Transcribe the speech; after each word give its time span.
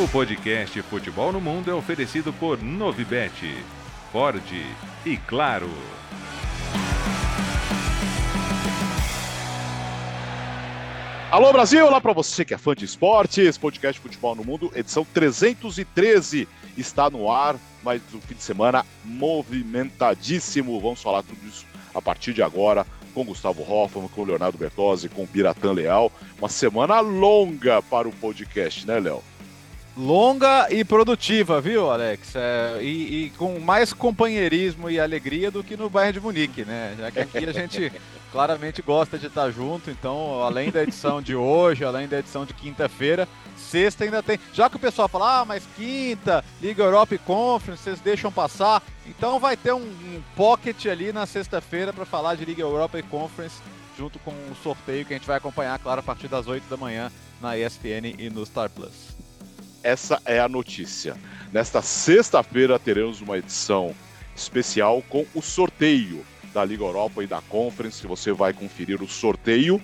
O 0.00 0.06
podcast 0.06 0.80
Futebol 0.82 1.32
no 1.32 1.40
Mundo 1.40 1.72
é 1.72 1.74
oferecido 1.74 2.32
por 2.32 2.62
Novibet, 2.62 3.52
Ford 4.12 4.40
e 5.04 5.16
Claro. 5.16 5.68
Alô 11.32 11.52
Brasil, 11.52 11.84
olá 11.84 12.00
para 12.00 12.12
você 12.12 12.44
que 12.44 12.54
é 12.54 12.58
fã 12.58 12.76
de 12.76 12.84
esportes, 12.84 13.58
podcast 13.58 14.00
Futebol 14.00 14.36
no 14.36 14.44
Mundo, 14.44 14.70
edição 14.72 15.04
313 15.12 16.46
está 16.76 17.10
no 17.10 17.28
ar, 17.28 17.56
mais 17.82 18.00
um 18.14 18.20
fim 18.20 18.36
de 18.36 18.42
semana 18.44 18.86
movimentadíssimo. 19.04 20.78
Vamos 20.80 21.02
falar 21.02 21.24
tudo 21.24 21.44
isso 21.44 21.66
a 21.92 22.00
partir 22.00 22.32
de 22.32 22.40
agora 22.40 22.86
com 23.12 23.24
Gustavo 23.24 23.62
Hoffman, 23.68 24.06
com 24.06 24.22
Leonardo 24.22 24.56
Bertozzi, 24.56 25.08
com 25.08 25.26
Biratã 25.26 25.72
Leal. 25.72 26.12
Uma 26.38 26.48
semana 26.48 27.00
longa 27.00 27.82
para 27.82 28.06
o 28.06 28.12
podcast, 28.12 28.86
né, 28.86 29.00
Léo? 29.00 29.24
Longa 29.98 30.68
e 30.70 30.84
produtiva, 30.84 31.60
viu, 31.60 31.90
Alex? 31.90 32.36
É, 32.36 32.78
e, 32.80 33.24
e, 33.24 33.30
com 33.30 33.58
mais 33.58 33.92
companheirismo 33.92 34.88
e 34.88 35.00
alegria 35.00 35.50
do 35.50 35.64
que 35.64 35.76
no 35.76 35.90
Bayern 35.90 36.12
de 36.12 36.20
Munique, 36.20 36.64
né? 36.64 36.94
Já 36.96 37.10
que 37.10 37.18
aqui 37.18 37.38
a 37.38 37.52
gente 37.52 37.92
claramente 38.30 38.80
gosta 38.80 39.18
de 39.18 39.26
estar 39.26 39.50
junto, 39.50 39.90
então, 39.90 40.40
além 40.42 40.70
da 40.70 40.84
edição 40.84 41.20
de 41.20 41.34
hoje, 41.34 41.84
além 41.84 42.06
da 42.06 42.20
edição 42.20 42.46
de 42.46 42.54
quinta-feira, 42.54 43.28
sexta 43.56 44.04
ainda 44.04 44.22
tem. 44.22 44.38
Já 44.54 44.70
que 44.70 44.76
o 44.76 44.80
pessoal 44.80 45.08
fala, 45.08 45.40
ah, 45.40 45.44
mas 45.44 45.64
quinta, 45.76 46.44
Liga 46.62 46.84
Europa 46.84 47.16
e 47.16 47.18
Conference, 47.18 47.82
vocês 47.82 48.00
deixam 48.00 48.30
passar. 48.30 48.80
Então 49.04 49.40
vai 49.40 49.56
ter 49.56 49.72
um, 49.72 49.80
um 49.80 50.22
pocket 50.36 50.86
ali 50.86 51.12
na 51.12 51.26
sexta-feira 51.26 51.92
para 51.92 52.06
falar 52.06 52.36
de 52.36 52.44
Liga 52.44 52.62
Europa 52.62 53.00
e 53.00 53.02
Conference, 53.02 53.60
junto 53.98 54.20
com 54.20 54.30
o 54.30 54.56
sorteio 54.62 55.04
que 55.04 55.12
a 55.12 55.16
gente 55.16 55.26
vai 55.26 55.38
acompanhar, 55.38 55.76
claro, 55.80 55.98
a 55.98 56.04
partir 56.04 56.28
das 56.28 56.46
8 56.46 56.68
da 56.70 56.76
manhã 56.76 57.10
na 57.40 57.58
ESPN 57.58 58.14
e 58.16 58.30
no 58.30 58.46
Star 58.46 58.70
Plus. 58.70 59.17
Essa 59.88 60.20
é 60.26 60.38
a 60.38 60.46
notícia. 60.46 61.16
Nesta 61.50 61.80
sexta-feira 61.80 62.78
teremos 62.78 63.22
uma 63.22 63.38
edição 63.38 63.94
especial 64.36 65.02
com 65.08 65.24
o 65.34 65.40
sorteio 65.40 66.26
da 66.52 66.62
Liga 66.62 66.84
Europa 66.84 67.24
e 67.24 67.26
da 67.26 67.40
Conference. 67.40 68.06
Você 68.06 68.30
vai 68.30 68.52
conferir 68.52 69.02
o 69.02 69.08
sorteio 69.08 69.80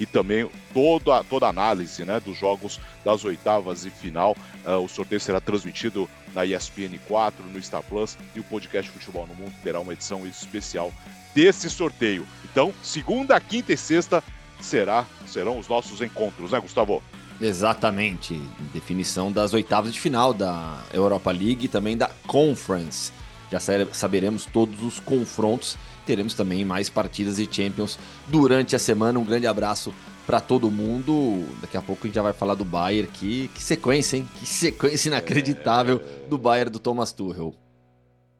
e 0.00 0.06
também 0.06 0.48
toda, 0.72 1.22
toda 1.24 1.44
a 1.44 1.50
análise 1.50 2.02
né, 2.02 2.18
dos 2.18 2.38
jogos 2.38 2.80
das 3.04 3.26
oitavas 3.26 3.84
e 3.84 3.90
final. 3.90 4.34
Uh, 4.64 4.82
o 4.82 4.88
sorteio 4.88 5.20
será 5.20 5.38
transmitido 5.38 6.08
na 6.34 6.46
ESPN 6.46 6.98
4, 7.06 7.44
no 7.44 7.62
Star 7.62 7.82
Plus 7.82 8.16
e 8.34 8.40
o 8.40 8.44
podcast 8.44 8.90
Futebol 8.90 9.26
no 9.26 9.34
Mundo 9.34 9.52
terá 9.62 9.80
uma 9.80 9.92
edição 9.92 10.26
especial 10.26 10.90
desse 11.34 11.68
sorteio. 11.68 12.26
Então, 12.42 12.72
segunda, 12.82 13.38
quinta 13.38 13.70
e 13.74 13.76
sexta 13.76 14.24
será, 14.62 15.04
serão 15.26 15.58
os 15.58 15.68
nossos 15.68 16.00
encontros, 16.00 16.52
né, 16.52 16.58
Gustavo? 16.58 17.02
Exatamente. 17.42 18.40
Definição 18.72 19.32
das 19.32 19.52
oitavas 19.52 19.92
de 19.92 20.00
final 20.00 20.32
da 20.32 20.80
Europa 20.92 21.30
League 21.32 21.64
e 21.66 21.68
também 21.68 21.96
da 21.96 22.08
Conference. 22.26 23.12
Já 23.50 23.58
saberemos 23.92 24.46
todos 24.46 24.82
os 24.82 25.00
confrontos. 25.00 25.76
Teremos 26.06 26.34
também 26.34 26.64
mais 26.64 26.88
partidas 26.88 27.36
de 27.36 27.48
Champions 27.50 27.98
durante 28.28 28.74
a 28.74 28.78
semana. 28.78 29.18
Um 29.18 29.24
grande 29.24 29.46
abraço 29.46 29.92
para 30.26 30.40
todo 30.40 30.70
mundo. 30.70 31.44
Daqui 31.60 31.76
a 31.76 31.82
pouco 31.82 32.04
a 32.04 32.06
gente 32.06 32.14
já 32.14 32.22
vai 32.22 32.32
falar 32.32 32.54
do 32.54 32.64
Bayern. 32.64 33.10
Que, 33.12 33.48
que 33.48 33.62
sequência, 33.62 34.16
hein? 34.16 34.28
Que 34.38 34.46
sequência 34.46 35.08
inacreditável 35.08 36.00
do 36.28 36.38
Bayern 36.38 36.70
do 36.70 36.78
Thomas 36.78 37.12
Tuchel. 37.12 37.54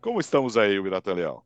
Como 0.01 0.21
estamos 0.21 0.57
aí, 0.57 0.81
Biratan 0.81 1.15
Leal? 1.15 1.45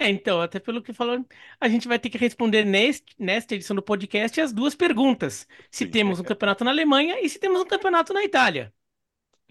É, 0.00 0.08
então, 0.08 0.40
até 0.40 0.58
pelo 0.58 0.82
que 0.82 0.92
falou, 0.92 1.24
a 1.60 1.68
gente 1.68 1.86
vai 1.86 1.98
ter 1.98 2.10
que 2.10 2.18
responder 2.18 2.64
neste, 2.64 3.14
nesta 3.18 3.54
edição 3.54 3.76
do 3.76 3.82
podcast 3.82 4.40
as 4.40 4.52
duas 4.52 4.74
perguntas: 4.74 5.46
se 5.70 5.84
Sim. 5.84 5.90
temos 5.90 6.20
um 6.20 6.24
campeonato 6.24 6.64
na 6.64 6.70
Alemanha 6.70 7.20
e 7.20 7.28
se 7.28 7.38
temos 7.38 7.60
um 7.60 7.66
campeonato 7.66 8.12
na 8.12 8.24
Itália. 8.24 8.72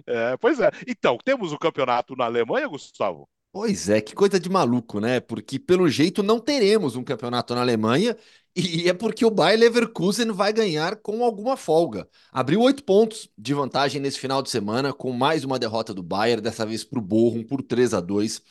É, 0.05 0.35
pois 0.37 0.59
é. 0.59 0.69
Então, 0.87 1.17
temos 1.23 1.53
um 1.53 1.57
campeonato 1.57 2.15
na 2.15 2.25
Alemanha, 2.25 2.67
Gustavo? 2.67 3.29
Pois 3.51 3.87
é, 3.87 4.01
que 4.01 4.15
coisa 4.15 4.39
de 4.39 4.49
maluco, 4.49 4.99
né? 4.99 5.19
Porque 5.19 5.59
pelo 5.59 5.87
jeito 5.87 6.23
não 6.23 6.39
teremos 6.39 6.95
um 6.95 7.03
campeonato 7.03 7.53
na 7.53 7.61
Alemanha 7.61 8.17
e 8.55 8.89
é 8.89 8.93
porque 8.93 9.23
o 9.23 9.29
Bayer 9.29 9.59
Leverkusen 9.59 10.31
vai 10.31 10.51
ganhar 10.51 10.95
com 10.95 11.23
alguma 11.23 11.55
folga. 11.55 12.07
Abriu 12.31 12.61
oito 12.61 12.83
pontos 12.83 13.29
de 13.37 13.53
vantagem 13.53 14.01
nesse 14.01 14.17
final 14.19 14.41
de 14.41 14.49
semana 14.49 14.91
com 14.91 15.11
mais 15.11 15.43
uma 15.43 15.59
derrota 15.59 15.93
do 15.93 16.01
Bayern, 16.01 16.41
dessa 16.41 16.65
vez 16.65 16.83
para 16.83 16.97
o 16.97 17.01
Bochum 17.01 17.43
por 17.43 17.61
3 17.61 17.93
a 17.93 17.99
2. 18.01 18.41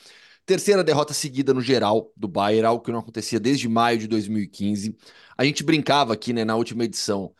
Terceira 0.45 0.83
derrota 0.83 1.15
seguida 1.15 1.55
no 1.55 1.61
geral 1.61 2.13
do 2.17 2.27
Bayern, 2.27 2.67
algo 2.67 2.83
que 2.83 2.91
não 2.91 2.99
acontecia 2.99 3.39
desde 3.39 3.69
maio 3.69 3.99
de 3.99 4.09
2015. 4.09 4.97
A 5.37 5.45
gente 5.45 5.63
brincava 5.63 6.13
aqui, 6.13 6.33
né, 6.33 6.45
na 6.45 6.57
última 6.57 6.85
edição. 6.85 7.35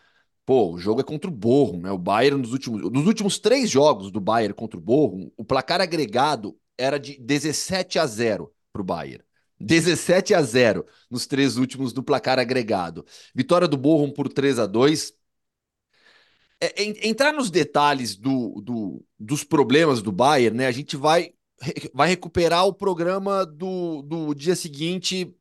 Pô, 0.47 0.73
o 0.73 0.79
jogo 0.79 1.01
é 1.01 1.05
contra 1.05 1.31
o 1.31 1.33
Bochum, 1.33 1.81
né? 1.81 1.91
O 1.91 1.99
Bayern 1.99 2.41
nos 2.41 2.53
últimos, 2.53 2.91
nos 2.91 3.07
últimos 3.07 3.39
três 3.39 3.71
jogos 3.71 4.11
do 4.11 4.21
Bayern 4.21 4.55
contra 4.55 4.79
o 4.79 4.83
Bochum, 4.83 5.31
o 5.37 5.45
placar 5.45 5.81
agregado 5.81 6.59
era 6.77 6.99
de 6.99 7.19
17 7.21 7.99
a 7.99 8.07
0 8.07 8.53
para 8.73 8.83
o 8.83 8.85
Bayern. 8.85 9.25
17 9.61 10.35
a 10.35 10.43
0 10.43 10.85
nos 11.11 11.27
três 11.27 11.57
últimos 11.57 11.93
do 11.93 12.03
placar 12.03 12.39
agregado. 12.39 13.05
Vitória 13.35 13.69
do 13.69 13.77
Bochum 13.77 14.13
por 14.13 14.29
3 14.29 14.59
a 14.59 14.67
2 14.67 15.13
é, 16.61 17.09
entrar 17.09 17.33
nos 17.33 17.51
detalhes 17.51 18.15
do, 18.17 18.61
do, 18.61 19.05
dos 19.19 19.43
problemas 19.43 20.01
do 20.01 20.13
Bayern, 20.13 20.57
né? 20.57 20.67
A 20.67 20.73
gente 20.73 20.97
vai 20.97 21.35
vai 21.95 22.09
recuperar 22.09 22.67
o 22.67 22.75
programa 22.75 23.47
do, 23.47 24.03
do 24.03 24.35
dia 24.35 24.57
seguinte, 24.57 25.35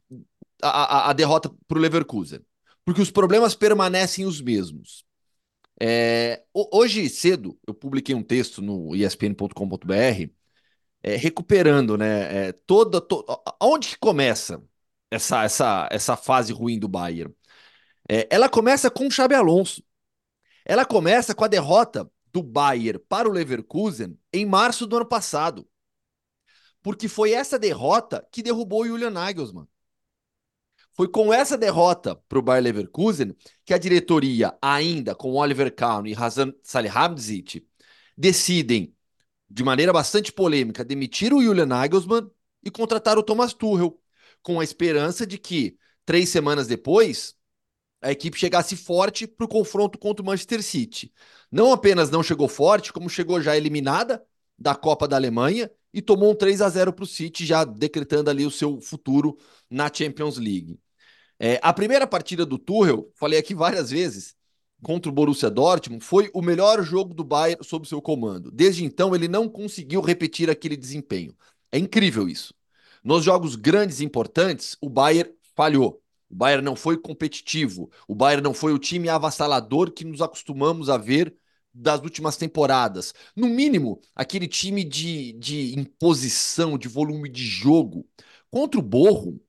a, 0.61 0.69
a, 0.69 1.09
a 1.09 1.13
derrota 1.13 1.49
para 1.67 1.77
o 1.77 1.81
Leverkusen. 1.81 2.39
Porque 2.85 3.01
os 3.01 3.11
problemas 3.11 3.55
permanecem 3.55 4.25
os 4.25 4.41
mesmos. 4.41 5.05
É, 5.79 6.43
hoje 6.53 7.09
cedo 7.09 7.57
eu 7.65 7.73
publiquei 7.73 8.13
um 8.13 8.23
texto 8.23 8.61
no 8.61 8.95
espn.com.br 8.95 10.31
é, 11.03 11.15
recuperando 11.15 11.97
né, 11.97 12.47
é, 12.47 12.51
toda. 12.51 13.01
To, 13.01 13.25
onde 13.61 13.89
que 13.89 13.97
começa 13.97 14.61
essa, 15.09 15.43
essa, 15.43 15.89
essa 15.91 16.15
fase 16.15 16.53
ruim 16.53 16.79
do 16.79 16.87
Bayern? 16.87 17.33
É, 18.09 18.27
ela 18.29 18.49
começa 18.49 18.89
com 18.89 19.07
o 19.07 19.11
Xabi 19.11 19.35
Alonso. 19.35 19.83
Ela 20.65 20.85
começa 20.85 21.33
com 21.33 21.43
a 21.43 21.47
derrota 21.47 22.09
do 22.31 22.43
Bayern 22.43 22.99
para 23.09 23.27
o 23.27 23.31
Leverkusen 23.31 24.17
em 24.31 24.45
março 24.45 24.85
do 24.85 24.95
ano 24.95 25.05
passado 25.05 25.67
porque 26.81 27.07
foi 27.07 27.31
essa 27.31 27.59
derrota 27.59 28.27
que 28.31 28.43
derrubou 28.43 28.81
o 28.81 28.87
Julian 28.87 29.11
Nagelsmann. 29.11 29.67
Foi 30.93 31.07
com 31.07 31.33
essa 31.33 31.57
derrota 31.57 32.15
para 32.15 32.39
o 32.39 32.41
Bayer 32.41 32.63
Leverkusen 32.63 33.35
que 33.63 33.73
a 33.73 33.77
diretoria, 33.77 34.57
ainda 34.61 35.15
com 35.15 35.33
Oliver 35.33 35.73
Kahn 35.73 36.05
e 36.05 36.13
Hasan 36.13 36.53
Salihamidzic, 36.61 37.65
decidem, 38.17 38.93
de 39.49 39.63
maneira 39.63 39.93
bastante 39.93 40.31
polêmica, 40.31 40.83
demitir 40.83 41.33
o 41.33 41.41
Julian 41.41 41.65
Nagelsmann 41.65 42.29
e 42.63 42.69
contratar 42.69 43.17
o 43.17 43.23
Thomas 43.23 43.53
Tuchel, 43.53 43.99
com 44.41 44.59
a 44.59 44.63
esperança 44.63 45.25
de 45.25 45.37
que, 45.37 45.77
três 46.05 46.29
semanas 46.29 46.67
depois, 46.67 47.35
a 48.01 48.11
equipe 48.11 48.37
chegasse 48.37 48.75
forte 48.75 49.27
para 49.27 49.45
o 49.45 49.49
confronto 49.49 49.97
contra 49.97 50.23
o 50.23 50.25
Manchester 50.25 50.61
City. 50.63 51.13
Não 51.51 51.71
apenas 51.71 52.09
não 52.09 52.23
chegou 52.23 52.47
forte, 52.47 52.91
como 52.91 53.09
chegou 53.09 53.39
já 53.41 53.55
eliminada 53.55 54.25
da 54.57 54.75
Copa 54.75 55.07
da 55.07 55.15
Alemanha 55.15 55.71
e 55.93 56.01
tomou 56.01 56.31
um 56.31 56.35
3 56.35 56.61
a 56.61 56.69
0 56.69 56.93
para 56.93 57.03
o 57.03 57.07
City, 57.07 57.45
já 57.45 57.63
decretando 57.63 58.29
ali 58.29 58.45
o 58.45 58.51
seu 58.51 58.79
futuro 58.79 59.37
na 59.69 59.91
Champions 59.93 60.37
League. 60.37 60.79
É, 61.39 61.59
a 61.61 61.73
primeira 61.73 62.05
partida 62.05 62.45
do 62.45 62.57
Tuchel, 62.57 63.11
falei 63.15 63.39
aqui 63.39 63.55
várias 63.55 63.89
vezes, 63.89 64.35
contra 64.81 65.09
o 65.09 65.13
Borussia 65.13 65.49
Dortmund, 65.49 66.03
foi 66.03 66.29
o 66.33 66.41
melhor 66.41 66.83
jogo 66.83 67.13
do 67.13 67.23
Bayern 67.23 67.63
sob 67.63 67.87
seu 67.87 68.01
comando. 68.01 68.51
Desde 68.51 68.83
então, 68.83 69.15
ele 69.15 69.27
não 69.27 69.47
conseguiu 69.47 70.01
repetir 70.01 70.49
aquele 70.49 70.77
desempenho. 70.77 71.35
É 71.71 71.77
incrível 71.77 72.27
isso. 72.27 72.53
Nos 73.03 73.23
jogos 73.23 73.55
grandes 73.55 73.99
e 73.99 74.05
importantes, 74.05 74.77
o 74.81 74.89
Bayern 74.89 75.31
falhou. 75.55 76.01
O 76.29 76.35
Bayern 76.35 76.63
não 76.63 76.75
foi 76.75 76.97
competitivo. 76.97 77.89
O 78.07 78.15
Bayern 78.15 78.43
não 78.43 78.53
foi 78.53 78.73
o 78.73 78.79
time 78.79 79.09
avassalador 79.09 79.91
que 79.91 80.05
nos 80.05 80.21
acostumamos 80.21 80.89
a 80.89 80.97
ver 80.97 81.35
das 81.73 82.01
últimas 82.01 82.37
temporadas. 82.37 83.13
No 83.35 83.47
mínimo, 83.47 84.01
aquele 84.15 84.47
time 84.47 84.83
de, 84.83 85.33
de 85.33 85.77
imposição, 85.79 86.77
de 86.77 86.87
volume 86.87 87.29
de 87.29 87.45
jogo. 87.45 88.05
Contra 88.49 88.79
o 88.79 88.83
Borro, 88.83 89.41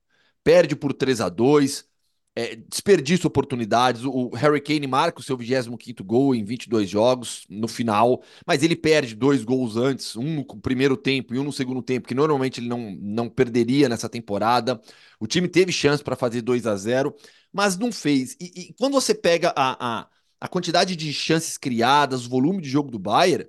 perde 0.45 0.77
por 0.77 0.93
3 0.93 1.21
a 1.21 1.29
2 1.29 1.91
é, 2.35 2.57
desperdiça 2.57 3.27
oportunidades. 3.27 4.05
O 4.05 4.31
Harry 4.31 4.61
Kane 4.61 4.87
marca 4.87 5.21
o 5.21 5.23
seu 5.23 5.37
25 5.37 6.03
gol 6.05 6.35
em 6.35 6.45
22 6.45 6.89
jogos 6.89 7.45
no 7.49 7.69
final, 7.69 8.23
mas 8.47 8.63
ele 8.63 8.77
perde 8.77 9.15
dois 9.15 9.45
gols 9.45 9.77
antes, 9.77 10.17
um 10.17 10.37
no 10.37 10.45
primeiro 10.61 10.97
tempo 10.97 11.35
e 11.35 11.39
um 11.39 11.45
no 11.45 11.53
segundo 11.53 11.83
tempo, 11.83 12.09
que 12.09 12.15
normalmente 12.15 12.61
ele 12.61 12.69
não, 12.69 12.91
não 13.01 13.29
perderia 13.29 13.89
nessa 13.89 14.09
temporada. 14.09 14.81
O 15.21 15.27
time 15.27 15.49
teve 15.49 15.73
chance 15.73 16.03
para 16.03 16.17
fazer 16.17 16.43
2 16.43 16.67
a 16.67 16.77
0 16.77 17.15
mas 17.53 17.77
não 17.77 17.93
fez. 17.93 18.35
E, 18.41 18.71
e 18.71 18.75
quando 18.79 18.95
você 18.95 19.15
pega 19.15 19.53
a, 19.55 20.01
a 20.01 20.09
a 20.43 20.49
quantidade 20.49 20.97
de 20.97 21.12
chances 21.12 21.56
criadas, 21.56 22.27
o 22.27 22.29
volume 22.29 22.61
de 22.61 22.69
jogo 22.69 22.91
do 22.91 22.99
Bayern, 22.99 23.47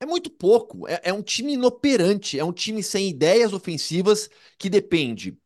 é 0.00 0.06
muito 0.06 0.30
pouco. 0.30 0.88
É, 0.88 1.02
é, 1.04 1.12
um 1.12 1.20
time 1.20 1.52
inoperante, 1.52 2.38
é 2.38 2.44
um 2.44 2.54
time 2.54 2.82
sem 2.82 3.10
ideias 3.10 3.52
ofensivas 3.52 4.30
que 4.56 4.70
depende 4.70 5.36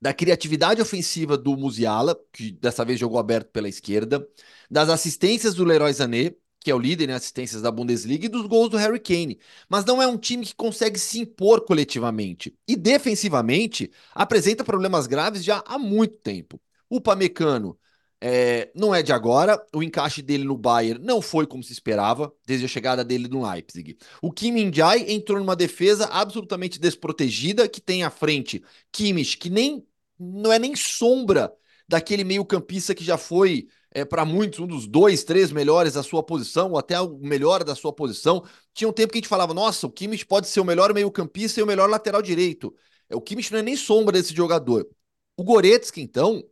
da 0.00 0.14
criatividade 0.14 0.80
ofensiva 0.80 1.36
do 1.36 1.54
Musiala, 1.58 2.18
que 2.32 2.52
dessa 2.52 2.86
vez 2.86 2.98
jogou 2.98 3.18
aberto 3.18 3.50
pela 3.50 3.68
esquerda, 3.68 4.26
das 4.70 4.88
assistências 4.88 5.54
do 5.54 5.62
Leroy 5.62 5.92
Sané, 5.92 6.34
que 6.58 6.70
é 6.70 6.74
o 6.74 6.78
líder 6.78 7.10
em 7.10 7.12
assistências 7.12 7.60
da 7.60 7.70
Bundesliga, 7.70 8.24
e 8.24 8.30
dos 8.30 8.46
gols 8.46 8.70
do 8.70 8.78
Harry 8.78 9.00
Kane. 9.00 9.38
Mas 9.68 9.84
não 9.84 10.00
é 10.00 10.06
um 10.06 10.16
time 10.16 10.46
que 10.46 10.54
consegue 10.54 10.98
se 10.98 11.20
impor 11.20 11.66
coletivamente. 11.66 12.56
E 12.66 12.76
defensivamente 12.76 13.92
apresenta 14.14 14.64
problemas 14.64 15.06
graves 15.06 15.44
já 15.44 15.62
há 15.66 15.78
muito 15.78 16.16
tempo. 16.16 16.58
O 16.88 16.98
Pamecano 16.98 17.78
é, 18.26 18.70
não 18.74 18.94
é 18.94 19.02
de 19.02 19.12
agora, 19.12 19.62
o 19.74 19.82
encaixe 19.82 20.22
dele 20.22 20.44
no 20.44 20.56
Bayern 20.56 20.98
não 21.04 21.20
foi 21.20 21.46
como 21.46 21.62
se 21.62 21.74
esperava, 21.74 22.32
desde 22.46 22.64
a 22.64 22.68
chegada 22.68 23.04
dele 23.04 23.28
no 23.28 23.46
Leipzig. 23.46 23.98
O 24.22 24.32
Kim 24.32 24.52
Min-jae 24.52 25.12
entrou 25.12 25.38
numa 25.38 25.54
defesa 25.54 26.06
absolutamente 26.06 26.80
desprotegida, 26.80 27.68
que 27.68 27.82
tem 27.82 28.02
à 28.02 28.08
frente 28.08 28.64
Kimmich, 28.90 29.36
que 29.36 29.50
nem 29.50 29.86
não 30.18 30.50
é 30.50 30.58
nem 30.58 30.74
sombra 30.74 31.52
daquele 31.86 32.24
meio-campista 32.24 32.94
que 32.94 33.04
já 33.04 33.18
foi 33.18 33.68
é, 33.90 34.06
para 34.06 34.24
muitos 34.24 34.58
um 34.58 34.66
dos 34.66 34.86
dois, 34.86 35.22
três 35.22 35.52
melhores 35.52 35.92
da 35.92 36.02
sua 36.02 36.22
posição, 36.22 36.70
ou 36.70 36.78
até 36.78 36.98
o 36.98 37.18
melhor 37.18 37.62
da 37.62 37.74
sua 37.74 37.92
posição. 37.92 38.42
Tinha 38.72 38.88
um 38.88 38.92
tempo 38.92 39.12
que 39.12 39.18
a 39.18 39.20
gente 39.20 39.28
falava, 39.28 39.52
nossa, 39.52 39.86
o 39.86 39.90
Kimmich 39.90 40.24
pode 40.24 40.48
ser 40.48 40.60
o 40.60 40.64
melhor 40.64 40.94
meio-campista 40.94 41.60
e 41.60 41.62
o 41.62 41.66
melhor 41.66 41.90
lateral 41.90 42.22
direito. 42.22 42.74
O 43.12 43.20
Kimmich 43.20 43.52
não 43.52 43.58
é 43.58 43.62
nem 43.62 43.76
sombra 43.76 44.12
desse 44.12 44.34
jogador. 44.34 44.88
O 45.36 45.44
Goretzka, 45.44 46.00
então, 46.00 46.42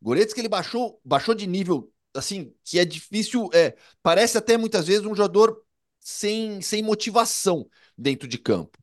Goretzka 0.00 0.40
ele 0.40 0.48
baixou, 0.48 1.00
baixou 1.04 1.34
de 1.34 1.46
nível, 1.46 1.92
assim, 2.14 2.54
que 2.64 2.78
é 2.78 2.84
difícil, 2.84 3.48
é, 3.52 3.76
parece 4.02 4.38
até 4.38 4.56
muitas 4.56 4.86
vezes 4.86 5.04
um 5.04 5.14
jogador 5.14 5.60
sem, 6.00 6.60
sem 6.62 6.82
motivação 6.82 7.68
dentro 7.96 8.28
de 8.28 8.38
campo. 8.38 8.78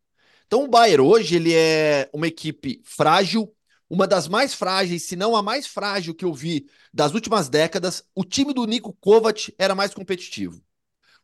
Então 0.47 0.63
o 0.63 0.67
Bayern 0.67 1.01
hoje 1.01 1.35
ele 1.35 1.53
é 1.53 2.09
uma 2.13 2.27
equipe 2.27 2.81
frágil, 2.83 3.53
uma 3.89 4.07
das 4.07 4.27
mais 4.27 4.53
frágeis, 4.53 5.03
se 5.03 5.15
não 5.15 5.35
a 5.35 5.41
mais 5.41 5.67
frágil 5.67 6.13
que 6.13 6.25
eu 6.25 6.33
vi 6.33 6.67
das 6.93 7.13
últimas 7.13 7.49
décadas. 7.49 8.03
O 8.13 8.23
time 8.23 8.53
do 8.53 8.65
Nico 8.65 8.93
Kovac 8.93 9.53
era 9.57 9.75
mais 9.75 9.93
competitivo. 9.93 10.61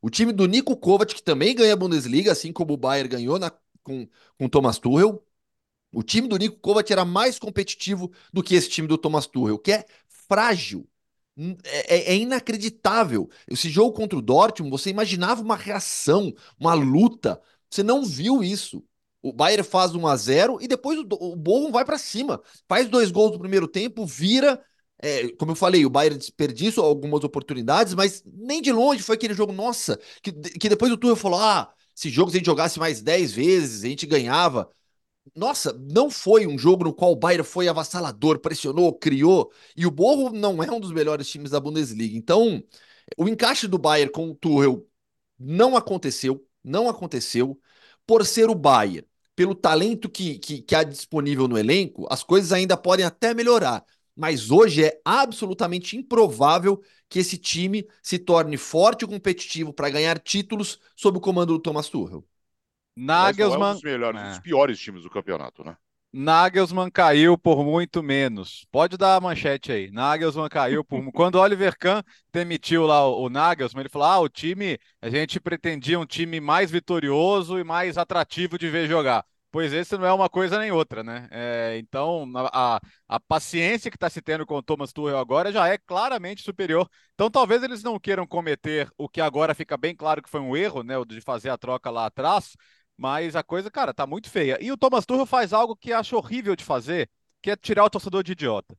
O 0.02 0.10
time 0.10 0.34
do 0.34 0.48
Nico 0.48 0.76
Kovac, 0.76 1.14
que 1.14 1.24
também 1.24 1.56
ganha 1.56 1.74
a 1.74 1.76
Bundesliga, 1.76 2.32
assim 2.32 2.52
como 2.52 2.74
o 2.74 2.78
Bayern 2.78 3.10
ganhou 3.10 3.38
na, 3.38 3.52
com, 3.84 4.08
com 4.38 4.50
Thomas 4.50 4.80
Tuchel, 4.80 5.24
o 5.92 6.04
time 6.04 6.28
do 6.28 6.38
Nico 6.38 6.60
Kovac 6.60 6.92
era 6.92 7.06
mais 7.06 7.38
competitivo 7.40 8.12
do 8.32 8.44
que 8.44 8.56
esse 8.56 8.70
time 8.70 8.88
do 8.88 8.98
Thomas 8.98 9.28
Tuchel, 9.28 9.60
que 9.60 9.72
é 9.72 9.86
frágil. 10.28 10.88
É, 11.64 11.96
é, 11.96 12.14
é, 12.14 12.16
inacreditável. 12.18 13.30
Esse 13.50 13.70
jogo 13.70 13.94
contra 13.94 14.18
o 14.18 14.22
Dortmund, 14.22 14.70
você 14.72 14.90
imaginava 14.90 15.42
uma 15.42 15.56
reação, 15.56 16.34
uma 16.60 16.74
luta. 16.74 17.42
Você 17.70 17.82
não 17.82 18.04
viu 18.06 18.44
isso. 18.44 18.84
O 19.22 19.32
Bayern 19.32 19.64
faz 19.64 19.96
1 19.96 20.08
a 20.08 20.16
0 20.16 20.58
e 20.62 20.68
depois 20.68 21.00
o, 21.00 21.08
o 21.12 21.36
Bochum 21.36 21.72
vai 21.72 21.86
para 21.86 21.98
cima. 21.98 22.42
Faz 22.68 22.90
dois 22.90 23.12
gols 23.12 23.32
no 23.32 23.40
primeiro 23.40 23.68
tempo, 23.68 24.06
vira. 24.06 24.62
É, 25.02 25.30
como 25.30 25.52
eu 25.52 25.56
falei, 25.56 25.86
o 25.86 25.90
Bayern 25.90 26.18
desperdiçou 26.18 26.86
algumas 26.86 27.24
oportunidades, 27.24 27.94
mas 27.96 28.24
nem 28.26 28.62
de 28.62 28.72
longe 28.72 29.02
foi 29.02 29.16
aquele 29.16 29.34
jogo, 29.34 29.52
nossa, 29.52 30.00
que, 30.22 30.32
que 30.32 30.70
depois 30.70 30.92
o 30.92 30.98
Tuchel 30.98 31.16
falou: 31.16 31.40
ah, 31.40 31.74
se 31.96 32.10
jogo 32.10 32.30
se 32.30 32.38
a 32.38 32.40
gente 32.40 32.46
jogasse 32.46 32.78
mais 32.80 33.02
10 33.02 33.32
vezes, 33.32 33.84
a 33.84 33.88
gente 33.88 34.06
ganhava. 34.06 34.70
Nossa, 35.36 35.72
não 35.74 36.10
foi 36.10 36.48
um 36.48 36.58
jogo 36.58 36.84
no 36.84 36.94
qual 36.94 37.12
o 37.12 37.16
Bayern 37.16 37.44
foi 37.46 37.68
avassalador, 37.68 38.40
pressionou, 38.40 38.94
criou, 38.94 39.52
e 39.78 39.86
o 39.86 39.92
Borro 39.92 40.32
não 40.32 40.62
é 40.64 40.72
um 40.72 40.80
dos 40.80 40.92
melhores 40.92 41.30
times 41.30 41.52
da 41.52 41.60
Bundesliga. 41.60 42.18
Então, 42.18 42.62
o 43.18 43.28
encaixe 43.28 43.68
do 43.68 43.78
Bayern 43.78 44.12
com 44.12 44.30
o 44.32 44.36
Tuchel 44.36 44.88
não 45.40 45.78
aconteceu, 45.78 46.46
não 46.64 46.90
aconteceu 46.90 47.60
por 48.06 48.26
ser 48.26 48.50
o 48.50 48.56
Bayern. 48.56 49.08
Pelo 49.36 49.56
talento 49.56 50.10
que, 50.10 50.38
que, 50.40 50.62
que 50.62 50.76
há 50.76 50.84
disponível 50.84 51.48
no 51.48 51.58
elenco, 51.58 52.06
as 52.10 52.24
coisas 52.24 52.52
ainda 52.52 52.76
podem 52.78 53.06
até 53.06 53.34
melhorar. 53.34 53.86
Mas 54.16 54.52
hoje 54.52 54.84
é 54.86 55.02
absolutamente 55.06 55.96
improvável 55.98 56.82
que 57.08 57.20
esse 57.20 57.38
time 57.38 57.88
se 58.04 58.20
torne 58.20 58.58
forte 58.58 59.04
e 59.06 59.08
competitivo 59.08 59.74
para 59.74 59.90
ganhar 59.90 60.20
títulos 60.20 60.80
sob 60.96 61.18
o 61.18 61.22
comando 61.22 61.54
do 61.54 61.60
Thomas 61.60 61.90
Tuchel. 61.90 62.26
Nagelsmann. 62.96 63.70
é 63.70 63.72
um 63.72 63.74
dos 63.74 63.84
melhores, 63.84 64.22
é. 64.22 64.30
dos 64.30 64.40
piores 64.40 64.80
times 64.80 65.04
do 65.04 65.10
campeonato, 65.10 65.64
né? 65.64 65.76
Nagelsmann 66.14 66.92
caiu 66.92 67.38
por 67.38 67.64
muito 67.64 68.04
menos. 68.04 68.66
Pode 68.70 68.98
dar 68.98 69.16
a 69.16 69.22
manchete 69.22 69.72
aí. 69.72 69.90
Nagelsmann 69.92 70.50
caiu 70.50 70.84
por. 70.84 71.00
Quando 71.14 71.36
o 71.36 71.40
Oliver 71.40 71.78
Kahn 71.78 72.04
demitiu 72.34 72.86
lá 72.86 73.08
o, 73.08 73.24
o 73.24 73.30
Nagelsmann, 73.30 73.84
ele 73.84 73.90
falou: 73.90 74.08
ah, 74.08 74.20
o 74.20 74.30
time, 74.30 74.78
a 75.02 75.10
gente 75.10 75.40
pretendia 75.40 76.00
um 76.00 76.06
time 76.06 76.42
mais 76.42 76.70
vitorioso 76.70 77.58
e 77.58 77.64
mais 77.64 77.98
atrativo 77.98 78.58
de 78.58 78.70
ver 78.70 78.90
jogar. 78.90 79.26
Pois 79.52 79.74
esse 79.74 79.98
não 79.98 80.06
é 80.06 80.14
uma 80.14 80.30
coisa 80.30 80.58
nem 80.58 80.72
outra, 80.72 81.04
né? 81.04 81.28
É, 81.30 81.78
então, 81.78 82.26
a, 82.38 82.80
a 83.08 83.20
paciência 83.20 83.92
que 83.92 83.98
está 83.98 84.10
se 84.10 84.22
tendo 84.22 84.46
com 84.46 84.56
o 84.56 84.64
Thomas 84.64 84.94
Tuchel 84.94 85.18
agora 85.18 85.52
já 85.52 85.68
é 85.68 85.78
claramente 85.78 86.42
superior. 86.42 86.88
Então, 87.14 87.30
talvez 87.30 87.62
eles 87.62 87.84
não 87.84 88.00
queiram 88.00 88.26
cometer 88.26 88.90
o 88.98 89.10
que 89.10 89.20
agora 89.20 89.54
fica 89.54 89.76
bem 89.76 89.94
claro 89.94 90.22
que 90.22 90.30
foi 90.30 90.40
um 90.40 90.56
erro, 90.56 90.84
né? 90.84 90.98
O 90.98 91.04
de 91.04 91.20
fazer 91.20 91.50
a 91.50 91.58
troca 91.58 91.90
lá 91.90 92.06
atrás 92.06 92.56
mas 93.02 93.36
a 93.36 93.42
coisa, 93.42 93.72
cara, 93.72 93.96
tá 93.96 94.06
muito 94.06 94.30
feia. 94.30 94.60
E 94.62 94.72
o 94.72 94.78
Thomas 94.78 95.08
Tuchel 95.08 95.26
faz 95.26 95.54
algo 95.54 95.76
que 95.76 95.92
acho 95.92 96.16
horrível 96.16 96.56
de 96.56 96.64
fazer, 96.64 97.10
que 97.42 97.50
é 97.50 97.56
tirar 97.56 97.84
o 97.84 97.90
torcedor 97.90 98.22
de 98.24 98.34
idiota. 98.34 98.78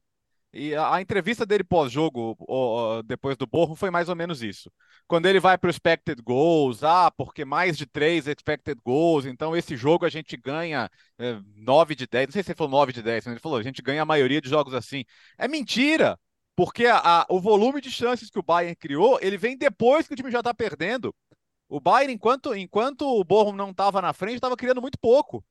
E 0.52 0.76
a, 0.76 1.00
entrevista 1.00 1.44
dele 1.44 1.64
pós-jogo, 1.64 2.36
depois 3.04 3.36
do 3.36 3.48
Borro, 3.48 3.74
foi 3.74 3.90
mais 3.90 4.08
ou 4.08 4.14
menos 4.14 4.40
isso. 4.40 4.70
Quando 5.08 5.26
ele 5.26 5.40
vai 5.40 5.58
para 5.58 5.66
o 5.66 5.70
expected 5.70 6.22
goals, 6.22 6.84
ah, 6.84 7.10
porque 7.10 7.44
mais 7.44 7.76
de 7.76 7.84
três 7.84 8.28
expected 8.28 8.78
goals, 8.84 9.26
então 9.26 9.56
esse 9.56 9.76
jogo 9.76 10.04
a 10.06 10.10
gente 10.10 10.36
ganha 10.36 10.88
é, 11.18 11.40
9 11.56 11.96
de 11.96 12.06
10. 12.06 12.28
Não 12.28 12.32
sei 12.32 12.44
se 12.44 12.50
ele 12.50 12.58
falou 12.58 12.70
9 12.70 12.92
de 12.92 13.02
10, 13.02 13.24
mas 13.24 13.32
ele 13.32 13.40
falou, 13.40 13.58
a 13.58 13.62
gente 13.62 13.82
ganha 13.82 14.02
a 14.02 14.04
maioria 14.06 14.40
de 14.40 14.48
jogos 14.48 14.72
assim. 14.74 15.04
É 15.36 15.48
mentira! 15.48 16.16
Porque 16.54 16.86
a, 16.86 16.98
a, 17.22 17.26
o 17.28 17.40
volume 17.40 17.80
de 17.80 17.90
chances 17.90 18.30
que 18.30 18.38
o 18.38 18.42
Bayern 18.42 18.76
criou, 18.76 19.18
ele 19.20 19.36
vem 19.38 19.56
depois 19.56 20.06
que 20.06 20.12
o 20.12 20.16
time 20.16 20.30
já 20.30 20.40
está 20.40 20.54
perdendo. 20.54 21.12
O 21.72 21.80
Bayern, 21.80 22.12
enquanto, 22.12 22.54
enquanto 22.54 23.08
o 23.08 23.24
Bochum 23.24 23.56
não 23.56 23.70
estava 23.70 24.02
na 24.02 24.12
frente, 24.12 24.34
estava 24.34 24.58
criando 24.58 24.82
muito 24.82 24.98
pouco. 24.98 25.42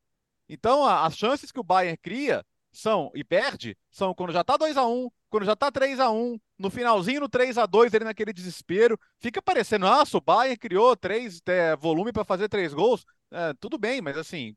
Então, 0.47 0.85
a, 0.85 1.03
as 1.03 1.17
chances 1.17 1.51
que 1.51 1.59
o 1.59 1.63
Bayern 1.63 1.97
cria 1.97 2.45
são 2.71 3.11
e 3.15 3.23
perde 3.23 3.75
são 3.89 4.13
quando 4.13 4.31
já 4.31 4.41
está 4.41 4.55
2 4.55 4.77
a 4.77 4.85
1 4.85 5.09
quando 5.31 5.45
já 5.45 5.53
está 5.53 5.71
3 5.71 5.99
a 5.99 6.11
1 6.11 6.39
no 6.59 6.69
finalzinho 6.69 7.21
no 7.21 7.27
3 7.27 7.57
a 7.57 7.65
2 7.65 7.91
ele 7.95 8.05
naquele 8.05 8.31
desespero. 8.31 8.99
Fica 9.19 9.41
parecendo, 9.41 9.87
nossa, 9.87 10.15
o 10.15 10.21
Bayern 10.21 10.57
criou 10.57 10.95
três 10.95 11.41
é, 11.47 11.75
volume 11.75 12.13
para 12.13 12.23
fazer 12.23 12.47
três 12.47 12.71
gols. 12.71 13.03
É, 13.31 13.55
tudo 13.59 13.79
bem, 13.79 13.99
mas 13.99 14.15
assim. 14.15 14.55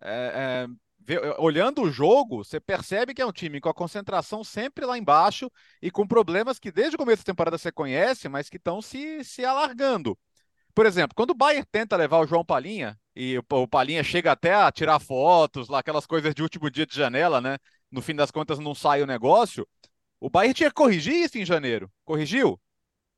É, 0.00 0.66
é 0.66 0.84
olhando 1.38 1.82
o 1.82 1.90
jogo, 1.90 2.42
você 2.42 2.58
percebe 2.58 3.12
que 3.12 3.20
é 3.20 3.26
um 3.26 3.32
time 3.32 3.60
com 3.60 3.68
a 3.68 3.74
concentração 3.74 4.42
sempre 4.42 4.86
lá 4.86 4.96
embaixo 4.96 5.52
e 5.82 5.90
com 5.90 6.06
problemas 6.06 6.58
que 6.58 6.72
desde 6.72 6.96
o 6.96 6.98
começo 6.98 7.22
da 7.22 7.32
temporada 7.32 7.58
você 7.58 7.70
conhece, 7.70 8.26
mas 8.30 8.48
que 8.48 8.56
estão 8.56 8.80
se, 8.80 9.22
se 9.22 9.44
alargando. 9.44 10.18
Por 10.74 10.86
exemplo, 10.86 11.14
quando 11.14 11.30
o 11.30 11.34
Bayern 11.34 11.66
tenta 11.70 11.96
levar 11.96 12.18
o 12.18 12.26
João 12.26 12.44
Palinha, 12.44 12.98
e 13.14 13.38
o, 13.38 13.68
Palinha 13.68 14.02
chega 14.02 14.32
até 14.32 14.54
a 14.54 14.72
tirar 14.72 14.98
fotos, 14.98 15.68
lá, 15.68 15.78
aquelas 15.78 16.06
coisas 16.06 16.34
de 16.34 16.42
último 16.42 16.68
dia 16.70 16.84
de 16.84 16.94
janela, 16.96 17.40
né? 17.40 17.58
No 17.90 18.02
fim 18.02 18.14
das 18.14 18.30
contas 18.30 18.58
não 18.58 18.74
sai 18.74 19.02
o 19.02 19.06
negócio. 19.06 19.66
O 20.18 20.28
Bayern 20.28 20.54
tinha 20.54 20.70
que 20.70 20.74
corrigir 20.74 21.14
isso 21.14 21.38
em 21.38 21.44
janeiro. 21.44 21.90
Corrigiu? 22.04 22.60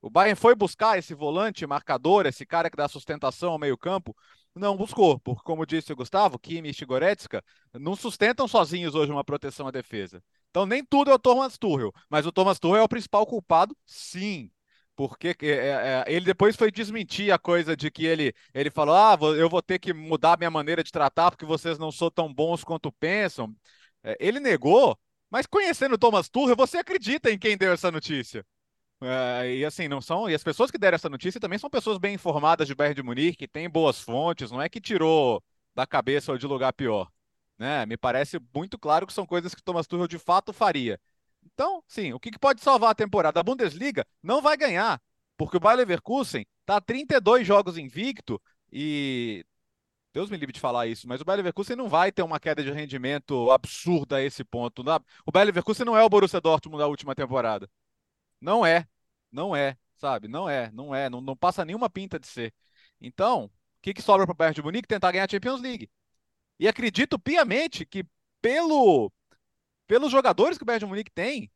O 0.02 0.10
Bayern 0.10 0.36
foi 0.38 0.54
buscar 0.54 0.98
esse 0.98 1.14
volante 1.14 1.66
marcador, 1.66 2.26
esse 2.26 2.44
cara 2.44 2.70
que 2.70 2.76
dá 2.76 2.86
sustentação 2.88 3.52
ao 3.52 3.58
meio-campo. 3.58 4.14
Não 4.54 4.76
buscou, 4.76 5.18
porque, 5.20 5.42
como 5.42 5.66
disse 5.66 5.92
o 5.92 5.96
Gustavo, 5.96 6.38
Kimmich 6.38 6.82
e 6.82 6.86
Goretzka 6.86 7.42
não 7.74 7.96
sustentam 7.96 8.46
sozinhos 8.46 8.94
hoje 8.94 9.12
uma 9.12 9.24
proteção 9.24 9.66
à 9.66 9.70
defesa. 9.70 10.22
Então, 10.50 10.66
nem 10.66 10.84
tudo 10.84 11.10
é 11.10 11.14
o 11.14 11.18
Thomas 11.18 11.58
Tuchel, 11.58 11.92
mas 12.08 12.26
o 12.26 12.32
Thomas 12.32 12.58
Tuchel 12.58 12.76
é 12.76 12.82
o 12.82 12.88
principal 12.88 13.26
culpado, 13.26 13.76
sim. 13.84 14.50
Porque 14.96 15.36
é, 15.42 15.46
é, 15.46 16.04
ele 16.08 16.24
depois 16.24 16.56
foi 16.56 16.72
desmentir 16.72 17.30
a 17.30 17.38
coisa 17.38 17.76
de 17.76 17.90
que 17.90 18.06
ele, 18.06 18.34
ele 18.54 18.70
falou: 18.70 18.94
ah, 18.94 19.16
eu 19.36 19.48
vou 19.48 19.60
ter 19.62 19.78
que 19.78 19.92
mudar 19.92 20.38
minha 20.38 20.50
maneira 20.50 20.82
de 20.82 20.90
tratar 20.90 21.30
porque 21.30 21.44
vocês 21.44 21.78
não 21.78 21.92
são 21.92 22.10
tão 22.10 22.32
bons 22.32 22.64
quanto 22.64 22.90
pensam. 22.92 23.54
É, 24.02 24.16
ele 24.18 24.40
negou, 24.40 24.98
mas 25.30 25.46
conhecendo 25.46 25.98
Thomas 25.98 26.28
Tuchel, 26.30 26.56
você 26.56 26.78
acredita 26.78 27.30
em 27.30 27.38
quem 27.38 27.56
deu 27.58 27.72
essa 27.72 27.92
notícia. 27.92 28.44
É, 29.02 29.54
e 29.56 29.64
assim, 29.64 29.88
não 29.88 30.00
são. 30.00 30.30
E 30.30 30.34
as 30.34 30.42
pessoas 30.42 30.70
que 30.70 30.78
deram 30.78 30.94
essa 30.96 31.10
notícia 31.10 31.40
também 31.40 31.58
são 31.58 31.68
pessoas 31.68 31.98
bem 31.98 32.14
informadas 32.14 32.66
de 32.66 32.74
Bayern 32.74 32.94
de 32.94 33.02
Munique, 33.02 33.36
que 33.36 33.48
têm 33.48 33.68
boas 33.68 34.00
fontes, 34.00 34.50
não 34.50 34.62
é 34.62 34.68
que 34.68 34.80
tirou 34.80 35.42
da 35.74 35.86
cabeça 35.86 36.32
ou 36.32 36.38
de 36.38 36.46
lugar 36.46 36.72
pior. 36.72 37.10
Né? 37.58 37.84
Me 37.86 37.96
parece 37.96 38.40
muito 38.54 38.78
claro 38.78 39.06
que 39.06 39.12
são 39.12 39.26
coisas 39.26 39.54
que 39.54 39.62
Thomas 39.62 39.86
Tuchel 39.86 40.08
de 40.08 40.18
fato 40.18 40.52
faria. 40.52 40.98
Então, 41.52 41.82
sim, 41.86 42.12
o 42.12 42.20
que 42.20 42.38
pode 42.38 42.60
salvar 42.60 42.90
a 42.90 42.94
temporada? 42.94 43.40
A 43.40 43.42
Bundesliga 43.42 44.04
não 44.22 44.42
vai 44.42 44.56
ganhar, 44.56 45.00
porque 45.36 45.56
o 45.56 45.60
Bayer 45.60 45.78
Leverkusen 45.78 46.44
está 46.60 46.80
32 46.80 47.46
jogos 47.46 47.78
invicto 47.78 48.40
e 48.72 49.44
Deus 50.12 50.30
me 50.30 50.36
livre 50.36 50.52
de 50.52 50.60
falar 50.60 50.86
isso, 50.86 51.06
mas 51.06 51.20
o 51.20 51.24
Bayer 51.24 51.38
Leverkusen 51.38 51.76
não 51.76 51.88
vai 51.88 52.10
ter 52.10 52.22
uma 52.22 52.40
queda 52.40 52.62
de 52.64 52.70
rendimento 52.70 53.50
absurda 53.50 54.16
a 54.16 54.22
esse 54.22 54.44
ponto. 54.44 54.82
O 55.24 55.32
Bayer 55.32 55.46
Leverkusen 55.46 55.86
não 55.86 55.96
é 55.96 56.02
o 56.02 56.08
Borussia 56.08 56.40
Dortmund 56.40 56.78
da 56.78 56.88
última 56.88 57.14
temporada. 57.14 57.68
Não 58.40 58.64
é. 58.66 58.86
Não 59.30 59.54
é, 59.54 59.76
sabe? 59.96 60.28
Não 60.28 60.48
é, 60.48 60.70
não 60.72 60.94
é, 60.94 61.10
não, 61.10 61.20
não 61.20 61.36
passa 61.36 61.64
nenhuma 61.64 61.90
pinta 61.90 62.18
de 62.18 62.26
ser. 62.26 62.54
Então, 63.00 63.44
o 63.44 63.50
que, 63.82 63.94
que 63.94 64.02
sobra 64.02 64.26
para 64.26 64.32
o 64.32 64.36
Bayern 64.36 64.54
de 64.54 64.62
Munique? 64.62 64.88
Tentar 64.88 65.12
ganhar 65.12 65.26
a 65.26 65.30
Champions 65.30 65.60
League. 65.60 65.90
E 66.58 66.66
acredito 66.68 67.18
piamente 67.18 67.84
que 67.84 68.04
pelo 68.40 69.12
pelos 69.86 70.10
jogadores 70.10 70.58
que 70.58 70.64
o 70.64 70.66
Bayern 70.66 70.84
de 70.84 70.90
Munique 70.90 71.10
tem, 71.10 71.50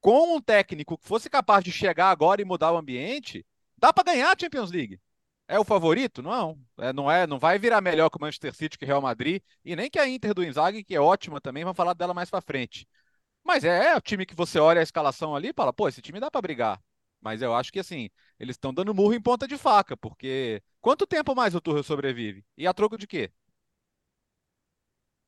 com 0.00 0.36
um 0.36 0.40
técnico 0.40 0.98
que 0.98 1.06
fosse 1.06 1.28
capaz 1.30 1.64
de 1.64 1.72
chegar 1.72 2.10
agora 2.10 2.40
e 2.42 2.44
mudar 2.44 2.72
o 2.72 2.76
ambiente, 2.76 3.44
dá 3.76 3.92
para 3.92 4.12
ganhar 4.12 4.32
a 4.32 4.38
Champions 4.38 4.70
League. 4.70 5.00
É 5.48 5.58
o 5.58 5.64
favorito? 5.64 6.22
Não. 6.22 6.58
É, 6.78 6.92
não 6.92 7.10
é, 7.10 7.26
não 7.26 7.38
vai 7.38 7.58
virar 7.58 7.80
melhor 7.80 8.10
que 8.10 8.16
o 8.18 8.20
Manchester 8.20 8.54
City, 8.54 8.78
que 8.78 8.84
o 8.84 8.88
Real 8.88 9.00
Madrid, 9.00 9.40
e 9.64 9.76
nem 9.76 9.88
que 9.88 9.98
a 9.98 10.08
Inter 10.08 10.34
do 10.34 10.44
Inzaghi, 10.44 10.84
que 10.84 10.94
é 10.94 11.00
ótima 11.00 11.40
também, 11.40 11.64
vamos 11.64 11.76
falar 11.76 11.94
dela 11.94 12.12
mais 12.14 12.30
para 12.30 12.40
frente. 12.40 12.86
Mas 13.44 13.64
é, 13.64 13.92
é, 13.92 13.96
o 13.96 14.00
time 14.00 14.26
que 14.26 14.34
você 14.34 14.58
olha 14.58 14.80
a 14.80 14.82
escalação 14.82 15.34
ali 15.36 15.50
e 15.50 15.54
fala, 15.54 15.72
pô, 15.72 15.88
esse 15.88 16.02
time 16.02 16.20
dá 16.20 16.30
para 16.30 16.42
brigar. 16.42 16.82
Mas 17.20 17.42
eu 17.42 17.54
acho 17.54 17.72
que 17.72 17.80
assim, 17.80 18.10
eles 18.38 18.54
estão 18.54 18.74
dando 18.74 18.94
murro 18.94 19.14
em 19.14 19.20
ponta 19.20 19.46
de 19.48 19.56
faca, 19.56 19.96
porque 19.96 20.62
quanto 20.80 21.06
tempo 21.06 21.34
mais 21.34 21.54
o 21.54 21.60
Tuchel 21.60 21.82
sobrevive? 21.82 22.44
E 22.56 22.66
a 22.66 22.74
troco 22.74 22.98
de 22.98 23.06
quê? 23.06 23.30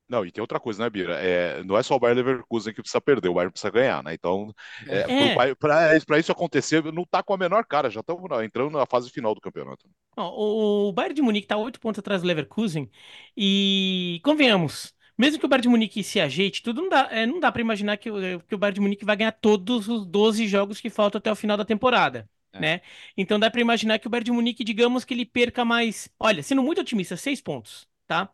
Não, 0.09 0.25
e 0.25 0.31
tem 0.31 0.41
outra 0.41 0.59
coisa, 0.59 0.83
né, 0.83 0.89
Bira? 0.89 1.15
É, 1.21 1.63
não 1.63 1.77
é 1.77 1.83
só 1.83 1.95
o 1.95 1.99
Bayern 1.99 2.21
Leverkusen 2.21 2.73
que 2.73 2.81
precisa 2.81 2.99
perder, 2.99 3.29
o 3.29 3.33
Bayern 3.35 3.51
precisa 3.51 3.71
ganhar, 3.71 4.03
né? 4.03 4.13
Então, 4.13 4.51
é, 4.87 5.31
é. 5.31 5.55
para 5.55 6.17
isso 6.17 6.31
acontecer, 6.31 6.83
não 6.91 7.05
tá 7.05 7.21
com 7.21 7.33
a 7.33 7.37
menor 7.37 7.63
cara, 7.63 7.91
já 7.91 7.99
estamos 7.99 8.23
entrando 8.43 8.71
na 8.71 8.87
fase 8.87 9.11
final 9.11 9.35
do 9.35 9.41
campeonato. 9.41 9.85
o 10.17 10.91
Bayern 10.91 11.13
de 11.13 11.21
Munique 11.21 11.45
está 11.45 11.57
oito 11.57 11.79
pontos 11.79 11.99
atrás 11.99 12.21
do 12.23 12.27
Leverkusen 12.27 12.89
e, 13.37 14.19
convenhamos, 14.23 14.95
mesmo 15.15 15.37
que 15.37 15.45
o 15.45 15.49
Bayern 15.49 15.63
de 15.63 15.69
Munique 15.69 16.03
se 16.03 16.19
ajeite, 16.19 16.63
tudo 16.63 16.81
não 16.81 16.89
dá, 16.89 17.07
é, 17.11 17.27
não 17.27 17.39
dá 17.39 17.51
para 17.51 17.61
imaginar 17.61 17.97
que, 17.97 18.09
que 18.47 18.55
o 18.55 18.57
Bayern 18.57 18.75
de 18.75 18.81
Munique 18.81 19.05
vai 19.05 19.15
ganhar 19.15 19.33
todos 19.33 19.87
os 19.87 20.07
12 20.07 20.47
jogos 20.47 20.81
que 20.81 20.89
faltam 20.89 21.19
até 21.19 21.31
o 21.31 21.35
final 21.35 21.55
da 21.55 21.65
temporada. 21.65 22.27
É. 22.53 22.59
Né? 22.59 22.81
Então 23.15 23.39
dá 23.39 23.51
para 23.51 23.61
imaginar 23.61 23.99
que 23.99 24.07
o 24.07 24.09
Bayern 24.09 24.25
de 24.25 24.31
Munique, 24.31 24.63
digamos 24.63 25.05
que 25.05 25.13
ele 25.13 25.25
perca 25.25 25.63
mais. 25.63 26.09
Olha, 26.19 26.41
sendo 26.41 26.63
muito 26.63 26.81
otimista, 26.81 27.15
seis 27.15 27.41
pontos, 27.41 27.87
tá? 28.07 28.31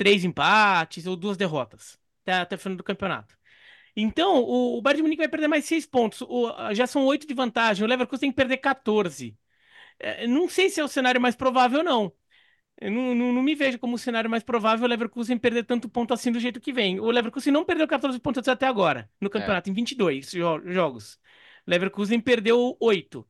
Três 0.00 0.24
empates 0.24 1.06
ou 1.06 1.14
duas 1.14 1.36
derrotas 1.36 1.98
até, 2.22 2.32
até 2.32 2.56
o 2.56 2.58
final 2.58 2.76
do 2.78 2.82
campeonato. 2.82 3.36
Então, 3.94 4.42
o, 4.42 4.78
o 4.78 4.82
Bayern 4.82 4.98
de 4.98 5.02
Munique 5.02 5.20
vai 5.20 5.28
perder 5.28 5.46
mais 5.46 5.66
seis 5.66 5.84
pontos. 5.84 6.22
O, 6.22 6.72
já 6.72 6.86
são 6.86 7.04
oito 7.04 7.26
de 7.26 7.34
vantagem. 7.34 7.84
O 7.84 7.88
Leverkusen 7.88 8.20
tem 8.20 8.30
que 8.30 8.36
perder 8.36 8.56
14. 8.58 9.36
É, 9.98 10.26
não 10.26 10.48
sei 10.48 10.70
se 10.70 10.80
é 10.80 10.84
o 10.84 10.88
cenário 10.88 11.20
mais 11.20 11.36
provável, 11.36 11.82
não. 11.82 12.10
Eu 12.80 12.90
não, 12.90 13.14
não, 13.14 13.32
não, 13.34 13.42
me 13.42 13.54
vejo 13.54 13.78
como 13.78 13.96
o 13.96 13.98
cenário 13.98 14.30
mais 14.30 14.42
provável 14.42 14.86
o 14.86 14.88
Leverkusen 14.88 15.38
perder 15.38 15.64
tanto 15.64 15.88
ponto 15.88 16.14
assim 16.14 16.32
do 16.32 16.40
jeito 16.40 16.60
que 16.60 16.72
vem. 16.72 16.98
O 16.98 17.10
Leverkusen 17.10 17.52
não 17.52 17.64
perdeu 17.64 17.86
14 17.86 18.18
pontos 18.20 18.48
até 18.48 18.66
agora 18.66 19.10
no 19.20 19.28
campeonato, 19.30 19.68
é. 19.68 19.72
em 19.72 19.74
22 19.74 20.30
jo 20.30 20.62
jogos. 20.66 21.16
O 21.66 21.70
Leverkusen 21.70 22.20
perdeu 22.20 22.76
8. 22.80 23.26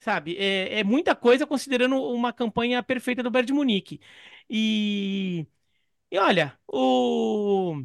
Sabe? 0.00 0.36
É, 0.36 0.80
é 0.80 0.84
muita 0.84 1.16
coisa 1.16 1.46
considerando 1.46 1.96
uma 1.96 2.32
campanha 2.32 2.82
perfeita 2.82 3.22
do 3.22 3.30
Bayern 3.30 3.46
de 3.46 3.52
Munique. 3.54 4.00
E 4.48 5.46
e 6.10 6.18
olha, 6.18 6.58
o, 6.68 7.82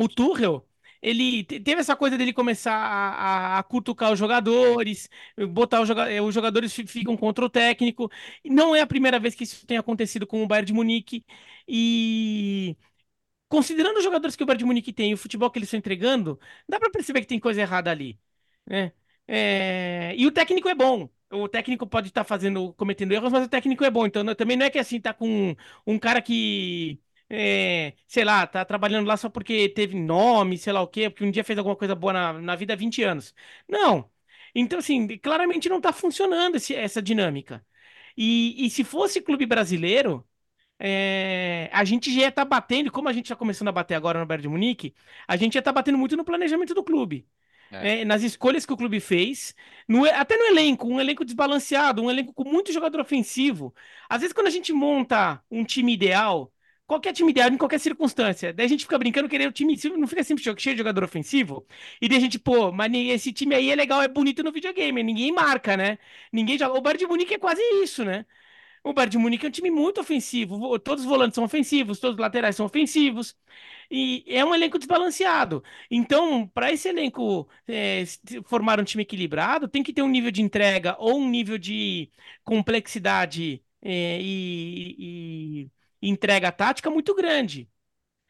o 0.00 0.08
Tuchel, 0.08 0.68
ele 1.02 1.44
teve 1.44 1.80
essa 1.80 1.96
coisa 1.96 2.18
dele 2.18 2.32
começar 2.32 2.74
a, 2.74 3.56
a, 3.56 3.58
a 3.58 3.62
cutucar 3.62 4.12
os 4.12 4.18
jogadores, 4.18 5.08
botar 5.50 5.80
os, 5.82 5.90
os 6.26 6.34
jogadores 6.34 6.72
ficam 6.74 7.16
contra 7.16 7.44
o 7.44 7.50
técnico. 7.50 8.10
E 8.44 8.50
não 8.50 8.74
é 8.76 8.80
a 8.82 8.86
primeira 8.86 9.18
vez 9.20 9.34
que 9.34 9.44
isso 9.44 9.66
tem 9.66 9.78
acontecido 9.78 10.26
com 10.26 10.42
o 10.42 10.46
Bayern 10.46 10.66
de 10.66 10.72
Munique. 10.72 11.24
E 11.68 12.76
considerando 13.48 13.98
os 13.98 14.04
jogadores 14.04 14.36
que 14.36 14.42
o 14.42 14.46
Bayern 14.46 14.58
de 14.60 14.64
Munique 14.66 14.92
tem 14.92 15.10
e 15.10 15.14
o 15.14 15.16
futebol 15.18 15.50
que 15.50 15.58
eles 15.58 15.68
estão 15.68 15.78
entregando, 15.78 16.38
dá 16.68 16.78
para 16.80 16.90
perceber 16.90 17.20
que 17.20 17.26
tem 17.26 17.40
coisa 17.40 17.60
errada 17.60 17.90
ali, 17.90 18.18
né? 18.66 18.92
É... 19.26 20.14
E 20.16 20.26
o 20.26 20.32
técnico 20.32 20.68
é 20.68 20.74
bom 20.74 21.08
o 21.30 21.48
técnico 21.48 21.84
pode 21.86 22.08
estar 22.08 22.20
tá 22.22 22.24
fazendo, 22.28 22.72
cometendo 22.74 23.10
erros, 23.12 23.32
mas 23.32 23.44
o 23.44 23.48
técnico 23.48 23.82
é 23.84 23.90
bom. 23.90 24.06
Então 24.06 24.24
também 24.36 24.56
não 24.56 24.66
é 24.66 24.70
que 24.70 24.78
assim 24.78 25.00
tá 25.00 25.12
com 25.12 25.28
um, 25.50 25.56
um 25.86 25.98
cara 25.98 26.22
que 26.22 27.00
é, 27.34 27.94
sei 28.06 28.24
lá, 28.24 28.46
tá 28.46 28.64
trabalhando 28.64 29.06
lá 29.06 29.16
só 29.16 29.28
porque 29.28 29.68
teve 29.68 29.98
nome, 29.98 30.58
sei 30.58 30.72
lá 30.72 30.80
o 30.82 30.88
quê, 30.88 31.10
porque 31.10 31.24
um 31.24 31.30
dia 31.30 31.44
fez 31.44 31.58
alguma 31.58 31.76
coisa 31.76 31.94
boa 31.94 32.12
na, 32.12 32.32
na 32.34 32.56
vida 32.56 32.72
há 32.74 32.76
20 32.76 33.02
anos. 33.02 33.34
Não. 33.68 34.10
Então, 34.54 34.78
assim, 34.78 35.06
claramente 35.18 35.68
não 35.68 35.80
tá 35.80 35.92
funcionando 35.92 36.56
esse, 36.56 36.74
essa 36.74 37.02
dinâmica. 37.02 37.64
E, 38.16 38.66
e 38.66 38.70
se 38.70 38.84
fosse 38.84 39.20
clube 39.20 39.46
brasileiro, 39.46 40.26
é, 40.78 41.70
a 41.72 41.84
gente 41.84 42.12
já 42.14 42.22
ia 42.22 42.28
estar 42.28 42.44
tá 42.44 42.48
batendo, 42.48 42.90
como 42.92 43.08
a 43.08 43.12
gente 43.12 43.26
está 43.26 43.36
começando 43.36 43.68
a 43.68 43.72
bater 43.72 43.94
agora 43.94 44.20
no 44.20 44.26
Bayern 44.26 44.42
de 44.42 44.48
Munique, 44.48 44.94
a 45.26 45.36
gente 45.36 45.54
ia 45.54 45.60
estar 45.60 45.72
tá 45.72 45.80
batendo 45.80 45.98
muito 45.98 46.16
no 46.16 46.24
planejamento 46.24 46.74
do 46.74 46.84
clube. 46.84 47.26
É. 47.70 48.02
É, 48.02 48.04
nas 48.04 48.22
escolhas 48.22 48.64
que 48.66 48.72
o 48.72 48.76
clube 48.76 49.00
fez, 49.00 49.54
no, 49.88 50.04
até 50.04 50.36
no 50.36 50.44
elenco, 50.44 50.86
um 50.86 51.00
elenco 51.00 51.24
desbalanceado, 51.24 52.02
um 52.02 52.10
elenco 52.10 52.32
com 52.32 52.44
muito 52.44 52.72
jogador 52.72 53.00
ofensivo. 53.00 53.74
Às 54.08 54.20
vezes, 54.20 54.32
quando 54.32 54.46
a 54.46 54.50
gente 54.50 54.72
monta 54.72 55.42
um 55.50 55.64
time 55.64 55.92
ideal, 55.92 56.52
qualquer 56.94 57.12
time 57.12 57.30
ideal, 57.30 57.50
em 57.50 57.56
qualquer 57.58 57.80
circunstância. 57.80 58.52
Daí 58.52 58.66
a 58.66 58.68
gente 58.68 58.84
fica 58.84 58.98
brincando 58.98 59.28
querer 59.28 59.48
o 59.48 59.52
time, 59.52 59.76
não 59.96 60.06
fica 60.06 60.22
sempre 60.24 60.42
cheio 60.44 60.74
de 60.74 60.78
jogador 60.78 61.04
ofensivo. 61.04 61.66
E 62.00 62.08
daí 62.08 62.18
a 62.18 62.20
gente, 62.20 62.38
pô, 62.38 62.70
mas 62.72 62.92
esse 62.94 63.32
time 63.32 63.54
aí 63.54 63.70
é 63.70 63.74
legal, 63.76 64.02
é 64.02 64.08
bonito 64.08 64.42
no 64.42 64.52
videogame, 64.52 65.02
ninguém 65.02 65.32
marca, 65.32 65.76
né? 65.76 65.98
Ninguém 66.32 66.58
joga. 66.58 66.78
O 66.78 66.82
Bayern 66.82 67.00
de 67.00 67.06
Munique 67.06 67.34
é 67.34 67.38
quase 67.38 67.62
isso, 67.82 68.04
né? 68.04 68.24
O 68.84 68.92
Bayern 68.92 69.12
de 69.12 69.18
Munique 69.18 69.46
é 69.46 69.48
um 69.48 69.52
time 69.52 69.70
muito 69.70 70.00
ofensivo, 70.00 70.78
todos 70.78 71.04
os 71.04 71.10
volantes 71.10 71.34
são 71.36 71.44
ofensivos, 71.44 71.98
todos 72.00 72.16
os 72.16 72.20
laterais 72.20 72.56
são 72.56 72.66
ofensivos. 72.66 73.36
E 73.90 74.24
é 74.28 74.44
um 74.44 74.54
elenco 74.54 74.78
desbalanceado. 74.78 75.62
Então, 75.90 76.46
para 76.48 76.72
esse 76.72 76.88
elenco 76.88 77.48
é, 77.66 78.04
formar 78.46 78.80
um 78.80 78.84
time 78.84 79.02
equilibrado, 79.02 79.68
tem 79.68 79.82
que 79.82 79.92
ter 79.92 80.02
um 80.02 80.08
nível 80.08 80.30
de 80.30 80.42
entrega 80.42 80.96
ou 80.98 81.18
um 81.18 81.28
nível 81.28 81.58
de 81.58 82.10
complexidade 82.44 83.62
é, 83.82 84.18
e, 84.20 84.96
e 84.98 85.23
entrega 86.08 86.52
tática 86.52 86.90
muito 86.90 87.14
grande. 87.14 87.68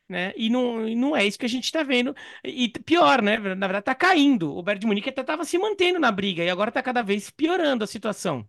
Né? 0.08 0.34
E 0.36 0.50
não, 0.50 0.86
não 0.90 1.16
é 1.16 1.24
isso 1.24 1.38
que 1.38 1.46
a 1.46 1.48
gente 1.48 1.64
está 1.64 1.82
vendo. 1.82 2.14
E 2.44 2.68
pior, 2.68 3.22
né? 3.22 3.38
Na 3.38 3.66
verdade, 3.66 3.80
está 3.80 3.94
caindo. 3.94 4.54
O 4.56 4.62
Bayern 4.62 4.80
de 4.80 4.86
Munique 4.86 5.08
até 5.08 5.22
estava 5.22 5.44
se 5.44 5.56
mantendo 5.58 5.98
na 5.98 6.12
briga 6.12 6.44
e 6.44 6.50
agora 6.50 6.70
está 6.70 6.82
cada 6.82 7.02
vez 7.02 7.30
piorando 7.30 7.84
a 7.84 7.86
situação. 7.86 8.48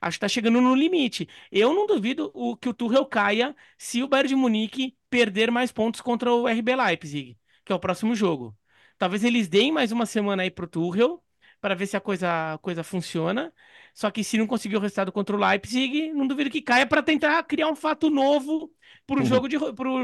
Acho 0.00 0.18
que 0.18 0.26
está 0.26 0.28
chegando 0.28 0.60
no 0.60 0.74
limite. 0.74 1.28
Eu 1.50 1.72
não 1.74 1.86
duvido 1.86 2.30
o, 2.34 2.56
que 2.56 2.68
o 2.68 2.74
Tuchel 2.74 3.06
caia 3.06 3.54
se 3.78 4.02
o 4.02 4.08
Bayern 4.08 4.28
de 4.28 4.36
Munique 4.36 4.96
perder 5.08 5.50
mais 5.50 5.72
pontos 5.72 6.00
contra 6.00 6.32
o 6.32 6.48
RB 6.48 6.74
Leipzig, 6.76 7.38
que 7.64 7.72
é 7.72 7.74
o 7.74 7.80
próximo 7.80 8.14
jogo. 8.14 8.56
Talvez 8.98 9.24
eles 9.24 9.48
deem 9.48 9.72
mais 9.72 9.92
uma 9.92 10.06
semana 10.06 10.42
aí 10.42 10.50
pro 10.50 10.66
Tuchel 10.66 11.22
para 11.60 11.74
ver 11.74 11.86
se 11.86 11.96
a 11.96 12.00
coisa, 12.00 12.54
a 12.54 12.58
coisa 12.58 12.82
funciona. 12.84 13.52
Só 13.96 14.10
que 14.10 14.22
se 14.22 14.36
não 14.36 14.46
conseguir 14.46 14.76
o 14.76 14.80
resultado 14.80 15.10
contra 15.10 15.34
o 15.34 15.38
Leipzig, 15.38 16.12
não 16.12 16.26
duvido 16.26 16.50
que 16.50 16.60
caia 16.60 16.86
para 16.86 17.02
tentar 17.02 17.42
criar 17.44 17.68
um 17.68 17.74
fato 17.74 18.10
novo 18.10 18.70
para 19.06 19.16
o 19.16 19.20
uhum. 19.20 19.24
jogo, 19.24 19.48
de, 19.48 19.56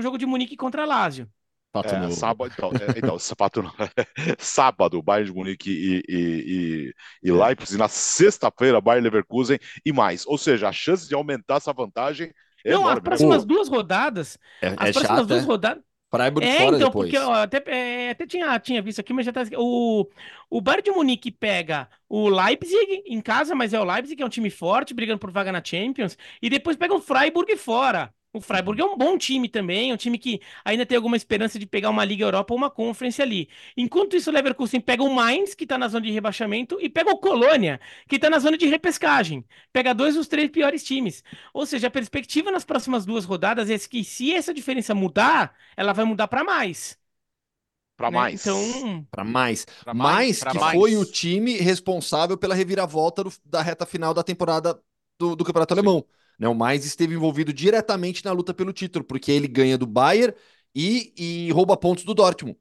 jogo 0.03 0.17
de 0.17 0.25
Munique 0.25 0.57
contra 0.57 0.87
Lazio. 0.87 1.29
Fato 1.75 1.95
é, 1.95 2.11
sábado, 2.11 2.51
então, 2.57 2.71
é, 2.71 2.99
então 2.99 3.19
fato, 3.37 3.63
sábado, 4.39 5.03
Bayern 5.03 5.31
de 5.31 5.37
Munique 5.37 5.71
e, 5.71 6.03
e, 6.09 6.15
e, 6.17 6.95
e 7.23 7.31
é. 7.31 7.33
Leipzig, 7.35 7.79
na 7.79 7.87
sexta-feira, 7.87 8.81
Bayern 8.81 9.05
Leverkusen 9.05 9.59
e 9.85 9.93
mais. 9.93 10.27
Ou 10.27 10.39
seja, 10.39 10.71
a 10.71 10.73
chance 10.73 11.07
de 11.07 11.15
aumentar 11.15 11.57
essa 11.57 11.73
vantagem 11.75 12.33
é 12.65 12.73
Não, 12.73 12.81
enorme, 12.81 12.99
as 12.99 13.05
próximas 13.05 13.43
né? 13.43 13.47
duas 13.47 13.69
rodadas, 13.69 14.39
é, 14.63 14.69
as 14.69 14.73
é 14.73 14.77
próximas 14.93 15.19
chato, 15.19 15.27
duas 15.27 15.43
é? 15.43 15.47
rodadas, 15.47 15.85
Freiburg 16.13 16.47
é, 16.47 16.59
fora 16.59 16.77
então, 16.77 16.89
depois. 16.89 17.11
porque 17.11 17.17
ó, 17.17 17.33
até, 17.33 17.63
é, 17.67 18.11
até 18.11 18.27
tinha, 18.27 18.59
tinha 18.61 18.83
visto 18.83 19.01
aqui, 19.01 19.13
mas 19.15 19.25
já 19.25 19.33
tá. 19.33 19.43
O, 19.57 20.07
o 20.51 20.61
Bayern 20.61 20.83
de 20.85 20.91
Munique 20.91 21.31
pega 21.31 21.89
o 22.09 22.29
Leipzig 22.29 23.03
em 23.07 23.21
casa, 23.21 23.55
mas 23.55 23.73
é 23.73 23.81
o 23.81 23.85
Leipzig 23.85 24.17
que 24.17 24.23
é 24.23 24.27
um 24.27 24.29
time 24.29 24.51
forte, 24.51 24.93
brigando 24.93 25.19
por 25.19 25.31
vaga 25.31 25.51
na 25.51 25.65
Champions, 25.65 26.19
e 26.43 26.51
depois 26.51 26.77
pega 26.77 26.95
o 26.95 27.01
Freiburg 27.01 27.57
fora. 27.57 28.13
O 28.35 28.41
Freiburg 28.41 28.81
é 28.81 28.85
um 28.85 28.97
bom 28.97 29.19
time 29.19 29.47
também, 29.47 29.91
é 29.91 29.95
um 29.95 29.97
time 29.97 30.19
que 30.19 30.41
ainda 30.65 30.87
tem 30.87 30.97
alguma 30.97 31.19
esperança 31.19 31.59
de 31.59 31.67
pegar 31.67 31.91
uma 31.91 32.03
Liga 32.03 32.25
Europa 32.25 32.55
ou 32.55 32.57
uma 32.59 32.71
Conference 32.71 33.21
ali. 33.21 33.47
Enquanto 33.77 34.17
isso, 34.17 34.31
o 34.31 34.33
Leverkusen 34.33 34.81
pega 34.81 35.03
o 35.03 35.15
Mainz, 35.15 35.55
que 35.55 35.65
está 35.65 35.77
na 35.77 35.87
zona 35.87 36.07
de 36.07 36.13
rebaixamento, 36.13 36.79
e 36.81 36.89
pega 36.89 37.11
o 37.11 37.19
Colônia, 37.19 37.79
que 38.09 38.17
está 38.17 38.31
na 38.31 38.39
zona 38.39 38.57
de 38.57 38.65
repescagem. 38.67 39.45
Pega 39.71 39.95
dois 39.95 40.15
dos 40.15 40.29
três 40.29 40.51
piores 40.51 40.83
times. 40.83 41.23
Ou 41.53 41.67
seja, 41.67 41.89
a 41.89 41.91
perspectiva 41.91 42.51
nas 42.51 42.65
próximas 42.65 43.05
duas 43.05 43.27
rodadas 43.27 43.69
é 43.69 43.79
que 43.79 44.03
se 44.03 44.33
essa 44.33 44.55
diferença 44.55 44.95
mudar, 44.95 45.55
ela 45.77 45.93
vai 45.93 46.07
mudar 46.07 46.27
para 46.27 46.43
mais. 46.43 46.99
Para 47.99 48.11
né? 48.11 48.17
mais. 48.17 48.41
Então, 48.41 49.07
para 49.11 49.25
mais. 49.25 49.67
Pra 49.85 49.93
mais, 49.93 50.43
mais, 50.43 50.55
que 50.55 50.59
mais. 50.59 50.79
foi 50.79 50.97
o 50.97 51.05
time 51.05 51.59
responsável 51.59 52.39
pela 52.39 52.55
reviravolta 52.55 53.25
do, 53.25 53.33
da 53.45 53.61
reta 53.61 53.85
final 53.85 54.15
da 54.15 54.23
temporada 54.23 54.81
do, 55.19 55.37
do 55.37 55.45
Campeonato 55.45 55.75
Sim. 55.75 55.81
Alemão. 55.81 56.05
Né? 56.39 56.49
O 56.49 56.55
mais 56.55 56.85
esteve 56.85 57.15
envolvido 57.15 57.53
diretamente 57.53 58.25
na 58.25 58.33
luta 58.33 58.53
pelo 58.53 58.73
título, 58.73 59.05
porque 59.05 59.31
ele 59.31 59.49
ganha 59.49 59.79
do 59.79 59.87
Bayern 59.87 60.35
e, 60.75 61.13
e 61.17 61.53
rouba 61.53 61.77
pontos 61.77 62.05
do 62.05 62.15
Dortmund 62.15 62.59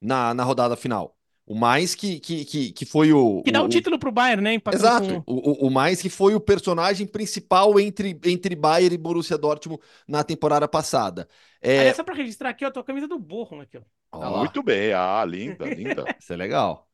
na, 0.00 0.34
na 0.34 0.44
rodada 0.44 0.76
final. 0.76 1.16
O 1.46 1.54
mais 1.56 1.96
que, 1.96 2.20
que, 2.20 2.44
que, 2.44 2.72
que 2.72 2.84
foi 2.84 3.12
o. 3.12 3.42
Que 3.42 3.50
dá 3.50 3.60
o, 3.60 3.64
o 3.64 3.68
título 3.68 3.98
pro 3.98 4.12
Bayern, 4.12 4.40
né? 4.40 4.62
Exato. 4.72 5.20
Com... 5.24 5.34
O, 5.34 5.66
o, 5.66 5.70
mais 5.70 6.00
que 6.00 6.08
foi 6.08 6.32
o 6.32 6.40
personagem 6.40 7.08
principal 7.08 7.80
entre, 7.80 8.16
entre 8.24 8.54
Bayern 8.54 8.94
e 8.94 8.98
Borussia 8.98 9.36
Dortmund 9.36 9.82
na 10.06 10.22
temporada 10.22 10.68
passada. 10.68 11.28
É... 11.60 11.92
Só 11.92 12.04
pra 12.04 12.14
registrar 12.14 12.50
aqui, 12.50 12.64
ó, 12.64 12.70
tô 12.70 12.78
a 12.78 12.84
camisa 12.84 13.08
do 13.08 13.18
Borrom 13.18 13.60
aqui, 13.60 13.78
ó. 13.78 13.82
Ah, 14.12 14.38
muito 14.38 14.62
bem, 14.62 14.92
ah, 14.92 15.24
linda, 15.24 15.66
linda. 15.66 16.04
Isso 16.20 16.32
é 16.32 16.36
legal. 16.36 16.88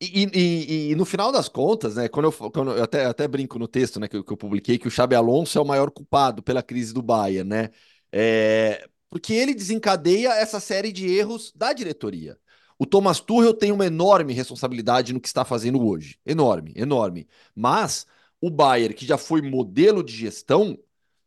E, 0.00 0.24
e, 0.34 0.90
e, 0.90 0.94
no 0.94 1.06
final 1.06 1.32
das 1.32 1.48
contas, 1.48 1.96
né, 1.96 2.06
quando 2.08 2.26
eu, 2.26 2.32
quando 2.32 2.72
eu 2.72 2.82
até, 2.84 3.06
até 3.06 3.26
brinco 3.26 3.58
no 3.58 3.66
texto 3.66 3.98
né, 3.98 4.06
que, 4.06 4.16
eu, 4.16 4.24
que 4.24 4.30
eu 4.32 4.36
publiquei, 4.36 4.78
que 4.78 4.86
o 4.86 4.90
Xabi 4.90 5.14
Alonso 5.14 5.58
é 5.58 5.60
o 5.62 5.64
maior 5.64 5.90
culpado 5.90 6.42
pela 6.42 6.62
crise 6.62 6.92
do 6.92 7.00
Bayern, 7.00 7.48
né? 7.48 7.70
É, 8.12 8.86
porque 9.08 9.32
ele 9.32 9.54
desencadeia 9.54 10.34
essa 10.34 10.60
série 10.60 10.92
de 10.92 11.06
erros 11.08 11.50
da 11.54 11.72
diretoria. 11.72 12.38
O 12.78 12.84
Thomas 12.84 13.20
Tuchel 13.20 13.54
tem 13.54 13.72
uma 13.72 13.86
enorme 13.86 14.34
responsabilidade 14.34 15.12
no 15.14 15.20
que 15.20 15.28
está 15.28 15.44
fazendo 15.44 15.82
hoje. 15.82 16.18
Enorme, 16.26 16.72
enorme. 16.76 17.26
Mas 17.54 18.06
o 18.40 18.50
Bayern, 18.50 18.94
que 18.94 19.06
já 19.06 19.16
foi 19.16 19.40
modelo 19.40 20.02
de 20.02 20.14
gestão, 20.14 20.78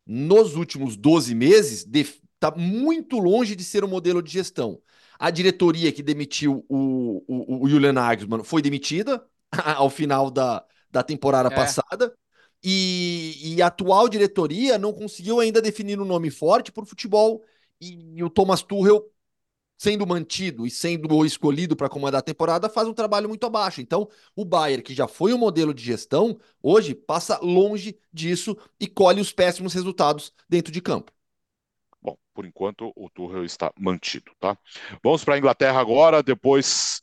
nos 0.05 0.55
últimos 0.55 0.95
12 0.95 1.33
meses, 1.33 1.87
está 1.91 2.51
muito 2.55 3.17
longe 3.17 3.55
de 3.55 3.63
ser 3.63 3.83
um 3.83 3.87
modelo 3.87 4.21
de 4.21 4.31
gestão. 4.31 4.79
A 5.19 5.29
diretoria 5.29 5.91
que 5.91 6.01
demitiu 6.01 6.65
o, 6.69 7.23
o, 7.27 7.65
o 7.65 7.69
Julian 7.69 7.91
Nagelsmann 7.91 8.43
foi 8.43 8.61
demitida 8.61 9.21
ao 9.75 9.89
final 9.89 10.31
da, 10.31 10.65
da 10.89 11.03
temporada 11.03 11.49
é. 11.49 11.55
passada. 11.55 12.15
E, 12.63 13.55
e, 13.55 13.61
a 13.61 13.67
atual 13.67 14.09
diretoria 14.09 14.77
não 14.77 14.91
conseguiu 14.93 15.39
ainda 15.39 15.61
definir 15.61 15.99
um 15.99 16.05
nome 16.05 16.29
forte 16.29 16.71
para 16.71 16.83
o 16.83 16.87
futebol. 16.87 17.43
E, 17.81 18.17
e, 18.17 18.23
o 18.23 18.29
Thomas 18.29 18.61
Tuchel, 18.61 19.09
sendo 19.77 20.05
mantido 20.07 20.65
e 20.65 20.71
sendo 20.71 21.25
escolhido 21.25 21.75
para 21.75 21.89
comandar 21.89 22.19
a 22.19 22.23
temporada, 22.23 22.69
faz 22.69 22.87
um 22.87 22.93
trabalho 22.93 23.29
muito 23.29 23.45
abaixo. 23.45 23.81
Então, 23.81 24.09
o 24.35 24.43
Bayern, 24.45 24.83
que 24.83 24.93
já 24.93 25.07
foi 25.07 25.33
um 25.33 25.37
modelo 25.37 25.73
de 25.73 25.83
gestão, 25.83 26.39
hoje 26.61 26.95
passa 26.95 27.39
longe 27.41 27.97
disso 28.11 28.57
e 28.79 28.87
colhe 28.87 29.21
os 29.21 29.31
péssimos 29.31 29.73
resultados 29.73 30.33
dentro 30.49 30.71
de 30.71 30.81
campo. 30.81 31.11
Bom, 32.01 32.17
por 32.33 32.45
enquanto 32.45 32.91
o 32.95 33.09
Tuchel 33.09 33.43
está 33.43 33.71
mantido, 33.77 34.31
tá? 34.39 34.57
Vamos 35.03 35.23
para 35.23 35.35
a 35.35 35.37
Inglaterra 35.37 35.79
agora, 35.79 36.23
depois 36.23 37.01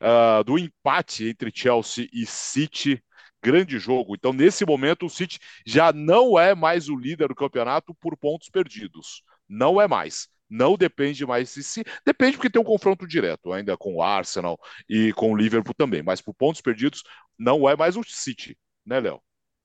uh, 0.00 0.44
do 0.44 0.58
empate 0.58 1.28
entre 1.28 1.50
Chelsea 1.54 2.08
e 2.12 2.26
City 2.26 3.02
grande 3.44 3.78
jogo. 3.78 4.14
Então, 4.14 4.32
nesse 4.32 4.64
momento, 4.64 5.04
o 5.04 5.10
City 5.10 5.38
já 5.66 5.92
não 5.92 6.38
é 6.38 6.54
mais 6.54 6.88
o 6.88 6.96
líder 6.96 7.28
do 7.28 7.34
campeonato 7.34 7.94
por 7.94 8.16
pontos 8.16 8.48
perdidos. 8.48 9.22
Não 9.46 9.78
é 9.80 9.86
mais. 9.86 10.28
Não 10.48 10.76
depende 10.76 11.26
mais 11.26 11.52
de 11.52 11.62
si. 11.62 11.84
Depende 12.06 12.36
porque 12.36 12.48
tem 12.48 12.60
um 12.60 12.64
confronto 12.64 13.06
direto 13.06 13.52
ainda 13.52 13.76
com 13.76 13.96
o 13.96 14.02
Arsenal 14.02 14.58
e 14.88 15.12
com 15.12 15.32
o 15.32 15.36
Liverpool 15.36 15.74
também. 15.74 16.02
Mas 16.02 16.22
por 16.22 16.34
pontos 16.34 16.62
perdidos, 16.62 17.02
não 17.38 17.68
é 17.68 17.76
mais 17.76 17.96
o 17.96 18.02
City, 18.02 18.56
né, 18.84 18.98
Léo? 18.98 19.20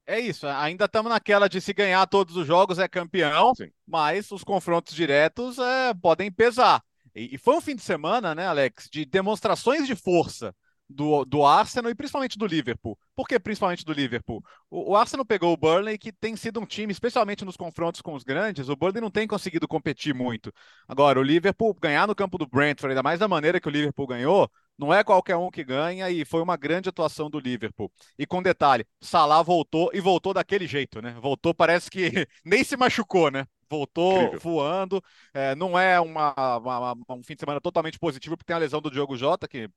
É 0.10 0.20
isso, 0.20 0.48
ainda 0.48 0.86
estamos 0.86 1.12
naquela 1.12 1.48
de 1.48 1.62
se 1.62 1.72
ganhar 1.72 2.04
todos 2.08 2.36
os 2.36 2.48
jogos 2.48 2.80
é 2.80 2.88
campeão, 2.88 3.54
Sim. 3.54 3.70
mas 3.86 4.32
os 4.32 4.44
confrontos 4.44 4.96
diretos 4.96 5.60
é, 5.60 5.94
podem 5.94 6.32
pesar. 6.32 6.82
E, 7.14 7.36
e 7.36 7.38
foi 7.38 7.56
um 7.56 7.62
fim 7.62 7.76
de 7.76 7.84
semana, 7.84 8.34
né, 8.34 8.48
Alex, 8.48 8.90
de 8.92 9.06
demonstrações 9.06 9.86
de 9.86 9.96
força 9.96 10.52
do, 10.90 11.24
do 11.26 11.46
Arsenal 11.46 11.92
e 11.92 11.96
principalmente 11.96 12.40
do 12.40 12.48
Liverpool. 12.48 12.98
Por 13.16 13.28
que 13.28 13.40
principalmente 13.40 13.86
do 13.86 13.94
Liverpool? 13.94 14.44
O, 14.68 14.94
o, 14.94 14.96
Arsenal 14.96 15.24
pegou 15.24 15.54
o 15.54 15.58
Burnley, 15.58 16.00
que 16.00 16.12
tem 16.12 16.36
sido 16.36 16.60
um 16.60 16.66
time, 16.66 16.92
especialmente 16.92 17.46
nos 17.46 17.56
confrontos 17.56 18.02
com 18.02 18.16
os 18.16 18.24
grandes, 18.24 18.68
o 18.68 18.76
Burnley 18.76 19.02
não 19.02 19.12
tem 19.12 19.28
conseguido 19.28 19.68
competir 19.68 20.16
muito. 20.16 20.52
Agora, 20.88 21.20
o 21.20 21.24
Liverpool 21.24 21.72
ganhar 21.80 22.08
no 22.08 22.16
campo 22.16 22.40
do 22.40 22.48
Brentford, 22.48 22.94
ainda 22.94 23.04
mais 23.04 23.20
da 23.20 23.28
maneira 23.28 23.62
que 23.62 23.68
o 23.68 23.72
Liverpool 23.72 24.08
ganhou, 24.08 24.50
não 24.80 24.94
é 24.94 25.04
qualquer 25.04 25.36
um 25.38 25.52
que 25.52 25.64
ganha 25.64 26.10
e 26.10 26.26
foi 26.26 26.42
uma 26.42 26.58
grande 26.58 26.90
atuação 26.90 27.30
do 27.30 27.40
Liverpool. 27.40 27.92
E 28.18 28.26
com 28.26 28.42
detalhe, 28.42 28.86
Salah 29.02 29.44
voltou 29.44 29.92
e 29.94 30.00
voltou 30.00 30.34
daquele 30.34 30.66
jeito, 30.68 31.02
né? 31.02 31.16
Voltou, 31.22 31.54
parece 31.54 31.92
que 31.92 32.10
nem 32.46 32.64
se 32.64 32.78
machucou, 32.78 33.30
né? 33.30 33.46
voltou 33.70 34.24
Incrível. 34.24 34.40
voando. 34.40 35.04
É, 35.34 35.56
não 35.56 35.78
é 35.78 36.00
uma, 36.00 36.34
uma, 36.58 36.96
um 37.10 37.24
fim 37.24 37.36
de 37.36 37.40
semana 37.42 37.62
totalmente 37.62 38.00
positivo, 38.00 38.36
porque 38.36 38.48
tem 38.48 38.56
a 38.56 38.60
lesão 38.60 38.82
do 38.82 38.90
Diogo 38.90 39.16
Jota, 39.16 39.48
que 39.48 39.70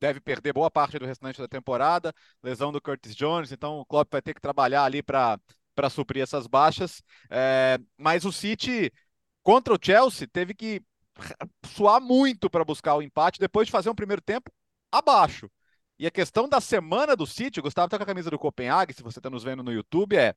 deve 0.00 0.20
perder 0.20 0.52
boa 0.52 0.70
parte 0.70 0.98
do 0.98 1.06
restante 1.06 1.40
da 1.40 1.48
temporada, 1.48 2.12
lesão 2.42 2.72
do 2.72 2.80
Curtis 2.80 3.14
Jones, 3.14 3.52
então 3.52 3.78
o 3.78 3.86
Klopp 3.86 4.10
vai 4.12 4.22
ter 4.22 4.34
que 4.34 4.40
trabalhar 4.40 4.84
ali 4.84 5.02
para 5.02 5.38
suprir 5.90 6.22
essas 6.22 6.46
baixas. 6.46 7.02
É, 7.30 7.78
mas 7.98 8.24
o 8.24 8.32
City 8.32 8.92
contra 9.42 9.74
o 9.74 9.78
Chelsea 9.80 10.26
teve 10.26 10.54
que 10.54 10.82
suar 11.66 12.00
muito 12.00 12.50
para 12.50 12.64
buscar 12.64 12.94
o 12.96 13.02
empate 13.02 13.40
depois 13.40 13.66
de 13.66 13.72
fazer 13.72 13.90
um 13.90 13.94
primeiro 13.94 14.22
tempo 14.22 14.50
abaixo. 14.90 15.50
E 15.98 16.06
a 16.06 16.10
questão 16.10 16.48
da 16.48 16.60
semana 16.60 17.14
do 17.14 17.26
City, 17.26 17.60
Gustavo 17.60 17.86
está 17.86 17.96
com 17.96 18.02
a 18.02 18.06
camisa 18.06 18.30
do 18.30 18.38
Copenhague, 18.38 18.92
se 18.92 19.02
você 19.02 19.18
está 19.18 19.30
nos 19.30 19.44
vendo 19.44 19.62
no 19.62 19.72
YouTube, 19.72 20.16
é: 20.16 20.34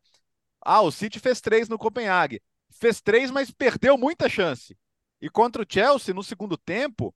ah, 0.62 0.81
o 0.81 0.91
City 0.91 1.19
fez 1.19 1.41
três 1.41 1.67
no 1.67 1.77
Copenhague. 1.77 2.41
Fez 2.69 3.01
três, 3.01 3.31
mas 3.31 3.50
perdeu 3.50 3.98
muita 3.98 4.29
chance. 4.29 4.77
E 5.22 5.29
contra 5.29 5.63
o 5.63 5.66
Chelsea, 5.68 6.13
no 6.13 6.24
segundo 6.24 6.57
tempo, 6.57 7.16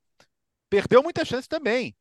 perdeu 0.69 1.03
muita 1.03 1.23
chance 1.25 1.47
também. 1.47 1.95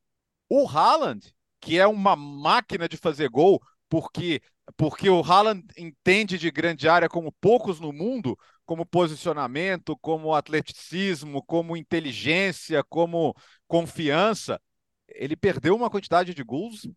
O 0.48 0.66
Haaland, 0.66 1.34
que 1.60 1.78
é 1.78 1.86
uma 1.86 2.16
máquina 2.16 2.88
de 2.88 2.96
fazer 2.96 3.28
gol, 3.28 3.60
porque 3.88 4.40
porque 4.76 5.10
o 5.10 5.20
Haaland 5.20 5.64
entende 5.76 6.38
de 6.38 6.48
grande 6.50 6.88
área 6.88 7.08
como 7.08 7.32
poucos 7.40 7.80
no 7.80 7.92
mundo, 7.92 8.38
como 8.70 8.86
posicionamento, 8.86 9.96
como 9.96 10.32
atleticismo, 10.32 11.42
como 11.42 11.76
inteligência, 11.76 12.84
como 12.84 13.34
confiança. 13.66 14.60
Ele 15.08 15.34
perdeu 15.34 15.74
uma 15.74 15.90
quantidade 15.90 16.32
de 16.32 16.44
gols, 16.44 16.88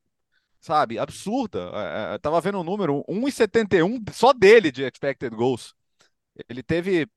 sabe, 0.59 0.99
absurda. 0.99 1.71
Eu 2.11 2.19
tava 2.19 2.39
vendo 2.41 2.59
um 2.59 2.63
número, 2.63 3.03
1,71 3.09 4.03
só 4.13 4.31
dele 4.33 4.71
de 4.71 4.83
expected 4.83 5.35
goals. 5.35 5.73
Ele 6.47 6.61
teve 6.61 7.07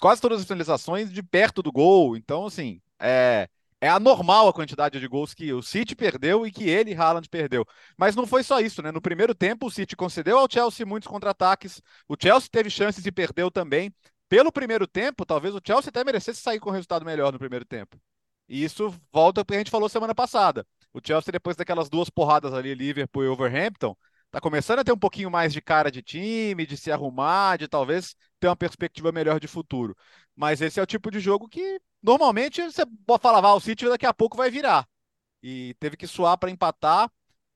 quase 0.00 0.22
todas 0.22 0.40
as 0.40 0.46
finalizações 0.46 1.12
de 1.12 1.22
perto 1.22 1.62
do 1.62 1.70
gol. 1.70 2.16
Então, 2.16 2.46
assim, 2.46 2.80
é, 2.98 3.46
é 3.80 3.88
anormal 3.88 4.48
a 4.48 4.52
quantidade 4.52 4.98
de 4.98 5.06
gols 5.06 5.34
que 5.34 5.52
o 5.52 5.62
City 5.62 5.94
perdeu 5.94 6.46
e 6.46 6.50
que 6.50 6.68
ele, 6.68 6.94
Haaland, 6.94 7.28
perdeu. 7.28 7.64
Mas 7.96 8.16
não 8.16 8.26
foi 8.26 8.42
só 8.42 8.60
isso, 8.60 8.82
né? 8.82 8.90
No 8.90 9.00
primeiro 9.02 9.34
tempo, 9.34 9.66
o 9.66 9.70
City 9.70 9.94
concedeu 9.94 10.38
ao 10.38 10.50
Chelsea 10.50 10.86
muitos 10.86 11.08
contra-ataques. 11.08 11.82
O 12.08 12.16
Chelsea 12.20 12.48
teve 12.50 12.70
chances 12.70 13.04
e 13.04 13.12
perdeu 13.12 13.50
também. 13.50 13.94
Pelo 14.28 14.50
primeiro 14.50 14.86
tempo, 14.86 15.24
talvez 15.26 15.54
o 15.54 15.60
Chelsea 15.64 15.90
até 15.90 16.02
merecesse 16.02 16.40
sair 16.40 16.58
com 16.58 16.70
um 16.70 16.72
resultado 16.72 17.04
melhor 17.04 17.32
no 17.32 17.38
primeiro 17.38 17.64
tempo. 17.64 18.00
E 18.48 18.64
isso 18.64 18.94
volta 19.12 19.40
ao 19.40 19.44
que 19.44 19.54
a 19.54 19.58
gente 19.58 19.70
falou 19.70 19.88
semana 19.88 20.14
passada. 20.14 20.66
O 20.92 21.00
Chelsea, 21.04 21.32
depois 21.32 21.56
daquelas 21.56 21.88
duas 21.88 22.08
porradas 22.08 22.54
ali, 22.54 22.74
Liverpool 22.74 23.24
e 23.24 23.28
Overhampton, 23.28 23.96
tá 24.30 24.40
começando 24.40 24.80
a 24.80 24.84
ter 24.84 24.92
um 24.92 24.98
pouquinho 24.98 25.30
mais 25.30 25.52
de 25.52 25.60
cara 25.60 25.90
de 25.90 26.02
time, 26.02 26.66
de 26.66 26.76
se 26.76 26.90
arrumar, 26.90 27.58
de 27.58 27.68
talvez 27.68 28.14
ter 28.40 28.48
uma 28.48 28.56
perspectiva 28.56 29.12
melhor 29.12 29.38
de 29.40 29.46
futuro. 29.46 29.96
Mas 30.34 30.60
esse 30.60 30.80
é 30.80 30.82
o 30.82 30.86
tipo 30.86 31.10
de 31.10 31.20
jogo 31.20 31.48
que 31.48 31.80
normalmente 32.06 32.62
você 32.62 32.82
falava, 33.20 33.48
ah, 33.48 33.54
o 33.54 33.60
City 33.60 33.88
daqui 33.88 34.06
a 34.06 34.14
pouco 34.14 34.36
vai 34.36 34.50
virar. 34.50 34.88
E 35.42 35.74
teve 35.80 35.96
que 35.96 36.06
suar 36.06 36.38
para 36.38 36.50
empatar, 36.50 37.10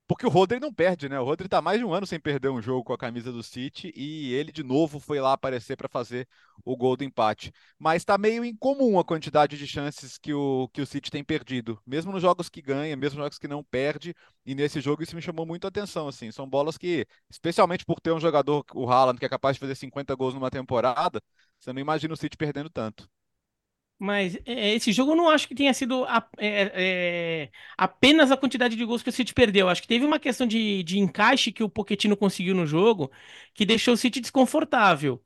porque 0.09 0.27
o 0.27 0.29
Rodri 0.29 0.59
não 0.59 0.75
perde, 0.75 1.09
né? 1.09 1.21
O 1.21 1.25
Rodri 1.25 1.49
tá 1.49 1.63
mais 1.63 1.79
de 1.79 1.85
um 1.85 1.95
ano 1.95 2.05
sem 2.05 2.19
perder 2.19 2.49
um 2.49 2.61
jogo 2.61 2.83
com 2.83 2.93
a 2.93 2.99
camisa 2.99 3.31
do 3.31 3.45
City 3.45 3.93
e 3.95 4.33
ele 4.35 4.51
de 4.51 4.65
novo 4.65 4.99
foi 4.99 5.21
lá 5.21 5.33
aparecer 5.35 5.77
para 5.77 5.89
fazer 5.89 6.27
o 6.65 6.77
gol 6.77 6.97
do 6.97 7.05
empate. 7.05 7.53
Mas 7.79 8.05
tá 8.05 8.19
meio 8.19 8.45
incomum 8.45 8.99
a 8.99 9.05
quantidade 9.05 9.57
de 9.57 9.67
chances 9.69 10.19
que 10.19 10.35
o, 10.35 10.69
que 10.73 10.83
o 10.83 10.87
City 10.87 11.13
tem 11.13 11.23
perdido, 11.23 11.81
mesmo 11.87 12.11
nos 12.11 12.23
jogos 12.23 12.49
que 12.49 12.61
ganha, 12.61 12.97
mesmo 12.97 13.19
nos 13.19 13.25
jogos 13.27 13.39
que 13.39 13.47
não 13.49 13.63
perde. 13.63 14.15
E 14.45 14.53
nesse 14.55 14.81
jogo 14.81 15.03
isso 15.05 15.15
me 15.15 15.23
chamou 15.23 15.47
muito 15.47 15.65
a 15.65 15.69
atenção, 15.69 16.09
assim. 16.09 16.33
São 16.33 16.49
bolas 16.49 16.77
que, 16.77 17.07
especialmente 17.31 17.85
por 17.85 18.01
ter 18.01 18.11
um 18.13 18.21
jogador, 18.21 18.65
o 18.75 18.91
Haaland, 18.91 19.19
que 19.21 19.27
é 19.27 19.29
capaz 19.29 19.55
de 19.57 19.61
fazer 19.61 19.77
50 19.77 20.13
gols 20.17 20.35
numa 20.35 20.51
temporada, 20.51 21.23
você 21.61 21.73
não 21.73 21.81
imagina 21.81 22.15
o 22.15 22.17
City 22.17 22.37
perdendo 22.37 22.69
tanto. 22.69 23.09
Mas 24.03 24.37
é, 24.47 24.75
esse 24.75 24.93
jogo 24.93 25.13
eu 25.13 25.17
não 25.17 25.29
acho 25.31 25.47
que 25.47 25.55
tenha 25.55 25.75
sido 25.75 26.05
a, 26.07 26.27
é, 26.39 27.45
é, 27.45 27.51
apenas 27.77 28.33
a 28.33 28.37
quantidade 28.37 28.75
de 28.77 28.85
gols 28.87 29.03
que 29.03 29.11
o 29.11 29.13
City 29.13 29.35
perdeu. 29.35 29.69
Acho 29.69 29.83
que 29.83 29.89
teve 29.89 30.07
uma 30.07 30.19
questão 30.21 30.47
de, 30.47 30.83
de 30.85 30.99
encaixe 30.99 31.53
que 31.53 31.63
o 31.63 31.69
Pochettino 31.69 32.17
conseguiu 32.17 32.55
no 32.55 32.67
jogo 32.67 33.11
que 33.55 33.67
deixou 33.67 33.95
o 33.95 33.97
City 33.99 34.21
desconfortável. 34.21 35.23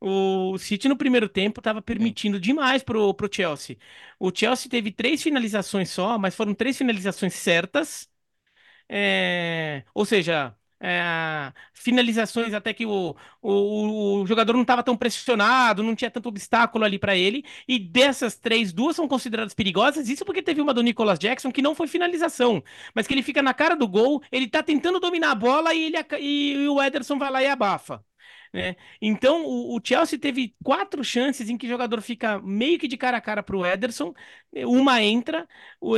O 0.00 0.58
City 0.58 0.88
no 0.88 0.96
primeiro 0.96 1.28
tempo 1.28 1.60
estava 1.60 1.82
permitindo 1.82 2.38
demais 2.38 2.82
pro, 2.82 3.14
pro 3.14 3.28
Chelsea. 3.34 3.76
O 4.18 4.30
Chelsea 4.34 4.70
teve 4.70 4.92
três 4.92 5.22
finalizações 5.22 5.90
só, 5.90 6.18
mas 6.18 6.34
foram 6.36 6.54
três 6.54 6.76
finalizações 6.78 7.34
certas. 7.34 8.08
É, 8.88 9.84
ou 9.94 10.04
seja, 10.06 10.54
é, 10.80 11.52
finalizações 11.72 12.54
até 12.54 12.72
que 12.72 12.86
o, 12.86 13.16
o, 13.42 14.20
o 14.22 14.26
jogador 14.26 14.52
não 14.52 14.62
estava 14.62 14.82
tão 14.82 14.96
pressionado, 14.96 15.82
não 15.82 15.94
tinha 15.94 16.10
tanto 16.10 16.28
obstáculo 16.28 16.84
ali 16.84 16.98
para 16.98 17.16
ele. 17.16 17.44
E 17.66 17.78
dessas 17.78 18.36
três, 18.36 18.72
duas 18.72 18.96
são 18.96 19.08
consideradas 19.08 19.54
perigosas. 19.54 20.08
Isso 20.08 20.24
porque 20.24 20.42
teve 20.42 20.60
uma 20.60 20.74
do 20.74 20.82
Nicolas 20.82 21.18
Jackson 21.18 21.50
que 21.52 21.62
não 21.62 21.74
foi 21.74 21.86
finalização, 21.88 22.62
mas 22.94 23.06
que 23.06 23.14
ele 23.14 23.22
fica 23.22 23.42
na 23.42 23.54
cara 23.54 23.74
do 23.74 23.88
gol, 23.88 24.22
ele 24.30 24.48
tá 24.48 24.62
tentando 24.62 25.00
dominar 25.00 25.32
a 25.32 25.34
bola 25.34 25.74
e, 25.74 25.86
ele, 25.86 25.96
e 26.20 26.68
o 26.68 26.82
Ederson 26.82 27.18
vai 27.18 27.30
lá 27.30 27.42
e 27.42 27.46
abafa. 27.46 28.04
Né? 28.52 28.76
Então, 29.00 29.44
o, 29.44 29.76
o, 29.76 29.80
Chelsea 29.84 30.18
teve 30.18 30.54
quatro 30.64 31.04
chances 31.04 31.48
em 31.50 31.58
que 31.58 31.66
o 31.66 31.68
jogador 31.68 32.00
fica 32.00 32.40
meio 32.40 32.78
que 32.78 32.88
de 32.88 32.96
cara 32.96 33.18
a 33.18 33.20
cara 33.20 33.42
para 33.42 33.56
o 33.56 33.66
Ederson, 33.66 34.14
uma 34.64 35.02
entra 35.02 35.46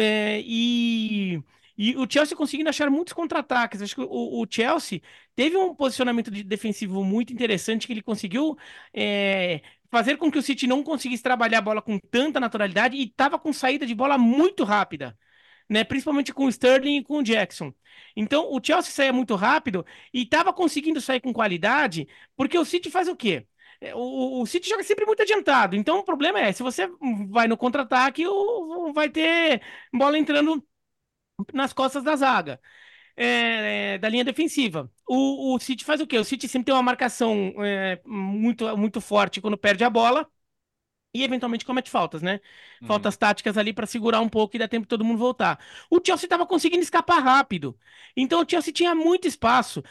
é, 0.01 0.41
e 0.45 1.43
e 1.83 1.97
o 1.97 2.07
Chelsea 2.09 2.37
conseguindo 2.37 2.69
achar 2.69 2.91
muitos 2.91 3.15
contra-ataques. 3.15 3.81
Acho 3.81 3.95
que 3.95 4.03
o, 4.03 4.43
o, 4.43 4.47
Chelsea 4.51 5.01
teve 5.35 5.57
um 5.57 5.75
posicionamento 5.75 6.31
de 6.31 6.45
defensivo 6.45 7.03
muito 7.03 7.33
interessante 7.33 7.87
que 7.87 7.93
ele 7.95 8.03
conseguiu 8.03 8.55
é, 8.93 9.63
fazer 9.91 10.19
com 10.19 10.31
que 10.31 10.37
o 10.39 10.43
City 10.43 10.67
não 10.67 10.83
conseguisse 10.83 11.23
trabalhar 11.23 11.59
a 11.59 11.63
bola 11.63 11.81
com 11.81 11.99
tanta 11.99 12.39
naturalidade 12.39 12.97
e 12.99 13.05
estava 13.05 13.39
com 13.39 13.51
saída 13.51 13.87
de 13.87 13.95
bola 13.95 14.19
muito 14.19 14.63
rápida. 14.63 15.17
Né, 15.69 15.85
principalmente 15.85 16.35
com 16.35 16.47
o 16.47 16.49
Sterling 16.49 16.97
e 16.99 17.05
com 17.05 17.19
o 17.19 17.23
Jackson. 17.23 17.73
Então, 18.17 18.53
o 18.53 18.61
Chelsea 18.63 18.93
saía 18.93 19.13
muito 19.13 19.37
rápido 19.37 19.87
e 20.13 20.23
estava 20.23 20.53
conseguindo 20.53 21.01
sair 21.01 21.21
com 21.21 21.33
qualidade, 21.33 22.09
porque 22.37 22.59
o 22.59 22.65
City 22.65 22.91
faz 22.91 23.07
o 23.07 23.15
quê? 23.15 23.47
É, 23.81 23.95
o, 23.95 24.43
o 24.43 24.47
City 24.47 24.69
joga 24.69 24.83
sempre 24.83 25.07
muito 25.07 25.23
adiantado. 25.23 25.77
Então, 25.77 25.99
o 26.01 26.05
problema 26.05 26.41
é, 26.41 26.53
se 26.53 26.63
você 26.63 26.91
vai 27.31 27.47
no 27.49 27.57
contra-ataque, 27.57 28.25
vai 28.93 29.09
ter 29.09 29.63
bola 29.93 30.19
entrando 30.19 30.63
nas 31.53 31.73
costas 31.73 32.03
da 32.05 32.17
zaga. 32.17 32.61
é, 33.17 33.95
é, 33.95 33.99
da 33.99 34.09
linha 34.09 34.25
defensiva. 34.25 34.91
O, 35.09 35.55
o 35.55 35.61
City 35.61 35.85
faz 35.85 36.01
o 36.01 36.07
quê? 36.07 36.19
O 36.19 36.25
City 36.25 36.49
sempre 36.49 36.67
tem 36.67 36.75
uma 36.75 36.83
marcação 36.83 37.55
é, 37.59 38.01
muito, 38.07 38.77
muito 38.77 39.01
forte 39.01 39.41
quando 39.41 39.59
perde 39.59 39.85
a 39.85 39.91
bola 39.91 40.29
e 41.15 41.25
eventualmente 41.25 41.65
comete 41.65 41.91
faltas, 41.91 42.23
né? 42.23 42.41
Uhum. 42.81 42.87
Faltas 42.89 43.17
táticas 43.17 43.59
ali 43.59 43.73
para 43.73 43.87
segurar 43.87 44.21
um 44.21 44.29
pouco 44.29 44.57
e 44.57 44.59
dar 44.59 44.69
tempo 44.69 44.85
de 44.85 44.89
todo 44.89 45.05
mundo 45.05 45.19
voltar. 45.19 45.59
O 45.91 46.01
Chelsea 46.05 46.27
estava 46.27 46.47
conseguindo 46.47 46.83
escapar 46.83 47.21
rápido. 47.21 47.79
Então 48.17 48.43
o 48.43 48.47
Chelsea 48.49 48.73
tinha 48.73 48.95
muito 48.95 49.27
espaço. 49.27 49.83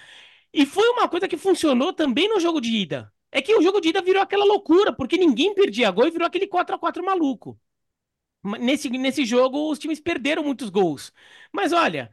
E 0.53 0.65
foi 0.65 0.87
uma 0.89 1.09
coisa 1.09 1.27
que 1.27 1.37
funcionou 1.37 1.93
também 1.93 2.29
no 2.29 2.39
jogo 2.39 2.61
de 2.61 2.75
ida. 2.75 3.13
É 3.31 3.41
que 3.41 3.55
o 3.55 3.61
jogo 3.61 3.81
de 3.81 3.89
ida 3.89 4.01
virou 4.01 4.21
aquela 4.23 4.45
loucura, 4.45 4.93
porque 4.93 5.17
ninguém 5.17 5.53
perdia 5.53 5.91
gol 5.91 6.07
e 6.07 6.11
virou 6.11 6.27
aquele 6.27 6.47
4 6.47 6.75
a 6.75 6.79
4 6.79 7.03
maluco. 7.05 7.59
Nesse, 8.43 8.89
nesse 8.89 9.25
jogo, 9.25 9.69
os 9.69 9.77
times 9.79 9.99
perderam 9.99 10.43
muitos 10.43 10.69
gols. 10.69 11.11
Mas 11.51 11.73
olha, 11.73 12.09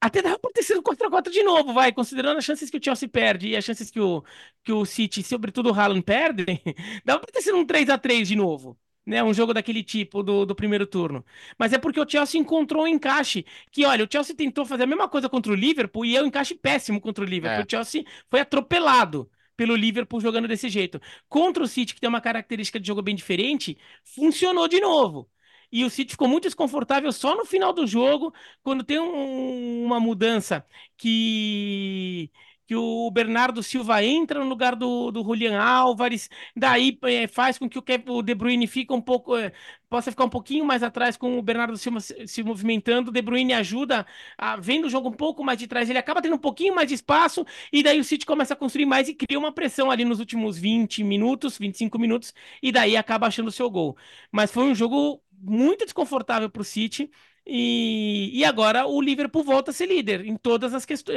até 0.00 0.22
dava 0.22 0.38
pra 0.38 0.50
ter 0.52 0.62
sido 0.62 0.82
4x4 0.82 1.32
de 1.32 1.42
novo, 1.42 1.72
vai. 1.72 1.92
Considerando 1.92 2.38
as 2.38 2.44
chances 2.44 2.70
que 2.70 2.76
o 2.78 2.84
Chelsea 2.84 3.08
perde 3.08 3.48
e 3.48 3.56
as 3.56 3.64
chances 3.64 3.90
que 3.90 4.00
o, 4.00 4.24
que 4.62 4.72
o 4.72 4.84
City, 4.84 5.22
sobretudo 5.22 5.70
o 5.70 5.74
Haaland, 5.74 6.02
perde, 6.02 6.44
dava 7.04 7.20
pra 7.20 7.32
ter 7.32 7.42
sido 7.42 7.58
um 7.58 7.66
3x3 7.66 8.28
de 8.28 8.36
novo. 8.36 8.78
Né, 9.06 9.24
um 9.24 9.32
jogo 9.32 9.54
daquele 9.54 9.82
tipo 9.82 10.22
do, 10.22 10.44
do 10.44 10.54
primeiro 10.54 10.86
turno. 10.86 11.24
Mas 11.58 11.72
é 11.72 11.78
porque 11.78 11.98
o 11.98 12.06
Chelsea 12.06 12.38
encontrou 12.38 12.84
um 12.84 12.86
encaixe. 12.86 13.42
Que, 13.72 13.86
olha, 13.86 14.04
o 14.04 14.08
Chelsea 14.10 14.36
tentou 14.36 14.66
fazer 14.66 14.82
a 14.82 14.86
mesma 14.86 15.08
coisa 15.08 15.30
contra 15.30 15.50
o 15.50 15.54
Liverpool 15.54 16.04
e 16.04 16.14
é 16.14 16.22
um 16.22 16.26
encaixe 16.26 16.54
péssimo 16.54 17.00
contra 17.00 17.24
o 17.24 17.26
Liverpool. 17.26 17.62
É. 17.62 17.64
O 17.64 17.66
Chelsea 17.70 18.04
foi 18.28 18.40
atropelado 18.40 19.30
pelo 19.58 19.76
Liverpool 19.76 20.20
jogando 20.22 20.48
desse 20.48 20.70
jeito. 20.70 21.02
Contra 21.28 21.64
o 21.64 21.68
City, 21.68 21.94
que 21.94 22.00
tem 22.00 22.08
uma 22.08 22.22
característica 22.22 22.80
de 22.80 22.86
jogo 22.86 23.02
bem 23.02 23.16
diferente, 23.16 23.76
funcionou 24.04 24.68
de 24.68 24.80
novo. 24.80 25.28
E 25.72 25.84
o 25.84 25.90
City 25.90 26.12
ficou 26.12 26.28
muito 26.28 26.44
desconfortável 26.44 27.12
só 27.12 27.36
no 27.36 27.44
final 27.44 27.72
do 27.74 27.86
jogo, 27.86 28.32
quando 28.62 28.84
tem 28.84 28.98
um- 29.00 29.84
uma 29.84 30.00
mudança 30.00 30.64
que, 30.96 32.30
que 32.68 32.76
o 32.76 33.10
Bernardo 33.10 33.62
Silva 33.62 34.04
entra 34.04 34.40
no 34.40 34.48
lugar 34.48 34.76
do, 34.76 35.10
do 35.10 35.24
Julian 35.24 35.58
Álvares, 35.60 36.28
daí 36.54 36.98
eh, 37.04 37.26
faz 37.26 37.58
com 37.58 37.68
que 37.68 37.78
o, 37.78 37.84
o 38.08 38.22
De 38.22 38.34
Bruyne 38.34 38.66
fica 38.66 38.94
um 38.94 39.00
pouco, 39.00 39.36
eh, 39.36 39.52
possa 39.88 40.10
ficar 40.10 40.24
um 40.24 40.28
pouquinho 40.28 40.64
mais 40.66 40.82
atrás 40.82 41.16
com 41.16 41.38
o 41.38 41.42
Bernardo 41.42 41.76
Silva 41.78 42.00
se, 42.00 42.26
se 42.26 42.42
movimentando, 42.42 43.10
o 43.10 43.12
De 43.12 43.22
Bruyne 43.22 43.54
ajuda, 43.54 44.06
a, 44.36 44.56
vendo 44.56 44.86
o 44.86 44.90
jogo 44.90 45.08
um 45.08 45.12
pouco 45.12 45.42
mais 45.42 45.58
de 45.58 45.66
trás, 45.66 45.88
ele 45.88 45.98
acaba 45.98 46.20
tendo 46.22 46.34
um 46.36 46.38
pouquinho 46.38 46.74
mais 46.74 46.88
de 46.88 46.94
espaço, 46.94 47.44
e 47.72 47.82
daí 47.82 47.98
o 47.98 48.04
City 48.04 48.26
começa 48.26 48.54
a 48.54 48.56
construir 48.56 48.86
mais 48.86 49.08
e 49.08 49.14
cria 49.14 49.38
uma 49.38 49.52
pressão 49.52 49.90
ali 49.90 50.04
nos 50.04 50.18
últimos 50.20 50.58
20 50.58 51.02
minutos, 51.02 51.56
25 51.58 51.98
minutos, 51.98 52.34
e 52.62 52.70
daí 52.72 52.96
acaba 52.96 53.26
achando 53.26 53.48
o 53.48 53.52
seu 53.52 53.70
gol. 53.70 53.96
Mas 54.30 54.50
foi 54.52 54.64
um 54.64 54.74
jogo 54.74 55.22
muito 55.40 55.84
desconfortável 55.84 56.50
para 56.50 56.62
o 56.62 56.64
City. 56.64 57.10
E, 57.48 58.30
e 58.38 58.44
agora 58.44 58.86
o 58.86 59.00
Liverpool 59.00 59.42
volta 59.42 59.70
a 59.70 59.74
ser 59.74 59.86
líder 59.86 60.24
em 60.26 60.36
todas 60.36 60.74
as 60.74 60.84
questões, 60.84 61.16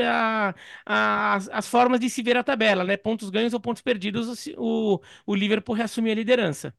as, 0.85 1.49
as 1.49 1.67
formas 1.67 1.99
de 1.99 2.09
se 2.09 2.23
ver 2.23 2.37
a 2.37 2.43
tabela, 2.43 2.83
né? 2.85 2.95
Pontos 2.97 3.29
ganhos 3.29 3.53
ou 3.53 3.59
pontos 3.59 3.81
perdidos, 3.81 4.47
o, 4.57 4.99
o 5.25 5.35
Liverpool 5.35 5.75
reassume 5.75 6.11
a 6.11 6.15
liderança. 6.15 6.73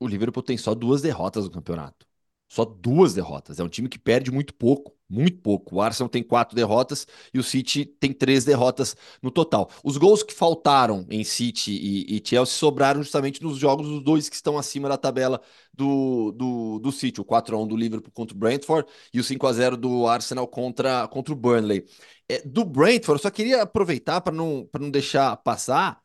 O 0.00 0.08
Liverpool 0.08 0.42
tem 0.42 0.58
só 0.58 0.74
duas 0.74 1.02
derrotas 1.02 1.44
no 1.44 1.52
campeonato. 1.52 2.04
Só 2.48 2.64
duas 2.64 3.14
derrotas. 3.14 3.60
É 3.60 3.62
um 3.62 3.68
time 3.68 3.88
que 3.88 3.98
perde 3.98 4.30
muito 4.30 4.54
pouco, 4.54 4.96
muito 5.08 5.38
pouco. 5.40 5.76
O 5.76 5.80
Arsenal 5.82 6.08
tem 6.08 6.22
quatro 6.22 6.56
derrotas 6.56 7.06
e 7.32 7.38
o 7.38 7.42
City 7.42 7.84
tem 7.84 8.12
três 8.12 8.44
derrotas 8.44 8.96
no 9.22 9.30
total. 9.30 9.70
Os 9.84 9.98
gols 9.98 10.22
que 10.22 10.32
faltaram 10.32 11.06
em 11.10 11.22
City 11.24 11.72
e, 11.72 12.16
e 12.16 12.22
Chelsea 12.26 12.54
sobraram 12.54 13.02
justamente 13.02 13.42
nos 13.42 13.58
jogos 13.58 13.86
dos 13.86 14.02
dois 14.02 14.28
que 14.28 14.36
estão 14.36 14.56
acima 14.56 14.88
da 14.88 14.96
tabela 14.96 15.40
do, 15.74 16.32
do, 16.32 16.78
do 16.78 16.90
City. 16.92 17.20
O 17.20 17.24
4x1 17.24 17.68
do 17.68 17.76
Liverpool 17.76 18.12
contra 18.12 18.34
o 18.34 18.38
Brentford 18.38 18.88
e 19.12 19.20
o 19.20 19.24
5x0 19.24 19.76
do 19.76 20.06
Arsenal 20.06 20.48
contra, 20.48 21.06
contra 21.08 21.32
o 21.34 21.36
Burnley. 21.36 21.84
É, 22.28 22.40
do 22.42 22.64
Brentford, 22.64 23.18
eu 23.18 23.22
só 23.22 23.30
queria 23.30 23.62
aproveitar 23.62 24.20
para 24.20 24.34
não, 24.34 24.68
não 24.78 24.90
deixar 24.90 25.36
passar. 25.38 26.00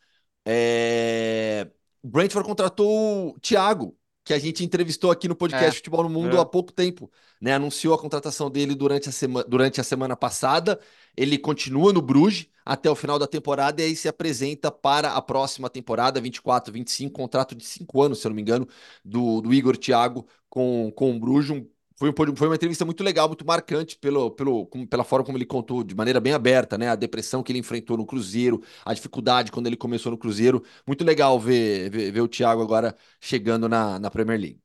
É... 0.45 1.69
O 2.01 2.07
Brentford 2.09 2.47
contratou 2.47 3.29
o 3.35 3.39
Thiago, 3.39 3.97
que 4.23 4.33
a 4.33 4.39
gente 4.39 4.63
entrevistou 4.63 5.11
aqui 5.11 5.27
no 5.27 5.35
podcast 5.35 5.69
É. 5.71 5.77
Futebol 5.77 6.03
no 6.03 6.09
Mundo 6.09 6.37
É. 6.37 6.39
há 6.39 6.45
pouco 6.45 6.71
tempo, 6.71 7.11
né? 7.41 7.53
Anunciou 7.53 7.93
a 7.93 7.97
contratação 7.99 8.49
dele 8.49 8.73
durante 8.75 9.09
a, 9.09 9.11
sema 9.11 9.43
durante 9.43 9.81
a 9.81 9.83
semana 9.83 10.15
passada. 10.15 10.79
Ele 11.15 11.37
continua 11.37 11.91
no 11.93 12.01
Bruges 12.01 12.47
até 12.65 12.89
o 12.89 12.95
final 12.95 13.19
da 13.19 13.27
temporada 13.27 13.81
e 13.81 13.85
aí 13.85 13.95
se 13.95 14.07
apresenta 14.07 14.71
para 14.71 15.11
a 15.13 15.21
próxima 15.21 15.69
temporada, 15.69 16.21
24, 16.21 16.71
25, 16.73 17.11
contrato 17.13 17.53
de 17.55 17.65
cinco 17.65 18.01
anos, 18.01 18.19
se 18.21 18.27
eu 18.27 18.29
não 18.29 18.35
me 18.35 18.41
engano, 18.41 18.67
do, 19.03 19.41
do 19.41 19.53
Igor 19.53 19.75
Thiago 19.77 20.25
com, 20.49 20.91
com 20.95 21.15
o 21.15 21.19
Bruges. 21.19 21.51
Um- 21.51 21.72
foi, 21.95 22.09
um- 22.09 22.35
foi 22.35 22.47
uma 22.47 22.55
entrevista 22.55 22.85
muito 22.85 23.03
legal, 23.03 23.27
muito 23.27 23.45
marcante 23.45 23.97
pelo, 23.97 24.31
pelo, 24.31 24.65
como- 24.67 24.87
pela 24.87 25.03
forma 25.03 25.25
como 25.25 25.37
ele 25.37 25.45
contou, 25.45 25.83
de 25.83 25.95
maneira 25.95 26.19
bem 26.19 26.33
aberta, 26.33 26.77
né? 26.77 26.89
A 26.89 26.95
depressão 26.95 27.43
que 27.43 27.51
ele 27.51 27.59
enfrentou 27.59 27.97
no 27.97 28.05
Cruzeiro, 28.05 28.61
a 28.85 28.93
dificuldade 28.93 29.51
quando 29.51 29.67
ele 29.67 29.77
começou 29.77 30.11
no 30.11 30.17
Cruzeiro. 30.17 30.63
Muito 30.87 31.03
legal 31.03 31.39
ver, 31.39 31.89
ver, 31.89 32.11
ver 32.11 32.21
o 32.21 32.27
Thiago 32.27 32.61
agora 32.61 32.95
chegando 33.21 33.67
na, 33.69 33.99
na 33.99 34.09
Premier 34.11 34.39
League. 34.39 34.61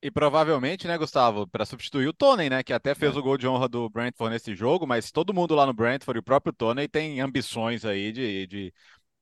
E 0.00 0.10
provavelmente, 0.12 0.86
né, 0.86 0.96
Gustavo, 0.96 1.46
para 1.48 1.66
substituir 1.66 2.06
o 2.06 2.12
Tony, 2.12 2.48
né, 2.48 2.62
que 2.62 2.72
até 2.72 2.94
fez 2.94 3.16
É. 3.16 3.16
o 3.16 3.22
gol 3.22 3.36
de 3.36 3.48
honra 3.48 3.68
do 3.68 3.88
Brentford 3.90 4.32
nesse 4.32 4.54
jogo, 4.54 4.86
mas 4.86 5.10
todo 5.10 5.34
mundo 5.34 5.56
lá 5.56 5.66
no 5.66 5.74
Brentford 5.74 6.18
e 6.18 6.20
o 6.20 6.22
próprio 6.22 6.52
Tony 6.52 6.86
tem 6.88 7.20
ambições 7.20 7.84
aí 7.84 8.12
de 8.12 8.46
de 8.46 8.72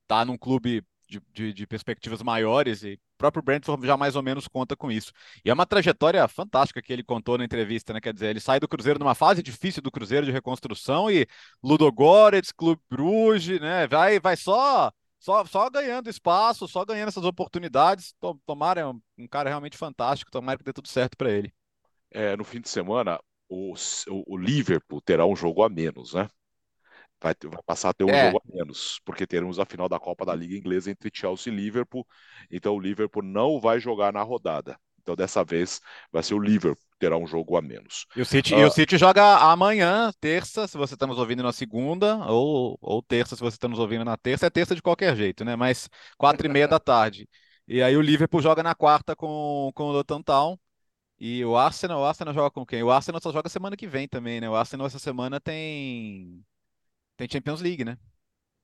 estar 0.02 0.24
num 0.26 0.38
clube 0.38 0.84
de, 1.08 1.20
de, 1.32 1.52
de 1.54 1.66
perspectivas 1.66 2.22
maiores 2.22 2.82
e 2.84 3.00
próprio 3.16 3.42
Brentford 3.42 3.86
já 3.86 3.96
mais 3.96 4.16
ou 4.16 4.22
menos 4.22 4.48
conta 4.48 4.76
com 4.76 4.90
isso. 4.90 5.12
E 5.44 5.50
é 5.50 5.54
uma 5.54 5.66
trajetória 5.66 6.26
fantástica 6.28 6.82
que 6.82 6.92
ele 6.92 7.02
contou 7.04 7.38
na 7.38 7.44
entrevista, 7.44 7.92
né? 7.92 8.00
Quer 8.00 8.12
dizer, 8.14 8.26
ele 8.30 8.40
sai 8.40 8.60
do 8.60 8.68
Cruzeiro 8.68 8.98
numa 8.98 9.14
fase 9.14 9.42
difícil 9.42 9.82
do 9.82 9.90
Cruzeiro 9.90 10.26
de 10.26 10.32
reconstrução 10.32 11.10
e 11.10 11.26
Ludogorets, 11.62 12.52
Clube 12.52 12.80
Bruges, 12.90 13.60
né? 13.60 13.86
Vai, 13.86 14.20
vai 14.20 14.36
só 14.36 14.92
só, 15.18 15.44
só 15.44 15.68
ganhando 15.70 16.08
espaço, 16.08 16.68
só 16.68 16.84
ganhando 16.84 17.08
essas 17.08 17.24
oportunidades. 17.24 18.12
To- 18.20 18.38
Tomara, 18.46 18.80
é 18.80 18.86
um, 18.86 19.00
um 19.18 19.26
cara 19.28 19.48
realmente 19.48 19.76
fantástico. 19.76 20.30
Tomara 20.30 20.58
que 20.58 20.64
dê 20.64 20.72
tudo 20.72 20.88
certo 20.88 21.16
para 21.16 21.30
ele. 21.30 21.52
É, 22.10 22.36
no 22.36 22.44
fim 22.44 22.60
de 22.60 22.68
semana, 22.68 23.20
o- 23.48 23.74
o 24.26 24.36
Liverpool 24.36 25.00
terá 25.00 25.26
um 25.26 25.36
jogo 25.36 25.62
a 25.62 25.68
menos, 25.68 26.14
né? 26.14 26.28
Vai, 27.22 27.34
ter- 27.34 27.48
vai 27.48 27.62
passar 27.64 27.90
a 27.90 27.94
ter 27.94 28.04
um 28.04 28.10
É. 28.10 28.26
jogo 28.26 28.42
a 28.44 28.56
menos, 28.56 29.00
porque 29.04 29.26
teremos 29.26 29.58
a 29.58 29.64
final 29.64 29.88
da 29.88 29.98
Copa 29.98 30.24
da 30.26 30.34
Liga 30.34 30.56
Inglesa 30.56 30.90
entre 30.90 31.10
Chelsea 31.12 31.52
e 31.52 31.56
Liverpool. 31.56 32.06
Então 32.50 32.74
o 32.74 32.80
Liverpool 32.80 33.22
não 33.22 33.60
vai 33.60 33.80
jogar 33.80 34.12
na 34.12 34.22
rodada. 34.22 34.78
Então 35.00 35.14
dessa 35.16 35.44
vez 35.44 35.80
vai 36.12 36.22
ser 36.22 36.34
o 36.34 36.38
Liverpool 36.38 36.82
que 36.92 36.98
terá 36.98 37.16
um 37.16 37.26
jogo 37.26 37.56
a 37.56 37.62
menos. 37.62 38.06
E 38.14 38.20
o 38.20 38.26
City, 38.26 38.54
Ah. 38.54 38.58
e 38.58 38.64
o 38.64 38.70
City 38.70 38.98
joga 38.98 39.36
amanhã, 39.50 40.10
terça, 40.20 40.66
se 40.66 40.76
você 40.76 40.94
está 40.94 41.06
nos 41.06 41.18
ouvindo 41.18 41.42
na 41.42 41.52
segunda, 41.52 42.16
ou, 42.30 42.76
ou 42.80 43.02
terça, 43.02 43.34
se 43.36 43.40
você 43.42 43.56
está 43.56 43.68
nos 43.68 43.78
ouvindo 43.78 44.04
na 44.04 44.16
terça. 44.16 44.46
É 44.46 44.50
terça 44.50 44.74
de 44.74 44.82
qualquer 44.82 45.16
jeito, 45.16 45.44
né? 45.44 45.56
Mas 45.56 45.88
quatro 46.18 46.46
e 46.46 46.48
meia 46.50 46.66
da 46.68 46.78
tarde. 46.80 47.28
E 47.68 47.82
aí 47.82 47.96
o 47.96 48.00
Liverpool 48.02 48.42
joga 48.42 48.62
na 48.62 48.74
quarta 48.74 49.14
com, 49.16 49.70
com 49.74 49.84
o 49.84 49.92
Luton 49.92 50.22
Town. 50.22 50.58
E 51.18 51.44
o 51.44 51.56
Arsenal, 51.56 52.00
o 52.00 52.04
Arsenal 52.04 52.34
joga 52.34 52.50
com 52.50 52.66
quem? 52.66 52.82
O 52.82 52.90
Arsenal 52.90 53.20
só 53.22 53.32
joga 53.32 53.48
semana 53.48 53.76
que 53.76 53.86
vem 53.86 54.06
também, 54.08 54.40
né? 54.40 54.50
O 54.50 54.54
Arsenal 54.56 54.86
essa 54.86 54.98
semana 54.98 55.40
tem 55.40 56.44
tem 57.16 57.28
Champions 57.30 57.60
League, 57.60 57.84
né? 57.84 57.98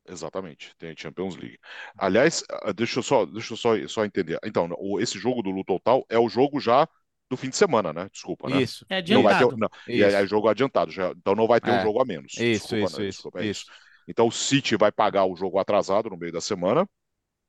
Exatamente, 0.04 0.74
tem 0.78 0.90
a 0.90 0.94
Champions 0.96 1.36
League. 1.36 1.58
Aliás, 1.96 2.42
ah, 2.50 2.72
deixa 2.72 2.98
eu 2.98 3.02
só, 3.04 3.24
deixa 3.24 3.52
eu 3.52 3.56
só, 3.56 3.70
só 3.88 4.04
entender. 4.04 4.36
Então, 4.44 4.68
o- 4.78 5.00
esse 5.00 5.16
jogo 5.18 5.42
do 5.42 5.50
Luton 5.50 5.78
Total 5.78 6.04
é 6.08 6.18
o 6.18 6.28
jogo 6.28 6.58
já 6.60 6.88
do 7.30 7.36
fim 7.36 7.48
de 7.50 7.56
semana, 7.56 7.92
né? 7.92 8.08
Desculpa, 8.12 8.50
né? 8.50 8.62
Isso. 8.62 8.84
É 8.88 8.96
Não 9.06 9.22
vai 9.22 9.34
ter, 9.34 9.46
adiantado. 9.46 9.56
não, 9.56 9.68
e 9.92 10.02
é, 10.02 10.08
Isso. 10.08 10.16
é 10.22 10.26
jogo 10.26 10.48
adiantado, 10.48 10.90
já, 10.90 11.10
então 11.12 11.34
não 11.36 11.46
vai 11.46 11.60
ter 11.60 11.70
um 11.70 11.78
É. 11.78 11.78
jogo 11.78 12.00
a 12.02 12.04
menos. 12.04 12.32
Isso, 12.36 12.46
Desculpa, 12.50 12.90
isso, 12.90 13.00
né? 13.00 13.04
isso, 13.04 13.28
Desculpa, 13.32 13.40
é 13.40 13.46
isso. 13.46 13.66
Então 14.08 14.26
o 14.26 14.32
City 14.32 14.76
vai 14.76 14.90
pagar 14.90 15.24
o 15.24 15.36
jogo 15.36 15.58
atrasado 15.58 16.10
no 16.10 16.16
meio 16.16 16.32
da 16.32 16.40
semana, 16.40 16.86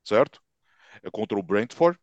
certo? 0.04 0.42
É 1.04 1.12
contra 1.12 1.38
o 1.40 1.44
Brentford 1.44 2.00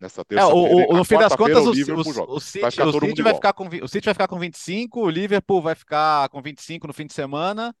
nesta 0.00 0.24
É, 0.34 0.44
terça-feira. 0.44 0.44
o, 0.44 0.92
o- 0.92 0.96
no 0.96 1.04
fim 1.04 1.18
das 1.18 1.34
contas, 1.34 1.66
o 1.66 1.70
o, 1.70 1.72
Liverpool 1.72 2.12
o, 2.36 2.40
City, 2.40 2.60
Vai 2.60 2.70
ficar 2.70 2.86
o 2.86 2.92
City 2.92 3.22
vai 3.22 3.34
ficar 3.34 3.52
com, 3.52 3.66
o 3.68 3.88
City 3.88 4.04
vai 4.04 4.14
ficar 4.14 4.28
com 4.28 4.38
25, 4.38 5.00
o 5.02 5.10
Liverpool 5.10 5.60
vai 5.62 5.74
ficar 5.74 6.28
com 6.28 6.40
25 6.40 6.86
no 6.86 6.92
fim 6.92 7.06
de 7.06 7.12
semana, 7.14 7.74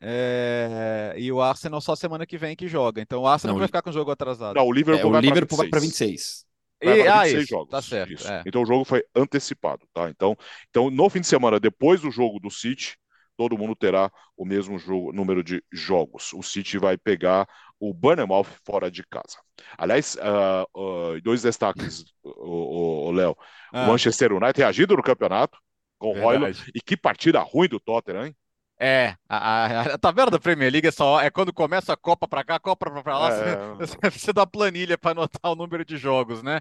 é, 0.00 1.14
e 1.16 1.30
o 1.32 1.40
Arsenal 1.40 1.80
só 1.80 1.96
semana 1.96 2.26
que 2.26 2.36
vem 2.38 2.54
que 2.56 2.68
joga. 2.68 3.00
Então 3.00 3.22
o 3.22 3.26
Arsenal 3.26 3.54
Não, 3.54 3.58
vai 3.58 3.64
o- 3.64 3.68
ficar 3.68 3.82
com 3.82 3.90
o 3.90 3.92
jogo 3.92 4.10
atrasado. 4.10 4.54
Não, 4.56 4.66
o 4.66 4.72
Liverpool 4.72 5.08
É, 5.08 5.10
o 5.10 5.12
vai 5.12 5.20
para 5.22 5.28
Liverpool 5.34 5.58
vai 5.58 5.68
para 5.68 5.80
26. 5.80 6.10
26. 6.10 6.46
Vai 6.84 6.98
E- 7.00 7.08
ah, 7.08 7.22
26 7.22 7.42
isso, 7.44 7.50
jogos. 7.50 7.70
tá 7.70 7.82
certo. 7.82 8.12
Isso. 8.12 8.28
é. 8.28 8.42
Então 8.46 8.62
o 8.62 8.66
jogo 8.66 8.84
foi 8.84 9.04
antecipado, 9.14 9.86
tá? 9.94 10.10
Então, 10.10 10.36
então 10.68 10.90
no 10.90 11.08
fim 11.08 11.20
de 11.20 11.26
semana, 11.26 11.58
depois 11.58 12.00
do 12.02 12.10
jogo 12.10 12.38
do 12.38 12.50
City, 12.50 12.96
todo 13.36 13.56
mundo 13.58 13.74
terá 13.74 14.10
o 14.36 14.44
mesmo 14.44 14.78
jogo- 14.78 15.12
número 15.12 15.42
de 15.42 15.62
jogos. 15.72 16.32
O 16.32 16.42
City 16.42 16.78
vai 16.78 16.96
pegar 16.98 17.48
o 17.80 17.92
Bournemouth 17.94 18.46
fora 18.64 18.90
de 18.90 19.02
casa. 19.06 19.38
Aliás, 19.78 20.16
ah, 20.20 20.64
ah, 20.74 21.20
dois 21.22 21.42
destaques, 21.42 22.04
o, 22.22 23.10
Léo. 23.12 23.36
Ah, 23.72 23.84
O 23.84 23.88
Manchester 23.88 24.32
United 24.32 24.58
reagido 24.58 24.96
no 24.96 25.02
campeonato 25.02 25.58
com 25.98 26.10
o 26.10 26.14
verdade. 26.14 26.70
E 26.74 26.80
que 26.80 26.96
partida 26.96 27.40
ruim 27.40 27.68
do 27.68 27.80
Tottenham, 27.80 28.26
hein? 28.26 28.36
É, 28.78 29.16
a, 29.26 29.94
a, 29.94 29.98
tá 29.98 30.10
vendo 30.10 30.36
a 30.36 30.38
Premier 30.38 30.70
League? 30.70 30.86
É, 30.86 30.90
só, 30.90 31.18
é 31.20 31.30
quando 31.30 31.50
começa 31.52 31.94
a 31.94 31.96
Copa 31.96 32.28
pra 32.28 32.44
cá, 32.44 32.58
Copa 32.60 32.90
pra 33.02 33.18
lá, 33.18 33.30
É. 33.32 33.56
você, 33.78 33.86
você 33.86 33.96
precisa 33.98 34.32
da 34.34 34.46
planilha 34.46 34.98
para 34.98 35.12
anotar 35.12 35.50
o 35.50 35.54
número 35.56 35.82
de 35.82 35.96
jogos, 35.96 36.42
né? 36.42 36.60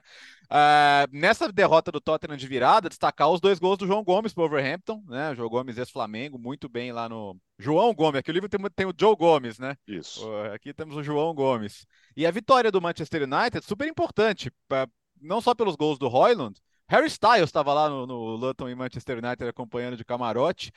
Ah, 0.50 1.06
nessa 1.12 1.52
derrota 1.52 1.92
do 1.92 2.00
Tottenham 2.00 2.38
de 2.38 2.48
virada, 2.48 2.88
destacar 2.88 3.30
os 3.30 3.42
dois 3.42 3.60
gols 3.60 3.78
do 3.78 3.86
João 3.86 4.04
Gomes 4.04 4.34
pro 4.34 4.44
Wolverhampton, 4.44 5.04
né? 5.08 5.32
O 5.32 5.36
João 5.36 5.50
Gomes 5.50 5.78
ex-Flamengo, 5.78 6.40
muito 6.40 6.70
bem 6.70 6.94
lá 6.94 7.10
no. 7.10 7.38
João 7.60 7.94
Gomes, 7.94 8.20
aqui 8.20 8.32
o 8.32 8.34
livro 8.34 8.48
tem, 8.48 8.60
tem 8.74 8.86
o 8.86 8.94
Joe 8.98 9.16
Gomes, 9.16 9.60
né? 9.60 9.76
Isso. 9.86 10.26
Uh, 10.26 10.54
Aqui 10.54 10.74
temos 10.74 10.96
o 10.96 11.04
João 11.04 11.34
Gomes. 11.34 11.86
E 12.16 12.26
a 12.26 12.32
vitória 12.32 12.72
do 12.72 12.82
Manchester 12.82 13.24
United, 13.24 13.66
super 13.66 13.88
importante, 13.90 14.50
pra- 14.70 14.88
não 15.22 15.42
só 15.42 15.54
pelos 15.54 15.76
gols 15.76 15.98
do 15.98 16.08
Hoyland. 16.08 16.58
Harry 16.88 17.08
Styles 17.08 17.50
estava 17.50 17.74
lá 17.74 17.90
no, 17.90 18.06
no 18.06 18.36
Luton 18.36 18.70
e 18.70 18.76
Manchester 18.76 19.18
United 19.18 19.50
acompanhando 19.50 19.98
de 19.98 20.06
camarote, 20.06 20.72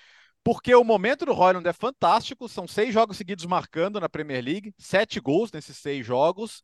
porque 0.49 0.75
o 0.75 0.83
momento 0.83 1.27
do 1.27 1.35
Hoyland 1.35 1.69
é 1.69 1.75
fantástico. 1.75 2.49
São 2.49 2.67
seis 2.67 2.95
jogos 2.95 3.19
seguidos 3.19 3.45
marcando 3.45 4.01
na 4.01 4.09
Premier 4.09 4.43
League, 4.43 4.73
sete 4.79 5.21
gols 5.21 5.53
nesses 5.53 5.77
seis 5.77 6.07
jogos. 6.07 6.63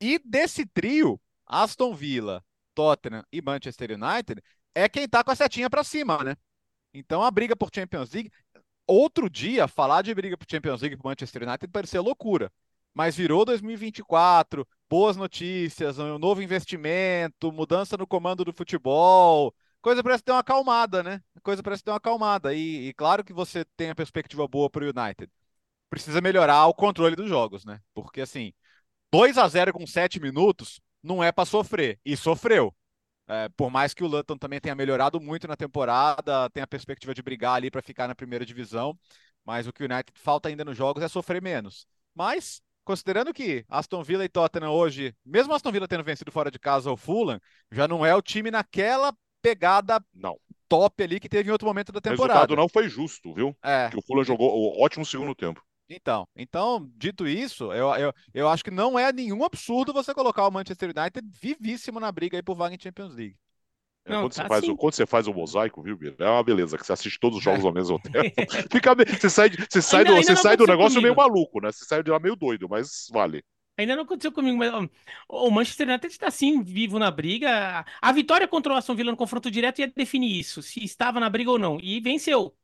E 0.00 0.18
desse 0.24 0.64
trio, 0.64 1.20
Aston 1.46 1.94
Villa, 1.94 2.42
Tottenham 2.74 3.22
e 3.30 3.42
Manchester 3.42 3.90
United, 3.90 4.42
é 4.74 4.88
quem 4.88 5.06
tá 5.06 5.22
com 5.22 5.30
a 5.32 5.36
setinha 5.36 5.68
para 5.68 5.84
cima, 5.84 6.24
né? 6.24 6.34
Então 6.94 7.22
a 7.22 7.30
briga 7.30 7.54
por 7.54 7.68
Champions 7.70 8.10
League 8.10 8.30
outro 8.86 9.28
dia, 9.28 9.68
falar 9.68 10.00
de 10.00 10.14
briga 10.14 10.38
para 10.38 10.46
Champions 10.50 10.80
League 10.80 10.96
para 10.96 11.10
Manchester 11.10 11.46
United 11.46 11.70
parecia 11.70 12.00
loucura. 12.00 12.50
Mas 12.94 13.14
virou 13.14 13.44
2024, 13.44 14.66
boas 14.88 15.18
notícias, 15.18 15.98
um 15.98 16.18
novo 16.18 16.42
investimento, 16.42 17.52
mudança 17.52 17.98
no 17.98 18.06
comando 18.06 18.46
do 18.46 18.52
futebol. 18.54 19.54
Coisa 19.82 20.02
parece 20.02 20.24
ter 20.24 20.32
uma 20.32 20.38
acalmada, 20.38 21.02
né? 21.02 21.22
Coisa 21.40 21.62
parece 21.62 21.82
ter 21.84 21.90
uma 21.90 21.96
acalmada. 21.98 22.54
E, 22.54 22.88
e 22.88 22.94
claro 22.94 23.24
que 23.24 23.32
você 23.32 23.64
tem 23.76 23.90
a 23.90 23.94
perspectiva 23.94 24.46
boa 24.48 24.70
para 24.70 24.84
o 24.84 24.88
United. 24.88 25.30
Precisa 25.90 26.20
melhorar 26.20 26.66
o 26.66 26.74
controle 26.74 27.16
dos 27.16 27.28
jogos, 27.28 27.64
né? 27.64 27.80
Porque 27.94 28.20
assim, 28.20 28.52
2 29.12 29.38
a 29.38 29.48
0 29.48 29.72
com 29.72 29.86
7 29.86 30.20
minutos 30.20 30.80
não 31.02 31.22
é 31.22 31.32
para 31.32 31.46
sofrer. 31.46 31.98
E 32.04 32.16
sofreu. 32.16 32.74
É, 33.28 33.48
por 33.50 33.70
mais 33.70 33.94
que 33.94 34.02
o 34.02 34.08
Luton 34.08 34.36
também 34.36 34.60
tenha 34.60 34.74
melhorado 34.74 35.20
muito 35.20 35.46
na 35.46 35.56
temporada, 35.56 36.50
tem 36.50 36.62
a 36.62 36.66
perspectiva 36.66 37.14
de 37.14 37.22
brigar 37.22 37.54
ali 37.54 37.70
para 37.70 37.80
ficar 37.82 38.08
na 38.08 38.14
primeira 38.14 38.44
divisão, 38.44 38.98
mas 39.44 39.68
o 39.68 39.72
que 39.72 39.84
o 39.84 39.86
United 39.86 40.12
falta 40.20 40.48
ainda 40.48 40.64
nos 40.64 40.76
jogos 40.76 41.02
é 41.02 41.08
sofrer 41.08 41.40
menos. 41.40 41.86
Mas, 42.12 42.60
considerando 42.84 43.32
que 43.32 43.64
Aston 43.68 44.02
Villa 44.02 44.24
e 44.24 44.28
Tottenham 44.28 44.72
hoje, 44.72 45.14
mesmo 45.24 45.54
Aston 45.54 45.70
Villa 45.70 45.86
tendo 45.86 46.02
vencido 46.02 46.32
fora 46.32 46.50
de 46.50 46.58
casa 46.58 46.90
o 46.90 46.96
Fulham, 46.96 47.40
já 47.70 47.86
não 47.86 48.04
é 48.04 48.14
o 48.16 48.22
time 48.22 48.50
naquela 48.50 49.14
pegada 49.40 50.04
Não. 50.12 50.38
Top 50.70 51.02
ali 51.04 51.20
que 51.20 51.28
teve 51.28 51.50
em 51.50 51.52
outro 51.52 51.68
momento 51.68 51.92
da 51.92 52.00
O 52.00 52.02
temporada. 52.02 52.46
resultado 52.46 52.56
não 52.56 52.68
foi 52.68 52.88
justo, 52.88 53.34
viu? 53.34 53.56
É, 53.62 53.90
Que 53.90 53.98
o 53.98 54.02
Fulham 54.02 54.24
jogou 54.24 54.50
o 54.52 54.82
ótimo 54.82 55.04
segundo 55.04 55.34
tempo. 55.34 55.62
então, 55.88 56.28
então, 56.36 56.88
dito 56.96 57.26
isso, 57.26 57.72
eu, 57.72 57.92
eu, 57.96 58.12
eu 58.32 58.48
acho 58.48 58.62
que 58.62 58.70
não 58.70 58.96
é 58.98 59.12
nenhum 59.12 59.42
absurdo 59.44 59.92
você 59.92 60.14
colocar 60.14 60.46
o 60.46 60.50
Manchester 60.50 60.92
United 60.96 61.28
vivíssimo 61.40 61.98
na 61.98 62.12
briga 62.12 62.36
aí 62.38 62.42
por 62.42 62.54
vaga 62.56 62.74
em 62.76 62.80
Champions 62.80 63.12
League. 63.14 63.36
É, 64.04 64.14
Não, 64.14 64.22
quando, 64.22 64.32
você 64.34 64.42
tá 64.42 64.48
faz 64.48 64.64
sim. 64.64 64.70
o, 64.70 64.76
quando 64.76 64.94
você 64.94 65.06
faz 65.06 65.26
o 65.26 65.34
mosaico, 65.34 65.82
viu, 65.82 65.96
Bira? 65.96 66.16
É 66.20 66.28
uma 66.30 66.44
beleza, 66.44 66.78
que 66.78 66.86
você 66.86 66.92
assiste 66.92 67.18
todos 67.20 67.38
os 67.38 67.44
jogos 67.44 67.64
ao 67.64 67.72
mesmo 67.72 67.98
tempo. 68.00 68.34
Fica, 68.70 68.94
você 68.94 69.30
sai, 69.30 69.50
você 69.70 69.82
sai 69.82 70.00
Ainda- 70.00 70.12
do, 70.12 70.16
ainda 70.16 70.34
você 70.34 70.36
sai 70.36 70.56
do 70.56 70.66
negócio 70.66 71.00
meio 71.02 71.14
maluco, 71.16 71.60
né? 71.60 71.72
Você 71.72 71.84
sai 71.84 72.02
de 72.02 72.10
lá 72.10 72.18
meio 72.20 72.36
doido, 72.36 72.68
mas 72.68 73.06
vale. 73.12 73.44
Ainda 73.80 73.96
não 73.96 74.02
aconteceu 74.04 74.32
comigo, 74.32 74.56
mas 74.58 74.72
ó, 74.72 75.46
o 75.46 75.50
Manchester 75.50 75.88
United 75.88 76.12
está 76.12 76.30
sim 76.30 76.62
vivo 76.62 76.98
na 76.98 77.10
briga. 77.10 77.84
A 78.00 78.12
vitória 78.12 78.48
contra 78.48 78.72
o 78.72 78.76
Aston 78.76 78.94
Villa 78.94 79.10
no 79.10 79.16
confronto 79.16 79.50
direto 79.50 79.80
ia 79.80 79.88
definir 79.88 80.38
isso, 80.38 80.62
se 80.62 80.82
estava 80.84 81.20
na 81.20 81.28
briga 81.30 81.50
ou 81.50 81.58
não. 81.58 81.78
E 81.80 82.00
venceu. 82.00 82.56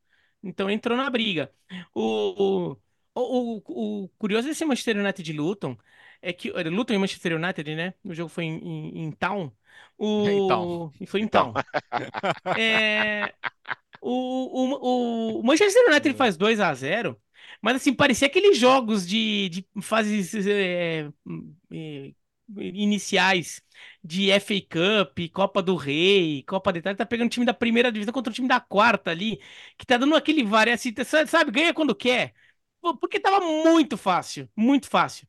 Então 0.43 0.69
entrou 0.69 0.97
na 0.97 1.09
briga. 1.09 1.51
O, 1.93 2.71
o, 3.15 3.61
o, 3.65 4.03
o- 4.05 4.09
curioso 4.17 4.47
desse 4.47 4.63
Manchester 4.65 4.97
United 4.97 5.23
de 5.23 5.33
Luton 5.33 5.77
é 6.21 6.31
que. 6.33 6.51
Luton 6.51 6.93
e 6.93 6.97
Manchester 6.97 7.35
United, 7.35 7.75
né? 7.75 7.93
O 8.03 8.13
jogo 8.13 8.29
foi 8.29 8.45
em, 8.45 8.57
em, 8.57 9.03
em 9.05 9.11
Town. 9.11 9.51
O, 9.97 10.27
Em 10.29 10.47
Town. 10.47 10.91
Foi 11.07 11.21
em 11.21 11.27
Town. 11.27 11.59
É, 12.55 13.33
o, 14.01 15.37
o, 15.37 15.39
o 15.41 15.43
Manchester 15.43 15.83
United 15.89 16.15
faz 16.17 16.37
2 16.37 16.59
a 16.59 16.73
0 16.73 17.21
mas 17.61 17.75
assim, 17.77 17.93
parecia 17.93 18.27
aqueles 18.27 18.57
jogos 18.57 19.07
de, 19.07 19.49
de 19.49 19.67
fases 19.81 20.33
é, 20.47 21.09
iniciais 22.57 23.61
de 24.03 24.31
FA 24.31 24.61
Cup, 24.61 25.19
Copa 25.33 25.61
do 25.61 25.75
Rei, 25.75 26.43
Copa 26.43 26.71
da 26.71 26.79
Itália, 26.79 26.97
tá 26.97 27.05
pegando 27.05 27.27
o 27.27 27.29
time 27.29 27.45
da 27.45 27.53
primeira 27.53 27.91
divisão 27.91 28.13
contra 28.13 28.31
o 28.31 28.33
time 28.33 28.47
da 28.47 28.59
quarta 28.59 29.11
ali, 29.11 29.39
que 29.77 29.85
tá 29.85 29.97
dando 29.97 30.15
aquele 30.15 30.43
vare, 30.43 30.71
assim, 30.71 30.93
sabe, 31.27 31.51
ganha 31.51 31.73
quando 31.73 31.95
quer. 31.95 32.33
Porque 33.01 33.19
tava 33.19 33.41
muito 33.45 33.97
fácil, 33.97 34.49
muito 34.55 34.87
fácil. 34.89 35.27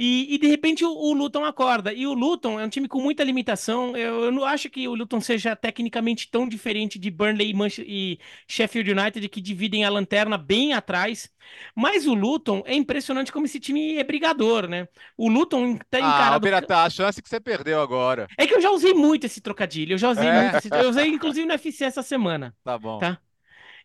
E, 0.00 0.32
e, 0.34 0.38
de 0.38 0.46
repente 0.46 0.84
o, 0.84 0.90
o 0.92 1.12
Luton 1.12 1.44
acorda. 1.44 1.92
E 1.92 2.06
o 2.06 2.12
Luton 2.14 2.60
é 2.60 2.64
um 2.64 2.68
time 2.68 2.86
com 2.86 3.00
muita 3.02 3.24
limitação. 3.24 3.96
Eu, 3.96 4.24
eu 4.26 4.32
não 4.32 4.44
acho 4.44 4.70
que 4.70 4.86
o 4.86 4.94
Luton 4.94 5.20
seja 5.20 5.56
tecnicamente 5.56 6.30
tão 6.30 6.48
diferente 6.48 6.98
de 7.00 7.10
Burnley 7.10 7.50
e, 7.50 7.54
Manche- 7.54 7.84
e 7.86 8.18
Sheffield 8.46 8.92
United, 8.92 9.28
que 9.28 9.40
dividem 9.40 9.84
a 9.84 9.90
lanterna 9.90 10.38
bem 10.38 10.72
atrás. 10.72 11.28
Mas 11.74 12.06
o 12.06 12.14
Luton 12.14 12.62
é 12.64 12.74
impressionante 12.74 13.32
como 13.32 13.46
esse 13.46 13.58
time 13.58 13.96
é 13.96 14.04
brigador, 14.04 14.68
né? 14.68 14.86
O 15.16 15.28
Luton 15.28 15.76
tá 15.90 15.98
Ah, 16.00 16.08
encarado. 16.10 16.40
Pirata, 16.40 16.84
a 16.84 16.90
chance 16.90 17.20
que 17.20 17.28
você 17.28 17.40
perdeu 17.40 17.80
agora. 17.80 18.28
É 18.38 18.46
que 18.46 18.54
eu 18.54 18.60
já 18.60 18.70
usei 18.70 18.94
muito 18.94 19.24
esse 19.26 19.40
trocadilho. 19.40 19.94
Eu 19.94 19.98
já 19.98 20.10
usei 20.10 20.28
É? 20.28 20.42
muito 20.42 20.56
esse... 20.58 20.68
Eu 20.72 20.90
usei 20.90 21.08
inclusive 21.08 21.46
no 21.46 21.52
FC 21.54 21.84
essa 21.84 22.02
semana. 22.02 22.54
Tá 22.64 22.78
bom. 22.78 22.98
Tá. 23.00 23.20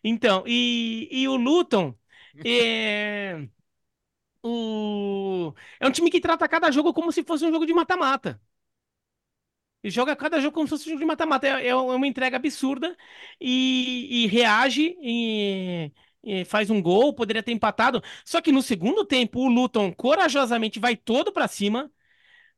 Então, 0.04 0.44
e, 0.46 1.08
e 1.10 1.28
o 1.28 1.36
Luton 1.36 1.94
é... 2.44 3.48
O... 4.44 5.54
é 5.80 5.86
um 5.86 5.90
time 5.90 6.10
que 6.10 6.20
trata 6.20 6.48
cada 6.48 6.70
jogo 6.70 6.92
como 6.92 7.10
se 7.12 7.24
fosse 7.24 7.44
um 7.46 7.50
jogo 7.52 7.66
de 7.66 7.72
mata-mata. 7.74 8.40
E 9.82 9.90
joga 9.90 10.16
cada 10.16 10.40
jogo 10.40 10.54
como 10.54 10.66
se 10.66 10.70
fosse 10.70 10.86
um 10.88 10.90
jogo 10.92 11.00
de 11.00 11.06
mata-mata. 11.06 11.46
É, 11.46 11.68
é 11.68 11.74
uma 11.76 12.06
entrega 12.06 12.36
absurda 12.38 12.96
e, 13.40 14.24
e 14.24 14.26
reage 14.26 14.96
e, 15.00 15.92
e 16.22 16.44
faz 16.46 16.70
um 16.70 16.80
gol, 16.80 17.14
poderia 17.14 17.42
ter 17.42 17.52
empatado. 17.52 18.02
Só 18.24 18.40
que 18.40 18.50
no 18.52 18.62
segundo 18.62 19.04
tempo, 19.04 19.40
o 19.40 19.48
Luton 19.48 19.92
corajosamente 19.92 20.78
vai 20.80 20.96
todo 20.96 21.32
pra 21.32 21.46
cima. 21.48 21.90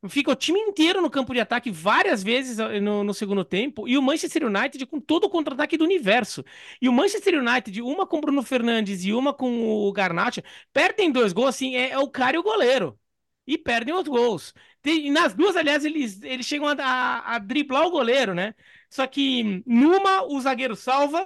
Fica 0.09 0.31
o 0.31 0.35
time 0.35 0.59
inteiro 0.59 1.01
no 1.01 1.09
campo 1.09 1.33
de 1.33 1.39
ataque 1.39 1.71
várias 1.71 2.21
vezes 2.23 2.59
eh, 2.59 2.79
no, 2.79 3.03
no 3.03 3.13
segundo 3.13 3.43
tempo. 3.43 3.87
E 3.87 3.97
o 3.97 4.01
Manchester 4.01 4.45
United 4.45 4.85
com 4.85 4.99
todo 5.01 5.23
o 5.25 5.29
contra-ataque 5.29 5.75
do 5.77 5.83
universo. 5.83 6.43
E 6.81 6.87
o 6.87 6.93
Manchester 6.93 7.39
United, 7.41 7.81
uma 7.81 8.05
com 8.05 8.17
o 8.17 8.21
Bruno 8.21 8.43
Fernandes 8.43 9.03
e 9.03 9.11
uma 9.13 9.33
com 9.33 9.87
o 9.87 9.91
Garnacho, 9.91 10.41
perdem 10.71 11.11
dois 11.11 11.33
gols, 11.33 11.49
assim, 11.49 11.75
é, 11.75 11.89
é 11.91 11.97
o 11.99 12.09
cara 12.09 12.35
e 12.35 12.39
o 12.39 12.43
goleiro. 12.43 12.97
E 13.45 13.57
perdem 13.57 13.93
os 13.95 14.07
gols. 14.07 14.53
Tem- 14.81 15.09
nas 15.11 15.33
duas, 15.33 15.55
aliás, 15.55 15.83
eles, 15.83 16.21
eles 16.21 16.45
chegam 16.45 16.67
a, 16.67 16.73
a- 16.73 17.35
a 17.35 17.39
driblar 17.39 17.85
o 17.87 17.91
goleiro, 17.91 18.33
né? 18.35 18.53
Só 18.89 19.07
que 19.07 19.63
numa 19.65 20.23
o 20.23 20.39
zagueiro 20.39 20.75
salva. 20.75 21.25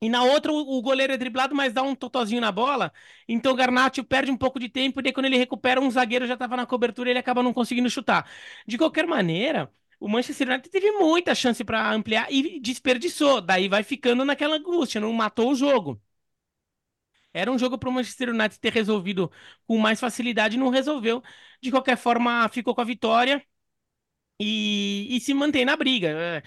E 0.00 0.08
na 0.10 0.22
outra, 0.24 0.52
o 0.52 0.82
goleiro 0.82 1.12
é 1.14 1.16
driblado, 1.16 1.54
mas 1.54 1.72
dá 1.72 1.82
um 1.82 1.94
totozinho 1.94 2.40
na 2.40 2.52
bola. 2.52 2.92
Então 3.26 3.52
o 3.52 3.56
Garnacho 3.56 4.04
perde 4.04 4.30
um 4.30 4.36
pouco 4.36 4.58
de 4.60 4.68
tempo, 4.68 5.00
e 5.00 5.02
daí 5.02 5.12
quando 5.12 5.26
ele 5.26 5.38
recupera, 5.38 5.80
um 5.80 5.90
zagueiro 5.90 6.26
já 6.26 6.34
estava 6.34 6.56
na 6.56 6.66
cobertura 6.66 7.08
e 7.08 7.12
ele 7.12 7.18
acaba 7.18 7.42
não 7.42 7.52
conseguindo 7.52 7.88
chutar. 7.88 8.28
De 8.66 8.76
qualquer 8.76 9.06
maneira, 9.06 9.72
o 9.98 10.06
Manchester 10.08 10.48
United 10.48 10.68
teve 10.70 10.90
muita 10.92 11.34
chance 11.34 11.64
para 11.64 11.90
ampliar 11.92 12.30
e 12.30 12.60
desperdiçou. 12.60 13.40
Daí 13.40 13.68
vai 13.68 13.82
ficando 13.82 14.22
naquela 14.24 14.56
angústia, 14.56 15.00
não 15.00 15.12
matou 15.14 15.50
o 15.52 15.54
jogo. 15.54 16.00
Era 17.32 17.50
um 17.52 17.58
jogo 17.58 17.76
para 17.78 17.88
o 17.88 17.92
Manchester 17.92 18.30
United 18.30 18.58
ter 18.60 18.72
resolvido 18.72 19.30
com 19.66 19.76
mais 19.78 20.00
facilidade, 20.00 20.56
não 20.56 20.70
resolveu. 20.70 21.22
De 21.60 21.70
qualquer 21.70 21.96
forma, 21.96 22.48
ficou 22.48 22.74
com 22.74 22.80
a 22.80 22.84
vitória 22.84 23.44
e, 24.40 25.08
e 25.16 25.20
se 25.20 25.34
mantém 25.34 25.64
na 25.64 25.76
briga. 25.76 26.42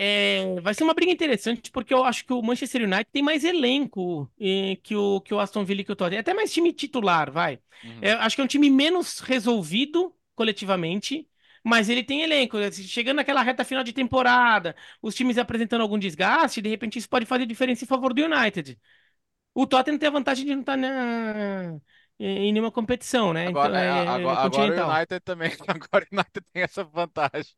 É, 0.00 0.56
é, 0.56 0.60
vai 0.60 0.74
ser 0.74 0.84
uma 0.84 0.94
briga 0.94 1.12
interessante, 1.12 1.70
porque 1.70 1.92
eu 1.92 2.04
acho 2.04 2.24
que 2.24 2.32
o 2.32 2.42
Manchester 2.42 2.82
United 2.82 3.08
tem 3.12 3.22
mais 3.22 3.44
elenco 3.44 4.30
eh, 4.40 4.76
que 4.82 4.94
o, 4.94 5.20
que 5.20 5.34
o 5.34 5.40
Aston 5.40 5.64
Villa 5.64 5.80
e 5.80 5.84
que 5.84 5.92
o 5.92 5.96
Tottenham. 5.96 6.18
É 6.18 6.20
até 6.20 6.32
mais 6.34 6.52
time 6.52 6.72
titular, 6.72 7.30
vai. 7.30 7.58
Uhum. 7.82 7.98
É, 8.02 8.12
acho 8.12 8.36
que 8.36 8.40
é 8.42 8.44
um 8.44 8.48
time 8.48 8.70
menos 8.70 9.20
resolvido 9.20 10.14
coletivamente, 10.34 11.28
mas 11.64 11.88
ele 11.88 12.04
tem 12.04 12.22
elenco. 12.22 12.56
Chegando 12.72 13.16
naquela 13.16 13.42
reta 13.42 13.64
final 13.64 13.82
de 13.84 13.92
temporada, 13.92 14.76
os 15.02 15.14
times 15.14 15.38
apresentando 15.38 15.80
algum 15.82 15.98
desgaste, 15.98 16.62
de 16.62 16.68
repente 16.68 16.98
isso 16.98 17.08
pode 17.08 17.26
fazer 17.26 17.46
diferença 17.46 17.84
em 17.84 17.88
favor 17.88 18.14
do 18.14 18.22
United. 18.22 18.78
O 19.54 19.66
Tottenham 19.66 19.98
tem 19.98 20.08
a 20.08 20.12
vantagem 20.12 20.44
de 20.46 20.52
não 20.54 20.60
estar 20.60 20.76
na- 20.76 21.80
em 22.18 22.52
nenhuma 22.52 22.72
competição, 22.72 23.32
né? 23.32 23.46
Agora, 23.46 23.74
Então, 23.74 23.78
é, 23.78 23.86
é- 23.86 24.22
é 24.32 24.36
agora, 24.40 24.40
agora 24.40 24.72
o. 24.74 24.98
United 24.98 25.20
também. 25.20 25.50
Agora 25.66 26.06
o 26.10 26.14
United 26.14 26.44
tem 26.52 26.62
essa 26.62 26.84
vantagem. 26.84 27.54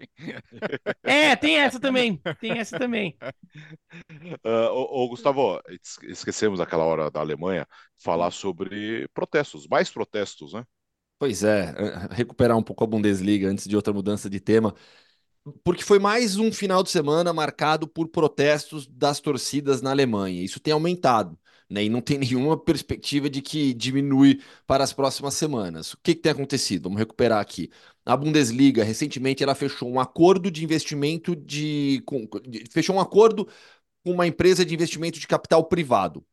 É, 1.04 1.34
tem 1.36 1.56
essa 1.58 1.80
também. 1.80 2.22
Tem 2.38 2.58
essa 2.58 2.76
também. 2.76 3.18
Ah, 4.44 4.70
ô, 4.72 5.04
ô, 5.04 5.08
Gustavo, 5.08 5.60
es- 5.68 5.98
esquecemos 6.04 6.60
aquela 6.60 6.84
hora 6.84 7.10
da 7.10 7.20
Alemanha 7.20 7.66
falar 7.98 8.30
sobre 8.30 9.08
protestos, 9.08 9.66
mais 9.66 9.90
protestos, 9.90 10.52
né? 10.52 10.64
Pois 11.18 11.42
é, 11.44 11.74
eh, 11.76 12.08
recuperar 12.14 12.56
um 12.56 12.62
pouco 12.62 12.82
a 12.82 12.86
Bundesliga 12.86 13.48
antes 13.48 13.66
de 13.68 13.76
outra 13.76 13.92
mudança 13.92 14.30
de 14.30 14.40
tema, 14.40 14.74
porque 15.64 15.84
foi 15.84 15.98
mais 15.98 16.38
um 16.38 16.52
final 16.52 16.82
de 16.82 16.90
semana 16.90 17.32
marcado 17.32 17.88
por 17.88 18.08
protestos 18.08 18.86
das 18.86 19.20
torcidas 19.20 19.82
na 19.82 19.90
Alemanha. 19.90 20.42
Isso 20.44 20.60
tem 20.60 20.72
aumentado. 20.74 21.38
Né? 21.70 21.84
E 21.84 21.88
não 21.88 22.00
tem 22.00 22.18
nenhuma 22.20 22.58
perspectiva 22.58 23.30
de 23.30 23.40
que 23.42 23.72
diminui 23.74 24.42
para 24.66 24.84
as 24.84 24.92
próximas 24.92 25.34
semanas. 25.34 25.94
O 25.94 25.98
que, 26.02 26.14
que 26.14 26.20
tem 26.22 26.32
acontecido? 26.32 26.84
Vamos 26.84 26.98
recuperar 26.98 27.40
aqui. 27.40 27.70
A 28.04 28.16
Bundesliga, 28.16 28.82
recentemente, 28.84 29.42
ela 29.42 29.54
fechou 29.54 29.88
um 29.88 30.00
acordo 30.00 30.50
de 30.50 30.64
investimento 30.64 31.36
de, 31.36 32.02
com, 32.06 32.26
de 32.48 32.64
fechou 32.70 32.96
um 32.96 33.00
acordo 33.00 33.46
com 34.04 34.12
uma 34.12 34.26
empresa 34.26 34.64
de 34.64 34.74
investimento 34.74 35.18
de 35.20 35.26
capital 35.26 35.64
privado. 35.64 36.24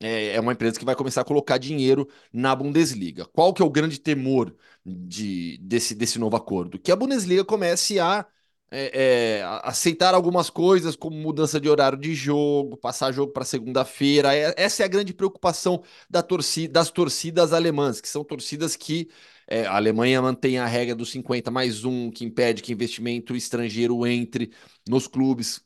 É, 0.00 0.36
é 0.36 0.40
uma 0.40 0.52
empresa 0.52 0.78
que 0.78 0.84
vai 0.84 0.94
começar 0.96 1.22
a 1.22 1.24
colocar 1.24 1.58
dinheiro 1.58 2.08
na 2.32 2.54
Bundesliga. 2.54 3.26
Qual 3.26 3.52
que 3.52 3.62
é 3.62 3.64
o 3.64 3.70
grande 3.70 3.98
temor 4.00 4.56
de, 4.84 5.58
desse, 5.58 5.94
desse 5.94 6.18
novo 6.18 6.36
acordo? 6.36 6.78
Que 6.78 6.92
a 6.92 6.96
Bundesliga 6.96 7.44
comece 7.44 7.98
a 7.98 8.26
é, 8.70 9.38
é, 9.40 9.42
aceitar 9.62 10.14
algumas 10.14 10.50
coisas, 10.50 10.94
como 10.94 11.16
mudança 11.16 11.60
de 11.60 11.68
horário 11.68 11.98
de 11.98 12.14
jogo, 12.14 12.76
passar 12.76 13.12
jogo 13.12 13.32
para 13.32 13.44
segunda-feira. 13.44 14.34
É, 14.34 14.54
essa 14.56 14.82
é 14.82 14.86
a 14.86 14.88
grande 14.88 15.14
preocupação 15.14 15.82
da 16.08 16.22
torcida, 16.22 16.72
das 16.74 16.90
torcidas 16.90 17.52
alemãs, 17.52 18.00
que 18.00 18.08
são 18.08 18.22
torcidas 18.24 18.76
que 18.76 19.08
é, 19.50 19.64
a 19.64 19.76
Alemanha 19.76 20.20
mantém 20.20 20.58
a 20.58 20.66
regra 20.66 20.94
dos 20.94 21.10
50 21.10 21.50
mais 21.50 21.82
um, 21.82 22.10
que 22.10 22.22
impede 22.22 22.60
que 22.60 22.70
investimento 22.70 23.34
estrangeiro 23.34 24.06
entre 24.06 24.52
nos 24.86 25.06
clubes. 25.06 25.62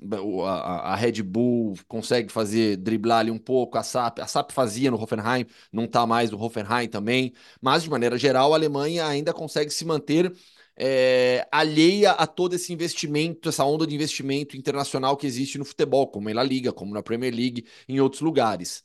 A, 0.47 0.93
a 0.93 0.95
Red 0.95 1.21
Bull 1.23 1.75
consegue 1.89 2.31
fazer 2.31 2.77
driblar 2.77 3.21
ali 3.21 3.31
um 3.33 3.39
pouco, 3.39 3.77
a 3.77 3.83
SAP, 3.83 4.21
a 4.21 4.27
SAP 4.29 4.53
fazia 4.53 4.89
no 4.89 5.01
Hoffenheim, 5.03 5.47
não 5.73 5.85
está 5.85 6.07
mais 6.07 6.31
no 6.31 6.41
Hoffenheim 6.41 6.89
também, 6.89 7.33
mas 7.61 7.83
de 7.83 7.91
maneira 7.91 8.17
geral 8.17 8.53
a 8.53 8.57
Alemanha 8.57 9.05
ainda 9.05 9.33
consegue 9.33 9.73
se 9.73 9.85
manter 9.85 10.33
é, 10.77 11.47
alheia 11.51 12.13
a 12.13 12.27
todo 12.27 12.55
esse 12.55 12.73
investimento, 12.73 13.49
essa 13.49 13.65
onda 13.65 13.87
de 13.87 13.95
investimento 13.95 14.57
internacional 14.57 15.17
que 15.17 15.27
existe 15.27 15.59
no 15.59 15.65
futebol, 15.65 16.09
como 16.09 16.33
na 16.33 16.43
Liga, 16.43 16.73
como 16.73 16.95
na 16.95 17.03
Premier 17.03 17.35
League, 17.35 17.67
em 17.89 18.01
outros 18.01 18.21
lugares. 18.23 18.85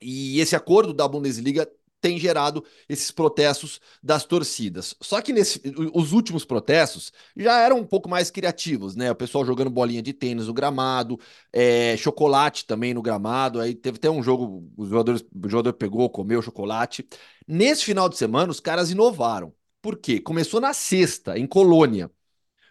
E 0.00 0.40
esse 0.40 0.54
acordo 0.54 0.92
da 0.92 1.08
Bundesliga 1.08 1.68
tem 2.00 2.18
gerado 2.18 2.64
esses 2.88 3.10
protestos 3.10 3.80
das 4.02 4.24
torcidas. 4.24 4.94
Só 5.00 5.20
que 5.20 5.32
nesse, 5.32 5.60
os 5.94 6.12
últimos 6.12 6.44
protestos 6.44 7.12
já 7.36 7.58
eram 7.60 7.78
um 7.78 7.86
pouco 7.86 8.08
mais 8.08 8.30
criativos, 8.30 8.94
né? 8.94 9.10
O 9.10 9.14
pessoal 9.16 9.44
jogando 9.44 9.70
bolinha 9.70 10.02
de 10.02 10.12
tênis 10.12 10.46
no 10.46 10.54
gramado, 10.54 11.18
é, 11.52 11.96
chocolate 11.96 12.66
também 12.66 12.94
no 12.94 13.02
gramado. 13.02 13.60
Aí 13.60 13.74
teve 13.74 13.96
até 13.96 14.10
um 14.10 14.22
jogo, 14.22 14.70
os 14.76 14.88
jogadores, 14.90 15.22
o 15.22 15.48
jogador 15.48 15.72
pegou, 15.72 16.08
comeu 16.10 16.42
chocolate. 16.42 17.08
Nesse 17.48 17.84
final 17.84 18.08
de 18.08 18.16
semana, 18.16 18.50
os 18.52 18.60
caras 18.60 18.90
inovaram. 18.90 19.52
Por 19.86 19.98
quê? 19.98 20.20
Começou 20.20 20.60
na 20.60 20.72
sexta, 20.74 21.38
em 21.38 21.46
Colônia, 21.46 22.10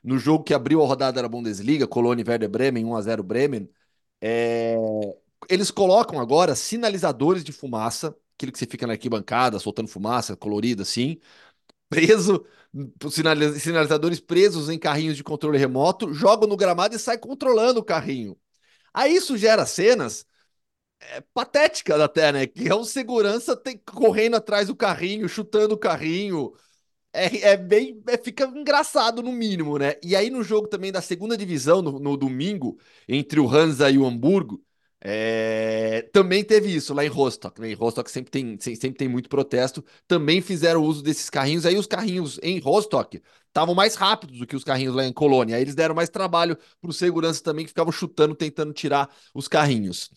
no 0.04 0.20
jogo 0.20 0.44
que 0.44 0.54
abriu 0.54 0.84
a 0.84 0.88
rodada 0.88 1.22
da 1.22 1.30
Bundesliga, 1.30 1.88
Colônia 1.88 2.26
e 2.26 2.30
Werder 2.30 2.50
Bremen, 2.50 2.84
1 2.86 2.96
a 2.98 3.02
0 3.02 3.24
Bremen. 3.24 3.70
É... 4.22 4.76
Eles 5.50 5.72
colocam 5.72 6.20
agora 6.20 6.56
sinalizadores 6.56 7.44
de 7.44 7.54
fumaça, 7.54 8.14
aquilo 8.36 8.52
que 8.52 8.60
você 8.60 8.66
fica 8.66 8.88
na 8.88 8.94
arquibancada, 8.94 9.60
soltando 9.60 9.88
fumaça 9.88 10.36
colorida 10.36 10.84
assim, 10.84 11.20
preso, 11.90 12.46
sinalizadores 13.62 14.20
presos 14.20 14.70
em 14.70 14.80
carrinhos 14.80 15.18
de 15.18 15.24
controle 15.24 15.58
remoto, 15.58 16.14
jogam 16.14 16.50
no 16.50 16.58
gramado 16.58 16.96
e 16.96 17.00
sai 17.00 17.18
controlando 17.18 17.80
o 17.80 17.86
carrinho. 17.86 18.38
Aí 18.94 19.16
isso 19.16 19.38
gera 19.38 19.66
cenas 19.66 20.26
é, 21.00 21.22
patéticas 21.34 22.00
até, 22.02 22.32
né? 22.32 22.48
Que 22.48 22.70
é 22.70 22.76
um 22.76 22.84
segurança 22.84 23.56
tem, 23.56 23.78
correndo 23.78 24.36
atrás 24.36 24.68
do 24.68 24.76
carrinho, 24.76 25.28
chutando 25.30 25.76
o 25.76 25.78
carrinho, 25.78 26.54
é, 27.16 27.40
é 27.54 27.58
bem. 27.58 28.02
É, 28.08 28.18
fica 28.18 28.46
engraçado, 28.46 29.22
no 29.24 29.32
mínimo, 29.32 29.78
né? 29.78 29.96
E 30.04 30.16
aí, 30.16 30.30
no 30.30 30.44
jogo 30.44 30.68
também 30.68 30.92
da 30.92 31.02
segunda 31.02 31.38
divisão, 31.38 31.82
no, 31.82 32.00
no 32.00 32.18
domingo, 32.18 32.78
entre 33.08 33.40
o 33.40 33.48
Hansa 33.50 33.90
e 33.90 33.98
o 33.98 34.06
Hamburgo, 34.06 34.62
é, 35.08 36.02
também 36.12 36.44
teve 36.44 36.74
isso 36.76 36.94
lá 36.94 37.06
em 37.06 37.08
Rostock. 37.08 37.62
Né? 37.62 37.72
Em 37.72 37.74
Rostock 37.76 38.10
sempre 38.10 38.32
tem, 38.32 38.58
sempre 38.60 38.98
tem 38.98 39.08
muito 39.08 39.30
protesto. 39.30 39.86
Também 40.08 40.42
fizeram 40.42 40.82
uso 40.84 41.04
desses 41.04 41.30
carrinhos. 41.30 41.66
Aí 41.66 41.78
os 41.78 41.86
carrinhos 41.88 42.40
em 42.42 42.60
Rostock 42.60 43.22
estavam 43.48 43.76
mais 43.76 43.96
rápidos 43.96 44.40
do 44.40 44.48
que 44.48 44.56
os 44.56 44.64
carrinhos 44.64 44.96
lá 44.96 45.06
em 45.06 45.14
Colônia. 45.14 45.56
Aí 45.56 45.62
eles 45.62 45.76
deram 45.76 45.94
mais 45.96 46.10
trabalho 46.10 46.58
para 46.82 46.90
os 46.90 46.98
seguranças 46.98 47.42
também, 47.42 47.66
que 47.66 47.70
ficavam 47.70 47.92
chutando, 47.92 48.36
tentando 48.36 48.74
tirar 48.74 49.10
os 49.34 49.48
carrinhos. 49.48 50.10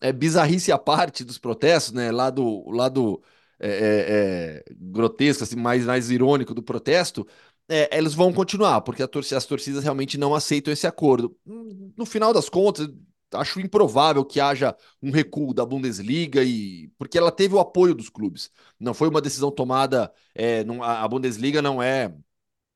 É 0.00 0.12
bizarrice 0.12 0.70
a 0.70 0.78
parte 0.78 1.24
dos 1.24 1.38
protestos, 1.38 1.92
né? 1.92 2.12
Lá 2.12 2.30
do, 2.30 2.70
lá 2.70 2.88
do, 2.88 3.20
é, 3.58 3.68
é, 3.68 4.64
é, 4.70 4.74
grotesco, 4.78 5.44
assim, 5.44 5.56
mais, 5.56 5.84
mais 5.84 6.10
irônico 6.10 6.54
do 6.54 6.62
protesto, 6.62 7.26
é, 7.68 7.96
eles 7.96 8.14
vão 8.14 8.32
continuar, 8.32 8.80
porque 8.82 9.02
as 9.02 9.46
torcidas 9.46 9.82
realmente 9.82 10.18
não 10.18 10.34
aceitam 10.34 10.72
esse 10.72 10.86
acordo. 10.86 11.36
No 11.44 12.06
final 12.06 12.32
das 12.32 12.48
contas, 12.48 12.88
acho 13.32 13.60
improvável 13.60 14.24
que 14.24 14.40
haja 14.40 14.76
um 15.02 15.10
recuo 15.10 15.52
da 15.52 15.66
Bundesliga 15.66 16.42
e 16.44 16.88
porque 16.98 17.18
ela 17.18 17.32
teve 17.32 17.54
o 17.54 17.58
apoio 17.58 17.94
dos 17.94 18.08
clubes. 18.08 18.50
Não 18.78 18.94
foi 18.94 19.08
uma 19.08 19.20
decisão 19.20 19.50
tomada. 19.50 20.12
É, 20.34 20.62
não, 20.64 20.82
a 20.82 21.06
Bundesliga 21.08 21.60
não 21.60 21.82
é 21.82 22.14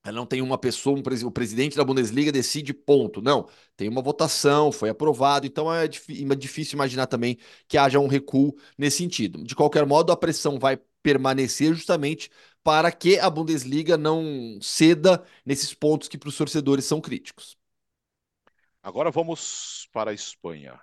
ela 0.03 0.17
não 0.17 0.27
tem 0.27 0.41
uma 0.41 0.57
pessoa, 0.57 0.99
um, 0.99 1.27
o 1.27 1.31
presidente 1.31 1.77
da 1.77 1.85
Bundesliga 1.85 2.33
decide 2.33 2.73
ponto. 2.73 3.21
Não, 3.21 3.49
tem 3.77 3.89
uma 3.89 4.01
votação, 4.03 4.73
foi 4.73 4.89
aprovado, 4.89 5.47
então 5.47 5.73
é, 5.73 5.85
é 5.85 5.89
difícil 6.37 6.75
imaginar 6.77 7.07
também 7.07 7.39
que 7.69 7.77
haja 7.77 7.99
um 8.01 8.07
recuo 8.07 8.55
nesse 8.79 8.99
sentido. 8.99 9.45
De 9.45 9.55
qualquer 9.55 9.85
modo, 9.87 10.11
a 10.11 10.17
pressão 10.17 10.59
vai 10.59 10.79
permanecer 11.03 11.75
justamente 11.75 12.31
para 12.63 12.91
que 12.93 13.19
a 13.19 13.29
Bundesliga 13.29 13.97
não 13.97 14.59
ceda 14.63 15.25
nesses 15.45 15.75
pontos 15.75 16.09
que 16.09 16.19
para 16.19 16.29
os 16.29 16.37
torcedores 16.37 16.85
são 16.85 17.01
críticos. 17.01 17.57
Agora 18.83 19.11
vamos 19.11 19.89
para 19.93 20.11
a 20.11 20.15
Espanha. 20.15 20.81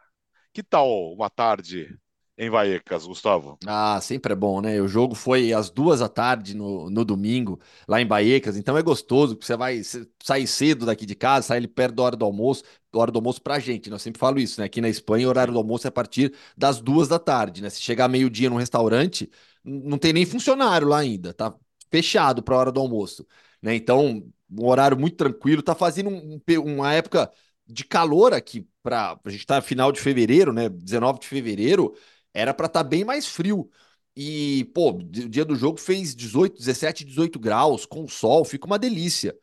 Que 0.53 0.63
tal 0.63 1.13
uma 1.13 1.29
tarde 1.29 1.97
em 2.37 2.49
Vallecas, 2.49 3.05
Gustavo? 3.05 3.57
Ah, 3.65 3.99
sempre 4.01 4.33
é 4.33 4.35
bom, 4.35 4.61
né? 4.61 4.79
O 4.79 4.87
jogo 4.87 5.15
foi 5.15 5.51
às 5.51 5.69
duas 5.71 5.99
da 5.99 6.07
tarde 6.07 6.55
no, 6.55 6.89
no 6.91 7.03
domingo, 7.03 7.59
lá 7.87 7.99
em 7.99 8.07
Vallecas, 8.07 8.55
então 8.55 8.77
é 8.77 8.83
gostoso, 8.83 9.35
porque 9.35 9.47
você 9.47 9.57
vai 9.57 9.81
sair 10.23 10.45
cedo 10.45 10.85
daqui 10.85 11.05
de 11.07 11.15
casa, 11.15 11.47
sair 11.47 11.57
ali 11.57 11.67
perto 11.67 11.95
da 11.95 12.03
hora 12.03 12.15
do 12.15 12.23
almoço, 12.23 12.63
da 12.93 12.99
hora 12.99 13.11
do 13.11 13.17
almoço 13.17 13.41
pra 13.41 13.57
gente, 13.59 13.89
né? 13.89 13.95
Eu 13.95 13.99
sempre 13.99 14.19
falo 14.19 14.39
isso, 14.39 14.59
né? 14.61 14.65
Aqui 14.67 14.79
na 14.79 14.87
Espanha, 14.89 15.25
o 15.25 15.29
horário 15.29 15.51
do 15.51 15.57
almoço 15.59 15.87
é 15.87 15.89
a 15.89 15.91
partir 15.91 16.31
das 16.55 16.79
duas 16.79 17.07
da 17.07 17.17
tarde, 17.17 17.61
né? 17.63 17.69
Se 17.71 17.81
chegar 17.81 18.07
meio-dia 18.07 18.49
num 18.49 18.57
restaurante, 18.57 19.29
não 19.63 19.97
tem 19.97 20.13
nem 20.13 20.25
funcionário 20.25 20.87
lá 20.87 20.99
ainda, 20.99 21.33
tá 21.33 21.53
fechado 21.91 22.43
pra 22.43 22.57
hora 22.57 22.71
do 22.71 22.79
almoço, 22.79 23.25
né? 23.61 23.75
Então, 23.75 24.23
um 24.51 24.65
horário 24.65 24.97
muito 24.99 25.15
tranquilo, 25.17 25.63
tá 25.63 25.73
fazendo 25.73 26.09
um, 26.09 26.39
uma 26.63 26.93
época 26.93 27.31
de 27.65 27.83
calor 27.83 28.33
aqui, 28.33 28.67
pra, 28.81 29.19
a 29.23 29.29
gente 29.29 29.45
tá 29.45 29.61
final 29.61 29.91
de 29.91 29.99
fevereiro, 29.99 30.53
né? 30.53 30.69
19 30.69 31.19
de 31.19 31.27
fevereiro, 31.27 31.93
era 32.33 32.53
para 32.53 32.67
estar 32.67 32.83
tá 32.83 32.89
bem 32.89 33.03
mais 33.05 33.27
frio. 33.27 33.69
E, 34.15 34.65
pô, 34.73 34.91
o 34.91 35.03
dia 35.03 35.45
do 35.45 35.55
jogo 35.55 35.79
fez 35.79 36.15
18, 36.15 36.57
17, 36.57 37.05
18 37.05 37.39
graus, 37.39 37.85
com 37.85 38.07
sol, 38.07 38.43
fica 38.43 38.65
uma 38.65 38.79
delícia. 38.79 39.37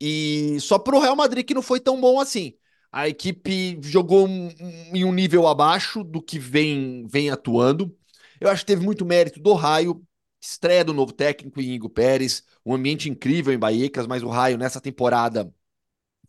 E 0.00 0.58
só 0.60 0.78
pro 0.78 1.00
Real 1.00 1.16
Madrid 1.16 1.44
que 1.46 1.54
não 1.54 1.62
foi 1.62 1.80
tão 1.80 2.00
bom 2.00 2.20
assim. 2.20 2.54
A 2.92 3.08
equipe 3.08 3.78
jogou 3.82 4.28
em 4.28 5.04
um 5.04 5.12
nível 5.12 5.48
abaixo 5.48 6.04
do 6.04 6.22
que 6.22 6.38
vem, 6.38 7.06
vem 7.08 7.30
atuando. 7.30 7.96
Eu 8.40 8.48
acho 8.48 8.62
que 8.62 8.66
teve 8.66 8.84
muito 8.84 9.04
mérito 9.04 9.40
do 9.40 9.52
Raio, 9.54 10.06
estreia 10.40 10.84
do 10.84 10.92
novo 10.94 11.12
técnico 11.12 11.60
Ingo 11.60 11.88
Pérez, 11.88 12.44
um 12.64 12.74
ambiente 12.74 13.08
incrível 13.08 13.52
em 13.52 13.58
Baecas, 13.58 14.06
mas 14.06 14.22
o 14.22 14.28
Raio 14.28 14.58
nessa 14.58 14.80
temporada 14.80 15.52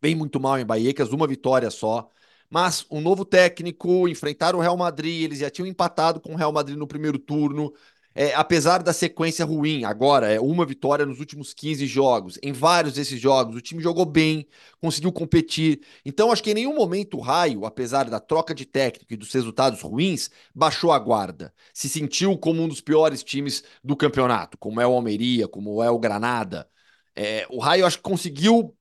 vem 0.02 0.16
muito 0.16 0.40
mal 0.40 0.60
em 0.60 0.66
Baecas, 0.66 1.12
uma 1.12 1.28
vitória 1.28 1.70
só. 1.70 2.10
Mas 2.50 2.86
um 2.90 3.02
novo 3.02 3.26
técnico, 3.26 4.08
enfrentaram 4.08 4.60
o 4.60 4.62
Real 4.62 4.78
Madrid, 4.78 5.24
eles 5.24 5.40
já 5.40 5.50
tinham 5.50 5.68
empatado 5.68 6.20
com 6.20 6.34
o 6.34 6.36
Real 6.36 6.52
Madrid 6.52 6.78
no 6.78 6.88
primeiro 6.88 7.20
turno. 7.20 7.74
É, 8.18 8.34
apesar 8.34 8.82
da 8.82 8.94
sequência 8.94 9.44
ruim, 9.44 9.84
agora 9.84 10.32
é 10.32 10.40
uma 10.40 10.66
vitória 10.66 11.06
nos 11.06 11.20
últimos 11.20 11.54
15 11.54 11.86
jogos. 11.86 12.40
Em 12.42 12.54
vários 12.54 12.94
desses 12.94 13.20
jogos, 13.20 13.58
o 13.58 13.62
time 13.62 13.84
jogou 13.84 14.06
bem, 14.06 14.48
conseguiu 14.80 15.12
competir. 15.12 15.82
Então, 16.06 16.32
acho 16.32 16.42
que 16.42 16.52
em 16.52 16.54
nenhum 16.54 16.74
momento 16.74 17.18
o 17.18 17.20
Raio, 17.20 17.66
apesar 17.66 18.10
da 18.10 18.20
troca 18.22 18.56
de 18.56 18.66
técnico 18.66 19.14
e 19.14 19.18
dos 19.18 19.34
resultados 19.34 19.82
ruins, 19.82 20.30
baixou 20.54 20.94
a 20.94 21.00
guarda. 21.00 21.54
Se 21.74 21.90
sentiu 21.90 22.38
como 22.38 22.64
um 22.64 22.70
dos 22.70 22.80
piores 22.80 23.22
times 23.22 23.64
do 23.84 23.98
campeonato, 23.98 24.58
como 24.58 24.80
é 24.80 24.88
o 24.88 24.94
Almeria, 24.94 25.46
como 25.48 25.84
é 25.84 25.90
o 25.92 26.00
Granada. 26.00 26.70
É, 27.14 27.46
o 27.50 27.60
Raio, 27.60 27.86
acho 27.86 27.98
que 27.98 28.04
conseguiu 28.04 28.74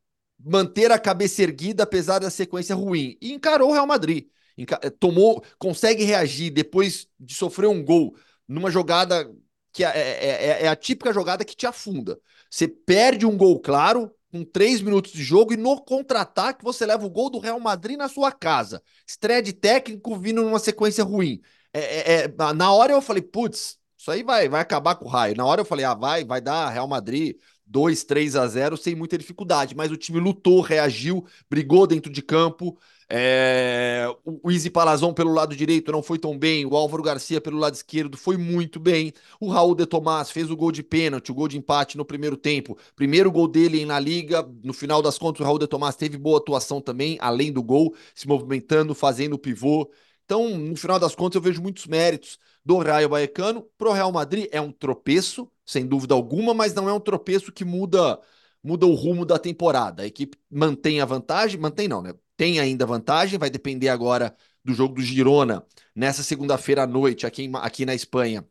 manter 0.45 0.93
a 0.93 0.99
cabeça 0.99 1.43
erguida 1.43 1.85
apesar 1.85 2.19
da 2.19 2.31
sequência 2.31 2.75
ruim. 2.75 3.17
E 3.21 3.33
encarou 3.33 3.71
o 3.71 3.73
Real 3.73 3.87
Madrid. 3.87 4.27
Eh, 4.57 4.91
tomou, 4.91 5.43
consegue 5.59 6.05
reagir 6.05 6.51
depois 6.51 7.09
de 7.19 7.35
sofrer 7.35 7.67
um 7.67 7.83
gol 7.83 8.15
numa 8.47 8.71
jogada 8.71 9.29
que 9.73 9.85
é, 9.85 9.89
é, 9.89 10.27
é, 10.27 10.65
é 10.65 10.69
a 10.69 10.77
típica 10.77 11.13
jogada 11.13 11.45
que 11.45 11.57
te 11.57 11.67
afunda. 11.67 12.19
Você 12.49 12.69
perde 12.69 13.27
um 13.27 13.37
gol 13.37 13.59
claro 13.59 14.15
com 14.31 14.45
três 14.45 14.81
minutos 14.81 15.13
de 15.13 15.23
jogo 15.23 15.53
e 15.53 15.57
no 15.57 15.81
contra-ataque 15.81 16.63
você 16.63 16.87
leva 16.87 17.05
o 17.05 17.11
gol 17.11 17.31
do 17.31 17.41
Real 17.41 17.59
Madrid 17.59 17.97
na 17.97 18.09
sua 18.09 18.31
casa. 18.31 18.83
Estreia 19.07 19.43
de 19.43 19.53
técnico 19.53 20.17
vindo 20.17 20.43
numa 20.43 20.61
sequência 20.61 21.03
ruim. 21.03 21.41
É, 21.73 21.81
é, 21.81 22.25
é 22.25 22.53
na 22.53 22.73
hora 22.73 22.93
eu 22.93 23.03
falei, 23.03 23.23
putz, 23.23 23.79
isso 23.99 24.11
aí 24.11 24.23
vai, 24.23 24.49
vai 24.49 24.61
acabar 24.61 24.95
com 24.95 25.07
o 25.07 25.09
raio. 25.09 25.37
Na 25.37 25.45
hora 25.45 25.61
eu 25.61 25.65
falei, 25.65 25.85
ah, 25.85 25.95
vai, 25.95 26.25
vai 26.25 26.41
dar 26.41 26.69
Real 26.69 26.87
Madrid 26.87 27.37
2, 27.75 28.05
3 28.05 28.37
a 28.37 28.47
0 28.47 28.77
sem 28.77 28.95
muita 28.95 29.19
dificuldade, 29.19 29.75
mas 29.75 29.91
o 29.91 29.97
time 29.97 30.21
lutou, 30.21 30.61
reagiu, 30.61 31.27
brigou 31.51 31.89
dentro 31.89 32.13
de 32.13 32.23
campo. 32.23 32.79
É... 33.11 34.07
O 34.25 34.49
Easy 34.49 34.71
Palazon 34.71 35.13
pelo 35.13 35.33
lado 35.33 35.57
direito 35.57 35.91
não 35.91 36.01
foi 36.01 36.17
tão 36.17 36.39
bem, 36.39 36.65
o 36.65 36.77
Álvaro 36.77 37.03
Garcia 37.03 37.41
pelo 37.41 37.59
lado 37.59 37.75
esquerdo 37.75 38.17
foi 38.17 38.37
muito 38.37 38.79
bem. 38.79 39.13
O 39.41 39.49
Raul 39.49 39.75
de 39.75 39.87
Tomás 39.87 40.31
fez 40.31 40.53
o 40.53 40.57
gol 40.57 40.71
de 40.71 40.85
pênalti, 40.85 41.33
o 41.33 41.35
gol 41.35 41.49
de 41.49 41.59
empate 41.59 41.97
no 41.97 42.05
primeiro 42.05 42.37
tempo. 42.37 42.79
Primeiro 42.95 43.29
gol 43.33 43.49
dele 43.49 43.85
na 43.85 43.99
liga, 43.99 44.49
no 44.63 44.73
final 44.73 45.03
das 45.03 45.19
contas 45.19 45.41
o 45.41 45.45
Raul 45.45 45.59
de 45.59 45.67
Tomás 45.67 45.97
teve 45.97 46.17
boa 46.17 46.39
atuação 46.39 46.81
também, 46.81 47.19
além 47.21 47.53
do 47.53 47.63
gol, 47.63 47.93
se 48.15 48.29
movimentando, 48.29 48.95
fazendo 48.95 49.33
o 49.35 49.39
pivô. 49.39 49.91
Então, 50.25 50.57
no 50.57 50.77
final 50.77 50.99
das 51.01 51.15
contas, 51.15 51.35
eu 51.37 51.43
vejo 51.43 51.61
muitos 51.61 51.87
méritos 51.87 52.39
do 52.65 52.79
Raio 52.79 53.09
Vallecano. 53.09 53.69
Pro 53.77 53.93
Real 53.93 54.13
Madrid 54.13 54.47
é 54.53 54.61
um 54.61 54.73
tropeço, 54.73 55.51
sem 55.65 55.87
dúvida 55.87 56.15
alguma, 56.15 56.55
mas 56.55 56.75
não 56.75 56.89
é 56.89 56.93
um 56.93 57.01
tropeço 57.01 57.53
que 57.53 57.65
muda 57.65 58.21
muda 58.63 58.87
o 58.87 58.95
rumo 58.95 59.27
da 59.27 59.39
temporada. 59.39 60.03
A 60.03 60.07
equipe 60.07 60.39
mantém 60.51 61.01
a 61.01 61.05
vantagem, 61.05 61.61
mantém 61.61 61.87
não, 61.87 62.01
né? 62.03 62.15
Tem 62.37 62.59
ainda 62.59 62.87
vantagem, 62.87 63.39
vai 63.39 63.51
depender 63.51 63.89
agora 63.91 64.35
do 64.65 64.73
jogo 64.73 64.95
do 64.95 65.03
Girona 65.03 65.65
nessa 65.95 66.23
segunda-feira 66.23 66.83
à 66.85 66.87
noite 66.87 67.27
aqui, 67.27 67.43
em, 67.45 67.53
aqui 67.57 67.85
na 67.85 67.95
Espanha, 67.95 68.47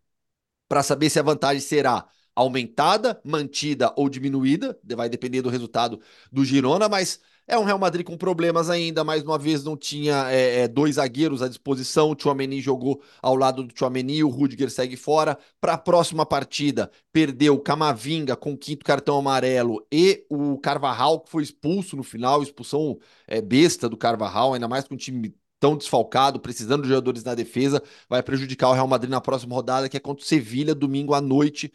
para 0.68 0.84
saber 0.84 1.09
se 1.09 1.20
a 1.20 1.24
vantagem 1.24 1.61
será 1.61 2.07
aumentada, 2.36 3.22
mantida 3.24 3.93
ou 3.95 4.09
diminuída, 4.09 4.80
vai 4.95 5.09
depender 5.09 5.41
do 5.41 5.49
resultado 5.49 6.01
do 6.32 6.45
Girona, 6.45 6.89
mas 6.89 7.20
é 7.47 7.57
um 7.57 7.63
Real 7.63 7.77
Madrid 7.77 8.05
com 8.05 8.17
problemas 8.17 8.69
ainda, 8.69 9.03
mais 9.03 9.23
uma 9.23 9.37
vez 9.37 9.63
não 9.63 9.75
tinha 9.75 10.31
é, 10.31 10.61
é, 10.61 10.67
dois 10.67 10.95
zagueiros 10.95 11.41
à 11.41 11.47
disposição. 11.47 12.11
O 12.11 12.15
Chouameni 12.19 12.61
jogou 12.61 13.01
ao 13.21 13.35
lado 13.35 13.63
do 13.63 13.77
Chouameni, 13.77 14.23
o 14.23 14.29
Rudiger 14.29 14.69
segue 14.71 14.95
fora. 14.95 15.37
Para 15.59 15.73
a 15.73 15.77
próxima 15.77 16.25
partida, 16.25 16.89
perdeu 17.11 17.59
Camavinga 17.59 18.35
com 18.35 18.57
quinto 18.57 18.85
cartão 18.85 19.17
amarelo 19.17 19.85
e 19.91 20.25
o 20.29 20.57
Carvajal, 20.57 21.19
que 21.19 21.29
foi 21.29 21.43
expulso 21.43 21.97
no 21.97 22.03
final, 22.03 22.41
expulsão 22.41 22.97
é, 23.27 23.41
besta 23.41 23.89
do 23.89 23.97
Carvajal, 23.97 24.53
ainda 24.53 24.67
mais 24.67 24.87
com 24.87 24.95
o 24.95 24.97
time 24.97 25.35
tão 25.59 25.77
desfalcado, 25.77 26.41
precisando 26.41 26.83
de 26.83 26.89
jogadores 26.89 27.23
na 27.23 27.33
defesa, 27.35 27.81
vai 28.09 28.21
prejudicar 28.21 28.69
o 28.69 28.73
Real 28.73 28.87
Madrid 28.87 29.09
na 29.09 29.21
próxima 29.21 29.55
rodada, 29.55 29.87
que 29.87 29.95
é 29.95 29.99
contra 29.99 30.21
o 30.21 30.27
Sevilha, 30.27 30.75
domingo 30.75 31.13
à 31.13 31.21
noite, 31.21 31.71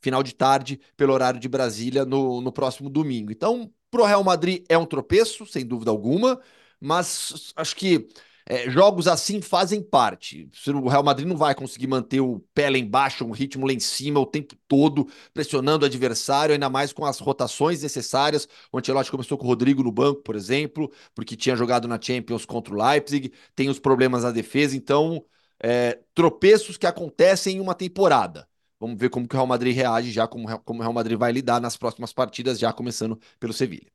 final 0.00 0.22
de 0.22 0.34
tarde, 0.34 0.80
pelo 0.96 1.12
horário 1.12 1.38
de 1.38 1.48
Brasília, 1.48 2.04
no, 2.06 2.40
no 2.40 2.50
próximo 2.52 2.88
domingo. 2.88 3.30
Então, 3.30 3.70
para 3.90 4.02
o 4.02 4.04
Real 4.06 4.24
Madrid 4.24 4.64
é 4.68 4.76
um 4.76 4.86
tropeço, 4.86 5.46
sem 5.46 5.64
dúvida 5.66 5.90
alguma, 5.90 6.40
mas 6.80 7.52
acho 7.56 7.76
que 7.76 8.08
é, 8.48 8.70
jogos 8.70 9.08
assim 9.08 9.42
fazem 9.42 9.82
parte. 9.82 10.48
O 10.68 10.88
Real 10.88 11.02
Madrid 11.02 11.26
não 11.26 11.36
vai 11.36 11.54
conseguir 11.54 11.88
manter 11.88 12.20
o 12.20 12.40
pé 12.54 12.70
lá 12.70 12.78
embaixo, 12.78 13.24
um 13.24 13.32
ritmo 13.32 13.66
lá 13.66 13.72
em 13.72 13.80
cima 13.80 14.20
o 14.20 14.26
tempo 14.26 14.54
todo, 14.68 15.08
pressionando 15.34 15.84
o 15.84 15.86
adversário, 15.86 16.52
ainda 16.52 16.70
mais 16.70 16.92
com 16.92 17.04
as 17.04 17.18
rotações 17.18 17.82
necessárias. 17.82 18.48
O 18.72 18.78
Ancelotti 18.78 19.10
começou 19.10 19.36
com 19.36 19.44
o 19.44 19.48
Rodrigo 19.48 19.82
no 19.82 19.90
banco, 19.90 20.22
por 20.22 20.36
exemplo, 20.36 20.90
porque 21.14 21.36
tinha 21.36 21.56
jogado 21.56 21.88
na 21.88 22.00
Champions 22.00 22.44
contra 22.44 22.72
o 22.72 22.76
Leipzig, 22.76 23.32
tem 23.54 23.68
os 23.68 23.78
problemas 23.80 24.22
na 24.22 24.30
defesa, 24.30 24.76
então 24.76 25.24
é, 25.60 25.98
tropeços 26.14 26.76
que 26.76 26.86
acontecem 26.86 27.56
em 27.56 27.60
uma 27.60 27.74
temporada. 27.74 28.48
Vamos 28.78 28.98
ver 28.98 29.10
como 29.10 29.26
que 29.26 29.34
o 29.34 29.38
Real 29.38 29.46
Madrid 29.46 29.74
reage 29.74 30.10
já, 30.10 30.26
como, 30.28 30.46
como 30.60 30.80
o 30.80 30.82
Real 30.82 30.92
Madrid 30.92 31.18
vai 31.18 31.32
lidar 31.32 31.60
nas 31.60 31.76
próximas 31.76 32.12
partidas, 32.12 32.58
já 32.58 32.72
começando 32.72 33.18
pelo 33.38 33.52
Sevilha. 33.52 33.90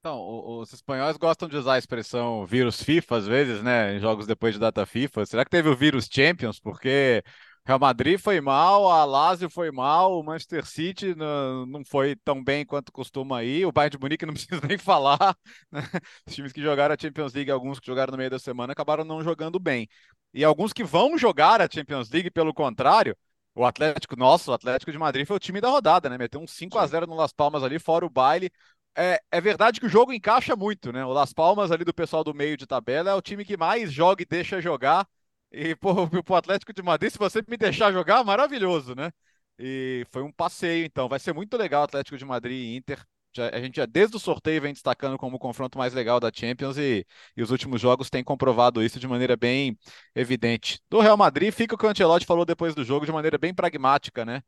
Então, 0.00 0.58
os 0.58 0.72
espanhóis 0.72 1.16
gostam 1.16 1.48
de 1.48 1.56
usar 1.56 1.74
a 1.74 1.78
expressão 1.78 2.44
vírus 2.44 2.82
FIFA 2.82 3.16
às 3.18 3.26
vezes, 3.26 3.62
né, 3.62 3.94
em 3.94 4.00
jogos 4.00 4.26
depois 4.26 4.52
de 4.52 4.58
data 4.58 4.84
FIFA. 4.84 5.24
Será 5.24 5.44
que 5.44 5.50
teve 5.50 5.68
o 5.68 5.76
vírus 5.76 6.08
Champions? 6.10 6.58
Porque 6.58 7.22
Real 7.64 7.78
Madrid 7.78 8.18
foi 8.18 8.40
mal, 8.40 8.90
a 8.90 9.04
Lazio 9.04 9.48
foi 9.48 9.70
mal, 9.70 10.18
o 10.18 10.24
Manchester 10.24 10.66
City 10.66 11.14
não, 11.14 11.64
não 11.66 11.84
foi 11.84 12.16
tão 12.16 12.42
bem 12.42 12.66
quanto 12.66 12.90
costuma 12.90 13.44
ir, 13.44 13.64
o 13.64 13.70
Bayern 13.70 13.96
de 13.96 14.00
Munique 14.02 14.26
não 14.26 14.34
precisa 14.34 14.60
nem 14.66 14.76
falar. 14.76 15.36
Né? 15.70 15.82
Os 16.26 16.34
times 16.34 16.52
que 16.52 16.60
jogaram 16.60 16.94
a 16.94 16.98
Champions 17.00 17.32
League, 17.32 17.50
alguns 17.52 17.78
que 17.78 17.86
jogaram 17.86 18.10
no 18.10 18.18
meio 18.18 18.30
da 18.30 18.38
semana, 18.40 18.72
acabaram 18.72 19.04
não 19.04 19.22
jogando 19.22 19.60
bem. 19.60 19.88
E 20.34 20.42
alguns 20.42 20.72
que 20.72 20.82
vão 20.82 21.16
jogar 21.16 21.60
a 21.60 21.68
Champions 21.72 22.10
League, 22.10 22.30
pelo 22.30 22.52
contrário, 22.52 23.16
o 23.54 23.64
Atlético, 23.64 24.16
nossa, 24.16 24.50
o 24.50 24.54
Atlético 24.54 24.90
de 24.92 24.98
Madrid 24.98 25.26
foi 25.26 25.36
o 25.36 25.40
time 25.40 25.60
da 25.60 25.68
rodada, 25.68 26.08
né? 26.08 26.16
Meteu 26.18 26.40
um 26.40 26.46
5 26.46 26.78
a 26.78 26.86
0 26.86 27.06
no 27.06 27.14
Las 27.14 27.32
Palmas 27.32 27.62
ali, 27.62 27.78
fora 27.78 28.06
o 28.06 28.10
baile. 28.10 28.50
É, 28.96 29.20
é 29.30 29.40
verdade 29.40 29.80
que 29.80 29.86
o 29.86 29.88
jogo 29.88 30.12
encaixa 30.12 30.56
muito, 30.56 30.92
né? 30.92 31.04
O 31.04 31.12
Las 31.12 31.32
Palmas 31.32 31.70
ali 31.70 31.84
do 31.84 31.94
pessoal 31.94 32.24
do 32.24 32.34
meio 32.34 32.56
de 32.56 32.66
tabela 32.66 33.10
é 33.10 33.14
o 33.14 33.22
time 33.22 33.44
que 33.44 33.56
mais 33.56 33.92
joga 33.92 34.22
e 34.22 34.26
deixa 34.26 34.60
jogar. 34.60 35.06
E 35.50 35.74
pô, 35.76 35.94
pro 36.24 36.34
Atlético 36.34 36.72
de 36.72 36.82
Madrid, 36.82 37.10
se 37.12 37.18
você 37.18 37.42
me 37.48 37.56
deixar 37.56 37.92
jogar, 37.92 38.24
maravilhoso, 38.24 38.94
né? 38.94 39.12
E 39.58 40.06
foi 40.10 40.22
um 40.22 40.32
passeio, 40.32 40.84
então. 40.86 41.08
Vai 41.08 41.18
ser 41.18 41.32
muito 41.34 41.56
legal 41.56 41.82
o 41.82 41.84
Atlético 41.84 42.16
de 42.16 42.24
Madrid 42.24 42.56
e 42.56 42.76
Inter. 42.76 43.04
Já, 43.34 43.48
a 43.48 43.60
gente 43.60 43.76
já 43.76 43.86
desde 43.86 44.16
o 44.16 44.20
sorteio 44.20 44.60
vem 44.60 44.72
destacando 44.72 45.16
como 45.16 45.36
o 45.36 45.38
confronto 45.38 45.78
mais 45.78 45.94
legal 45.94 46.20
da 46.20 46.30
Champions 46.32 46.76
e, 46.76 47.06
e, 47.36 47.42
os 47.42 47.50
últimos 47.50 47.80
jogos 47.80 48.10
têm 48.10 48.22
comprovado 48.22 48.82
isso 48.82 49.00
de 49.00 49.08
maneira 49.08 49.36
bem 49.36 49.78
evidente. 50.14 50.80
Do 50.90 51.00
Real 51.00 51.16
Madrid, 51.16 51.52
fica 51.52 51.74
o 51.74 51.78
que 51.78 51.86
o 51.86 51.88
Ancelotti 51.88 52.26
falou 52.26 52.44
depois 52.44 52.74
do 52.74 52.84
jogo 52.84 53.06
de 53.06 53.12
maneira 53.12 53.38
bem 53.38 53.54
pragmática, 53.54 54.24
né? 54.24 54.42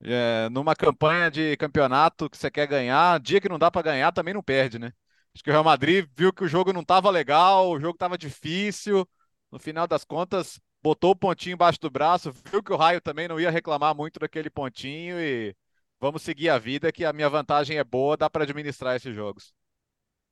É, 0.00 0.48
numa 0.50 0.76
campanha 0.76 1.30
de 1.30 1.56
campeonato 1.56 2.30
que 2.30 2.38
você 2.38 2.50
quer 2.50 2.66
ganhar, 2.68 3.18
dia 3.20 3.40
que 3.40 3.48
não 3.48 3.58
dá 3.58 3.70
para 3.70 3.82
ganhar 3.82 4.12
também 4.12 4.34
não 4.34 4.42
perde, 4.42 4.78
né? 4.78 4.92
Acho 5.34 5.42
que 5.42 5.50
o 5.50 5.52
Real 5.52 5.64
Madrid 5.64 6.06
viu 6.16 6.32
que 6.32 6.44
o 6.44 6.48
jogo 6.48 6.72
não 6.72 6.82
estava 6.82 7.10
legal, 7.10 7.70
o 7.70 7.80
jogo 7.80 7.94
estava 7.94 8.18
difícil. 8.18 9.08
No 9.50 9.58
final 9.58 9.86
das 9.86 10.04
contas, 10.04 10.60
botou 10.82 11.12
o 11.12 11.16
pontinho 11.16 11.54
embaixo 11.54 11.80
do 11.80 11.90
braço, 11.90 12.32
viu 12.50 12.62
que 12.62 12.72
o 12.72 12.76
Raio 12.76 13.00
também 13.00 13.28
não 13.28 13.40
ia 13.40 13.50
reclamar 13.50 13.94
muito 13.94 14.20
daquele 14.20 14.50
pontinho 14.50 15.18
e 15.20 15.54
vamos 16.00 16.22
seguir 16.22 16.48
a 16.48 16.58
vida, 16.58 16.92
que 16.92 17.04
a 17.04 17.12
minha 17.12 17.28
vantagem 17.28 17.78
é 17.78 17.84
boa, 17.84 18.16
dá 18.16 18.28
para 18.30 18.44
administrar 18.44 18.96
esses 18.96 19.14
jogos. 19.14 19.52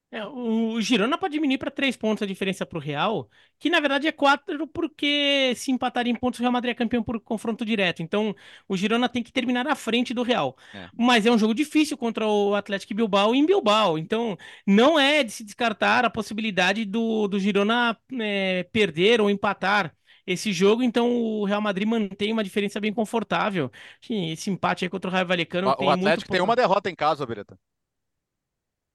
É, 0.08 0.24
o 0.24 0.80
Girona 0.80 1.18
pode 1.18 1.32
diminuir 1.32 1.58
para 1.58 1.70
três 1.70 1.96
pontos 1.96 2.22
a 2.22 2.26
diferença 2.26 2.64
para 2.64 2.78
o 2.78 2.80
Real, 2.80 3.28
que 3.58 3.68
na 3.68 3.80
verdade 3.80 4.06
é 4.06 4.12
quatro, 4.12 4.66
porque 4.68 5.52
se 5.56 5.72
empatar 5.72 6.06
em 6.06 6.14
pontos, 6.14 6.38
o 6.38 6.42
Real 6.42 6.52
Madrid 6.52 6.70
é 6.70 6.74
campeão 6.74 7.02
por 7.02 7.20
confronto 7.20 7.64
direto. 7.64 8.02
Então 8.02 8.34
o 8.68 8.76
Girona 8.76 9.08
tem 9.08 9.22
que 9.22 9.32
terminar 9.32 9.66
à 9.66 9.74
frente 9.74 10.14
do 10.14 10.22
Real. 10.22 10.56
É. 10.72 10.88
Mas 10.96 11.26
é 11.26 11.30
um 11.30 11.38
jogo 11.38 11.52
difícil 11.52 11.98
contra 11.98 12.26
o 12.26 12.54
Atlético 12.54 12.94
Bilbao 12.94 13.34
em 13.34 13.44
Bilbao. 13.44 13.98
Então 13.98 14.38
não 14.64 14.98
é 14.98 15.24
de 15.24 15.32
se 15.32 15.42
descartar 15.44 16.04
a 16.04 16.10
possibilidade 16.10 16.84
do, 16.84 17.26
do 17.26 17.40
Girona 17.40 17.98
é, 18.20 18.62
perder 18.72 19.20
ou 19.20 19.28
empatar 19.28 19.92
esse 20.26 20.52
jogo, 20.52 20.82
então 20.82 21.10
o 21.10 21.44
Real 21.44 21.60
Madrid 21.60 21.86
mantém 21.86 22.32
uma 22.32 22.42
diferença 22.42 22.80
bem 22.80 22.92
confortável. 22.92 23.70
Esse 24.10 24.50
empate 24.50 24.84
aí 24.84 24.88
contra 24.88 25.08
o 25.08 25.12
Raio 25.12 25.26
Vallecano 25.26 25.70
o, 25.70 25.76
tem 25.76 25.86
o 25.86 25.90
Atlético 25.90 26.30
tem 26.30 26.40
uma 26.40 26.56
derrota 26.56 26.90
em 26.90 26.94
casa, 26.94 27.24
Beretta. 27.24 27.58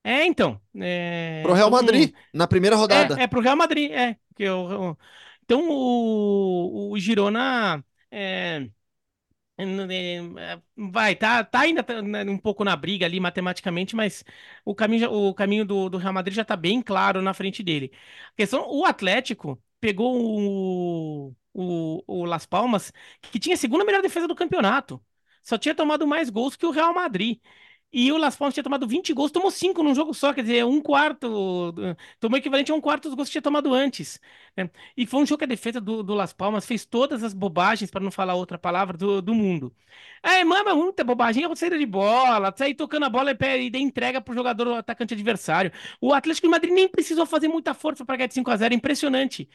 É, 0.03 0.25
então. 0.25 0.59
É... 0.75 1.41
Pro 1.43 1.53
Real 1.53 1.69
Madrid, 1.69 2.09
então, 2.09 2.21
na 2.33 2.47
primeira 2.47 2.75
rodada. 2.75 3.19
É, 3.19 3.23
é 3.23 3.27
pro 3.27 3.39
Real 3.39 3.55
Madrid, 3.55 3.91
é. 3.91 4.17
Que 4.35 4.43
eu, 4.43 4.97
Então 5.43 5.69
o, 5.69 6.91
o 6.91 6.99
Girona 6.99 7.83
é, 8.09 8.67
é, 9.57 10.59
vai, 10.75 11.15
tá, 11.15 11.43
tá 11.43 11.59
ainda 11.61 11.85
né, 12.01 12.23
um 12.23 12.37
pouco 12.37 12.63
na 12.63 12.75
briga 12.75 13.05
ali 13.05 13.19
matematicamente, 13.19 13.95
mas 13.95 14.23
o 14.65 14.73
caminho, 14.73 15.11
o 15.11 15.33
caminho 15.33 15.65
do, 15.65 15.89
do 15.89 15.97
Real 15.97 16.13
Madrid 16.13 16.35
já 16.35 16.43
tá 16.43 16.55
bem 16.55 16.81
claro 16.81 17.21
na 17.21 17.33
frente 17.33 17.61
dele. 17.61 17.91
A 18.33 18.35
questão, 18.35 18.65
o 18.69 18.85
Atlético 18.85 19.61
pegou 19.81 20.15
o, 21.29 21.35
o, 21.53 22.03
o 22.21 22.25
Las 22.25 22.45
Palmas, 22.45 22.93
que 23.21 23.39
tinha 23.39 23.55
a 23.55 23.57
segunda 23.59 23.85
melhor 23.85 24.01
defesa 24.03 24.27
do 24.27 24.35
campeonato. 24.35 25.03
Só 25.43 25.57
tinha 25.57 25.75
tomado 25.75 26.07
mais 26.07 26.29
gols 26.29 26.55
que 26.55 26.65
o 26.65 26.71
Real 26.71 26.93
Madrid. 26.93 27.39
E 27.93 28.11
o 28.11 28.17
Las 28.17 28.35
Palmas 28.37 28.53
tinha 28.53 28.63
tomado 28.63 28.87
20 28.87 29.11
gols, 29.13 29.31
tomou 29.31 29.51
5 29.51 29.83
num 29.83 29.93
jogo 29.93 30.13
só, 30.13 30.33
quer 30.33 30.43
dizer, 30.43 30.63
um 30.65 30.81
quarto, 30.81 31.73
tomou 32.19 32.37
equivalente 32.37 32.71
a 32.71 32.75
um 32.75 32.79
quarto 32.79 33.09
dos 33.09 33.15
gols 33.15 33.27
que 33.27 33.33
tinha 33.33 33.41
tomado 33.41 33.73
antes. 33.73 34.19
Né? 34.55 34.69
E 34.95 35.05
foi 35.05 35.21
um 35.21 35.25
jogo 35.25 35.39
que 35.39 35.43
a 35.43 35.47
defesa 35.47 35.81
do, 35.81 36.01
do 36.01 36.13
Las 36.13 36.31
Palmas 36.31 36.65
fez 36.65 36.85
todas 36.85 37.21
as 37.23 37.33
bobagens, 37.33 37.91
para 37.91 38.01
não 38.01 38.11
falar 38.11 38.35
outra 38.35 38.57
palavra, 38.57 38.97
do, 38.97 39.21
do 39.21 39.33
mundo. 39.33 39.75
É, 40.23 40.43
mama 40.43 40.73
muita 40.73 41.03
bobagem, 41.03 41.43
saída 41.55 41.77
de 41.77 41.85
bola, 41.85 42.53
sair 42.55 42.75
tocando 42.75 43.05
a 43.05 43.09
bola 43.09 43.31
e, 43.31 43.69
e 43.69 43.77
entrega 43.81 44.23
jogador 44.33 44.67
o 44.67 44.75
atacante 44.75 45.13
adversário. 45.13 45.71
O 45.99 46.13
Atlético 46.13 46.47
de 46.47 46.51
Madrid 46.51 46.73
nem 46.73 46.87
precisou 46.87 47.25
fazer 47.25 47.47
muita 47.49 47.73
força 47.73 48.05
para 48.05 48.15
ganhar 48.17 48.27
de 48.27 48.35
5 48.35 48.49
a 48.51 48.57
0 48.57 48.73
é 48.73 48.77
impressionante 48.77 49.49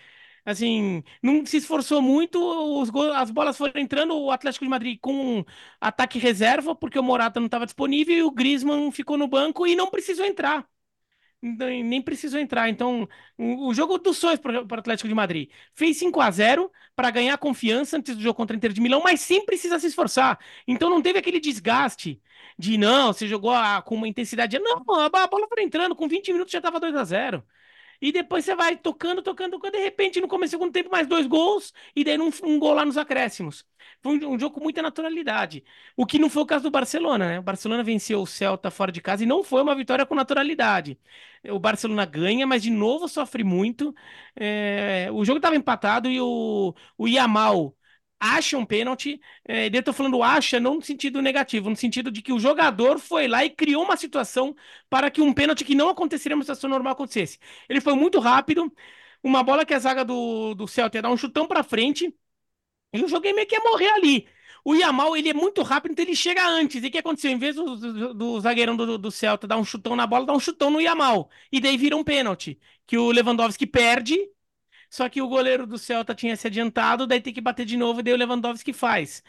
assim, 0.47 1.03
não 1.23 1.45
se 1.45 1.59
esforçou 1.59 2.01
muito, 2.01 2.39
os 2.81 2.91
as 3.15 3.31
bolas 3.31 3.57
foram 3.59 3.81
entrando, 3.81 4.17
o 4.17 4.31
Atlético 4.31 4.65
de 4.65 4.71
Madrid 4.71 4.99
com 5.01 5.45
ataque 5.81 6.19
reserva, 6.19 6.75
porque 6.75 6.99
o 6.99 7.03
Morata 7.03 7.41
não 7.41 7.47
estava 7.47 7.67
disponível 7.67 8.17
e 8.17 8.23
o 8.23 8.31
Griezmann 8.31 8.91
ficou 8.93 9.19
no 9.19 9.29
banco 9.29 9.67
e 9.67 9.77
não 9.77 9.91
precisou 9.91 10.25
entrar. 10.25 10.67
Nem 11.43 12.03
precisou 12.03 12.41
entrar. 12.41 12.69
Então, 12.69 13.09
o 13.39 13.73
jogo 13.75 13.99
dos 13.99 14.17
sonhos 14.19 14.41
para 14.41 14.63
o 14.65 14.75
Atlético 14.75 15.09
de 15.09 15.15
Madrid. 15.15 15.51
Fez 15.75 15.97
5 15.99 16.21
a 16.21 16.31
0 16.31 16.73
para 16.95 17.11
ganhar 17.11 17.37
confiança 17.39 17.97
antes 17.97 18.17
do 18.17 18.23
jogo 18.23 18.35
contra 18.37 18.55
o 18.55 18.59
Inter 18.59 18.73
de 18.73 18.81
Milão, 18.81 19.03
mas 19.05 19.21
sem 19.21 19.45
precisar 19.45 19.79
se 19.79 19.87
esforçar. 19.87 20.39
Então, 20.67 20.91
não 20.91 21.03
teve 21.03 21.19
aquele 21.19 21.39
desgaste 21.39 22.21
de 22.59 22.79
não, 22.79 23.13
você 23.13 23.29
jogou 23.29 23.51
a, 23.53 23.83
com 23.83 23.95
uma 23.95 24.09
intensidade. 24.09 24.59
Não, 24.59 24.79
a 24.99 25.09
bola 25.09 25.47
foi 25.49 25.63
entrando, 25.63 25.95
com 25.95 26.09
20 26.09 26.33
minutos 26.33 26.53
já 26.53 26.59
estava 26.59 26.81
2 26.81 26.97
a 26.97 27.05
0 27.05 27.45
E 28.01 28.13
depois 28.13 28.45
você 28.45 28.55
vai 28.55 28.77
tocando, 28.77 29.23
tocando, 29.23 29.53
tocando. 29.53 29.73
De 29.73 29.79
repente, 29.79 30.21
no 30.21 30.29
começo 30.29 30.51
do 30.51 30.59
segundo 30.59 30.73
tempo, 30.73 30.91
mais 30.91 31.07
dois 31.07 31.27
gols. 31.27 31.73
E 31.95 32.05
daí 32.05 32.19
um, 32.19 32.31
um 32.45 32.59
gol 32.59 32.75
lá 32.75 32.85
nos 32.85 32.97
acréscimos. 32.97 33.65
Foi 34.03 34.19
um, 34.19 34.35
um, 34.35 34.39
jogo 34.39 34.55
com 34.57 34.63
muita 34.63 34.83
naturalidade. 34.83 35.65
O 35.97 36.07
que 36.07 36.19
não 36.19 36.29
foi 36.29 36.43
o 36.43 36.47
caso 36.47 36.65
do 36.65 36.71
Barcelona, 36.71 37.27
né? 37.29 37.39
O 37.39 37.43
Barcelona 37.43 37.83
venceu 37.83 38.21
o 38.21 38.27
Celta 38.27 38.71
fora 38.71 38.93
de 38.93 39.01
casa 39.01 39.23
e 39.25 39.27
não 39.27 39.43
foi 39.43 39.63
uma 39.63 39.75
vitória 39.75 40.07
com 40.07 40.15
naturalidade. 40.15 40.99
O 41.45 41.59
Barcelona 41.59 42.05
ganha, 42.05 42.47
mas 42.47 42.63
de 42.63 42.71
novo 42.71 43.09
sofre 43.09 43.45
muito. 43.45 43.95
É... 44.35 45.09
O 45.13 45.25
jogo 45.25 45.39
estava 45.39 45.57
empatado 45.57 46.11
e 46.11 46.21
o, 46.21 46.75
o 46.99 47.09
Yamal 47.09 47.75
acha 48.21 48.57
um 48.59 48.65
pênalti. 48.65 49.21
É, 49.47 49.69
eu 49.73 49.83
tô 49.83 49.93
falando 49.93 50.23
acha 50.23 50.59
não 50.61 50.77
no 50.77 50.83
sentido 50.83 51.21
negativo, 51.23 51.71
no 51.71 51.77
sentido 51.77 52.11
de 52.11 52.23
que 52.23 52.33
o 52.33 52.39
jogador 52.39 52.99
foi 52.99 53.29
lá 53.29 53.45
e 53.45 53.51
criou 53.51 53.85
uma 53.85 53.97
situação 53.97 54.55
para 54.89 55.11
que 55.11 55.21
um 55.21 55.33
pênalti 55.33 55.65
que 55.65 55.75
não 55.75 55.89
aconteceria 55.89 56.37
uma 56.37 56.43
situação 56.45 56.71
normal 56.71 56.93
acontecesse. 56.95 57.39
Ele 57.69 57.81
foi 57.81 57.95
muito 57.95 58.19
rápido, 58.21 58.73
uma 59.23 59.43
bola 59.43 59.65
que 59.65 59.75
a 59.75 59.79
zaga 59.79 60.05
do, 60.05 60.55
do 60.55 60.67
Celta 60.67 61.01
dar 61.03 61.11
um 61.11 61.17
chutão 61.17 61.47
para 61.47 61.63
frente, 61.63 62.15
e 62.93 63.03
o 63.05 63.09
joguei 63.09 63.33
meio 63.33 63.47
que 63.47 63.55
ia 63.57 63.61
morrer 63.63 63.89
ali. 63.91 64.29
O 64.65 64.75
Yamal, 64.75 65.17
ele 65.17 65.29
é 65.29 65.35
muito 65.35 65.63
rápido, 65.63 65.93
então 65.93 66.05
ele 66.05 66.17
chega 66.17 66.47
antes. 66.49 66.83
E 66.83 66.89
o 66.89 66.91
que 66.91 66.99
aconteceu? 66.99 67.31
Em 67.31 67.39
vez 67.39 67.55
do, 67.57 67.77
do, 67.77 68.15
do 68.15 68.41
zagueirão 68.41 68.77
do, 68.77 68.99
do, 68.99 69.11
Celta 69.11 69.47
dar 69.47 69.57
um 69.59 69.65
chutão 69.65 69.95
na 69.95 70.07
bola, 70.07 70.27
dá 70.27 70.33
um 70.33 70.41
chutão 70.41 70.71
no 70.71 70.81
Yamal. 70.81 71.31
E 71.53 71.61
daí 71.61 71.77
vira 71.77 71.97
um 71.97 72.03
pênalti, 72.05 72.59
que 72.87 72.99
o 72.99 73.11
Lewandowski 73.13 73.67
perde 73.67 74.19
só 74.91 75.09
que 75.09 75.21
o 75.23 75.29
goleiro 75.29 75.67
do 75.67 75.79
Celta 75.79 76.15
tinha 76.15 76.37
se 76.37 76.47
adiantado, 76.47 77.07
daí 77.07 77.21
tem 77.21 77.33
que 77.33 77.41
bater 77.41 77.65
de 77.67 77.77
novo, 77.77 78.01
e 78.01 78.03
daí 78.03 78.15
o 78.15 78.17
Lewandowski 78.17 78.73
faz. 78.73 79.23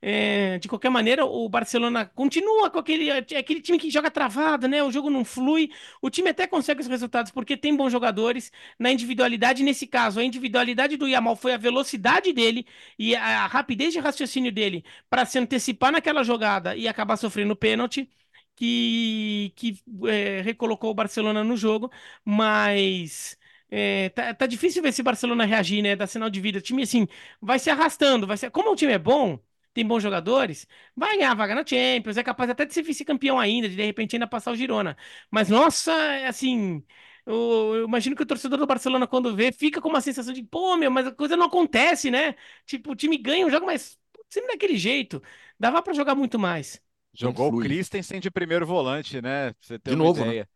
É, 0.00 0.58
de 0.60 0.68
qualquer 0.68 0.90
maneira, 0.90 1.24
o 1.26 1.48
Barcelona 1.48 2.06
continua 2.06 2.70
com 2.70 2.78
aquele, 2.78 3.10
aquele 3.10 3.60
time 3.60 3.78
que 3.78 3.90
joga 3.90 4.10
travado, 4.10 4.68
né? 4.68 4.82
O 4.82 4.92
jogo 4.92 5.10
não 5.10 5.24
flui. 5.24 5.70
O 6.00 6.08
time 6.08 6.30
até 6.30 6.46
consegue 6.46 6.80
os 6.80 6.86
resultados 6.86 7.32
porque 7.32 7.56
tem 7.56 7.74
bons 7.76 7.90
jogadores 7.90 8.52
na 8.78 8.92
individualidade. 8.92 9.62
Nesse 9.64 9.86
caso, 9.88 10.20
a 10.20 10.24
individualidade 10.24 10.96
do 10.96 11.08
Yamal 11.08 11.34
foi 11.36 11.52
a 11.52 11.56
velocidade 11.56 12.32
dele 12.32 12.64
e 12.98 13.14
a 13.16 13.46
rapidez 13.48 13.92
de 13.92 13.98
raciocínio 13.98 14.52
dele 14.52 14.84
para 15.10 15.24
se 15.26 15.38
antecipar 15.38 15.90
naquela 15.92 16.22
jogada 16.22 16.76
e 16.76 16.86
acabar 16.88 17.16
sofrendo 17.16 17.56
pênalti. 17.56 18.08
Que, 18.56 19.52
que 19.54 19.80
é, 20.08 20.40
recolocou 20.42 20.90
o 20.90 20.94
Barcelona 20.94 21.44
no 21.44 21.56
jogo, 21.56 21.92
mas 22.24 23.37
é, 23.70 24.08
tá, 24.10 24.34
tá, 24.34 24.46
difícil 24.46 24.82
ver 24.82 24.90
esse 24.90 25.02
Barcelona 25.02 25.44
reagir, 25.44 25.82
né? 25.82 25.94
Dar 25.96 26.06
sinal 26.06 26.30
de 26.30 26.40
vida. 26.40 26.58
O 26.58 26.62
time, 26.62 26.82
assim, 26.82 27.06
vai 27.40 27.58
se 27.58 27.70
arrastando. 27.70 28.26
Vai 28.26 28.36
ser... 28.36 28.50
Como 28.50 28.72
o 28.72 28.76
time 28.76 28.92
é 28.92 28.98
bom, 28.98 29.38
tem 29.74 29.86
bons 29.86 30.02
jogadores, 30.02 30.66
vai 30.96 31.16
ganhar 31.16 31.32
a 31.32 31.34
vaga 31.34 31.54
na 31.54 31.64
Champions, 31.66 32.16
é 32.16 32.22
capaz 32.22 32.50
até 32.50 32.64
de 32.64 32.74
ser 32.74 32.82
vice-campeão 32.82 33.38
ainda, 33.38 33.68
de 33.68 33.76
de 33.76 33.84
repente 33.84 34.16
ainda 34.16 34.26
passar 34.26 34.50
o 34.52 34.56
Girona. 34.56 34.96
Mas, 35.30 35.48
nossa, 35.48 35.92
é 35.92 36.26
assim. 36.26 36.82
Eu, 37.26 37.74
eu, 37.76 37.84
imagino 37.84 38.16
que 38.16 38.22
o 38.22 38.26
torcedor 38.26 38.58
do 38.58 38.66
Barcelona, 38.66 39.06
quando 39.06 39.36
vê, 39.36 39.52
fica 39.52 39.80
com 39.80 39.88
uma 39.88 40.00
sensação 40.00 40.32
de, 40.32 40.42
pô, 40.42 40.76
meu, 40.76 40.90
mas 40.90 41.06
a 41.06 41.12
coisa 41.12 41.36
não 41.36 41.46
acontece, 41.46 42.10
né? 42.10 42.34
Tipo, 42.64 42.92
o 42.92 42.96
time 42.96 43.18
ganha 43.18 43.46
um 43.46 43.50
jogo, 43.50 43.66
mas 43.66 43.98
sempre 44.30 44.52
daquele 44.52 44.78
jeito. 44.78 45.22
Dava 45.60 45.82
para 45.82 45.92
jogar 45.92 46.14
muito 46.14 46.38
mais. 46.38 46.80
Jogou 47.12 47.52
o 47.52 47.60
Christensen 47.60 48.18
de 48.20 48.30
primeiro 48.30 48.66
volante, 48.66 49.20
né? 49.20 49.52
você 49.60 49.78
ter 49.78 49.90
de 49.90 49.96
novo, 49.96 50.20
né? 50.20 50.28
ideia. 50.28 50.42
Né? 50.42 50.48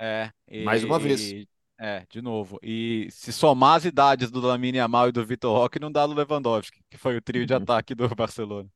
É, 0.00 0.32
e, 0.48 0.64
Mais 0.64 0.82
uma 0.84 0.98
vez. 0.98 1.46
É, 1.80 2.04
de 2.10 2.20
novo. 2.20 2.58
E 2.60 3.08
se 3.10 3.32
somar 3.32 3.76
as 3.76 3.84
idades 3.84 4.30
do 4.30 4.40
Lamine 4.40 4.78
Yamal 4.78 5.08
e 5.08 5.12
do 5.12 5.24
Vitor 5.24 5.56
Roque, 5.56 5.78
não 5.78 5.92
dá 5.92 6.04
do 6.06 6.12
Lewandowski, 6.12 6.80
que 6.90 6.98
foi 6.98 7.16
o 7.16 7.22
trio 7.22 7.46
de 7.46 7.54
uhum. 7.54 7.62
ataque 7.62 7.94
do 7.94 8.08
Barcelona. 8.16 8.68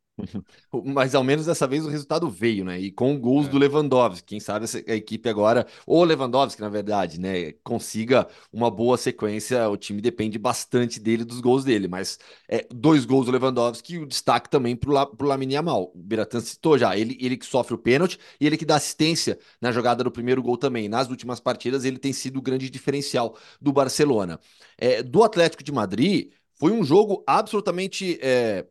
Mas 0.84 1.14
ao 1.14 1.24
menos 1.24 1.46
dessa 1.46 1.66
vez 1.66 1.84
o 1.84 1.88
resultado 1.88 2.28
veio, 2.28 2.64
né? 2.64 2.78
E 2.78 2.92
com 2.92 3.18
gols 3.18 3.46
é. 3.46 3.50
do 3.50 3.58
Lewandowski. 3.58 4.26
Quem 4.26 4.40
sabe 4.40 4.66
a 4.86 4.94
equipe 4.94 5.28
agora, 5.28 5.66
ou 5.86 6.04
Lewandowski, 6.04 6.60
na 6.60 6.68
verdade, 6.68 7.18
né? 7.18 7.52
Consiga 7.64 8.28
uma 8.52 8.70
boa 8.70 8.96
sequência. 8.96 9.68
O 9.68 9.76
time 9.76 10.00
depende 10.00 10.38
bastante 10.38 11.00
dele, 11.00 11.24
dos 11.24 11.40
gols 11.40 11.64
dele. 11.64 11.88
Mas 11.88 12.18
é, 12.48 12.66
dois 12.70 13.04
gols 13.04 13.26
do 13.26 13.32
Lewandowski 13.32 13.94
e 13.94 13.98
o 13.98 14.06
destaque 14.06 14.50
também 14.50 14.76
pro, 14.76 14.92
La, 14.92 15.06
pro 15.06 15.26
Lamine 15.26 15.54
Yamal. 15.54 15.90
O 15.94 15.98
Biratan 16.02 16.40
citou 16.40 16.76
já. 16.76 16.96
Ele, 16.96 17.16
ele 17.20 17.36
que 17.36 17.46
sofre 17.46 17.74
o 17.74 17.78
pênalti 17.78 18.18
e 18.40 18.46
ele 18.46 18.56
que 18.56 18.64
dá 18.66 18.76
assistência 18.76 19.38
na 19.60 19.72
jogada 19.72 20.04
do 20.04 20.10
primeiro 20.10 20.42
gol 20.42 20.56
também. 20.58 20.88
Nas 20.88 21.08
últimas 21.08 21.40
partidas, 21.40 21.84
ele 21.84 21.98
tem 21.98 22.12
sido 22.12 22.38
o 22.38 22.42
grande 22.42 22.68
diferencial 22.70 23.36
do 23.60 23.72
Barcelona. 23.72 24.38
É, 24.78 25.02
do 25.02 25.22
Atlético 25.22 25.62
de 25.62 25.72
Madrid, 25.72 26.32
foi 26.54 26.70
um 26.70 26.84
jogo 26.84 27.24
absolutamente. 27.26 28.18
É, 28.22 28.66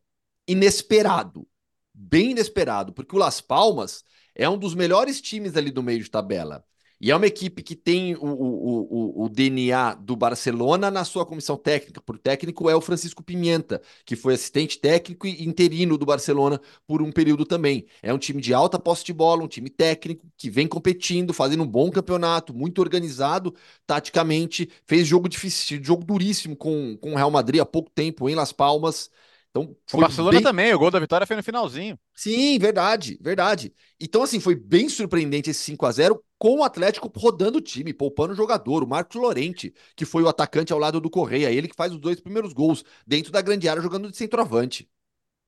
inesperado, 0.51 1.47
bem 1.93 2.31
inesperado, 2.31 2.93
porque 2.93 3.15
o 3.15 3.19
Las 3.19 3.41
Palmas 3.41 4.03
é 4.35 4.49
um 4.49 4.57
dos 4.57 4.75
melhores 4.75 5.21
times 5.21 5.55
ali 5.55 5.71
do 5.71 5.83
meio 5.83 6.03
de 6.03 6.09
tabela. 6.09 6.65
E 7.03 7.09
é 7.09 7.15
uma 7.15 7.25
equipe 7.25 7.63
que 7.63 7.75
tem 7.75 8.13
o, 8.15 8.19
o, 8.19 9.23
o, 9.23 9.25
o, 9.25 9.29
DNA 9.29 9.95
do 9.95 10.15
Barcelona 10.15 10.91
na 10.91 11.03
sua 11.03 11.25
comissão 11.25 11.57
técnica. 11.57 11.99
Por 11.99 12.19
técnico 12.19 12.69
é 12.69 12.75
o 12.75 12.81
Francisco 12.81 13.23
Pimenta, 13.23 13.81
que 14.05 14.15
foi 14.15 14.35
assistente 14.35 14.77
técnico 14.77 15.25
e 15.25 15.43
interino 15.43 15.97
do 15.97 16.05
Barcelona 16.05 16.61
por 16.85 17.01
um 17.01 17.11
período 17.11 17.43
também. 17.43 17.87
É 18.03 18.13
um 18.13 18.19
time 18.19 18.39
de 18.39 18.53
alta 18.53 18.77
posse 18.77 19.03
de 19.03 19.13
bola, 19.13 19.43
um 19.43 19.47
time 19.47 19.67
técnico 19.67 20.27
que 20.37 20.47
vem 20.47 20.67
competindo, 20.67 21.33
fazendo 21.33 21.63
um 21.63 21.67
bom 21.67 21.89
campeonato, 21.89 22.53
muito 22.53 22.79
organizado 22.79 23.55
taticamente. 23.87 24.69
Fez 24.85 25.07
jogo 25.07 25.27
difícil, 25.27 25.83
jogo 25.83 26.05
duríssimo 26.05 26.55
com, 26.55 26.95
com 26.97 27.13
o 27.13 27.15
Real 27.15 27.31
Madrid 27.31 27.61
há 27.61 27.65
pouco 27.65 27.89
tempo 27.89 28.29
em 28.29 28.35
Las 28.35 28.51
Palmas. 28.51 29.09
Então, 29.51 29.75
o 29.93 29.97
Barcelona 29.97 30.37
bem... 30.37 30.41
também, 30.41 30.73
o 30.73 30.79
gol 30.79 30.89
da 30.89 30.99
vitória 30.99 31.27
foi 31.27 31.35
no 31.35 31.43
finalzinho. 31.43 31.99
Sim, 32.15 32.57
verdade, 32.57 33.19
verdade. 33.21 33.73
Então, 33.99 34.23
assim, 34.23 34.39
foi 34.39 34.55
bem 34.55 34.87
surpreendente 34.87 35.49
esse 35.49 35.61
5 35.61 35.85
a 35.85 35.91
0 35.91 36.23
com 36.39 36.59
o 36.59 36.63
Atlético 36.63 37.11
rodando 37.15 37.57
o 37.57 37.61
time, 37.61 37.93
poupando 37.93 38.33
o 38.33 38.35
jogador, 38.35 38.81
o 38.81 38.87
Marcos 38.87 39.19
Lorente, 39.19 39.73
que 39.95 40.05
foi 40.05 40.23
o 40.23 40.29
atacante 40.29 40.71
ao 40.71 40.79
lado 40.79 41.01
do 41.01 41.09
Correia, 41.09 41.51
ele 41.51 41.67
que 41.67 41.75
faz 41.75 41.91
os 41.91 41.99
dois 41.99 42.21
primeiros 42.21 42.53
gols 42.53 42.83
dentro 43.05 43.31
da 43.31 43.41
grande 43.41 43.67
área 43.67 43.81
jogando 43.81 44.09
de 44.09 44.17
centroavante. 44.17 44.89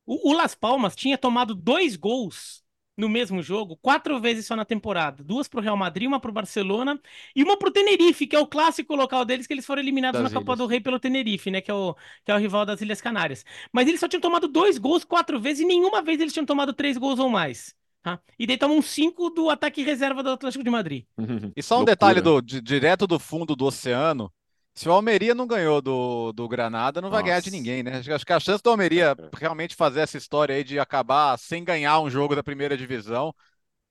O, 0.06 0.32
o 0.32 0.34
Las 0.34 0.54
Palmas 0.54 0.96
tinha 0.96 1.18
tomado 1.18 1.56
dois 1.56 1.96
gols 1.96 2.63
no 2.98 3.10
mesmo 3.10 3.42
jogo, 3.42 3.78
quatro 3.78 4.20
vezes 4.20 4.46
só 4.46 4.56
na 4.56 4.66
temporada. 4.66 5.24
Duas 5.24 5.48
para 5.48 5.60
o 5.60 5.64
Real 5.64 5.78
Madrid, 5.78 6.08
uma 6.08 6.20
para 6.20 6.30
o 6.30 6.34
Barcelona 6.34 7.00
e 7.36 7.44
uma 7.44 7.58
para 7.58 7.70
o 7.70 7.72
Tenerife, 7.72 8.28
que 8.28 8.36
é 8.36 8.40
o 8.40 8.48
clássico 8.48 8.96
local 8.96 9.26
deles, 9.26 9.48
que 9.48 9.54
eles 9.54 9.66
foram 9.66 9.82
eliminados 9.82 10.22
das 10.22 10.24
na 10.24 10.30
Ilhas. 10.30 10.46
Copa 10.46 10.56
do 10.56 10.66
Rei 10.68 10.80
pelo 10.80 11.00
Tenerife, 11.00 11.50
né? 11.52 11.62
Que 11.62 11.72
é, 11.72 11.74
o, 11.74 11.96
que 12.24 12.32
é 12.32 12.36
o 12.36 12.38
rival 12.38 12.66
das 12.66 12.82
Ilhas 12.82 13.02
Canárias. 13.02 13.44
Mas 13.72 13.88
eles 13.88 14.00
só 14.00 14.08
tinham 14.08 14.22
tomado 14.22 14.48
dois 14.48 14.78
gols 14.78 15.04
quatro 15.04 15.40
vezes 15.40 15.62
e 15.64 15.66
nenhuma 15.66 16.02
vez 16.02 16.20
eles 16.20 16.34
tinham 16.34 16.46
tomado 16.46 16.74
três 16.74 16.98
gols 16.98 17.20
ou 17.20 17.30
mais. 17.30 17.76
Tá? 18.04 18.20
E 18.38 18.46
daí 18.46 18.58
tomam 18.58 18.82
cinco 18.82 19.30
do 19.30 19.50
ataque 19.50 19.82
reserva 19.82 20.22
do 20.22 20.30
Atlético 20.32 20.64
de 20.64 20.70
Madrid. 20.70 21.06
e 21.56 21.64
só 21.64 21.80
um 21.80 21.84
Loucura. 21.84 21.86
detalhe 21.86 22.22
do, 22.22 22.42
de, 22.42 22.62
direto 22.62 23.08
do 23.08 23.20
fundo 23.20 23.56
do 23.56 23.66
oceano. 23.66 24.32
Se 24.76 24.90
o 24.90 24.92
Almeria 24.92 25.36
não 25.36 25.46
ganhou 25.46 25.82
do, 25.82 26.34
do 26.34 26.48
Granada, 26.48 27.00
não 27.00 27.10
vai 27.10 27.20
Nossa. 27.20 27.30
ganhar 27.30 27.40
de 27.42 27.52
ninguém, 27.52 27.84
né? 27.84 28.02
Acho 28.14 28.26
que 28.26 28.34
a 28.34 28.40
chance 28.40 28.64
do 28.64 28.70
Almeria 28.72 29.16
é. 29.18 29.30
realmente 29.38 29.76
fazer 29.76 30.02
essa 30.02 30.18
história 30.18 30.56
aí 30.56 30.64
de 30.64 30.80
acabar 30.80 31.38
sem 31.38 31.64
ganhar 31.64 32.00
um 32.00 32.10
jogo 32.10 32.36
da 32.36 32.44
primeira 32.44 32.76
divisão, 32.76 33.34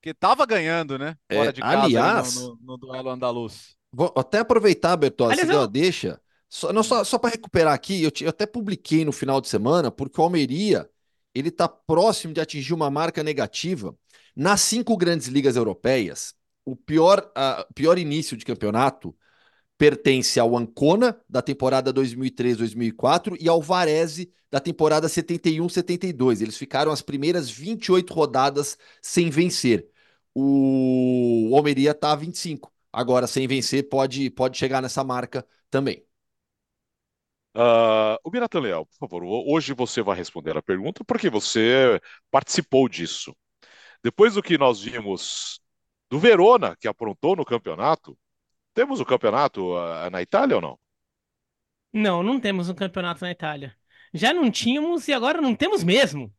que 0.00 0.12
tava 0.12 0.44
ganhando, 0.44 0.98
né? 0.98 1.16
É, 1.28 1.36
Fora 1.36 1.52
de 1.52 1.60
casa 1.60 1.84
aliás, 1.84 2.34
no, 2.34 2.48
no, 2.48 2.58
no, 2.62 2.76
duelo 2.78 3.10
andaluz. 3.10 3.76
Vou 3.92 4.12
até 4.16 4.40
aproveitar, 4.40 4.96
Bertozzi, 4.96 5.40
aliás, 5.40 5.50
eu... 5.50 5.68
deixa. 5.68 6.20
Só, 6.48 6.72
não, 6.72 6.82
só, 6.82 7.04
só 7.04 7.16
para 7.16 7.30
recuperar 7.30 7.72
aqui, 7.72 8.02
eu, 8.02 8.10
te, 8.10 8.24
eu 8.24 8.30
até 8.30 8.44
publiquei 8.44 9.04
no 9.04 9.12
final 9.12 9.40
de 9.40 9.48
semana, 9.48 9.90
porque 9.90 10.20
o 10.20 10.24
Almeria 10.24 10.90
ele 11.34 11.48
está 11.48 11.68
próximo 11.68 12.34
de 12.34 12.40
atingir 12.40 12.74
uma 12.74 12.90
marca 12.90 13.22
negativa 13.22 13.96
nas 14.34 14.60
cinco 14.60 14.96
grandes 14.96 15.28
ligas 15.28 15.56
europeias. 15.56 16.34
O 16.64 16.76
pior, 16.76 17.30
uh, 17.36 17.72
pior 17.72 17.96
início 17.98 18.36
de 18.36 18.44
campeonato 18.44 19.16
pertence 19.82 20.38
ao 20.38 20.56
Ancona, 20.56 21.20
da 21.28 21.42
temporada 21.42 21.92
2003-2004, 21.92 23.36
e 23.40 23.48
ao 23.48 23.60
Varese, 23.60 24.32
da 24.48 24.60
temporada 24.60 25.08
71-72. 25.08 26.40
Eles 26.40 26.56
ficaram 26.56 26.92
as 26.92 27.02
primeiras 27.02 27.50
28 27.50 28.14
rodadas 28.14 28.78
sem 29.00 29.28
vencer. 29.28 29.88
O 30.32 31.50
Almeria 31.52 31.90
está 31.90 32.12
a 32.12 32.14
25. 32.14 32.72
Agora, 32.92 33.26
sem 33.26 33.48
vencer, 33.48 33.88
pode, 33.88 34.30
pode 34.30 34.56
chegar 34.56 34.80
nessa 34.80 35.02
marca 35.02 35.44
também. 35.68 36.06
Uh, 37.52 38.14
o 38.22 38.30
Biratan 38.30 38.60
Leal, 38.60 38.86
por 38.86 38.98
favor, 38.98 39.24
hoje 39.24 39.74
você 39.74 40.00
vai 40.00 40.16
responder 40.16 40.56
a 40.56 40.62
pergunta 40.62 41.02
porque 41.04 41.28
você 41.28 42.00
participou 42.30 42.88
disso. 42.88 43.34
Depois 44.00 44.34
do 44.34 44.42
que 44.44 44.56
nós 44.56 44.80
vimos 44.80 45.60
do 46.08 46.20
Verona, 46.20 46.76
que 46.76 46.86
aprontou 46.86 47.34
no 47.34 47.44
campeonato, 47.44 48.16
temos 48.74 49.00
o 49.00 49.04
campeonato 49.04 49.74
uh, 49.74 50.10
na 50.10 50.22
Itália 50.22 50.56
ou 50.56 50.62
não? 50.62 50.78
Não, 51.92 52.22
não 52.22 52.40
temos 52.40 52.68
um 52.68 52.74
campeonato 52.74 53.22
na 53.22 53.30
Itália. 53.30 53.76
Já 54.14 54.32
não 54.32 54.50
tínhamos 54.50 55.08
e 55.08 55.12
agora 55.12 55.40
não 55.40 55.54
temos 55.54 55.84
mesmo, 55.84 56.32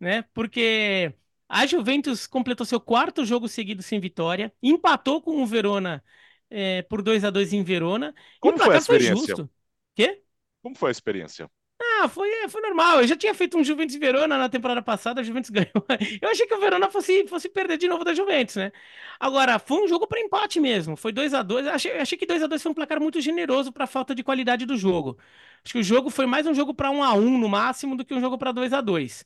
né? 0.00 0.22
Porque 0.34 1.14
a 1.48 1.66
Juventus 1.66 2.26
completou 2.26 2.66
seu 2.66 2.80
quarto 2.80 3.24
jogo 3.24 3.48
seguido 3.48 3.82
sem 3.82 4.00
vitória, 4.00 4.52
empatou 4.62 5.20
com 5.22 5.42
o 5.42 5.46
Verona 5.46 6.02
é, 6.50 6.82
por 6.82 7.02
2 7.02 7.24
a 7.24 7.30
2 7.30 7.52
em 7.52 7.62
Verona. 7.62 8.14
Como 8.40 8.56
e 8.56 8.60
foi 8.60 8.74
a 8.74 8.78
experiência? 8.78 9.16
Foi 9.16 9.26
justo. 9.26 9.50
Quê? 9.94 10.22
Como 10.62 10.76
foi 10.76 10.90
a 10.90 10.92
experiência? 10.92 11.50
Ah, 11.80 12.08
foi, 12.08 12.28
foi 12.48 12.60
normal. 12.62 13.00
Eu 13.00 13.06
já 13.06 13.16
tinha 13.16 13.34
feito 13.34 13.56
um 13.58 13.64
Juventus 13.64 13.94
e 13.94 13.98
Verona 13.98 14.38
na 14.38 14.48
temporada 14.48 14.82
passada, 14.82 15.20
a 15.20 15.24
Juventus 15.24 15.50
ganhou. 15.50 15.72
Eu 16.20 16.28
achei 16.30 16.46
que 16.46 16.54
o 16.54 16.60
Verona 16.60 16.90
fosse, 16.90 17.26
fosse 17.28 17.48
perder 17.48 17.76
de 17.78 17.88
novo 17.88 18.04
da 18.04 18.14
Juventus, 18.14 18.56
né? 18.56 18.72
Agora, 19.18 19.58
foi 19.58 19.82
um 19.84 19.88
jogo 19.88 20.06
para 20.06 20.20
empate 20.20 20.60
mesmo. 20.60 20.96
Foi 20.96 21.12
2 21.12 21.34
a 21.34 21.42
2 21.42 21.66
achei, 21.66 21.92
achei 21.98 22.16
que 22.18 22.26
2 22.26 22.42
a 22.42 22.46
2 22.46 22.62
foi 22.62 22.70
um 22.72 22.74
placar 22.74 23.00
muito 23.00 23.20
generoso 23.20 23.72
para 23.72 23.86
falta 23.86 24.14
de 24.14 24.22
qualidade 24.22 24.66
do 24.66 24.76
jogo. 24.76 25.18
Acho 25.64 25.72
que 25.74 25.78
o 25.80 25.82
jogo 25.82 26.10
foi 26.10 26.26
mais 26.26 26.46
um 26.46 26.54
jogo 26.54 26.74
para 26.74 26.90
1 26.90 27.02
a 27.02 27.14
1 27.14 27.38
no 27.38 27.48
máximo 27.48 27.96
do 27.96 28.04
que 28.04 28.14
um 28.14 28.20
jogo 28.20 28.38
para 28.38 28.52
2 28.52 28.72
a 28.72 28.80
2 28.80 29.24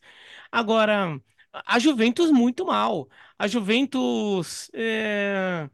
Agora, 0.51 1.20
a 1.53 1.78
Juventus 1.78 2.30
muito 2.30 2.64
mal. 2.66 3.09
A 3.38 3.46
Juventus. 3.46 4.70
É 4.74 5.68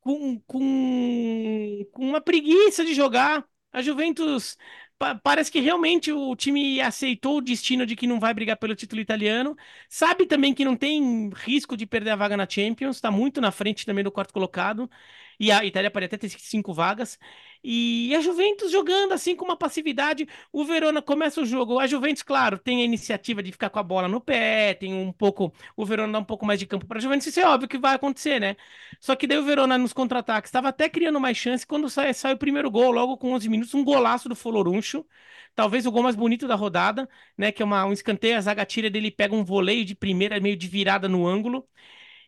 com, 0.00 0.40
com, 0.40 1.84
com 1.92 2.08
uma 2.08 2.20
preguiça 2.20 2.84
de 2.84 2.94
jogar. 2.94 3.44
A 3.72 3.82
Juventus 3.82 4.56
pa 4.98 5.14
parece 5.14 5.50
que 5.50 5.60
realmente 5.60 6.12
o 6.12 6.34
time 6.36 6.80
aceitou 6.80 7.38
o 7.38 7.40
destino 7.40 7.86
de 7.86 7.96
que 7.96 8.06
não 8.06 8.20
vai 8.20 8.32
brigar 8.34 8.56
pelo 8.56 8.74
título 8.74 9.00
italiano. 9.00 9.56
Sabe 9.88 10.26
também 10.26 10.54
que 10.54 10.64
não 10.64 10.76
tem 10.76 11.30
risco 11.34 11.76
de 11.76 11.86
perder 11.86 12.10
a 12.10 12.16
vaga 12.16 12.36
na 12.36 12.48
Champions, 12.48 12.96
está 12.96 13.10
muito 13.10 13.40
na 13.40 13.52
frente 13.52 13.86
também 13.86 14.04
do 14.04 14.12
quarto 14.12 14.32
colocado. 14.32 14.90
E 15.38 15.50
a 15.50 15.64
Itália 15.64 15.90
pode 15.90 16.06
até 16.06 16.16
ter 16.16 16.28
cinco 16.30 16.72
vagas. 16.72 17.18
E 17.66 18.14
a 18.14 18.20
Juventus 18.20 18.70
jogando 18.70 19.12
assim 19.12 19.34
com 19.34 19.44
uma 19.44 19.56
passividade. 19.56 20.28
O 20.52 20.64
Verona 20.64 21.00
começa 21.00 21.40
o 21.40 21.46
jogo. 21.46 21.78
A 21.78 21.86
Juventus, 21.86 22.22
claro, 22.22 22.58
tem 22.58 22.82
a 22.82 22.84
iniciativa 22.84 23.42
de 23.42 23.50
ficar 23.52 23.70
com 23.70 23.78
a 23.78 23.82
bola 23.82 24.06
no 24.06 24.20
pé, 24.20 24.74
tem 24.74 24.92
um 24.94 25.10
pouco. 25.12 25.52
O 25.76 25.84
Verona 25.86 26.12
dá 26.12 26.18
um 26.18 26.24
pouco 26.24 26.44
mais 26.44 26.60
de 26.60 26.66
campo 26.66 26.86
para 26.86 26.98
a 26.98 27.00
Juventus. 27.00 27.26
Isso 27.26 27.40
é 27.40 27.46
óbvio 27.46 27.68
que 27.68 27.78
vai 27.78 27.94
acontecer, 27.94 28.38
né? 28.38 28.56
Só 29.00 29.16
que 29.16 29.26
daí 29.26 29.38
o 29.38 29.44
Verona 29.44 29.78
nos 29.78 29.92
contra-ataques 29.92 30.48
estava 30.48 30.68
até 30.68 30.88
criando 30.88 31.18
mais 31.20 31.36
chance 31.36 31.66
quando 31.66 31.88
sai, 31.88 32.12
sai 32.14 32.34
o 32.34 32.38
primeiro 32.38 32.70
gol, 32.70 32.90
logo 32.90 33.16
com 33.16 33.32
11 33.32 33.48
minutos, 33.48 33.74
um 33.74 33.84
golaço 33.84 34.28
do 34.28 34.36
Foloruncho. 34.36 35.04
Talvez 35.54 35.86
o 35.86 35.90
gol 35.92 36.02
mais 36.02 36.16
bonito 36.16 36.46
da 36.48 36.54
rodada, 36.54 37.08
né? 37.38 37.52
Que 37.52 37.62
é 37.62 37.64
uma, 37.64 37.84
um 37.86 37.92
escanteio, 37.92 38.36
a 38.36 38.40
zaga 38.40 38.64
tira 38.66 38.90
dele 38.90 39.10
pega 39.10 39.34
um 39.34 39.44
voleio 39.44 39.84
de 39.84 39.94
primeira, 39.94 40.38
meio 40.40 40.56
de 40.56 40.68
virada 40.68 41.08
no 41.08 41.26
ângulo. 41.26 41.66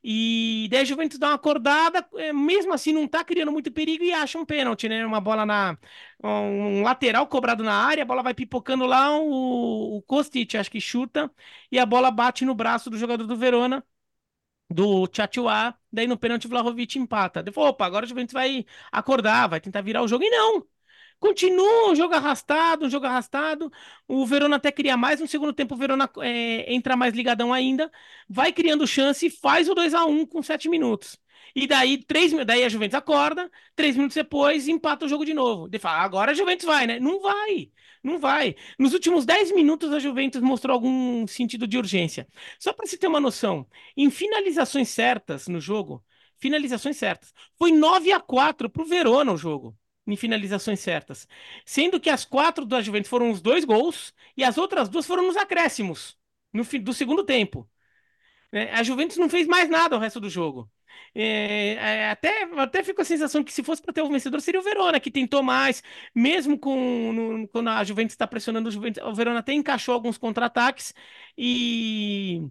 E 0.08 0.68
daí 0.70 0.82
a 0.82 0.84
Juventus 0.84 1.18
dá 1.18 1.28
uma 1.28 1.34
acordada, 1.34 2.06
é, 2.16 2.32
mesmo 2.32 2.72
assim 2.72 2.92
não 2.92 3.08
tá 3.08 3.24
criando 3.24 3.50
muito 3.50 3.72
perigo 3.72 4.04
e 4.04 4.12
acha 4.12 4.38
um 4.38 4.44
pênalti, 4.46 4.88
né? 4.88 5.04
Uma 5.04 5.20
bola 5.20 5.44
na. 5.44 5.76
Um 6.22 6.82
lateral 6.82 7.26
cobrado 7.26 7.64
na 7.64 7.74
área, 7.74 8.02
a 8.02 8.06
bola 8.06 8.22
vai 8.22 8.32
pipocando 8.34 8.86
lá, 8.86 9.18
o, 9.18 9.96
o 9.98 10.02
Kostic 10.02 10.54
acho 10.54 10.70
que 10.70 10.80
chuta, 10.80 11.30
e 11.70 11.78
a 11.78 11.84
bola 11.86 12.10
bate 12.10 12.44
no 12.44 12.54
braço 12.54 12.88
do 12.90 12.96
jogador 12.98 13.26
do 13.26 13.36
Verona, 13.36 13.84
do 14.70 15.06
Tchatchoua, 15.08 15.74
daí 15.92 16.06
no 16.06 16.18
pênalti 16.18 16.46
o 16.46 16.50
Vlahovic 16.50 16.98
empata. 16.98 17.44
Falou, 17.52 17.70
opa, 17.70 17.86
agora 17.86 18.04
a 18.06 18.08
Juventus 18.08 18.32
vai 18.34 18.66
acordar, 18.92 19.48
vai 19.48 19.60
tentar 19.60 19.82
virar 19.82 20.02
o 20.02 20.08
jogo, 20.08 20.24
e 20.24 20.30
não! 20.30 20.66
Continua 21.18 21.90
um 21.90 21.94
jogo 21.94 22.14
arrastado, 22.14 22.86
um 22.86 22.90
jogo 22.90 23.06
arrastado. 23.06 23.72
O 24.06 24.26
Verona 24.26 24.56
até 24.56 24.70
cria 24.70 24.96
mais. 24.96 25.20
No 25.20 25.26
segundo 25.26 25.52
tempo, 25.52 25.74
o 25.74 25.78
Verona 25.78 26.10
é, 26.20 26.72
entra 26.72 26.96
mais 26.96 27.14
ligadão 27.14 27.52
ainda. 27.52 27.90
Vai 28.28 28.52
criando 28.52 28.86
chance 28.86 29.26
e 29.26 29.30
faz 29.30 29.68
o 29.68 29.74
2 29.74 29.94
a 29.94 30.04
1 30.04 30.26
com 30.26 30.42
7 30.42 30.68
minutos. 30.68 31.18
E 31.54 31.66
daí, 31.66 31.98
três, 32.04 32.32
daí 32.44 32.64
a 32.64 32.68
Juventus 32.68 32.94
acorda, 32.94 33.50
três 33.74 33.96
minutos 33.96 34.14
depois, 34.14 34.68
empata 34.68 35.06
o 35.06 35.08
jogo 35.08 35.24
de 35.24 35.32
novo. 35.32 35.68
De 35.68 35.78
fala, 35.78 36.02
agora 36.02 36.32
a 36.32 36.34
Juventus 36.34 36.66
vai, 36.66 36.86
né? 36.86 37.00
Não 37.00 37.20
vai, 37.20 37.70
não 38.02 38.18
vai. 38.18 38.54
Nos 38.78 38.92
últimos 38.92 39.24
10 39.24 39.52
minutos, 39.52 39.90
a 39.92 39.98
Juventus 39.98 40.42
mostrou 40.42 40.74
algum 40.74 41.26
sentido 41.26 41.66
de 41.66 41.78
urgência. 41.78 42.28
Só 42.58 42.72
para 42.74 42.86
você 42.86 42.98
ter 42.98 43.06
uma 43.06 43.20
noção, 43.20 43.66
em 43.96 44.10
finalizações 44.10 44.88
certas 44.90 45.48
no 45.48 45.60
jogo, 45.60 46.04
finalizações 46.38 46.96
certas, 46.98 47.32
foi 47.58 47.72
9 47.72 48.12
a 48.12 48.20
4 48.20 48.68
pro 48.68 48.84
Verona 48.84 49.32
o 49.32 49.38
jogo 49.38 49.74
em 50.06 50.16
finalizações 50.16 50.80
certas. 50.80 51.26
Sendo 51.64 52.00
que 52.00 52.10
as 52.10 52.24
quatro 52.24 52.64
da 52.64 52.80
Juventus 52.80 53.10
foram 53.10 53.30
os 53.30 53.40
dois 53.40 53.64
gols 53.64 54.14
e 54.36 54.44
as 54.44 54.58
outras 54.58 54.88
duas 54.88 55.06
foram 55.06 55.24
nos 55.26 55.36
acréscimos 55.36 56.16
no 56.52 56.64
fim 56.64 56.80
do 56.80 56.92
segundo 56.94 57.24
tempo. 57.24 57.68
É, 58.52 58.72
a 58.72 58.82
Juventus 58.82 59.16
não 59.16 59.28
fez 59.28 59.46
mais 59.46 59.68
nada 59.68 59.96
o 59.96 59.98
resto 59.98 60.20
do 60.20 60.30
jogo. 60.30 60.70
É, 61.14 61.74
é, 61.74 62.10
até, 62.10 62.44
até 62.58 62.82
fico 62.82 63.02
a 63.02 63.04
sensação 63.04 63.42
que 63.44 63.52
se 63.52 63.62
fosse 63.62 63.82
para 63.82 63.92
ter 63.92 64.02
um 64.02 64.10
vencedor 64.10 64.40
seria 64.40 64.60
o 64.60 64.62
Verona, 64.62 65.00
que 65.00 65.10
tentou 65.10 65.42
mais, 65.42 65.82
mesmo 66.14 66.58
com 66.58 67.12
no, 67.12 67.48
quando 67.48 67.68
a 67.68 67.84
Juventus 67.84 68.14
está 68.14 68.26
pressionando 68.26 68.68
o 68.68 68.72
Juventus, 68.72 69.02
o 69.02 69.14
Verona 69.14 69.40
até 69.40 69.52
encaixou 69.52 69.94
alguns 69.94 70.16
contra-ataques 70.18 70.94
e 71.36 72.42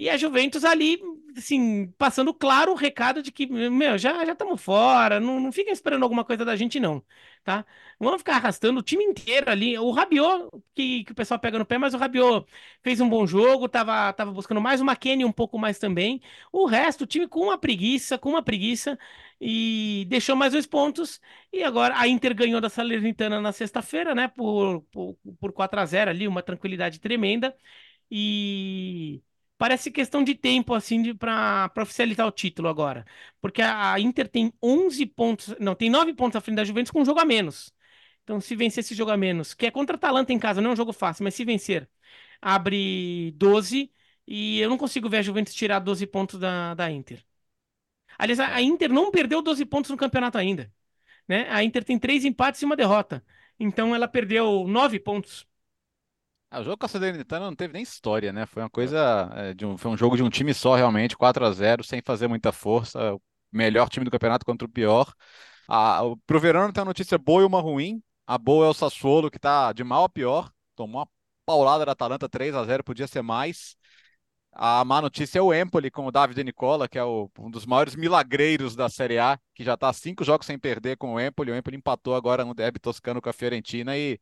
e 0.00 0.08
a 0.08 0.16
Juventus 0.16 0.64
ali, 0.64 0.98
assim, 1.36 1.88
passando 1.98 2.32
claro 2.32 2.72
o 2.72 2.74
recado 2.74 3.22
de 3.22 3.30
que, 3.30 3.46
meu, 3.46 3.98
já 3.98 4.24
já 4.24 4.32
estamos 4.32 4.62
fora, 4.62 5.20
não, 5.20 5.38
não 5.38 5.52
fiquem 5.52 5.72
esperando 5.72 6.02
alguma 6.02 6.24
coisa 6.24 6.42
da 6.44 6.56
gente, 6.56 6.80
não, 6.80 7.04
tá? 7.44 7.66
Vamos 7.98 8.18
ficar 8.20 8.36
arrastando 8.36 8.80
o 8.80 8.82
time 8.82 9.04
inteiro 9.04 9.50
ali. 9.50 9.78
O 9.78 9.90
Rabiot, 9.90 10.48
que, 10.74 11.04
que 11.04 11.12
o 11.12 11.14
pessoal 11.14 11.38
pega 11.38 11.58
no 11.58 11.66
pé, 11.66 11.76
mas 11.76 11.92
o 11.92 11.98
Rabiot 11.98 12.46
fez 12.82 12.98
um 13.00 13.08
bom 13.10 13.26
jogo, 13.26 13.68
tava, 13.68 14.10
tava 14.14 14.32
buscando 14.32 14.60
mais, 14.60 14.80
o 14.80 14.84
McKennie 14.84 15.24
um 15.26 15.32
pouco 15.32 15.58
mais 15.58 15.78
também. 15.78 16.20
O 16.50 16.64
resto, 16.66 17.02
o 17.04 17.06
time 17.06 17.28
com 17.28 17.40
uma 17.40 17.58
preguiça, 17.58 18.16
com 18.18 18.30
uma 18.30 18.42
preguiça, 18.42 18.98
e 19.40 20.06
deixou 20.08 20.34
mais 20.34 20.52
dois 20.52 20.66
pontos. 20.66 21.20
E 21.52 21.62
agora 21.62 21.94
a 21.98 22.08
Inter 22.08 22.34
ganhou 22.34 22.60
da 22.60 22.68
Salernitana 22.70 23.38
na 23.40 23.52
sexta-feira, 23.52 24.14
né, 24.14 24.28
por, 24.28 24.80
por, 24.90 25.16
por 25.38 25.52
4 25.52 25.78
a 25.80 25.84
0 25.86 26.10
ali, 26.10 26.26
uma 26.26 26.42
tranquilidade 26.42 26.98
tremenda. 27.00 27.54
E 28.10 29.22
parece 29.60 29.90
questão 29.90 30.24
de 30.24 30.34
tempo, 30.34 30.72
assim, 30.74 31.14
para 31.14 31.70
oficializar 31.82 32.26
o 32.26 32.32
título 32.32 32.66
agora. 32.68 33.04
Porque 33.42 33.60
a, 33.60 34.00
Inter 34.00 34.26
tem 34.26 34.50
11 34.62 35.04
pontos, 35.04 35.54
não, 35.60 35.74
tem 35.74 35.90
9 35.90 36.14
pontos 36.14 36.36
à 36.36 36.40
frente 36.40 36.56
da 36.56 36.64
Juventus 36.64 36.90
com 36.90 37.02
um 37.02 37.04
jogo 37.04 37.20
a 37.20 37.26
menos. 37.26 37.70
Então, 38.24 38.40
se 38.40 38.56
vencer 38.56 38.82
esse 38.82 38.94
jogo 38.94 39.10
a 39.10 39.18
menos, 39.18 39.52
que 39.54 39.66
é 39.66 39.70
contra 39.70 39.96
a 39.96 39.98
Atalanta 39.98 40.32
em 40.32 40.38
casa, 40.38 40.62
não 40.62 40.70
é 40.70 40.72
um 40.72 40.76
jogo 40.76 40.94
fácil, 40.94 41.24
mas 41.24 41.34
se 41.34 41.44
vencer, 41.44 41.90
abre 42.40 43.32
12 43.36 43.92
e 44.26 44.60
eu 44.60 44.70
não 44.70 44.78
consigo 44.78 45.10
ver 45.10 45.18
a 45.18 45.22
Juventus 45.22 45.54
tirar 45.54 45.80
12 45.80 46.06
pontos 46.06 46.40
da, 46.40 46.74
da 46.74 46.90
Inter. 46.90 47.22
Aliás, 48.18 48.40
a, 48.40 48.54
a 48.54 48.62
Inter 48.62 48.90
não 48.92 49.10
perdeu 49.10 49.42
12 49.42 49.64
pontos 49.66 49.90
no 49.90 49.96
campeonato 49.96 50.38
ainda. 50.38 50.72
Né? 51.28 51.48
A 51.50 51.64
Inter 51.64 51.84
tem 51.84 51.98
três 51.98 52.24
empates 52.24 52.62
e 52.62 52.64
uma 52.64 52.76
derrota. 52.76 53.24
Então 53.58 53.94
ela 53.94 54.08
perdeu 54.08 54.66
9 54.68 55.00
pontos. 55.00 55.46
Ah, 56.50 56.60
o 56.60 56.64
jogo 56.64 56.78
com 56.78 56.86
a 56.86 56.88
Salernitana 56.88 57.46
não 57.46 57.54
teve 57.54 57.72
nem 57.72 57.82
história, 57.82 58.32
né? 58.32 58.44
Foi 58.44 58.62
uma 58.62 58.70
coisa 58.70 59.30
é, 59.34 59.54
de 59.54 59.64
um, 59.64 59.78
foi 59.78 59.90
um 59.90 59.96
jogo 59.96 60.16
de 60.16 60.22
um 60.22 60.28
time 60.28 60.52
só 60.52 60.74
realmente, 60.74 61.16
4 61.16 61.44
a 61.46 61.52
0 61.52 61.84
sem 61.84 62.02
fazer 62.04 62.26
muita 62.26 62.50
força. 62.50 63.14
O 63.14 63.22
melhor 63.52 63.88
time 63.88 64.04
do 64.04 64.10
campeonato 64.10 64.44
contra 64.44 64.66
o 64.66 64.70
pior. 64.70 65.12
Ah, 65.68 66.00
pro 66.26 66.40
Verano 66.40 66.72
tem 66.72 66.80
uma 66.82 66.86
notícia 66.90 67.16
boa 67.16 67.42
e 67.42 67.46
uma 67.46 67.60
ruim. 67.60 68.02
A 68.26 68.36
boa 68.36 68.66
é 68.66 68.68
o 68.68 68.74
Sassuolo, 68.74 69.30
que 69.30 69.38
tá 69.38 69.72
de 69.72 69.84
mal 69.84 70.04
a 70.04 70.08
pior. 70.08 70.50
Tomou 70.74 71.02
uma 71.02 71.08
paulada 71.46 71.86
da 71.86 71.92
Atalanta 71.92 72.28
3 72.28 72.54
a 72.54 72.64
0 72.64 72.82
podia 72.84 73.06
ser 73.06 73.22
mais. 73.22 73.76
A 74.52 74.84
má 74.84 75.00
notícia 75.00 75.38
é 75.38 75.42
o 75.42 75.54
Empoli 75.54 75.90
com 75.90 76.06
o 76.06 76.10
Davide 76.10 76.42
Nicola, 76.42 76.88
que 76.88 76.98
é 76.98 77.04
o, 77.04 77.30
um 77.38 77.50
dos 77.50 77.64
maiores 77.64 77.94
milagreiros 77.94 78.74
da 78.74 78.88
Série 78.88 79.18
A, 79.18 79.38
que 79.54 79.62
já 79.62 79.74
está 79.74 79.92
cinco 79.92 80.24
jogos 80.24 80.46
sem 80.46 80.58
perder 80.58 80.96
com 80.96 81.14
o 81.14 81.20
Empoli. 81.20 81.52
O 81.52 81.56
Empoli 81.56 81.76
empatou 81.76 82.14
agora 82.16 82.44
no 82.44 82.54
derby 82.54 82.80
toscano 82.80 83.22
com 83.22 83.30
a 83.30 83.32
Fiorentina 83.32 83.96
e 83.96 84.18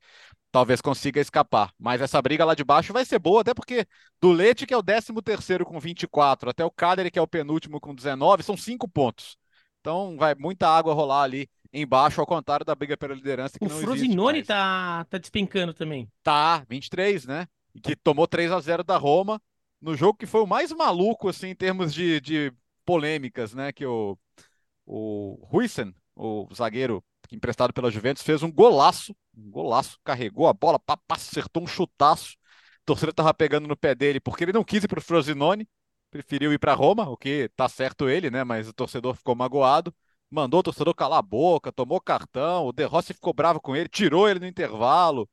talvez 0.51 0.80
consiga 0.80 1.20
escapar. 1.20 1.72
Mas 1.78 2.01
essa 2.01 2.20
briga 2.20 2.44
lá 2.44 2.55
de 2.55 2.64
baixo 2.64 2.92
vai 2.92 3.05
ser 3.05 3.18
boa, 3.18 3.40
até 3.40 3.55
porque 3.55 3.86
do 4.20 4.32
Leite, 4.32 4.66
que 4.66 4.74
é 4.74 4.76
o 4.76 4.82
13 4.82 5.12
terceiro 5.22 5.64
com 5.64 5.78
24, 5.78 6.51
até 6.51 6.64
o 6.64 6.70
Cagliari, 6.70 7.11
que 7.11 7.18
é 7.18 7.22
o 7.22 7.28
penúltimo 7.28 7.80
com 7.80 7.94
19, 7.94 8.42
são 8.42 8.57
cinco 8.57 8.88
pontos. 8.88 9.36
Então 9.80 10.16
vai 10.16 10.34
muita 10.34 10.68
água 10.68 10.94
rolar 10.94 11.22
ali 11.22 11.49
embaixo, 11.72 12.20
ao 12.20 12.26
contrário 12.26 12.64
da 12.64 12.74
briga 12.74 12.96
pela 12.96 13.14
liderança 13.14 13.59
que 13.59 13.66
o 13.66 13.70
Frosinone 13.70 14.42
tá, 14.42 15.05
tá 15.05 15.18
despencando 15.18 15.74
também. 15.74 16.11
Tá, 16.22 16.64
23, 16.68 17.26
né? 17.26 17.46
Que 17.82 17.94
tomou 17.94 18.26
3 18.26 18.51
a 18.53 18.61
0 18.61 18.82
da 18.82 18.96
Roma, 18.96 19.40
no 19.80 19.94
jogo 19.94 20.18
que 20.18 20.26
foi 20.26 20.42
o 20.42 20.46
mais 20.46 20.72
maluco, 20.72 21.28
assim, 21.28 21.49
em 21.49 21.55
termos 21.55 21.92
de, 21.92 22.20
de 22.20 22.53
polêmicas, 22.84 23.55
né? 23.55 23.72
Que 23.72 23.86
o, 23.86 24.18
o 24.86 25.46
Huisen, 25.53 25.94
o 26.16 26.49
zagueiro 26.55 27.05
emprestado 27.30 27.72
pela 27.72 27.90
Juventus, 27.90 28.22
fez 28.22 28.42
um 28.42 28.51
golaço, 28.51 29.14
um 29.39 29.51
golaço, 29.51 29.99
carregou 30.05 30.49
a 30.49 30.53
bola, 30.53 30.78
pá, 30.78 30.99
acertou 31.11 31.62
um 31.62 31.66
chutaço. 31.66 32.36
A 32.82 32.86
torcida 32.86 33.12
tava 33.12 33.32
pegando 33.34 33.68
no 33.68 33.76
pé 33.76 33.95
dele 33.95 34.20
porque 34.20 34.45
ele 34.45 34.53
não 34.53 34.64
quis 34.64 34.84
ir 34.84 34.89
para 34.89 34.99
o 34.99 35.03
Frosinone, 35.03 35.68
preferiu 36.11 36.53
ir 36.53 36.59
para 36.59 36.74
Roma, 36.74 37.09
o 37.09 37.16
que 37.16 37.51
tá 37.57 37.68
certo 37.68 38.09
ele, 38.09 38.30
né? 38.30 38.45
Mas 38.45 38.68
o 38.68 38.72
torcedor 38.72 39.14
ficou 39.14 39.34
magoado, 39.34 39.95
mandou 40.30 40.61
o 40.61 40.62
torcedor 40.62 40.95
calar 40.95 41.18
a 41.18 41.22
boca, 41.22 41.72
tomou 41.72 42.01
cartão, 42.01 42.66
o 42.66 42.72
De 42.72 42.84
Rossi 42.84 43.14
ficou 43.14 43.32
bravo 43.32 43.61
com 43.61 43.76
ele, 43.76 43.89
tirou 43.89 44.28
ele 44.28 44.41
no 44.41 44.47
intervalo. 44.47 45.28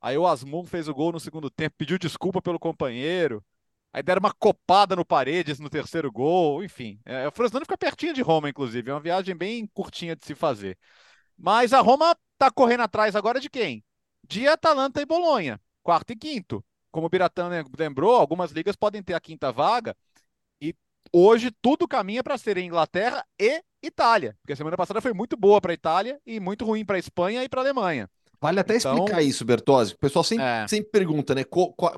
Aí 0.00 0.16
o 0.16 0.26
Asmun 0.26 0.64
fez 0.64 0.88
o 0.88 0.94
gol 0.94 1.12
no 1.12 1.20
segundo 1.20 1.50
tempo, 1.50 1.76
pediu 1.78 1.98
desculpa 1.98 2.40
pelo 2.40 2.58
companheiro. 2.58 3.44
Aí 3.92 4.02
deram 4.02 4.20
uma 4.20 4.32
copada 4.32 4.94
no 4.94 5.04
Paredes 5.04 5.58
no 5.58 5.70
terceiro 5.70 6.12
gol, 6.12 6.62
enfim. 6.62 7.00
É, 7.04 7.26
o 7.26 7.32
Frosinone 7.32 7.64
fica 7.64 7.78
pertinho 7.78 8.14
de 8.14 8.22
Roma, 8.22 8.48
inclusive. 8.48 8.90
É 8.90 8.94
uma 8.94 9.00
viagem 9.00 9.34
bem 9.34 9.66
curtinha 9.66 10.14
de 10.14 10.24
se 10.24 10.34
fazer. 10.34 10.78
Mas 11.38 11.72
a 11.72 11.80
Roma 11.80 12.16
está 12.34 12.50
correndo 12.50 12.80
atrás 12.82 13.14
agora 13.14 13.38
de 13.40 13.48
quem? 13.48 13.84
De 14.26 14.46
Atalanta 14.48 15.00
e 15.00 15.06
Bolonha, 15.06 15.60
quarto 15.82 16.12
e 16.12 16.16
quinto. 16.16 16.64
Como 16.90 17.06
o 17.06 17.10
Biratã 17.10 17.48
lembrou, 17.78 18.16
algumas 18.16 18.50
ligas 18.50 18.74
podem 18.74 19.02
ter 19.02 19.14
a 19.14 19.20
quinta 19.20 19.52
vaga. 19.52 19.94
E 20.60 20.74
hoje 21.12 21.50
tudo 21.62 21.86
caminha 21.86 22.22
para 22.24 22.36
ser 22.38 22.58
Inglaterra 22.58 23.24
e 23.38 23.62
Itália. 23.82 24.36
Porque 24.40 24.52
a 24.52 24.56
semana 24.56 24.76
passada 24.76 25.00
foi 25.00 25.12
muito 25.12 25.36
boa 25.36 25.60
para 25.60 25.70
a 25.72 25.74
Itália 25.74 26.20
e 26.26 26.40
muito 26.40 26.64
ruim 26.64 26.84
para 26.84 26.96
a 26.96 26.98
Espanha 26.98 27.44
e 27.44 27.48
para 27.48 27.60
a 27.60 27.64
Alemanha. 27.64 28.10
Vale 28.40 28.60
até 28.60 28.76
Então- 28.76 28.94
explicar 28.94 29.22
isso, 29.22 29.44
Bertozzi. 29.44 29.94
O 29.94 29.98
pessoal 29.98 30.24
sempre, 30.24 30.44
É. 30.44 30.66
sempre 30.68 30.90
pergunta, 30.90 31.34
né? 31.34 31.44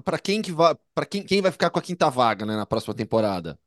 Para 0.04 0.18
quem 0.18 0.40
que 0.42 0.52
vai, 0.52 0.74
para 0.94 1.06
quem, 1.06 1.22
quem 1.22 1.40
vai 1.42 1.52
ficar 1.52 1.70
com 1.70 1.78
a 1.78 1.82
quinta 1.82 2.08
vaga, 2.10 2.46
né, 2.46 2.56
na 2.56 2.66
próxima 2.66 2.94
temporada? 2.94 3.58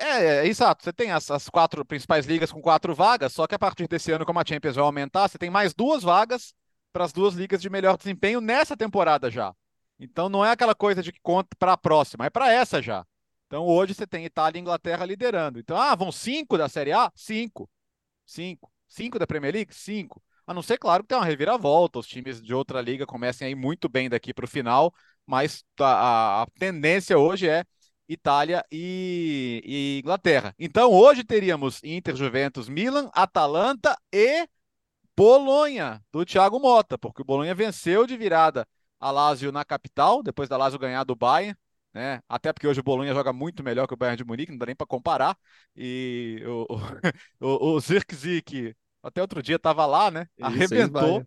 É, 0.00 0.42
é, 0.42 0.46
exato. 0.46 0.84
Você 0.84 0.92
tem 0.92 1.10
as, 1.10 1.30
as 1.30 1.48
quatro 1.48 1.84
principais 1.84 2.26
ligas 2.26 2.52
com 2.52 2.60
quatro 2.60 2.94
vagas, 2.94 3.32
só 3.32 3.46
que 3.46 3.54
a 3.54 3.58
partir 3.58 3.88
desse 3.88 4.12
ano, 4.12 4.24
como 4.24 4.38
a 4.38 4.44
Champions 4.46 4.76
vai 4.76 4.84
aumentar, 4.84 5.28
você 5.28 5.38
tem 5.38 5.50
mais 5.50 5.74
duas 5.74 6.02
vagas 6.02 6.54
para 6.92 7.04
as 7.04 7.12
duas 7.12 7.34
ligas 7.34 7.60
de 7.60 7.68
melhor 7.68 7.96
desempenho 7.96 8.40
nessa 8.40 8.76
temporada 8.76 9.30
já. 9.30 9.52
Então 9.98 10.28
não 10.28 10.44
é 10.44 10.52
aquela 10.52 10.74
coisa 10.74 11.02
de 11.02 11.12
que 11.12 11.20
conta 11.20 11.48
para 11.58 11.72
a 11.72 11.76
próxima, 11.76 12.26
é 12.26 12.30
para 12.30 12.52
essa 12.52 12.80
já. 12.80 13.04
Então 13.46 13.64
hoje 13.66 13.94
você 13.94 14.06
tem 14.06 14.24
Itália 14.24 14.58
e 14.58 14.60
Inglaterra 14.62 15.04
liderando. 15.04 15.58
Então, 15.58 15.76
ah, 15.76 15.94
vão 15.94 16.12
cinco 16.12 16.56
da 16.56 16.68
Série 16.68 16.92
A? 16.92 17.10
Cinco. 17.16 17.68
Cinco. 18.26 18.70
Cinco 18.88 19.18
da 19.18 19.26
Premier 19.26 19.52
League? 19.54 19.74
Cinco. 19.74 20.22
A 20.46 20.54
não 20.54 20.62
ser, 20.62 20.78
claro, 20.78 21.02
que 21.02 21.08
tem 21.08 21.18
uma 21.18 21.24
reviravolta, 21.24 21.98
os 21.98 22.06
times 22.06 22.42
de 22.42 22.54
outra 22.54 22.80
liga 22.80 23.06
comecem 23.06 23.46
a 23.48 23.50
ir 23.50 23.54
muito 23.54 23.88
bem 23.88 24.08
daqui 24.08 24.32
para 24.32 24.44
o 24.44 24.48
final, 24.48 24.94
mas 25.26 25.64
a, 25.78 25.84
a- 26.40 26.42
a 26.42 26.46
tendência 26.58 27.18
hoje 27.18 27.48
é 27.48 27.64
Itália 28.08 28.64
e, 28.72 29.62
e 29.64 30.00
Inglaterra. 30.00 30.54
Então, 30.58 30.90
hoje 30.92 31.22
teríamos 31.24 31.82
Inter, 31.84 32.16
Juventus, 32.16 32.68
Milan, 32.68 33.10
Atalanta 33.12 33.96
e 34.12 34.48
Bolonha, 35.16 36.02
do 36.12 36.24
Thiago 36.24 36.58
Mota, 36.58 36.96
porque 36.96 37.22
o 37.22 37.24
Bolonha 37.24 37.54
venceu 37.54 38.06
de 38.06 38.16
virada 38.16 38.66
a 39.00 39.10
Lazio 39.10 39.52
na 39.52 39.64
capital, 39.64 40.22
depois 40.22 40.48
da 40.48 40.56
Lazio 40.56 40.78
ganhar 40.78 41.04
do 41.04 41.14
Bayern, 41.14 41.56
né? 41.92 42.20
Até 42.28 42.52
porque 42.52 42.66
hoje 42.66 42.80
o 42.80 42.84
Bolonha 42.84 43.12
joga 43.12 43.32
muito 43.32 43.62
melhor 43.62 43.86
que 43.86 43.94
o 43.94 43.96
Bayern 43.96 44.16
de 44.16 44.24
Munique, 44.24 44.52
não 44.52 44.58
dá 44.58 44.66
nem 44.66 44.76
para 44.76 44.86
comparar. 44.86 45.36
E 45.76 46.42
o, 46.46 46.66
o, 47.40 47.76
o 47.76 47.80
até 49.02 49.20
outro 49.20 49.42
dia 49.42 49.56
estava 49.56 49.86
lá, 49.86 50.10
né? 50.10 50.26
Arrebentou 50.40 51.26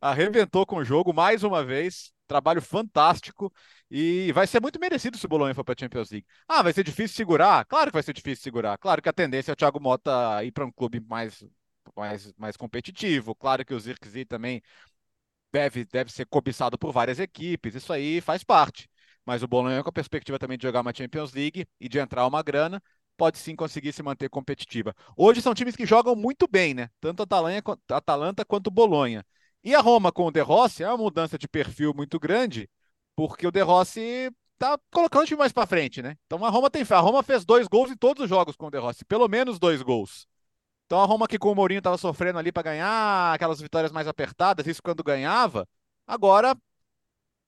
arrebentou 0.00 0.64
com 0.64 0.76
o 0.76 0.84
jogo 0.84 1.12
mais 1.12 1.42
uma 1.42 1.64
vez. 1.64 2.12
Trabalho 2.26 2.60
fantástico 2.60 3.52
e 3.90 4.32
vai 4.32 4.46
ser 4.46 4.60
muito 4.60 4.78
merecido 4.78 5.16
se 5.18 5.26
o 5.26 5.28
Bolonha 5.28 5.54
for 5.54 5.64
para 5.64 5.74
a 5.74 5.80
Champions 5.80 6.10
League. 6.10 6.26
Ah, 6.46 6.62
vai 6.62 6.72
ser 6.72 6.84
difícil 6.84 7.16
segurar? 7.16 7.64
Claro 7.66 7.90
que 7.90 7.94
vai 7.94 8.02
ser 8.02 8.12
difícil 8.12 8.42
segurar. 8.42 8.76
Claro 8.78 9.00
que 9.00 9.08
a 9.08 9.12
tendência 9.12 9.50
é 9.52 9.54
o 9.54 9.56
Thiago 9.56 9.80
Mota 9.80 10.42
ir 10.44 10.52
para 10.52 10.64
um 10.66 10.72
clube 10.72 11.00
mais, 11.00 11.44
mais, 11.96 12.32
mais 12.36 12.56
competitivo. 12.56 13.34
Claro 13.34 13.64
que 13.64 13.74
o 13.74 13.80
Zirkzee 13.80 14.24
também 14.24 14.62
deve, 15.52 15.84
deve 15.84 16.12
ser 16.12 16.26
cobiçado 16.26 16.78
por 16.78 16.92
várias 16.92 17.18
equipes. 17.18 17.74
Isso 17.74 17.92
aí 17.92 18.20
faz 18.20 18.44
parte. 18.44 18.88
Mas 19.24 19.42
o 19.42 19.48
Bolonha, 19.48 19.82
com 19.82 19.90
a 19.90 19.92
perspectiva 19.92 20.38
também 20.38 20.56
de 20.58 20.62
jogar 20.66 20.80
uma 20.80 20.94
Champions 20.94 21.32
League 21.32 21.66
e 21.80 21.88
de 21.88 21.98
entrar 21.98 22.26
uma 22.26 22.42
grana, 22.42 22.82
pode 23.16 23.38
sim 23.38 23.54
conseguir 23.56 23.92
se 23.92 24.02
manter 24.02 24.30
competitiva. 24.30 24.94
Hoje 25.16 25.42
são 25.42 25.54
times 25.54 25.76
que 25.76 25.84
jogam 25.84 26.14
muito 26.16 26.46
bem, 26.48 26.72
né? 26.74 26.88
Tanto 27.00 27.22
a 27.22 27.96
Atalanta 27.96 28.44
quanto 28.44 28.68
o 28.68 28.70
Bolonha. 28.70 29.24
E 29.62 29.74
a 29.74 29.80
Roma 29.80 30.12
com 30.12 30.26
o 30.26 30.30
De 30.30 30.40
Rossi 30.40 30.82
é 30.82 30.88
uma 30.88 30.96
mudança 30.96 31.36
de 31.36 31.48
perfil 31.48 31.92
muito 31.94 32.18
grande, 32.18 32.70
porque 33.18 33.48
o 33.48 33.50
De 33.50 33.60
Rossi 33.60 34.30
tá 34.56 34.78
colocando 34.92 35.22
o 35.24 35.26
time 35.26 35.40
mais 35.40 35.50
para 35.50 35.66
frente, 35.66 36.00
né? 36.00 36.16
Então 36.26 36.44
a 36.44 36.50
Roma 36.50 36.70
tem 36.70 36.84
a 36.88 37.00
Roma 37.00 37.20
fez 37.20 37.44
dois 37.44 37.66
gols 37.66 37.90
em 37.90 37.96
todos 37.96 38.22
os 38.22 38.28
jogos 38.28 38.54
com 38.54 38.68
o 38.68 38.70
De 38.70 38.78
Rossi, 38.78 39.04
pelo 39.04 39.26
menos 39.26 39.58
dois 39.58 39.82
gols. 39.82 40.24
Então 40.86 41.00
a 41.00 41.04
Roma 41.04 41.26
que 41.26 41.36
com 41.36 41.50
o 41.50 41.54
Mourinho 41.54 41.78
estava 41.78 41.98
sofrendo 41.98 42.38
ali 42.38 42.52
para 42.52 42.62
ganhar 42.62 43.34
aquelas 43.34 43.60
vitórias 43.60 43.90
mais 43.90 44.06
apertadas, 44.06 44.68
isso 44.68 44.80
quando 44.80 45.02
ganhava, 45.02 45.68
agora 46.06 46.56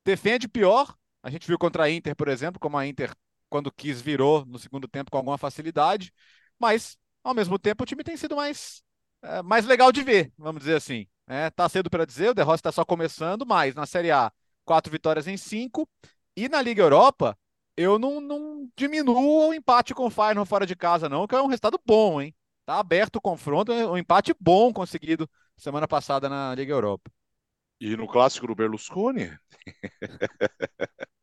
defende 0.04 0.48
pior. 0.48 0.92
A 1.22 1.30
gente 1.30 1.46
viu 1.46 1.56
contra 1.56 1.84
a 1.84 1.90
Inter, 1.90 2.16
por 2.16 2.26
exemplo, 2.26 2.58
como 2.58 2.76
a 2.76 2.84
Inter 2.84 3.14
quando 3.48 3.70
quis 3.70 4.00
virou 4.00 4.44
no 4.46 4.58
segundo 4.58 4.88
tempo 4.88 5.08
com 5.08 5.18
alguma 5.18 5.38
facilidade, 5.38 6.12
mas 6.58 6.98
ao 7.22 7.32
mesmo 7.32 7.60
tempo 7.60 7.84
o 7.84 7.86
time 7.86 8.02
tem 8.02 8.16
sido 8.16 8.34
mais 8.34 8.82
é, 9.22 9.40
mais 9.40 9.66
legal 9.66 9.92
de 9.92 10.02
ver, 10.02 10.32
vamos 10.36 10.62
dizer 10.62 10.74
assim. 10.74 11.06
É, 11.28 11.48
tá 11.48 11.68
cedo 11.68 11.88
para 11.88 12.04
dizer, 12.04 12.30
o 12.30 12.34
De 12.34 12.42
Rossi 12.42 12.56
está 12.56 12.72
só 12.72 12.84
começando, 12.84 13.46
mas 13.46 13.72
na 13.76 13.86
Série 13.86 14.10
A, 14.10 14.32
quatro 14.64 14.90
vitórias 14.90 15.26
em 15.26 15.36
cinco. 15.36 15.88
E 16.36 16.48
na 16.48 16.62
Liga 16.62 16.82
Europa, 16.82 17.36
eu 17.76 17.98
não, 17.98 18.20
não 18.20 18.68
diminuo 18.76 19.48
o 19.48 19.54
empate 19.54 19.94
com 19.94 20.06
o 20.06 20.10
Feyenoord 20.10 20.48
fora 20.48 20.66
de 20.66 20.76
casa, 20.76 21.08
não, 21.08 21.26
que 21.26 21.34
é 21.34 21.42
um 21.42 21.46
resultado 21.46 21.80
bom, 21.84 22.20
hein? 22.20 22.34
Tá 22.66 22.78
aberto 22.78 23.16
o 23.16 23.20
confronto, 23.20 23.72
é 23.72 23.86
um 23.86 23.98
empate 23.98 24.34
bom 24.38 24.72
conseguido 24.72 25.28
semana 25.56 25.88
passada 25.88 26.28
na 26.28 26.54
Liga 26.54 26.72
Europa. 26.72 27.10
E 27.80 27.96
no 27.96 28.06
clássico 28.06 28.46
do 28.46 28.54
Berlusconi? 28.54 29.32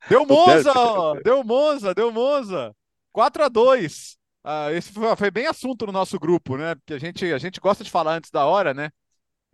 Deu 0.10 0.26
Monza, 0.26 0.74
deu 1.24 1.44
Monza, 1.44 1.94
deu 1.94 2.12
Monza. 2.12 2.76
4 3.12 3.44
a 3.44 3.48
2 3.48 4.18
Ah, 4.44 4.72
esse 4.72 4.92
foi, 4.92 5.16
foi 5.16 5.32
bem 5.32 5.48
assunto 5.48 5.86
no 5.86 5.92
nosso 5.92 6.20
grupo, 6.20 6.58
né? 6.58 6.76
Porque 6.76 6.94
a 6.94 7.00
gente, 7.00 7.26
a 7.32 7.38
gente 7.38 7.60
gosta 7.60 7.84
de 7.84 7.92
falar 7.92 8.14
antes 8.14 8.32
da 8.32 8.46
hora, 8.46 8.74
né? 8.74 8.90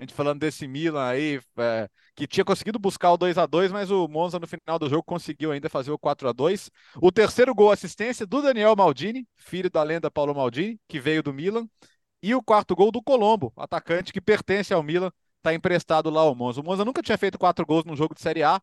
A 0.04 0.06
gente 0.06 0.14
falando 0.14 0.42
desse 0.42 0.68
Milan 0.68 1.02
aí, 1.02 1.40
é, 1.58 1.90
que 2.14 2.28
tinha 2.28 2.44
conseguido 2.44 2.78
buscar 2.78 3.14
o 3.14 3.18
2 3.18 3.38
a 3.38 3.46
2 3.46 3.72
mas 3.72 3.90
o 3.90 4.06
Monza 4.06 4.38
no 4.38 4.46
final 4.46 4.78
do 4.78 4.90
jogo 4.90 5.02
conseguiu 5.02 5.54
ainda 5.54 5.70
fazer 5.70 5.92
o 5.92 5.98
4 5.98 6.28
a 6.28 6.34
2 6.34 6.70
O 6.98 7.10
terceiro 7.10 7.56
gol, 7.56 7.72
assistência 7.72 8.26
do 8.26 8.42
Daniel 8.42 8.76
Maldini, 8.76 9.26
filho 9.38 9.70
da 9.70 9.82
lenda 9.82 10.12
Paulo 10.12 10.36
Maldini, 10.36 10.78
que 10.90 11.00
veio 11.00 11.24
do 11.24 11.34
Milan. 11.34 11.66
E 12.22 12.36
o 12.36 12.44
quarto 12.44 12.76
gol 12.76 12.92
do 12.92 13.02
Colombo, 13.02 13.54
atacante 13.56 14.12
que 14.12 14.20
pertence 14.20 14.74
ao 14.74 14.84
Milan, 14.84 15.10
está 15.38 15.54
emprestado 15.54 16.10
lá 16.10 16.20
ao 16.20 16.36
Monza. 16.36 16.60
O 16.60 16.66
Monza 16.66 16.84
nunca 16.84 17.02
tinha 17.02 17.18
feito 17.18 17.40
quatro 17.40 17.66
gols 17.66 17.86
num 17.86 17.96
jogo 17.96 18.14
de 18.14 18.20
Série 18.20 18.44
A, 18.44 18.62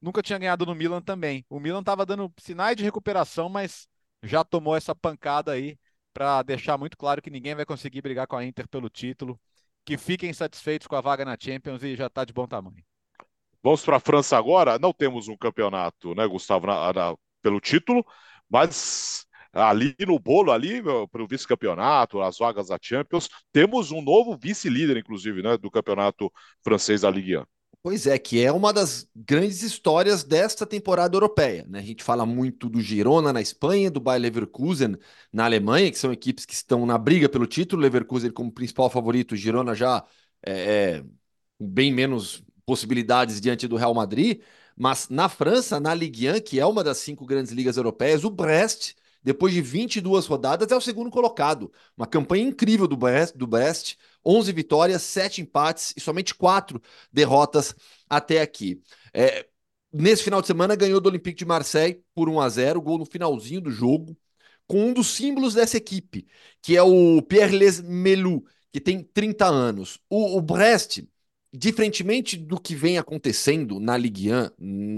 nunca 0.00 0.22
tinha 0.22 0.38
ganhado 0.38 0.64
no 0.64 0.74
Milan 0.74 1.02
também. 1.02 1.44
O 1.50 1.58
Milan 1.58 1.80
estava 1.80 2.06
dando 2.06 2.32
sinais 2.38 2.76
de 2.76 2.84
recuperação, 2.84 3.48
mas 3.48 3.88
já 4.22 4.44
tomou 4.44 4.76
essa 4.76 4.94
pancada 4.94 5.50
aí 5.50 5.76
para 6.12 6.42
deixar 6.44 6.78
muito 6.78 6.96
claro 6.96 7.20
que 7.20 7.30
ninguém 7.30 7.56
vai 7.56 7.64
conseguir 7.64 8.02
brigar 8.02 8.28
com 8.28 8.36
a 8.36 8.44
Inter 8.44 8.68
pelo 8.68 8.88
título. 8.88 9.40
Que 9.86 9.96
fiquem 9.96 10.34
satisfeitos 10.34 10.86
com 10.86 10.96
a 10.96 11.00
vaga 11.00 11.24
na 11.24 11.36
Champions 11.40 11.82
e 11.82 11.96
já 11.96 12.08
está 12.08 12.24
de 12.26 12.32
bom 12.32 12.46
tamanho. 12.46 12.84
Vamos 13.62 13.84
para 13.84 13.96
a 13.96 14.00
França 14.00 14.36
agora. 14.36 14.78
Não 14.78 14.92
temos 14.92 15.28
um 15.28 15.36
campeonato, 15.36 16.14
né, 16.14 16.26
Gustavo, 16.26 16.66
na- 16.66 16.92
na- 16.92 17.16
pelo 17.42 17.60
título, 17.60 18.04
mas 18.50 19.24
ali 19.52 19.94
no 20.06 20.18
bolo, 20.18 20.52
ali, 20.52 20.82
para 20.82 21.22
o 21.22 21.26
vice-campeonato, 21.26 22.20
as 22.20 22.36
vagas 22.38 22.68
da 22.68 22.78
Champions, 22.80 23.28
temos 23.52 23.90
um 23.90 24.02
novo 24.02 24.36
vice-líder, 24.36 24.96
inclusive, 24.98 25.42
né, 25.42 25.56
do 25.56 25.70
campeonato 25.70 26.30
francês 26.62 27.00
da 27.00 27.10
Ligue 27.10 27.38
1. 27.38 27.44
Pois 27.86 28.04
é, 28.04 28.18
que 28.18 28.42
é 28.42 28.50
uma 28.50 28.72
das 28.72 29.08
grandes 29.14 29.62
histórias 29.62 30.24
desta 30.24 30.66
temporada 30.66 31.14
europeia, 31.14 31.64
né? 31.68 31.78
A 31.78 31.82
gente 31.82 32.02
fala 32.02 32.26
muito 32.26 32.68
do 32.68 32.80
Girona 32.80 33.32
na 33.32 33.40
Espanha, 33.40 33.88
do 33.88 34.00
Bayer 34.00 34.22
Leverkusen 34.22 34.96
na 35.32 35.44
Alemanha, 35.44 35.92
que 35.92 35.96
são 35.96 36.12
equipes 36.12 36.44
que 36.44 36.52
estão 36.52 36.84
na 36.84 36.98
briga 36.98 37.28
pelo 37.28 37.46
título, 37.46 37.82
Leverkusen 37.82 38.32
como 38.32 38.50
principal 38.50 38.90
favorito, 38.90 39.36
Girona 39.36 39.72
já 39.72 40.04
é, 40.44 40.96
é, 40.98 41.04
bem 41.60 41.92
menos 41.92 42.42
possibilidades 42.64 43.40
diante 43.40 43.68
do 43.68 43.76
Real 43.76 43.94
Madrid, 43.94 44.40
mas 44.76 45.08
na 45.08 45.28
França, 45.28 45.78
na 45.78 45.94
Ligue 45.94 46.28
1, 46.28 46.40
que 46.40 46.58
é 46.58 46.66
uma 46.66 46.82
das 46.82 46.98
cinco 46.98 47.24
grandes 47.24 47.52
ligas 47.52 47.76
europeias, 47.76 48.24
o 48.24 48.30
Brest, 48.30 48.94
depois 49.22 49.54
de 49.54 49.62
22 49.62 50.26
rodadas, 50.26 50.72
é 50.72 50.76
o 50.76 50.80
segundo 50.80 51.08
colocado. 51.08 51.70
Uma 51.96 52.06
campanha 52.08 52.48
incrível 52.48 52.88
do 52.88 52.96
Brest, 52.96 53.36
do 53.36 53.46
Brest 53.46 53.94
11 54.26 54.52
vitórias, 54.52 55.02
7 55.02 55.40
empates 55.40 55.94
e 55.96 56.00
somente 56.00 56.34
4 56.34 56.80
derrotas 57.12 57.74
até 58.08 58.40
aqui. 58.42 58.82
É, 59.14 59.46
nesse 59.92 60.22
final 60.22 60.40
de 60.40 60.46
semana 60.48 60.74
ganhou 60.74 61.00
do 61.00 61.08
Olympique 61.08 61.38
de 61.38 61.44
Marseille 61.44 62.02
por 62.14 62.28
1 62.28 62.40
a 62.40 62.48
0 62.48 62.82
gol 62.82 62.98
no 62.98 63.06
finalzinho 63.06 63.60
do 63.60 63.70
jogo, 63.70 64.16
com 64.66 64.86
um 64.86 64.92
dos 64.92 65.08
símbolos 65.08 65.54
dessa 65.54 65.76
equipe, 65.76 66.26
que 66.60 66.76
é 66.76 66.82
o 66.82 67.22
Pierre 67.22 67.56
Les 67.56 67.80
Melou, 67.80 68.44
que 68.72 68.80
tem 68.80 69.02
30 69.02 69.46
anos. 69.46 69.98
O, 70.10 70.36
o 70.36 70.42
Brest, 70.42 71.02
diferentemente 71.52 72.36
do 72.36 72.60
que 72.60 72.74
vem 72.74 72.98
acontecendo 72.98 73.78
na 73.80 73.96
Ligue 73.96 74.30
1 74.32 74.50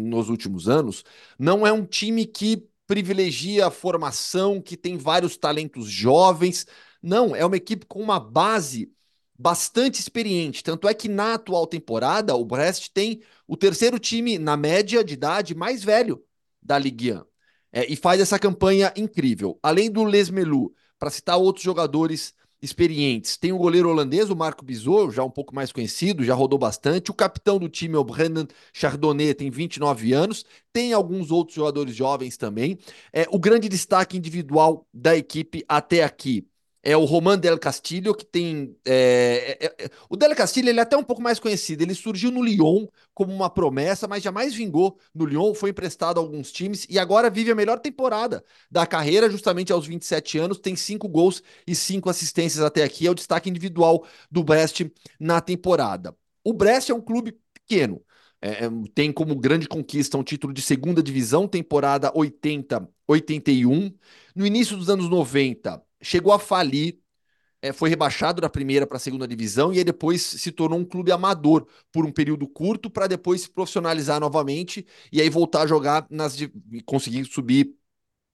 nos 0.09 0.29
últimos 0.31 0.69
anos, 0.69 1.05
não 1.39 1.67
é 1.67 1.73
um 1.73 1.85
time 1.85 2.27
que 2.27 2.67
privilegia 2.87 3.67
a 3.67 3.71
formação, 3.71 4.61
que 4.63 4.77
tem 4.77 4.97
vários 4.97 5.37
talentos 5.37 5.87
jovens. 5.89 6.67
Não, 7.03 7.37
é 7.37 7.45
uma 7.45 7.57
equipe 7.57 7.85
com 7.87 8.01
uma 8.03 8.19
base 8.19 8.91
bastante 9.39 10.01
experiente. 10.01 10.65
Tanto 10.65 10.89
é 10.89 10.95
que 10.95 11.09
na 11.09 11.35
atual 11.35 11.67
temporada, 11.67 12.35
o 12.35 12.45
Brest 12.45 12.89
tem 12.93 13.23
o 13.47 13.57
terceiro 13.57 13.99
time, 13.99 14.39
na 14.39 14.57
média 14.57 15.05
de 15.05 15.15
idade, 15.15 15.55
mais 15.55 15.85
velho 15.85 16.23
da 16.61 16.77
Ligue 16.77 17.13
1. 17.13 17.25
É, 17.71 17.91
e 17.91 17.97
faz 17.97 18.21
essa 18.21 18.39
campanha 18.39 18.93
incrível. 18.97 19.59
Além 19.63 19.91
do 19.91 20.03
Les 20.03 20.31
Melou, 20.31 20.73
para 20.99 21.11
citar 21.11 21.39
outros 21.39 21.63
jogadores 21.63 22.35
experientes, 22.61 23.37
tem 23.37 23.53
o 23.53 23.59
goleiro 23.59 23.89
holandês, 23.89 24.31
o 24.31 24.37
Marco 24.37 24.65
Bizot, 24.65 25.15
já 25.15 25.23
um 25.23 25.31
pouco 25.31 25.55
mais 25.55 25.71
conhecido, 25.71 26.25
já 26.25 26.35
rodou 26.35 26.59
bastante. 26.59 27.11
O 27.11 27.15
capitão 27.15 27.59
do 27.59 27.69
time 27.69 27.95
é 27.95 27.99
o 27.99 28.05
Brennan 28.05 28.49
Chardonnay, 28.73 29.35
tem 29.35 29.51
29 29.51 30.13
anos. 30.13 30.45
Tem 30.73 30.93
alguns 30.93 31.31
outros 31.31 31.55
jogadores 31.55 31.95
jovens 31.95 32.37
também. 32.37 32.79
É, 33.13 33.27
o 33.31 33.39
grande 33.39 33.69
destaque 33.69 34.17
individual 34.17 34.87
da 34.93 35.17
equipe 35.17 35.65
até 35.69 36.03
aqui 36.03 36.49
é 36.83 36.97
o 36.97 37.05
Roman 37.05 37.39
Del 37.39 37.59
Castillo, 37.59 38.15
que 38.15 38.25
tem. 38.25 38.77
É, 38.85 39.59
é, 39.61 39.85
é, 39.85 39.91
o 40.09 40.17
Del 40.17 40.35
Castillo 40.35 40.69
ele 40.69 40.79
é 40.79 40.83
até 40.83 40.97
um 40.97 41.03
pouco 41.03 41.21
mais 41.21 41.41
conhecido. 41.41 41.83
Ele 41.83 41.95
surgiu 41.95 42.31
no 42.31 42.43
Lyon 42.43 42.87
como 43.13 43.33
uma 43.33 43.51
promessa, 43.51 44.07
mas 44.07 44.23
jamais 44.23 44.55
vingou 44.55 44.99
no 45.15 45.25
Lyon, 45.25 45.55
foi 45.55 45.71
emprestado 45.71 46.19
a 46.19 46.21
alguns 46.21 46.53
times 46.53 46.87
e 46.89 46.99
agora 46.99 47.29
vive 47.31 47.51
a 47.51 47.55
melhor 47.55 47.81
temporada 47.81 48.45
da 48.71 48.87
carreira, 48.87 49.31
justamente 49.31 49.73
aos 49.73 49.87
27 49.87 50.39
anos. 50.39 50.59
Tem 50.59 50.77
cinco 50.77 51.09
gols 51.09 51.43
e 51.67 51.75
cinco 51.75 52.09
assistências 52.09 52.63
até 52.65 52.85
aqui. 52.85 53.07
É 53.07 53.11
o 53.11 53.15
destaque 53.15 53.51
individual 53.51 54.07
do 54.31 54.45
Brest 54.45 54.83
na 55.19 55.41
temporada. 55.41 56.17
O 56.45 56.53
Brest 56.53 56.91
é 56.91 56.95
um 56.95 57.01
clube 57.01 57.39
pequeno. 57.53 58.01
É, 58.41 58.67
é 58.67 58.71
tem 58.95 59.13
como 59.13 59.35
grande 59.35 59.67
conquista 59.69 60.17
um 60.17 60.23
título 60.23 60.53
de 60.53 60.63
segunda 60.63 61.03
divisão, 61.03 61.49
temporada 61.49 62.13
80-81. 62.13 63.93
No 64.35 64.47
início 64.47 64.77
dos 64.77 64.89
anos 64.89 65.09
90, 65.11 65.83
chegou 66.03 66.33
a 66.33 66.39
falir, 66.39 66.99
é, 67.61 67.73
foi 67.73 67.89
rebaixado 67.89 68.41
da 68.41 68.49
primeira 68.49 68.87
para 68.87 68.97
a 68.97 69.01
segunda 69.01 69.27
divisão 69.27 69.73
e 69.73 69.79
aí 69.79 69.85
depois 69.85 70.23
se 70.23 70.53
tornou 70.53 70.79
um 70.79 70.85
clube 70.85 71.11
amador 71.11 71.67
por 71.93 72.07
um 72.07 72.13
período 72.13 72.47
curto 72.47 72.89
para 72.89 73.07
depois 73.07 73.43
se 73.43 73.51
profissionalizar 73.51 74.21
novamente 74.21 74.87
e 75.13 75.21
aí 75.21 75.29
voltar 75.29 75.63
a 75.63 75.67
jogar 75.67 76.07
nas 76.09 76.37
conseguir 76.87 77.25
subir 77.25 77.75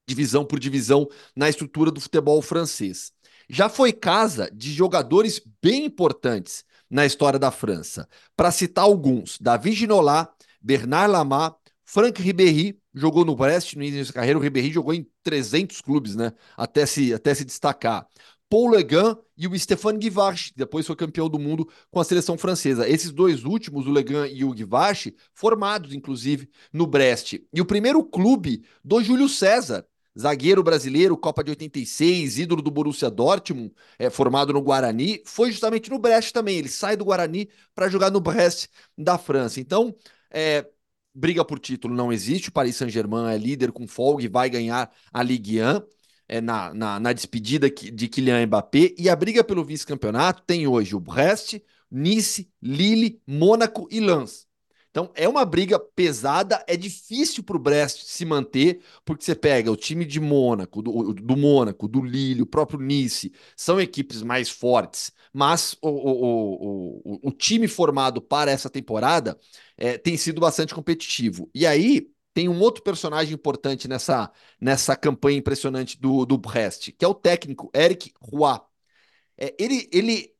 divisão 0.07 0.45
por 0.45 0.61
divisão 0.61 1.09
na 1.35 1.49
estrutura 1.49 1.91
do 1.91 2.01
futebol 2.01 2.41
francês. 2.43 3.12
Já 3.49 3.69
foi 3.69 3.93
casa 3.93 4.51
de 4.53 4.73
jogadores 4.73 5.41
bem 5.62 5.87
importantes 5.87 6.65
na 6.91 7.07
história 7.07 7.39
da 7.39 7.51
França. 7.51 8.09
Para 8.37 8.51
citar 8.51 8.85
alguns, 8.85 9.39
David 9.39 9.77
Ginola, 9.77 10.33
Bernard 10.61 11.12
Lama, 11.12 11.57
Franck 11.85 12.21
Ribéry, 12.23 12.79
jogou 12.95 13.25
no 13.25 13.35
Brest 13.35 13.75
no 13.75 13.83
início 13.83 14.13
da 14.13 14.21
carreira, 14.21 14.39
o 14.39 14.43
Ribéry 14.43 14.73
jogou 14.73 14.95
em 14.95 15.07
300 15.23 15.81
clubes, 15.81 16.15
né, 16.15 16.33
até 16.57 16.87
se, 16.87 17.13
até 17.13 17.35
se 17.35 17.45
destacar. 17.45 18.07
Paul 18.49 18.71
Legan 18.71 19.17
e 19.37 19.49
o 19.49 19.59
Stéphane 19.59 19.99
Guivarch, 19.99 20.53
depois 20.55 20.87
foi 20.87 20.95
campeão 20.95 21.29
do 21.29 21.39
mundo 21.39 21.69
com 21.91 21.99
a 21.99 22.05
seleção 22.05 22.39
francesa. 22.39 22.89
Esses 22.89 23.11
dois 23.11 23.45
últimos, 23.45 23.87
o 23.87 23.91
Legan 23.91 24.29
e 24.29 24.45
o 24.45 24.53
Guivarch, 24.53 25.15
formados 25.33 25.93
inclusive 25.93 26.49
no 26.73 26.87
Brest. 26.87 27.41
E 27.53 27.61
o 27.61 27.65
primeiro 27.65 28.05
clube 28.05 28.63
do 28.85 29.03
Júlio 29.03 29.29
César, 29.29 29.85
zagueiro 30.17 30.63
brasileiro, 30.63 31.17
Copa 31.17 31.43
de 31.43 31.51
86, 31.51 32.39
ídolo 32.39 32.63
do 32.63 32.71
Borussia 32.71 33.11
Dortmund, 33.11 33.73
é, 33.99 34.09
formado 34.09 34.53
no 34.53 34.63
Guarani, 34.63 35.21
foi 35.27 35.51
justamente 35.51 35.91
no 35.91 35.99
Brest 35.99 36.33
também. 36.33 36.59
Ele 36.59 36.69
sai 36.69 36.97
do 36.97 37.05
Guarani 37.05 37.49
para 37.75 37.89
jogar 37.89 38.11
no 38.11 38.21
Brest 38.21 38.69
da 38.97 39.19
França. 39.19 39.59
Então, 39.59 39.95
é, 40.31 40.65
briga 41.15 41.45
por 41.45 41.59
título 41.59 41.95
não 41.95 42.12
existe. 42.12 42.49
O 42.49 42.53
Paris 42.53 42.77
Saint-Germain 42.77 43.33
é 43.33 43.39
líder 43.39 43.73
com 43.73 43.87
folga 43.87 44.25
e 44.25 44.29
vai 44.29 44.51
ganhar 44.51 44.91
a 45.12 45.23
Ligue 45.23 45.62
1 45.62 45.83
é, 46.29 46.41
na, 46.41 46.75
na, 46.75 47.01
na 47.01 47.12
despedida 47.12 47.71
de 47.71 48.09
Kylian 48.09 48.47
Mbappé. 48.47 48.95
E 48.99 49.09
a 49.09 49.17
briga 49.17 49.45
pelo 49.45 49.65
vice-campeonato 49.65 50.43
tem 50.47 50.67
hoje 50.67 50.97
o 50.97 51.01
Brest, 51.01 51.61
Nice, 51.91 52.51
Lille, 52.61 53.21
Mônaco 53.27 53.87
e 53.91 54.01
Lens. 54.01 54.47
Então 54.95 55.11
é 55.17 55.29
uma 55.29 55.45
briga 55.45 55.77
pesada, 55.77 56.65
é 56.69 56.77
difícil 56.77 57.43
para 57.43 57.57
o 57.57 57.59
Brest 57.59 58.05
se 58.05 58.25
manter, 58.25 58.81
porque 59.05 59.25
você 59.25 59.35
pega 59.35 59.69
o 59.69 59.77
time 59.77 60.05
de 60.05 60.21
Mônaco, 60.21 60.81
do, 60.81 61.13
do 61.13 61.37
Mônaco, 61.37 61.89
do 61.89 62.01
Lille, 62.01 62.43
o 62.43 62.47
próprio 62.47 62.79
Nice, 62.79 63.33
são 63.57 63.81
equipes 63.81 64.23
mais 64.23 64.49
fortes, 64.49 65.11
mas 65.33 65.77
o, 65.83 65.89
o, 65.89 67.01
o, 67.05 67.29
o 67.29 67.33
time 67.33 67.67
formado 67.67 68.23
para 68.23 68.53
essa 68.53 68.71
temporada 68.71 69.37
é, 69.77 69.99
tem 69.99 70.17
sido 70.17 70.41
bastante 70.41 70.73
competitivo. 70.73 71.51
E 71.53 71.67
aí 71.67 72.09
tem 72.33 72.49
um 72.49 72.61
outro 72.61 72.81
personagem 72.85 73.35
importante 73.35 73.89
nessa, 73.89 74.31
nessa 74.61 74.95
campanha 74.95 75.39
impressionante 75.39 76.01
do, 76.01 76.25
do 76.25 76.39
Brest, 76.39 76.93
que 76.97 77.05
é 77.05 77.09
o 77.09 77.15
técnico 77.15 77.69
Eric 77.75 78.13
Roy. 78.21 78.61
É, 79.37 79.57
ele, 79.59 79.89
ele, 79.93 80.33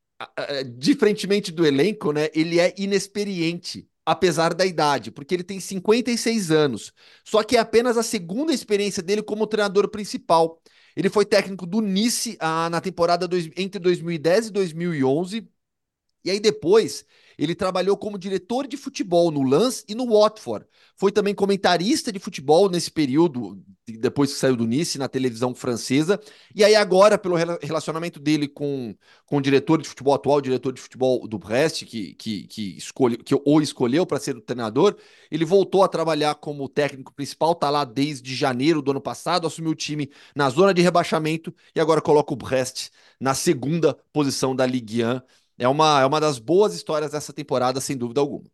diferentemente 0.77 1.51
do 1.51 1.65
elenco, 1.65 2.13
né, 2.13 2.29
ele 2.33 2.57
é 2.57 2.73
inexperiente 2.77 3.89
apesar 4.05 4.53
da 4.53 4.65
idade, 4.65 5.11
porque 5.11 5.33
ele 5.33 5.43
tem 5.43 5.59
56 5.59 6.51
anos. 6.51 6.93
Só 7.23 7.43
que 7.43 7.57
é 7.57 7.59
apenas 7.59 7.97
a 7.97 8.03
segunda 8.03 8.53
experiência 8.53 9.01
dele 9.03 9.23
como 9.23 9.47
treinador 9.47 9.89
principal. 9.89 10.61
Ele 10.95 11.09
foi 11.09 11.25
técnico 11.25 11.65
do 11.65 11.81
Nice 11.81 12.37
ah, 12.39 12.69
na 12.69 12.79
temporada 12.79 13.27
dois, 13.27 13.49
entre 13.57 13.79
2010 13.79 14.47
e 14.47 14.51
2011. 14.51 15.47
E 16.25 16.31
aí 16.31 16.39
depois 16.39 17.05
ele 17.37 17.55
trabalhou 17.55 17.97
como 17.97 18.17
diretor 18.17 18.67
de 18.67 18.77
futebol 18.77 19.31
no 19.31 19.43
Lens 19.43 19.83
e 19.87 19.95
no 19.95 20.07
Watford. 20.07 20.65
Foi 20.95 21.11
também 21.11 21.35
comentarista 21.35 22.11
de 22.11 22.19
futebol 22.19 22.69
nesse 22.69 22.89
período, 22.89 23.61
depois 23.85 24.31
que 24.31 24.39
saiu 24.39 24.55
do 24.55 24.65
Nice, 24.65 24.97
na 24.97 25.09
televisão 25.09 25.53
francesa. 25.53 26.19
E 26.55 26.63
aí 26.63 26.73
agora, 26.75 27.17
pelo 27.17 27.35
relacionamento 27.35 28.19
dele 28.19 28.47
com, 28.47 28.95
com 29.25 29.37
o 29.37 29.41
diretor 29.41 29.81
de 29.81 29.89
futebol 29.89 30.13
atual, 30.13 30.39
diretor 30.39 30.71
de 30.71 30.79
futebol 30.79 31.27
do 31.27 31.37
Brest, 31.37 31.83
que, 31.83 32.13
que, 32.13 32.47
que, 32.47 32.77
escolhe, 32.77 33.17
que 33.17 33.35
o 33.35 33.61
escolheu 33.61 34.05
para 34.05 34.19
ser 34.19 34.37
o 34.37 34.41
treinador, 34.41 34.95
ele 35.29 35.43
voltou 35.43 35.83
a 35.83 35.89
trabalhar 35.89 36.35
como 36.35 36.69
técnico 36.69 37.13
principal, 37.13 37.51
está 37.51 37.69
lá 37.69 37.83
desde 37.83 38.33
janeiro 38.33 38.81
do 38.81 38.91
ano 38.91 39.01
passado, 39.01 39.45
assumiu 39.45 39.71
o 39.71 39.75
time 39.75 40.09
na 40.33 40.49
zona 40.49 40.73
de 40.73 40.81
rebaixamento 40.81 41.53
e 41.75 41.79
agora 41.81 42.01
coloca 42.01 42.33
o 42.33 42.37
Brest 42.37 42.89
na 43.19 43.33
segunda 43.33 43.97
posição 44.13 44.55
da 44.55 44.65
Ligue 44.65 45.03
1 45.03 45.21
é 45.57 45.67
uma, 45.67 46.01
é 46.01 46.05
uma 46.05 46.19
das 46.19 46.39
boas 46.39 46.73
histórias 46.73 47.11
dessa 47.11 47.33
temporada, 47.33 47.81
sem 47.81 47.97
dúvida 47.97 48.21
alguma. 48.21 48.49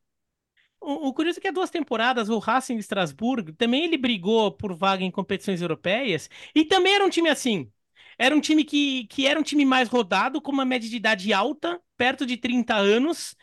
O, 0.80 1.14
curioso 1.14 1.38
é 1.39 1.41
que 1.41 1.47
há 1.47 1.52
duas 1.52 1.70
temporadas, 1.70 2.28
o 2.28 2.39
Racing 2.39 2.74
de 2.74 2.80
Estrasburgo, 2.82 3.54
também 3.54 3.84
ele 3.84 3.97
brigou 3.97 4.52
por 4.52 4.74
vaga 4.76 5.04
em 5.04 5.12
competições 5.12 5.62
europeias, 5.62 6.28
e 6.56 6.66
também 6.66 6.95
era 6.95 7.06
um 7.06 7.10
time 7.10 7.30
assim. 7.30 7.72
Era 8.18 8.36
um 8.36 8.41
time 8.41 8.64
que, 8.64 9.06
que 9.06 9.28
era 9.28 9.39
um 9.39 9.43
time 9.43 9.64
mais 9.64 9.88
rodado, 9.88 10.41
com 10.41 10.52
uma 10.52 10.66
média 10.66 10.89
de 10.89 10.95
idade 10.95 11.32
alta, 11.34 11.80
perto 11.95 12.26
de 12.26 12.36
30 12.36 12.76
anos, 12.76 13.36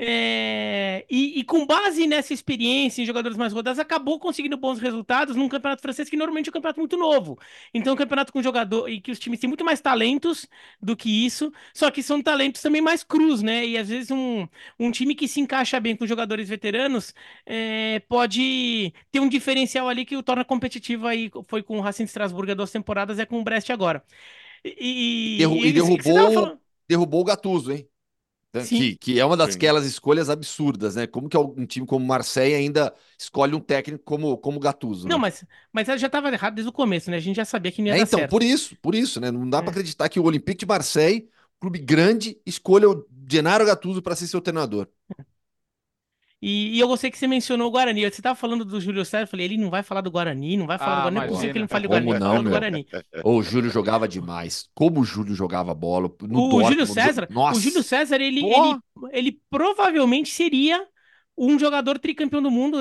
é, 0.00 1.04
e, 1.10 1.40
e, 1.40 1.44
com 1.44 1.66
base 1.66 2.06
nessa 2.06 2.32
experiência 2.32 3.02
em 3.02 3.04
jogadores 3.04 3.36
mais 3.36 3.52
rodados, 3.52 3.80
acabou 3.80 4.20
conseguindo 4.20 4.56
bons 4.56 4.78
resultados 4.78 5.34
num 5.34 5.48
campeonato 5.48 5.82
francês 5.82 6.08
que 6.08 6.16
normalmente 6.16 6.48
é 6.48 6.50
um 6.50 6.52
campeonato 6.52 6.78
muito 6.78 6.96
novo. 6.96 7.36
Então, 7.74 7.94
um 7.94 7.96
campeonato 7.96 8.32
com 8.32 8.40
jogador 8.40 8.88
e 8.88 9.00
que 9.00 9.10
os 9.10 9.18
times 9.18 9.40
têm 9.40 9.48
muito 9.48 9.64
mais 9.64 9.80
talentos 9.80 10.46
do 10.80 10.96
que 10.96 11.26
isso, 11.26 11.52
só 11.74 11.90
que 11.90 12.00
são 12.00 12.22
talentos 12.22 12.62
também 12.62 12.80
mais 12.80 13.02
crus, 13.02 13.42
né? 13.42 13.66
E 13.66 13.76
às 13.76 13.88
vezes 13.88 14.12
um, 14.12 14.46
um 14.78 14.92
time 14.92 15.16
que 15.16 15.26
se 15.26 15.40
encaixa 15.40 15.80
bem 15.80 15.96
com 15.96 16.06
jogadores 16.06 16.48
veteranos 16.48 17.12
é, 17.44 17.98
pode 18.08 18.94
ter 19.10 19.18
um 19.18 19.28
diferencial 19.28 19.88
ali 19.88 20.04
que 20.04 20.16
o 20.16 20.22
torna 20.22 20.44
competitivo 20.44 21.08
aí. 21.08 21.28
Foi 21.48 21.60
com 21.60 21.76
o 21.76 21.80
Racing 21.80 22.04
de 22.04 22.10
Estrasburgo 22.10 22.52
há 22.52 22.54
duas 22.54 22.70
temporadas, 22.70 23.18
é 23.18 23.26
com 23.26 23.40
o 23.40 23.42
Brest 23.42 23.68
agora. 23.70 24.04
E, 24.64 25.38
Derru 25.38 25.56
e, 25.56 25.68
e 25.68 25.72
derrubou, 25.72 26.58
derrubou 26.88 27.20
o 27.20 27.24
Gattuso, 27.24 27.72
hein? 27.72 27.88
Né, 28.52 28.64
que, 28.64 28.96
que, 28.96 29.20
é 29.20 29.24
uma 29.24 29.36
das 29.36 29.54
aquelas 29.54 29.84
escolhas 29.84 30.30
absurdas, 30.30 30.96
né? 30.96 31.06
Como 31.06 31.28
que 31.28 31.36
um 31.36 31.66
time 31.66 31.86
como 31.86 32.06
Marseille 32.06 32.54
ainda 32.54 32.94
escolhe 33.18 33.54
um 33.54 33.60
técnico 33.60 34.02
como, 34.04 34.38
como 34.38 34.58
Gattuso? 34.58 35.06
Não, 35.06 35.16
né? 35.16 35.22
mas, 35.22 35.44
mas 35.70 35.86
já 36.00 36.06
estava 36.06 36.32
errado 36.32 36.54
desde 36.54 36.70
o 36.70 36.72
começo, 36.72 37.10
né? 37.10 37.18
A 37.18 37.20
gente 37.20 37.36
já 37.36 37.44
sabia 37.44 37.70
que 37.70 37.82
não 37.82 37.88
ia 37.88 37.94
é, 37.94 37.96
dar 37.98 38.02
então, 38.04 38.20
certo. 38.20 38.30
por 38.30 38.42
isso, 38.42 38.74
por 38.80 38.94
isso, 38.94 39.20
né? 39.20 39.30
Não 39.30 39.48
dá 39.48 39.58
é. 39.58 39.60
para 39.60 39.70
acreditar 39.70 40.08
que 40.08 40.18
o 40.18 40.24
Olympique 40.24 40.60
de 40.60 40.66
Marseille, 40.66 41.28
clube 41.60 41.78
grande, 41.78 42.40
escolha 42.46 42.88
o 42.88 43.06
Gennaro 43.30 43.66
Gattuso 43.66 44.00
para 44.00 44.16
ser 44.16 44.26
seu 44.26 44.40
treinador. 44.40 44.88
E, 46.40 46.76
e, 46.76 46.80
eu 46.80 46.86
gostei 46.86 47.10
que 47.10 47.18
você 47.18 47.26
mencionou 47.26 47.66
o 47.66 47.70
Guarani. 47.70 48.02
Você 48.02 48.20
estava 48.20 48.36
falando 48.36 48.64
do 48.64 48.80
Júlio 48.80 49.04
César, 49.04 49.24
eu 49.24 49.26
falei, 49.26 49.46
ele 49.46 49.56
não 49.56 49.70
vai 49.70 49.82
falar 49.82 50.00
do 50.00 50.10
Guarani, 50.10 50.56
não 50.56 50.66
vai 50.66 50.78
falar 50.78 50.92
ah, 50.92 50.96
do 50.96 51.02
Guarani, 51.02 51.16
não 51.16 51.22
é 51.22 51.28
possível 51.28 51.52
que 51.52 51.58
ele 51.58 51.64
não 51.64 51.68
fale 51.68 51.82
do 51.82 51.88
Guarani. 51.88 52.12
Como 52.12 52.24
não, 52.24 52.42
meu? 52.42 52.50
Guarani. 52.52 52.86
o 53.24 53.42
Júlio 53.42 53.70
jogava 53.70 54.06
demais. 54.06 54.68
Como 54.74 55.00
o 55.00 55.04
Júlio 55.04 55.34
jogava 55.34 55.74
bola. 55.74 56.08
No 56.22 56.46
o 56.46 56.48
Dortmund, 56.48 56.68
Júlio 56.68 56.86
César, 56.86 57.26
Nossa. 57.30 57.58
o 57.58 57.62
Júlio 57.62 57.82
César, 57.82 58.20
ele, 58.20 58.44
ele, 58.44 58.78
ele 59.12 59.40
provavelmente 59.50 60.30
seria 60.30 60.86
um 61.38 61.58
jogador 61.58 61.98
tricampeão 61.98 62.42
do 62.42 62.50
mundo, 62.50 62.78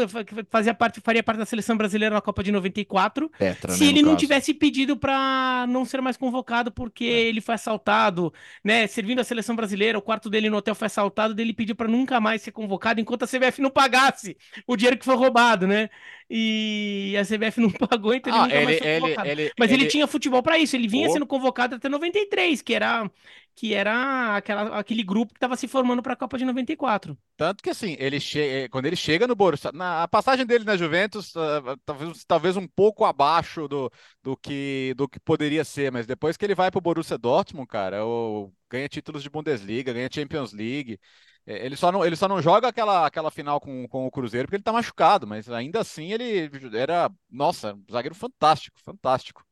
fazia 0.49 0.74
parte, 0.74 0.99
faria 0.99 1.22
parte 1.22 1.38
da 1.38 1.45
seleção 1.45 1.78
brasileira 1.78 2.16
na 2.16 2.22
Copa 2.22 2.43
de 2.43 2.51
94, 2.51 3.30
Petra, 3.38 3.72
se 3.72 3.84
né, 3.84 3.89
ele 3.89 4.01
não 4.01 4.10
caso. 4.12 4.20
tivesse 4.20 4.53
pedido 4.53 4.97
para 4.97 5.66
não 5.70 5.86
ser 5.86 6.01
mais 6.01 6.18
convocado 6.18 6.72
porque 6.72 7.05
é. 7.05 7.28
ele 7.28 7.39
foi 7.39 7.55
assaltado, 7.55 8.34
né, 8.64 8.88
servindo 8.88 9.20
a 9.20 9.24
seleção 9.24 9.55
brasileira, 9.55 9.97
o 9.97 10.01
quarto 10.01 10.30
dele 10.30 10.49
no 10.49 10.58
hotel 10.58 10.74
foi 10.74 10.88
assaltado, 10.88 11.39
ele 11.39 11.53
pediu 11.53 11.76
para 11.76 11.88
nunca 11.88 12.20
mais 12.20 12.41
ser 12.41 12.51
convocado 12.51 12.99
enquanto 12.99 13.24
a 13.24 13.28
CBF 13.28 13.62
não 13.62 13.70
pagasse 13.70 14.36
o 14.66 14.76
dinheiro 14.76 14.97
que 14.97 15.05
foi 15.05 15.16
roubado, 15.16 15.68
né? 15.68 15.89
E 16.30 17.16
a 17.18 17.24
CBF 17.24 17.62
não 17.62 17.70
pagou, 17.88 18.14
então 18.14 18.34
ele 18.34 18.39
ah, 18.39 18.43
nunca 18.43 18.55
ele, 18.55 18.66
mais 18.66 18.80
foi 18.80 18.99
convocado. 18.99 19.30
Ele, 19.30 19.41
ele, 19.43 19.51
Mas 19.58 19.72
ele, 19.72 19.86
tinha 19.86 20.08
futebol 20.08 20.41
para 20.41 20.58
isso, 20.58 20.76
ele 20.76 20.88
vinha 20.88 21.08
oh. 21.08 21.14
sendo 21.14 21.28
convocado 21.28 21.76
até 21.76 21.88
93, 21.88 22.62
que 22.62 22.74
era 22.74 23.10
que 23.58 23.74
era 23.74 24.36
aquela, 24.36 24.78
aquele 24.78 25.01
grupo 25.01 25.34
que 25.34 25.38
estava 25.38 25.55
se 25.55 25.68
formando 25.68 26.03
para 26.03 26.14
a 26.14 26.16
Copa 26.16 26.38
de 26.38 26.45
94. 26.45 27.18
Tanto 27.36 27.64
que 27.64 27.72
assim, 27.72 27.95
ele 27.97 28.20
che... 28.20 28.39
Eh, 28.39 28.70
quando 28.70 28.86
ele 28.86 28.95
chega 28.95 29.26
no 29.26 29.36
Borussia, 29.36 29.72
na 29.74 30.03
a 30.03 30.08
passagem 30.08 30.45
dele 30.45 30.64
na 30.64 30.78
Juventus, 30.78 31.34
uh, 31.36 31.76
talvez, 31.84 32.24
talvez 32.26 32.55
um 32.55 32.68
pouco 32.68 33.03
abaixo 33.03 33.68
do, 33.68 33.91
do, 34.22 34.38
que, 34.38 34.93
do 34.95 35.10
que 35.10 35.20
poderia 35.20 35.64
ser, 35.66 35.91
mas 35.91 36.05
depois 36.05 36.38
que 36.38 36.45
ele 36.45 36.53
vai 36.53 36.70
para 36.70 36.78
o 36.78 36.82
Borussia 36.82 37.18
Dortmund, 37.18 37.68
cara, 37.68 38.05
o... 38.05 38.53
ganha 38.70 38.88
títulos 38.88 39.24
de 39.24 39.30
Bundesliga, 39.32 39.91
ganha 39.91 40.08
Champions 40.12 40.53
League. 40.53 40.99
Eh, 41.47 41.66
ele 41.66 41.76
só 41.76 41.91
não, 41.91 42.05
ele 42.05 42.16
só 42.16 42.28
não 42.28 42.39
joga 42.39 42.68
aquela, 42.68 43.08
aquela 43.08 43.32
final 43.32 43.60
com, 43.60 43.88
com 43.88 44.05
o 44.05 44.12
Cruzeiro 44.12 44.47
porque 44.47 44.58
ele 44.58 44.62
está 44.62 44.72
machucado, 44.72 45.26
mas 45.26 45.49
ainda 45.49 45.82
assim 45.82 46.14
ele 46.14 46.47
era, 46.78 47.10
nossa, 47.28 47.74
um 47.74 47.84
zagueiro 47.91 48.14
fantástico, 48.14 48.80
fantástico. 48.84 49.47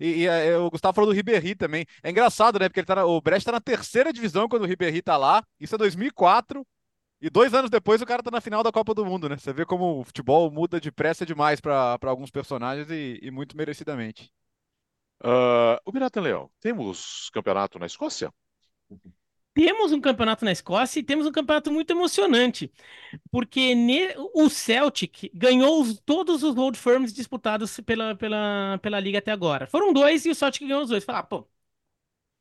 E, 0.00 0.22
e, 0.22 0.26
é, 0.26 0.56
o 0.56 0.70
Gustavo 0.70 0.94
falou 0.94 1.10
do 1.10 1.14
Ribéry 1.14 1.54
também. 1.54 1.84
É 2.02 2.10
engraçado, 2.10 2.58
né? 2.58 2.68
Porque 2.68 2.80
ele 2.80 2.86
tá 2.86 2.96
na, 2.96 3.04
o 3.04 3.20
Brest 3.20 3.44
tá 3.44 3.52
na 3.52 3.60
terceira 3.60 4.12
divisão 4.12 4.48
quando 4.48 4.62
o 4.62 4.66
Ribéry 4.66 5.02
tá 5.02 5.16
lá. 5.16 5.44
Isso 5.60 5.74
é 5.74 5.78
2004. 5.78 6.66
E 7.20 7.28
dois 7.28 7.52
anos 7.52 7.70
depois 7.70 8.00
o 8.00 8.06
cara 8.06 8.22
tá 8.22 8.30
na 8.30 8.40
final 8.40 8.62
da 8.62 8.72
Copa 8.72 8.94
do 8.94 9.04
Mundo, 9.04 9.28
né? 9.28 9.36
Você 9.36 9.52
vê 9.52 9.66
como 9.66 10.00
o 10.00 10.04
futebol 10.04 10.50
muda 10.50 10.80
depressa 10.80 11.26
demais 11.26 11.60
para 11.60 11.98
alguns 12.04 12.30
personagens 12.30 12.90
e, 12.90 13.18
e 13.22 13.30
muito 13.30 13.54
merecidamente. 13.56 14.32
Uh, 15.22 15.76
o 15.84 15.92
Pirata 15.92 16.18
Leão, 16.18 16.50
temos 16.60 17.28
campeonato 17.30 17.78
na 17.78 17.84
Escócia? 17.84 18.32
Temos 19.54 19.92
um 19.92 20.00
campeonato 20.00 20.44
na 20.44 20.52
Escócia 20.52 21.00
e 21.00 21.02
temos 21.02 21.26
um 21.26 21.32
campeonato 21.32 21.70
muito 21.72 21.90
emocionante, 21.90 22.72
porque 23.30 23.74
ne- 23.74 24.14
o 24.34 24.48
Celtic 24.50 25.30
ganhou 25.34 25.80
os- 25.82 26.00
todos 26.06 26.42
os 26.42 26.56
Old 26.56 26.78
Firms 26.78 27.12
disputados 27.12 27.80
pela, 27.80 28.14
pela, 28.16 28.78
pela 28.82 29.00
liga 29.00 29.18
até 29.18 29.32
agora. 29.32 29.66
Foram 29.68 29.92
dois 29.92 30.24
e 30.26 30.30
o 30.30 30.34
Celtic 30.34 30.62
ganhou 30.66 30.82
os 30.82 30.90
dois. 30.90 31.04
Falar, 31.04 31.24
pô. 31.24 31.48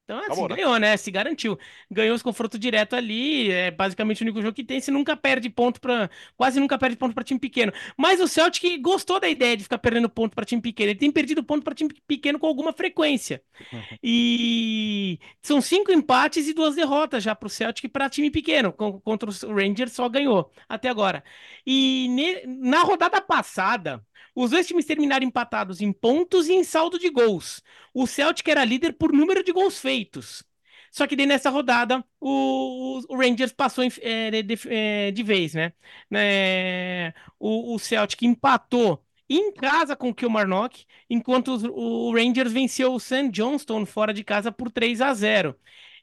Então, 0.10 0.20
assim, 0.26 0.48
né? 0.48 0.56
ganhou, 0.56 0.78
né? 0.80 0.98
Se 0.98 1.12
garantiu. 1.12 1.58
Ganhou 1.90 2.16
os 2.16 2.24
confrontos 2.24 2.60
direto 2.60 2.96
ali. 2.96 3.52
É 3.52 3.70
basicamente 3.70 4.22
o 4.22 4.26
único 4.26 4.42
jogo 4.42 4.54
que 4.56 4.64
tem. 4.64 4.82
Se 4.82 4.90
nunca 4.90 5.16
perde 5.16 5.50
ponto 5.50 5.80
para. 5.80 6.10
Quase 6.36 6.60
nunca 6.60 6.78
perde 6.80 6.96
ponto 6.98 7.14
para 7.14 7.24
time 7.24 7.40
pequeno. 7.40 7.72
Mas 7.96 8.20
o 8.20 8.28
Celtic 8.28 8.82
gostou 8.82 9.20
da 9.20 9.30
ideia 9.30 9.56
de 9.56 9.64
ficar 9.64 9.78
perdendo 9.78 10.10
ponto 10.10 10.34
para 10.36 10.46
time 10.46 10.62
pequeno. 10.62 10.90
Ele 10.92 11.00
tem 11.00 11.12
perdido 11.12 11.44
ponto 11.44 11.64
para 11.64 11.76
time 11.76 11.92
pequeno 12.08 12.40
com 12.40 12.48
alguma 12.48 12.74
frequência. 12.74 13.42
E 14.04 15.20
são 15.42 15.62
cinco 15.62 15.92
empates 15.92 16.48
e 16.48 16.54
duas 16.54 16.76
derrotas 16.76 17.24
já 17.24 17.36
para 17.36 17.48
o 17.48 17.50
Celtic 17.50 17.92
para 17.92 18.10
time 18.10 18.32
pequeno. 18.32 18.74
Contra 18.74 19.30
o 19.30 19.54
Rangers 19.56 19.94
só 19.94 20.08
ganhou 20.10 20.52
até 20.68 20.90
agora. 20.90 21.24
E 21.66 22.08
ne- 22.10 22.44
na 22.48 22.82
rodada 22.84 23.22
passada, 23.22 24.04
os 24.36 24.52
dois 24.52 24.68
times 24.68 24.86
terminaram 24.86 25.26
empatados 25.26 25.82
em 25.82 25.92
pontos 25.92 26.48
e 26.48 26.54
em 26.54 26.64
saldo 26.64 26.98
de 27.00 27.10
gols. 27.10 27.62
O 27.94 28.08
Celtic 28.08 28.48
era 28.48 28.64
líder 28.66 28.94
por 28.94 29.12
número 29.14 29.44
de 29.44 29.52
gols 29.52 29.80
feitos. 29.80 30.44
Só 30.92 31.06
que 31.06 31.16
daí 31.16 31.26
nessa 31.26 31.50
rodada 31.50 32.04
o, 32.20 33.00
o 33.08 33.16
Rangers 33.18 33.52
passou 33.52 33.84
é, 34.02 34.42
de, 34.42 34.58
é, 34.68 35.12
de 35.12 35.24
vez, 35.24 35.54
né? 35.54 35.74
Né, 36.10 37.14
O, 37.40 37.76
o 37.76 37.80
Celtic 37.80 38.24
empatou 38.24 39.04
em 39.30 39.52
casa 39.54 39.96
com 39.96 40.10
o 40.10 40.16
Kilmarnock, 40.16 40.86
enquanto 41.10 41.50
os- 41.54 41.64
o 41.64 42.12
Rangers 42.14 42.52
venceu 42.52 42.94
o 42.94 43.00
St. 43.00 43.30
Johnstone 43.30 43.86
fora 43.86 44.12
de 44.14 44.24
casa 44.24 44.52
por 44.52 44.72
3 44.72 45.02
a 45.02 45.14
0. 45.14 45.56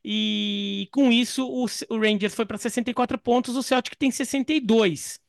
E 0.04 0.88
com 0.92 1.10
isso 1.10 1.44
o, 1.48 1.66
o 1.94 1.98
Rangers 1.98 2.34
foi 2.34 2.46
para 2.46 2.56
64 2.58 3.18
pontos, 3.18 3.56
o 3.56 3.62
Celtic 3.62 3.96
tem 3.96 4.10
62. 4.10 5.20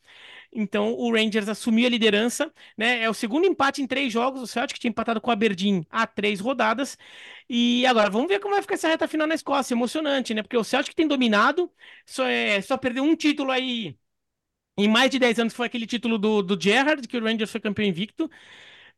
Então 0.51 0.93
o 0.93 1.11
Rangers 1.11 1.47
assumiu 1.49 1.85
a 1.87 1.89
liderança, 1.89 2.51
né? 2.77 3.01
É 3.03 3.09
o 3.09 3.13
segundo 3.13 3.45
empate 3.45 3.81
em 3.81 3.87
três 3.87 4.11
jogos. 4.11 4.41
O 4.41 4.47
Celtic 4.47 4.79
tinha 4.79 4.89
empatado 4.89 5.21
com 5.21 5.29
o 5.29 5.33
Aberdeen 5.33 5.85
há 5.89 6.07
três 6.07 6.39
rodadas. 6.39 6.97
E 7.49 7.85
agora 7.85 8.09
vamos 8.09 8.27
ver 8.27 8.39
como 8.39 8.53
vai 8.53 8.61
ficar 8.61 8.75
essa 8.75 8.87
reta 8.87 9.07
final 9.07 9.27
na 9.27 9.35
Escócia. 9.35 9.73
Emocionante, 9.73 10.33
né? 10.33 10.41
Porque 10.43 10.57
o 10.57 10.63
Celtic 10.63 10.93
tem 10.95 11.07
dominado, 11.07 11.71
só, 12.05 12.25
é, 12.25 12.61
só 12.61 12.77
perdeu 12.77 13.03
um 13.03 13.15
título 13.15 13.51
aí 13.51 13.95
em 14.77 14.87
mais 14.87 15.09
de 15.09 15.19
10 15.19 15.39
anos, 15.39 15.53
foi 15.53 15.65
aquele 15.67 15.87
título 15.87 16.17
do, 16.19 16.41
do 16.43 16.59
Gerrard, 16.61 17.07
que 17.07 17.17
o 17.17 17.23
Rangers 17.23 17.51
foi 17.51 17.59
campeão 17.61 17.85
invicto. 17.87 18.29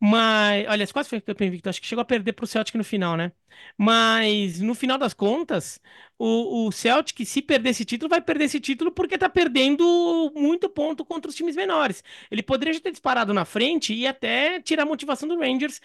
Mas, 0.01 0.65
olha, 0.69 0.87
quase 0.87 1.09
foi 1.09 1.19
campeão 1.19 1.47
invicto. 1.47 1.67
Acho 1.69 1.81
que 1.81 1.87
chegou 1.87 2.01
a 2.01 2.05
perder 2.05 2.31
pro 2.33 2.47
Celtic 2.47 2.75
no 2.75 2.83
final, 2.85 3.17
né? 3.17 3.31
Mas 3.77 4.61
no 4.61 4.73
final 4.73 4.97
das 4.97 5.13
contas, 5.13 5.79
o, 6.17 6.67
o 6.67 6.71
Celtic, 6.71 7.25
se 7.25 7.41
perder 7.41 7.71
esse 7.71 7.83
título, 7.83 8.09
vai 8.09 8.21
perder 8.21 8.45
esse 8.45 8.59
título 8.61 8.91
porque 8.91 9.17
tá 9.17 9.27
perdendo 9.29 10.31
muito 10.35 10.69
ponto 10.69 11.03
contra 11.03 11.29
os 11.29 11.35
times 11.35 11.55
menores. 11.55 12.01
Ele 12.31 12.41
poderia 12.41 12.73
já 12.73 12.79
ter 12.79 12.91
disparado 12.91 13.33
na 13.33 13.43
frente 13.43 13.93
e 13.93 14.07
até 14.07 14.61
tirar 14.61 14.83
a 14.83 14.85
motivação 14.85 15.27
do 15.27 15.37
Rangers. 15.39 15.81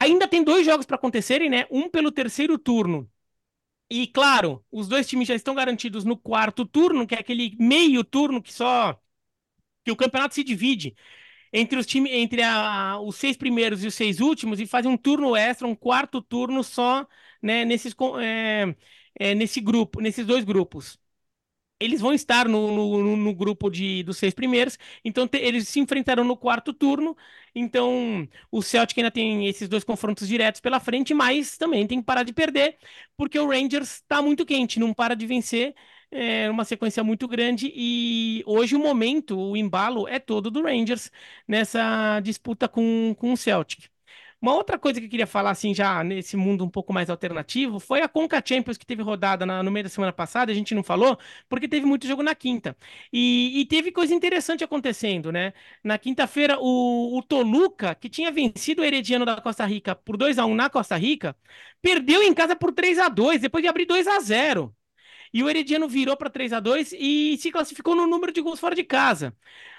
Ainda 0.00 0.28
tem 0.28 0.44
dois 0.44 0.66
jogos 0.66 0.86
para 0.86 0.96
acontecerem, 0.96 1.50
né? 1.50 1.66
Um 1.70 1.88
pelo 1.90 2.12
terceiro 2.12 2.58
turno. 2.58 3.10
E 3.90 4.06
claro, 4.06 4.64
os 4.72 4.88
dois 4.88 5.06
times 5.08 5.28
já 5.28 5.34
estão 5.34 5.54
garantidos 5.54 6.04
no 6.04 6.16
quarto 6.16 6.64
turno, 6.66 7.06
que 7.06 7.14
é 7.14 7.18
aquele 7.20 7.56
meio 7.60 8.04
turno 8.04 8.42
que 8.42 8.52
só 8.52 8.98
que 9.84 9.90
o 9.90 9.96
campeonato 9.96 10.34
se 10.34 10.44
divide 10.44 10.94
entre 11.52 11.78
os 11.78 11.86
times, 11.86 12.12
entre 12.12 12.42
a- 12.42 12.98
os 13.00 13.16
seis 13.16 13.36
primeiros 13.36 13.84
e 13.84 13.86
os 13.86 13.94
seis 13.94 14.20
últimos 14.20 14.60
e 14.60 14.66
faz 14.66 14.86
um 14.86 14.96
turno 14.96 15.36
extra, 15.36 15.66
um 15.66 15.74
quarto 15.74 16.20
turno 16.22 16.62
só, 16.64 17.06
né, 17.42 17.64
nesses, 17.64 17.94
é, 18.20 18.74
é, 19.18 19.34
nesse 19.34 19.60
grupo, 19.60 20.00
nesses 20.00 20.26
dois 20.26 20.44
grupos. 20.44 20.98
Eles 21.80 22.00
vão 22.00 22.12
estar 22.14 22.48
no, 22.48 22.70
no, 22.72 23.02
no- 23.02 23.16
no 23.16 23.34
grupo 23.34 23.68
de, 23.68 24.04
dos 24.04 24.16
seis 24.16 24.32
primeiros, 24.32 24.78
então 25.04 25.26
te- 25.26 25.38
eles 25.38 25.66
se 25.68 25.80
enfrentarão 25.80 26.22
no 26.24 26.36
quarto 26.36 26.72
turno. 26.72 27.16
Então 27.54 28.28
o 28.52 28.62
Celtic 28.62 28.98
ainda 28.98 29.10
tem 29.10 29.48
esses 29.48 29.68
dois 29.68 29.82
confrontos 29.82 30.28
diretos 30.28 30.60
pela 30.60 30.78
frente, 30.78 31.12
mas 31.12 31.56
também 31.58 31.84
tem 31.86 31.98
que 31.98 32.04
parar 32.06 32.22
de 32.22 32.32
perder, 32.32 32.78
porque 33.16 33.36
o 33.38 33.48
Rangers 33.48 33.94
está 33.96 34.22
muito 34.22 34.46
quente, 34.46 34.78
não 34.78 34.94
para 34.94 35.14
de 35.16 35.26
vencer. 35.26 35.74
É 36.14 36.50
uma 36.50 36.64
sequência 36.66 37.02
muito 37.02 37.26
grande 37.26 37.72
e 37.74 38.42
hoje 38.46 38.76
o 38.76 38.78
momento, 38.78 39.38
o 39.38 39.56
embalo 39.56 40.06
é 40.06 40.18
todo 40.18 40.50
do 40.50 40.62
Rangers 40.62 41.10
nessa 41.48 42.20
disputa 42.20 42.68
com, 42.68 43.14
com 43.18 43.32
o 43.32 43.36
Celtic. 43.36 43.86
Uma 44.40 44.54
outra 44.54 44.78
coisa 44.78 45.00
que 45.00 45.06
eu 45.06 45.10
queria 45.10 45.26
falar, 45.26 45.50
assim, 45.52 45.72
já 45.74 46.02
nesse 46.04 46.36
mundo 46.36 46.64
um 46.64 46.68
pouco 46.68 46.92
mais 46.92 47.08
alternativo, 47.08 47.78
foi 47.80 48.02
a 48.02 48.08
Conca 48.08 48.42
Champions 48.44 48.76
que 48.76 48.84
teve 48.84 49.02
rodada 49.02 49.46
na- 49.46 49.62
no 49.62 49.70
meio 49.70 49.84
da 49.84 49.88
semana 49.90 50.12
passada, 50.12 50.50
a 50.52 50.54
gente 50.54 50.74
não 50.74 50.82
falou, 50.82 51.16
porque 51.48 51.68
teve 51.68 51.86
muito 51.86 52.06
jogo 52.08 52.22
na 52.24 52.34
quinta. 52.34 52.76
E, 53.12 53.60
e 53.60 53.66
teve 53.66 53.92
coisa 53.92 54.12
interessante 54.14 54.64
acontecendo, 54.64 55.30
né? 55.32 55.52
Na 55.82 55.96
quinta-feira, 55.98 56.58
o, 56.60 57.16
o 57.18 57.22
Toluca, 57.22 57.94
que 57.94 58.08
tinha 58.10 58.30
vencido 58.32 58.82
o 58.82 58.84
Herediano 58.84 59.24
da 59.24 59.40
Costa 59.40 59.64
Rica 59.64 59.94
por 59.94 60.16
2 60.16 60.38
a 60.38 60.44
1 60.46 60.54
na 60.54 60.68
Costa 60.68 60.96
Rica, 60.96 61.36
perdeu 61.80 62.22
em 62.22 62.34
casa 62.34 62.54
por 62.56 62.72
3 62.72 62.98
a 62.98 63.08
2 63.08 63.40
depois 63.40 63.62
de 63.62 63.68
abrir 63.68 63.86
2 63.86 64.06
a 64.08 64.18
0 64.20 64.74
e 65.32 65.42
o 65.42 65.48
Herediano 65.48 65.88
virou 65.88 66.16
para 66.16 66.30
3 66.30 66.52
a 66.52 66.60
2 66.60 66.92
e 66.92 67.36
se 67.38 67.50
classificou 67.50 67.94
no 67.94 68.06
número 68.06 68.32
de 68.32 68.40
gols 68.40 68.60
fora 68.60 68.74
de 68.74 68.84
casa. 68.84 69.34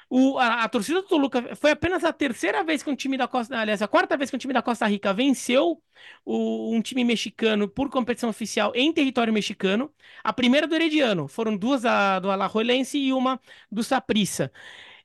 O, 0.10 0.38
a, 0.38 0.64
a 0.64 0.70
torcida 0.70 1.02
do 1.02 1.08
Toluca 1.08 1.56
foi 1.56 1.72
apenas 1.72 2.04
a 2.04 2.14
terceira 2.14 2.64
vez 2.64 2.84
que 2.84 2.90
um 2.90 2.96
time 2.96 3.18
da 3.18 3.28
Costa, 3.28 3.58
aliás, 3.58 3.82
a 3.82 3.88
quarta 3.88 4.16
vez 4.18 4.30
que 4.30 4.36
um 4.36 4.40
time 4.40 4.54
da 4.54 4.62
Costa 4.62 4.86
Rica 4.88 5.14
venceu 5.14 5.82
o- 6.26 6.76
um 6.76 6.82
time 6.82 7.04
mexicano 7.04 7.68
por 7.68 7.90
competição 7.90 8.30
oficial 8.30 8.72
em 8.76 8.94
território 8.94 9.34
mexicano. 9.34 9.92
A 10.24 10.32
primeira 10.34 10.68
do 10.68 10.76
Herediano, 10.76 11.28
foram 11.28 11.56
duas 11.58 11.82
da, 11.82 12.20
do 12.20 12.30
Alajuelense 12.32 12.98
e 12.98 13.14
uma 13.14 13.40
do 13.72 13.84
Saprissa. 13.84 14.52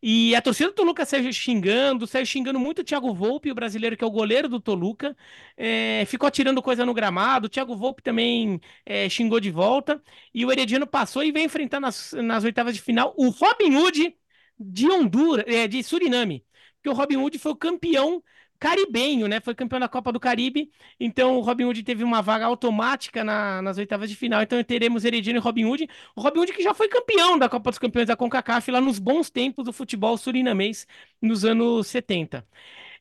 E 0.00 0.34
a 0.36 0.40
torcida 0.42 0.70
do 0.70 0.74
Toluca 0.74 1.04
saiu 1.04 1.32
xingando, 1.32 2.06
saiu 2.06 2.24
xingando 2.24 2.58
muito 2.58 2.80
o 2.80 2.84
Thiago 2.84 3.12
Volpe, 3.12 3.50
o 3.50 3.54
brasileiro 3.54 3.96
que 3.96 4.04
é 4.04 4.06
o 4.06 4.10
goleiro 4.10 4.48
do 4.48 4.60
Toluca. 4.60 5.16
É, 5.56 6.04
ficou 6.06 6.26
atirando 6.28 6.62
coisa 6.62 6.86
no 6.86 6.94
gramado. 6.94 7.46
O 7.46 7.48
Thiago 7.50 7.76
Volpe 7.76 8.02
também 8.02 8.60
é, 8.86 9.08
xingou 9.08 9.40
de 9.40 9.50
volta. 9.50 10.02
E 10.32 10.44
o 10.46 10.52
Herediano 10.52 10.86
passou 10.86 11.22
e 11.24 11.32
vem 11.32 11.44
enfrentar 11.46 11.80
nas, 11.80 12.12
nas 12.12 12.44
oitavas 12.44 12.74
de 12.74 12.82
final 12.82 13.12
o 13.16 13.28
Robin 13.30 13.74
Hood 13.76 14.16
de 14.58 14.88
Honduras, 14.90 15.44
é, 15.48 15.66
de 15.66 15.82
Suriname. 15.82 16.44
Porque 16.76 16.88
o 16.88 16.92
Robin 16.92 17.16
Hood 17.16 17.38
foi 17.38 17.52
o 17.52 17.56
campeão 17.56 18.22
caribenho, 18.58 19.26
né? 19.28 19.40
Foi 19.40 19.54
campeão 19.54 19.80
da 19.80 19.88
Copa 19.88 20.12
do 20.12 20.20
Caribe. 20.20 20.70
Então 20.98 21.36
o 21.36 21.40
Robin 21.40 21.64
Hood 21.64 21.82
teve 21.82 22.04
uma 22.04 22.20
vaga 22.22 22.46
automática 22.46 23.22
na- 23.24 23.62
nas 23.62 23.78
oitavas 23.78 24.08
de 24.10 24.16
final. 24.16 24.42
Então 24.42 24.62
teremos 24.64 25.04
Herediano 25.04 25.38
e 25.38 25.42
Robin 25.42 25.64
Hood. 25.64 25.88
O 26.16 26.20
Robin 26.20 26.40
Hood 26.40 26.52
que 26.52 26.62
já 26.62 26.74
foi 26.74 26.88
campeão 26.88 27.38
da 27.38 27.48
Copa 27.48 27.70
dos 27.70 27.78
Campeões 27.78 28.08
da 28.08 28.16
CONCACAF 28.16 28.70
lá 28.70 28.80
nos 28.80 28.98
bons 28.98 29.30
tempos 29.30 29.64
do 29.64 29.72
futebol 29.72 30.16
surinamês 30.16 30.86
nos 31.22 31.44
anos 31.44 31.86
70. 31.88 32.46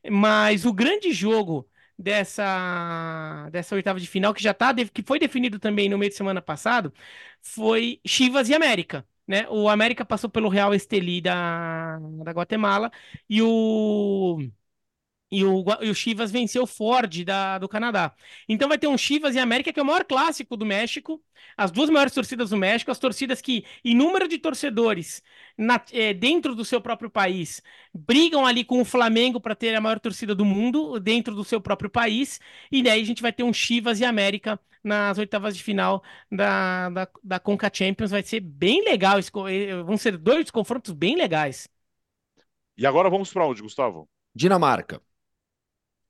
Mas 0.10 0.66
o 0.66 0.74
grande 0.74 1.12
jogo 1.12 1.68
dessa, 1.98 3.50
dessa 3.52 3.76
oitava 3.76 4.00
de 4.00 4.08
final, 4.08 4.34
que 4.34 4.42
já 4.44 4.54
tá, 4.54 4.74
que 4.94 5.04
foi 5.04 5.20
definido 5.20 5.60
também 5.60 5.90
no 5.90 5.98
meio 5.98 6.12
de 6.12 6.18
semana 6.18 6.42
passado, 6.42 6.94
foi 7.42 8.00
Chivas 8.06 8.50
e 8.50 8.54
América. 8.56 9.06
Né? 9.28 9.46
O 9.50 9.68
América 9.70 10.06
passou 10.06 10.30
pelo 10.30 10.48
Real 10.50 10.74
Estelí 10.74 11.20
da, 11.22 11.98
da 12.24 12.32
Guatemala 12.32 12.90
e 13.30 13.42
o, 13.42 14.38
e 15.32 15.44
o, 15.44 15.64
e 15.82 15.90
o 15.90 15.96
Chivas 15.96 16.32
venceu 16.32 16.64
o 16.64 16.68
Ford 16.68 17.24
da, 17.26 17.58
do 17.58 17.68
Canadá. 17.68 18.14
Então 18.48 18.70
vai 18.70 18.78
ter 18.78 18.88
um 18.88 18.98
Chivas 18.98 19.36
e 19.36 19.40
América, 19.40 19.74
que 19.74 19.80
é 19.80 19.84
o 19.84 19.86
maior 19.86 20.04
clássico 20.06 20.56
do 20.56 20.66
México, 20.66 21.22
as 21.56 21.72
duas 21.72 21.90
maiores 21.90 22.14
torcidas 22.14 22.50
do 22.52 22.58
México, 22.58 22.92
as 22.92 23.00
torcidas 23.00 23.42
que, 23.42 23.66
em 23.84 23.96
número 23.96 24.28
de 24.28 24.38
torcedores 24.38 25.22
na- 25.58 25.82
eh, 25.92 26.14
dentro 26.14 26.56
do 26.56 26.64
seu 26.64 26.80
próprio 26.82 27.10
país, 27.10 27.62
brigam 27.94 28.46
ali 28.46 28.64
com 28.64 28.82
o 28.82 28.86
Flamengo 28.86 29.40
para 29.40 29.56
ter 29.56 29.76
a 29.76 29.82
maior 29.82 30.00
torcida 30.00 30.34
do 30.36 30.46
mundo 30.46 31.00
dentro 31.00 31.36
do 31.36 31.44
seu 31.44 31.60
próprio 31.62 31.90
país. 31.90 32.40
E 32.72 32.82
daí 32.84 33.02
a 33.02 33.06
gente 33.06 33.22
vai 33.22 33.32
ter 33.34 33.44
um 33.44 33.54
Chivas 33.54 34.00
e 34.00 34.06
América 34.06 34.60
nas 34.84 35.18
oitavas 35.18 35.56
de 35.58 35.64
final 35.64 36.04
da, 36.32 36.90
da, 36.90 37.08
da 37.24 37.40
Conca 37.40 37.70
Champions. 37.74 38.12
Vai 38.12 38.24
ser 38.24 38.40
bem 38.40 38.84
legal. 38.84 39.18
Vão 39.86 39.98
ser 39.98 40.18
dois 40.18 40.50
confrontos 40.52 40.94
bem 40.94 41.16
legais. 41.16 41.68
E 42.78 42.86
agora 42.86 43.10
vamos 43.10 43.32
para 43.32 43.46
onde, 43.46 43.62
Gustavo? 43.62 44.10
Dinamarca. 44.34 45.02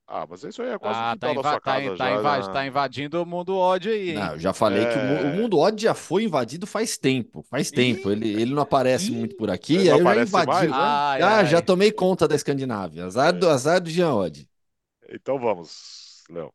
Ah, 0.10 0.26
mas 0.30 0.42
isso 0.44 0.62
aí 0.62 0.70
é 0.70 0.80
quase 0.80 0.98
Ah, 0.98 1.18
tá, 1.20 1.32
inva- 1.34 1.44
tá, 1.44 1.60
tá 1.60 1.82
já, 1.82 2.12
inva- 2.14 2.38
né? 2.40 2.54
tá 2.54 2.66
invadindo 2.66 3.22
o 3.22 3.26
mundo 3.26 3.58
ódio 3.58 3.92
aí, 3.92 4.12
hein? 4.12 4.16
Não, 4.16 4.32
eu 4.34 4.40
já 4.40 4.54
falei 4.54 4.86
que 4.86 4.98
o, 4.98 5.02
É. 5.02 5.34
mundo 5.36 5.60
odd 5.60 5.82
já 5.84 5.94
foi 5.94 6.24
invadido 6.24 6.66
faz 6.66 6.98
tempo. 6.98 7.44
Faz 7.50 7.70
tempo. 7.70 8.10
Ele, 8.10 8.30
ele 8.42 8.54
não 8.56 8.62
aparece 8.64 9.12
muito 9.12 9.36
por 9.36 9.50
aqui. 9.50 9.76
Ele 9.76 9.82
aí 9.82 9.88
eu 9.90 9.98
já 9.98 10.02
aparece 10.04 10.30
invadi. 10.32 10.48
mais, 10.48 10.70
né? 10.70 10.78
Ai, 10.78 11.22
Ah, 11.22 11.38
ai. 11.40 11.46
já 11.46 11.62
tomei 11.62 11.92
conta 11.92 12.26
da 12.26 12.36
Escandinávia. 12.36 13.06
Azar 13.06 13.34
do, 13.38 13.50
azar 13.50 13.82
do 13.82 13.90
Jean 13.90 14.14
Odd. 14.14 14.48
Então 15.10 15.38
vamos, 15.40 16.24
Léo. 16.30 16.54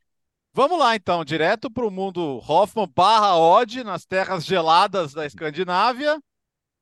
Vamos 0.55 0.79
lá, 0.79 0.95
então, 0.97 1.25
direto 1.25 1.71
para 1.71 1.87
o 1.87 1.91
mundo 1.91 2.41
Hoffman 2.47 2.87
barra 2.95 3.37
Odd, 3.37 3.83
nas 3.85 4.05
terras 4.05 4.45
geladas 4.45 5.13
da 5.15 5.25
Escandinávia, 5.27 6.19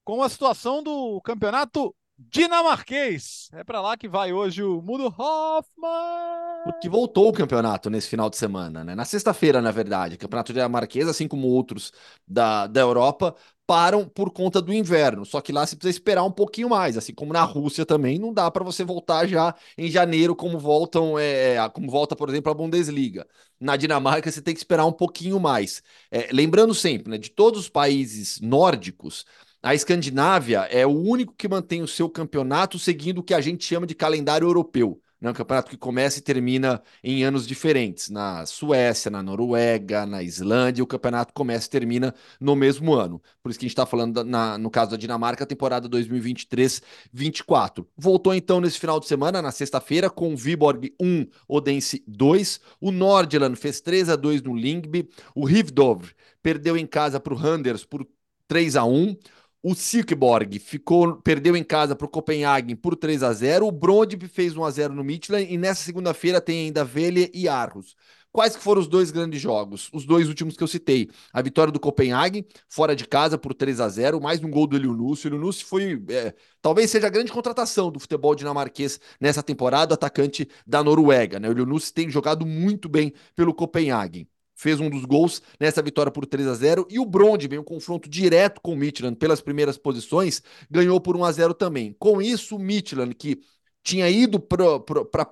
com 0.05 0.23
a 0.23 0.29
situação 0.29 0.83
do 0.83 1.21
campeonato 1.23 1.95
dinamarquês. 2.29 3.49
É 3.53 3.65
para 3.65 3.81
lá 3.81 3.97
que 3.97 4.09
vai 4.09 4.33
hoje 4.33 4.63
o 4.63 4.83
Mudo 4.83 5.07
Hoffman. 5.07 6.65
Porque 6.65 6.89
voltou 6.89 7.29
o 7.29 7.33
campeonato 7.33 7.89
nesse 7.89 8.09
final 8.09 8.29
de 8.29 8.37
semana, 8.37 8.85
né? 8.85 8.95
Na 8.95 9.05
sexta-feira, 9.07 9.63
na 9.63 9.71
verdade. 9.71 10.17
O 10.17 10.19
campeonato 10.19 10.53
dinamarquês, 10.53 11.09
assim 11.09 11.27
como 11.27 11.47
outros 11.47 11.91
da, 12.29 12.67
da 12.67 12.81
Europa, 12.81 13.35
param 13.67 14.07
por 14.07 14.31
conta 14.31 14.61
do 14.61 14.75
inverno. 14.75 15.25
Só 15.25 15.41
que 15.41 15.53
lá 15.53 15.65
você 15.65 15.77
precisa 15.77 15.97
esperar 15.97 16.25
um 16.25 16.31
pouquinho 16.31 16.69
mais, 16.69 16.99
assim 16.99 17.15
como 17.15 17.33
na 17.33 17.43
Rússia 17.43 17.87
também, 17.87 18.19
não 18.19 18.35
dá 18.35 18.51
para 18.51 18.65
você 18.65 18.85
voltar 18.85 19.27
já 19.27 19.55
em 19.79 19.89
janeiro, 19.91 20.37
como 20.37 20.59
voltam, 20.59 21.19
é, 21.19 21.57
como 21.71 21.91
volta, 21.91 22.15
por 22.15 22.29
exemplo, 22.29 22.51
a 22.51 22.55
Bundesliga. 22.55 23.27
Na 23.59 23.77
Dinamarca 23.77 24.31
você 24.31 24.43
tem 24.43 24.55
que 24.55 24.61
esperar 24.61 24.85
um 24.85 24.93
pouquinho 24.93 25.41
mais. 25.41 25.83
É, 26.11 26.29
lembrando 26.33 26.75
sempre, 26.75 27.11
né, 27.13 27.19
de 27.19 27.31
todos 27.31 27.61
os 27.61 27.69
países 27.69 28.41
nórdicos, 28.41 29.25
a 29.63 29.75
Escandinávia 29.75 30.61
é 30.71 30.87
o 30.87 30.91
único 30.91 31.35
que 31.35 31.49
mantém 31.49 31.83
o 31.83 31.89
seu 31.89 32.09
campeonato 32.09 32.79
seguindo 32.79 33.19
o 33.19 33.23
que 33.23 33.35
a 33.35 33.41
gente 33.41 33.65
chama 33.65 33.87
de 33.87 33.95
calendário 33.95 34.47
europeu 34.47 35.01
né? 35.21 35.31
Um 35.31 35.35
campeonato 35.35 35.71
que 35.71 35.77
começa 35.77 36.19
e 36.19 36.23
termina 36.23 36.83
em 37.05 37.23
anos 37.23 37.47
diferentes. 37.47 38.09
Na 38.09 38.47
Suécia, 38.47 39.11
na 39.11 39.23
Noruega, 39.23 40.07
na 40.07 40.23
Islândia, 40.23 40.83
o 40.83 40.87
campeonato 40.87 41.35
começa 41.35 41.67
e 41.67 41.71
termina 41.71 42.15
no 42.41 42.57
mesmo 42.57 42.95
ano. 42.95 43.21
Por 43.43 43.51
isso 43.51 43.59
que 43.59 43.67
a 43.67 43.69
gente 43.69 43.73
está 43.73 43.85
falando, 43.85 44.25
na, 44.25 44.57
no 44.57 44.71
caso 44.71 44.93
da 44.93 44.97
Dinamarca, 44.97 45.45
temporada 45.45 45.89
2023-24. 45.89 47.87
Voltou 47.97 48.35
então 48.35 48.61
nesse 48.61 48.79
final 48.79 48.99
de 48.99 49.07
semana, 49.07 49.43
na 49.43 49.53
sexta-feira, 49.53 50.09
com 50.09 50.33
o 50.33 50.37
Viborg 50.37 50.95
1, 51.01 51.27
Odense 51.47 52.03
2. 52.07 52.61
O 52.81 52.91
Nordland 52.91 53.57
fez 53.57 53.81
3 53.81 54.09
a 54.09 54.17
2 54.17 54.43
no 54.43 54.57
Lingby. 54.57 55.09
O 55.35 55.45
Rivdovre 55.45 56.15
perdeu 56.43 56.77
em 56.77 56.87
casa 56.87 57.21
para 57.21 57.35
o 57.35 57.37
Randers 57.37 57.85
por 57.85 58.07
3 58.49 58.77
a 58.77 58.85
1 58.85 59.17
o 59.63 59.75
Silkeborg 59.75 60.59
ficou, 60.59 61.17
perdeu 61.17 61.55
em 61.55 61.63
casa 61.63 61.95
para 61.95 62.07
o 62.07 62.09
Copenhagen 62.09 62.75
por 62.75 62.97
3 62.97 63.23
a 63.23 63.33
0 63.33 63.67
O 63.67 63.73
Brondby 63.73 64.27
fez 64.27 64.57
1 64.57 64.65
a 64.65 64.71
0 64.71 64.95
no 64.95 65.05
Midland. 65.05 65.53
E 65.53 65.59
nessa 65.59 65.83
segunda-feira 65.83 66.41
tem 66.41 66.67
ainda 66.67 66.85
Velha 66.85 67.31
e 67.35 67.47
Arros. 67.47 67.95
Quais 68.33 68.57
que 68.57 68.63
foram 68.63 68.81
os 68.81 68.87
dois 68.87 69.11
grandes 69.11 69.41
jogos? 69.41 69.91
Os 69.93 70.07
dois 70.07 70.29
últimos 70.29 70.57
que 70.57 70.63
eu 70.63 70.69
citei. 70.69 71.11
A 71.33 71.43
vitória 71.43 71.73
do 71.73 71.81
Copenhagen, 71.81 72.47
fora 72.69 72.95
de 72.95 73.07
casa, 73.07 73.37
por 73.37 73.53
3 73.53 73.81
a 73.81 73.89
0 73.89 74.21
mais 74.21 74.43
um 74.43 74.51
gol 74.51 74.67
do 74.67 74.77
Elionussi. 74.77 75.27
O 75.27 75.31
Elionussi 75.31 75.65
foi, 75.65 76.03
é, 76.09 76.33
talvez 76.63 76.91
seja 76.91 77.09
a 77.09 77.11
grande 77.11 77.33
contratação 77.33 77.91
do 77.91 77.99
futebol 77.99 78.35
dinamarquês 78.35 79.01
nessa 79.21 79.43
temporada, 79.43 79.95
atacante 79.95 80.49
da 80.67 80.83
Noruega. 80.83 81.41
Né? 81.41 81.49
O 81.49 81.53
Elionussi 81.53 81.93
tem 81.93 82.09
jogado 82.09 82.47
muito 82.47 82.89
bem 82.89 83.13
pelo 83.35 83.53
Copenhagen 83.53 84.27
fez 84.61 84.79
um 84.79 84.91
dos 84.91 85.05
gols 85.05 85.41
nessa 85.59 85.81
vitória 85.83 86.13
por 86.13 86.27
3 86.27 86.47
a 86.49 86.55
0 86.55 86.87
e 86.91 86.99
o 86.99 87.07
Brondby, 87.07 87.59
um 87.59 87.65
confronto 87.65 88.09
direto 88.09 88.61
com 88.61 88.75
o 88.75 88.77
Midland 88.77 89.17
pelas 89.17 89.41
primeiras 89.41 89.79
posições, 89.79 90.43
ganhou 90.71 91.01
por 91.01 91.17
1 91.17 91.25
a 91.25 91.33
0 91.33 91.55
também. 91.55 91.95
Com 91.99 92.21
isso, 92.21 92.57
o 92.57 92.59
Midland, 92.59 93.15
que 93.15 93.41
tinha 93.83 94.09
ido 94.11 94.39
para 94.39 95.23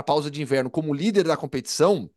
a 0.00 0.02
pausa 0.02 0.30
de 0.30 0.40
inverno 0.40 0.70
como 0.70 0.94
líder 0.94 1.24
da 1.24 1.36
competição, 1.36 2.08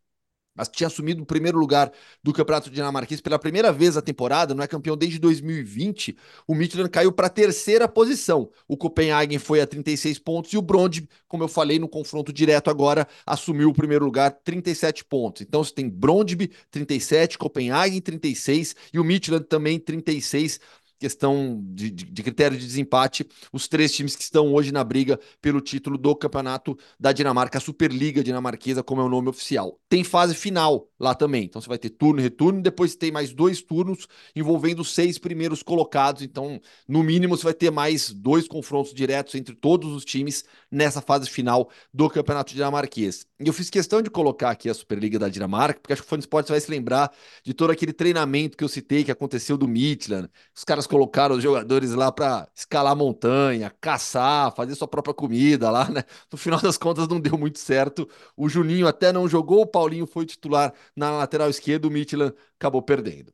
mas 0.56 0.68
tinha 0.68 0.88
assumido 0.88 1.24
o 1.24 1.26
primeiro 1.26 1.58
lugar 1.58 1.92
do 2.24 2.34
Campeonato 2.34 2.70
Dinamarquês 2.70 3.22
pela 3.22 3.40
primeira 3.40 3.72
vez 3.72 3.96
na 3.96 4.02
temporada, 4.02 4.54
não 4.54 4.64
é 4.64 4.68
campeão 4.68 4.98
desde 4.98 5.20
2020. 5.20 6.18
O 6.48 6.54
Midland 6.54 6.90
caiu 6.90 7.12
para 7.12 7.28
a 7.28 7.30
terceira 7.30 7.88
posição. 7.88 8.50
O 8.68 8.76
Copenhagen 8.76 9.40
foi 9.40 9.62
a 9.62 9.68
36 9.68 10.20
pontos 10.20 10.54
e 10.54 10.58
o 10.58 10.62
Brondby, 10.62 11.08
como 11.28 11.44
eu 11.44 11.48
falei 11.48 11.80
no 11.80 11.88
confronto 11.88 12.34
direto 12.34 12.70
agora, 12.70 13.08
assumiu 13.26 13.70
o 13.70 13.74
primeiro 13.74 14.06
lugar, 14.06 14.32
37 14.32 15.06
pontos. 15.06 15.42
Então 15.42 15.64
você 15.64 15.74
tem 15.74 15.90
Brondby 15.90 16.52
37, 16.70 17.38
Copenhagen 17.38 18.02
36 18.02 18.76
e 18.94 19.00
o 19.00 19.04
Midland 19.04 19.46
também 19.46 19.80
36 19.80 20.60
questão 21.02 21.60
de, 21.74 21.90
de, 21.90 22.06
de, 22.06 22.24
critério 22.24 22.56
de 22.56 22.64
desempate, 22.64 23.26
os 23.52 23.68
três 23.68 23.92
times 23.92 24.16
que 24.16 24.22
estão 24.22 24.54
hoje 24.54 24.72
na 24.72 24.84
briga 24.84 25.20
pelo 25.42 25.60
título 25.60 25.98
do 25.98 26.16
campeonato 26.16 26.78
da 27.00 27.12
Dinamarca, 27.12 27.58
a 27.58 27.62
Superliga 27.62 28.24
Dinamarquesa, 28.24 28.84
como 28.84 29.02
é 29.02 29.04
o 29.04 29.10
nome 29.10 29.28
oficial. 29.28 29.80
Tem 29.90 30.04
fase 30.04 30.36
final 30.36 30.88
lá 31.00 31.16
também, 31.16 31.46
então 31.46 31.60
você 31.60 31.68
vai 31.68 31.80
ter 31.80 31.90
turno 31.90 32.20
e 32.20 32.24
retorno, 32.24 32.62
depois 32.62 32.96
tem 32.96 33.12
mais 33.12 33.34
dois 33.34 33.64
turnos 33.64 34.08
envolvendo 34.36 34.82
os 34.82 34.94
seis 34.94 35.18
primeiros 35.18 35.64
colocados, 35.64 36.22
então 36.22 36.62
no 36.88 37.02
mínimo 37.02 37.36
você 37.36 37.46
vai 37.46 37.54
ter 37.56 37.72
mais 37.72 38.14
dois 38.14 38.48
confrontos 38.48 38.94
diretos 38.94 39.34
entre 39.34 39.56
todos 39.56 39.92
os 39.92 40.06
times 40.06 40.46
nessa 40.72 41.02
fase 41.02 41.30
final 41.30 41.70
do 41.94 42.10
campeonato 42.10 42.54
dinamarquês. 42.54 43.26
E 43.40 43.48
eu 43.48 43.54
fiz 43.54 43.70
questão 43.70 44.02
de 44.02 44.10
colocar 44.10 44.52
aqui 44.52 44.70
a 44.70 44.74
Superliga 44.74 45.20
da 45.20 45.28
Dinamarca, 45.30 45.80
porque 45.80 45.94
acho 45.94 46.02
que 46.02 46.08
o 46.08 46.10
Fã 46.10 46.18
Esportes 46.18 46.50
vai 46.50 46.60
se 46.60 46.72
lembrar 46.72 47.12
de 47.44 47.54
todo 47.54 47.72
aquele 47.72 47.94
treinamento 47.94 48.58
que 48.58 48.64
eu 48.64 48.70
citei 48.70 49.04
que 49.04 49.12
aconteceu 49.12 49.58
do 49.58 49.68
Midland, 49.68 50.30
os 50.56 50.64
caras 50.64 50.88
colocaram 50.88 51.36
os 51.36 51.44
jogadores 51.44 51.92
lá 51.92 52.12
para 52.12 52.48
escalar 52.56 52.96
montanha, 52.96 53.72
caçar, 53.82 54.54
fazer 54.56 54.76
sua 54.76 54.88
própria 54.88 55.14
comida 55.14 55.70
lá, 55.70 55.90
né? 55.90 56.04
No 56.32 56.38
final 56.38 56.60
das 56.62 56.78
contas 56.78 57.08
não 57.08 57.20
deu 57.20 57.38
muito 57.38 57.60
certo. 57.60 58.08
O 58.36 58.48
Juninho 58.50 58.88
até 58.88 59.12
não 59.12 59.28
jogou, 59.28 59.62
o 59.62 59.68
Paulinho 59.68 60.08
foi 60.08 60.26
titular 60.26 60.74
na 60.96 61.12
lateral 61.12 61.50
esquerda, 61.50 61.88
o 61.88 61.92
Midland 61.92 62.34
acabou 62.58 62.82
perdendo. 62.82 63.34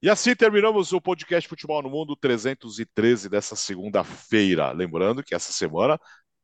E 0.00 0.08
assim 0.08 0.34
terminamos 0.36 0.92
o 0.92 1.00
podcast 1.00 1.48
Futebol 1.48 1.82
no 1.82 1.90
Mundo 1.90 2.14
313 2.14 3.28
dessa 3.28 3.56
segunda-feira. 3.56 4.70
Lembrando 4.70 5.24
que 5.24 5.34
essa 5.34 5.50
semana 5.50 5.98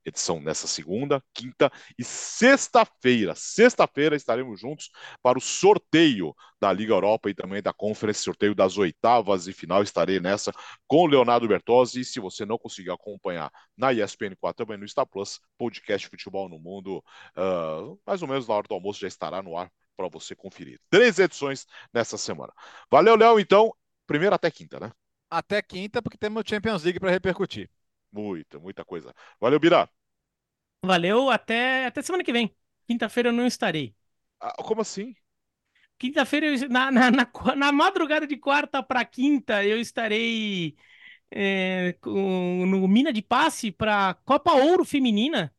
edição 0.05 0.41
nessa 0.41 0.67
segunda, 0.67 1.23
quinta 1.33 1.71
e 1.97 2.03
sexta-feira. 2.03 3.33
Sexta-feira 3.37 4.17
estaremos 4.17 4.61
juntos 4.61 4.91
para 5.23 5.39
o 5.39 5.41
sorteio 5.41 6.35
da 6.61 6.73
Liga 6.73 6.93
Europa 6.93 7.31
e 7.31 7.35
também 7.35 7.63
da 7.63 7.73
Conference, 7.73 8.25
sorteio 8.25 8.57
das 8.57 8.77
oitavas 8.77 9.47
e 9.47 9.53
final. 9.53 9.85
Estarei 9.85 10.19
nessa 10.19 10.53
com 10.87 11.05
o 11.05 11.07
Leonardo 11.07 11.47
Bertozzi. 11.47 12.01
E 12.01 12.05
se 12.05 12.19
você 12.19 12.45
não 12.45 12.59
conseguir 12.59 12.91
acompanhar 12.91 13.53
na 13.77 13.93
ESPN 13.93 14.35
4, 14.39 14.67
também 14.67 14.79
no 14.81 14.89
Star 14.89 15.07
Plus, 15.07 15.41
podcast 15.57 16.09
Futebol 16.09 16.49
no 16.49 16.59
Mundo, 16.59 17.03
uh, 17.37 17.99
mais 18.05 18.21
ou 18.21 18.29
menos 18.29 18.49
na 18.49 18.55
hora 18.55 18.67
do 18.69 18.75
almoço 18.75 19.01
já 19.01 19.09
estará 19.09 19.43
no 19.43 19.57
ar 19.57 19.71
para 19.97 20.09
você 20.09 20.35
conferir. 20.35 20.81
Três 20.91 21.19
edições 21.19 21.67
nessa 21.93 22.19
semana. 22.19 22.53
Valeu, 22.91 23.17
Léo. 23.17 23.39
Então, 23.39 23.75
primeiro 24.07 24.35
até 24.35 24.51
quinta, 24.51 24.79
né? 24.81 24.93
Até 25.31 25.61
quinta, 25.63 26.03
porque 26.03 26.19
temos 26.19 26.43
o 26.43 26.49
Champions 26.49 26.85
League 26.85 27.01
para 27.01 27.11
repercutir. 27.11 27.71
Muita, 28.13 28.59
muita 28.59 28.85
coisa. 28.85 29.13
Valeu, 29.41 29.59
Bira. 29.59 29.89
Valeu, 30.85 31.31
até, 31.31 31.87
até 31.87 32.03
semana 32.03 32.23
que 32.23 32.33
vem. 32.33 32.55
Quinta-feira 32.87 33.31
eu 33.31 33.33
não 33.33 33.47
estarei. 33.47 33.95
Ah, 34.39 34.55
como 34.63 34.83
assim? 34.83 35.15
Quinta-feira, 35.99 36.47
na, 36.69 36.91
na, 36.91 37.11
na, 37.11 37.31
na, 37.57 37.73
madrugada 37.73 38.27
de 38.27 38.37
quarta 38.37 38.83
para 38.83 39.05
quinta, 39.05 39.65
eu 39.65 39.81
estarei 39.81 40.77
é, 41.31 41.95
com, 42.01 42.67
no 42.67 42.87
Mina 42.87 43.13
de 43.13 43.23
Passe 43.23 43.73
para 43.73 44.15
Copa 44.25 44.53
Ouro 44.53 44.85
Feminina. 44.85 45.55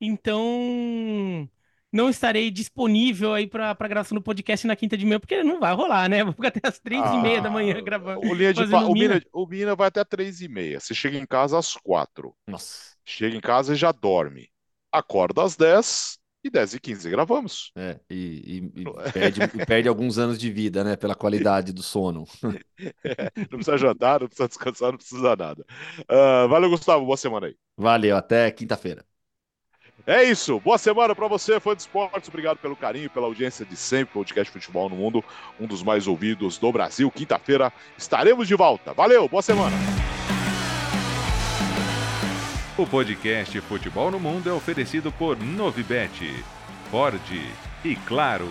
Então, 0.00 1.48
não 1.92 2.08
estarei 2.08 2.50
disponível 2.50 3.34
aí 3.34 3.46
para 3.46 3.74
gravação 3.74 4.16
do 4.16 4.22
podcast 4.22 4.66
na 4.66 4.74
quinta 4.74 4.96
de 4.96 5.04
manhã, 5.04 5.20
porque 5.20 5.44
não 5.44 5.60
vai 5.60 5.74
rolar, 5.74 6.08
né? 6.08 6.24
Vou 6.24 6.32
ficar 6.32 6.48
até 6.48 6.60
as 6.66 6.78
três 6.78 7.02
ah, 7.02 7.14
e 7.14 7.22
meia 7.22 7.40
da 7.42 7.50
manhã 7.50 7.76
ah, 7.76 7.82
gravando. 7.82 8.26
O, 8.26 8.32
linha 8.32 8.54
de 8.54 8.62
o, 8.62 8.92
Mina, 8.92 9.22
o 9.32 9.46
Mina 9.46 9.76
vai 9.76 9.88
até 9.88 10.02
três 10.02 10.40
e 10.40 10.48
meia. 10.48 10.80
Você 10.80 10.94
chega 10.94 11.18
em 11.18 11.26
casa 11.26 11.58
às 11.58 11.74
quatro. 11.76 12.34
Nossa. 12.46 12.96
Chega 13.04 13.36
em 13.36 13.40
casa 13.40 13.74
e 13.74 13.76
já 13.76 13.92
dorme. 13.92 14.48
Acorda 14.90 15.42
às 15.42 15.54
dez 15.54 16.18
e 16.42 16.50
dez 16.50 16.74
e 16.74 16.80
quinze 16.80 17.08
gravamos. 17.10 17.70
É, 17.76 18.00
e, 18.10 18.70
e, 18.74 18.80
e 18.80 18.84
perde, 19.12 19.66
perde, 19.66 19.88
alguns 19.88 20.18
anos 20.18 20.38
de 20.38 20.50
vida, 20.50 20.82
né? 20.82 20.96
Pela 20.96 21.14
qualidade 21.14 21.72
do 21.72 21.82
sono. 21.82 22.24
É, 23.04 23.30
não 23.36 23.58
precisa 23.58 23.78
jantar, 23.78 24.20
não 24.20 24.26
precisa 24.26 24.48
descansar, 24.48 24.90
não 24.90 24.98
precisa 24.98 25.36
nada. 25.36 25.64
Uh, 26.00 26.48
valeu, 26.48 26.68
Gustavo. 26.68 27.06
Boa 27.06 27.16
semana 27.16 27.46
aí. 27.46 27.56
Valeu, 27.76 28.16
até 28.16 28.50
quinta-feira. 28.50 29.04
É 30.06 30.24
isso. 30.24 30.58
Boa 30.60 30.78
semana 30.78 31.14
para 31.14 31.28
você, 31.28 31.60
fã 31.60 31.74
de 31.74 31.82
esportes. 31.82 32.28
Obrigado 32.28 32.58
pelo 32.58 32.74
carinho, 32.74 33.08
pela 33.08 33.26
audiência 33.26 33.64
de 33.64 33.76
sempre. 33.76 34.14
Podcast 34.14 34.52
Futebol 34.52 34.88
no 34.88 34.96
Mundo, 34.96 35.24
um 35.60 35.66
dos 35.66 35.82
mais 35.82 36.06
ouvidos 36.06 36.58
do 36.58 36.72
Brasil. 36.72 37.10
Quinta-feira 37.10 37.72
estaremos 37.96 38.48
de 38.48 38.54
volta. 38.54 38.92
Valeu, 38.92 39.28
boa 39.28 39.42
semana. 39.42 39.76
O 42.76 42.86
podcast 42.86 43.60
Futebol 43.60 44.10
no 44.10 44.18
Mundo 44.18 44.48
é 44.48 44.52
oferecido 44.52 45.12
por 45.12 45.38
Novibet, 45.38 46.42
Ford 46.90 47.20
e 47.84 47.94
Claro. 48.06 48.48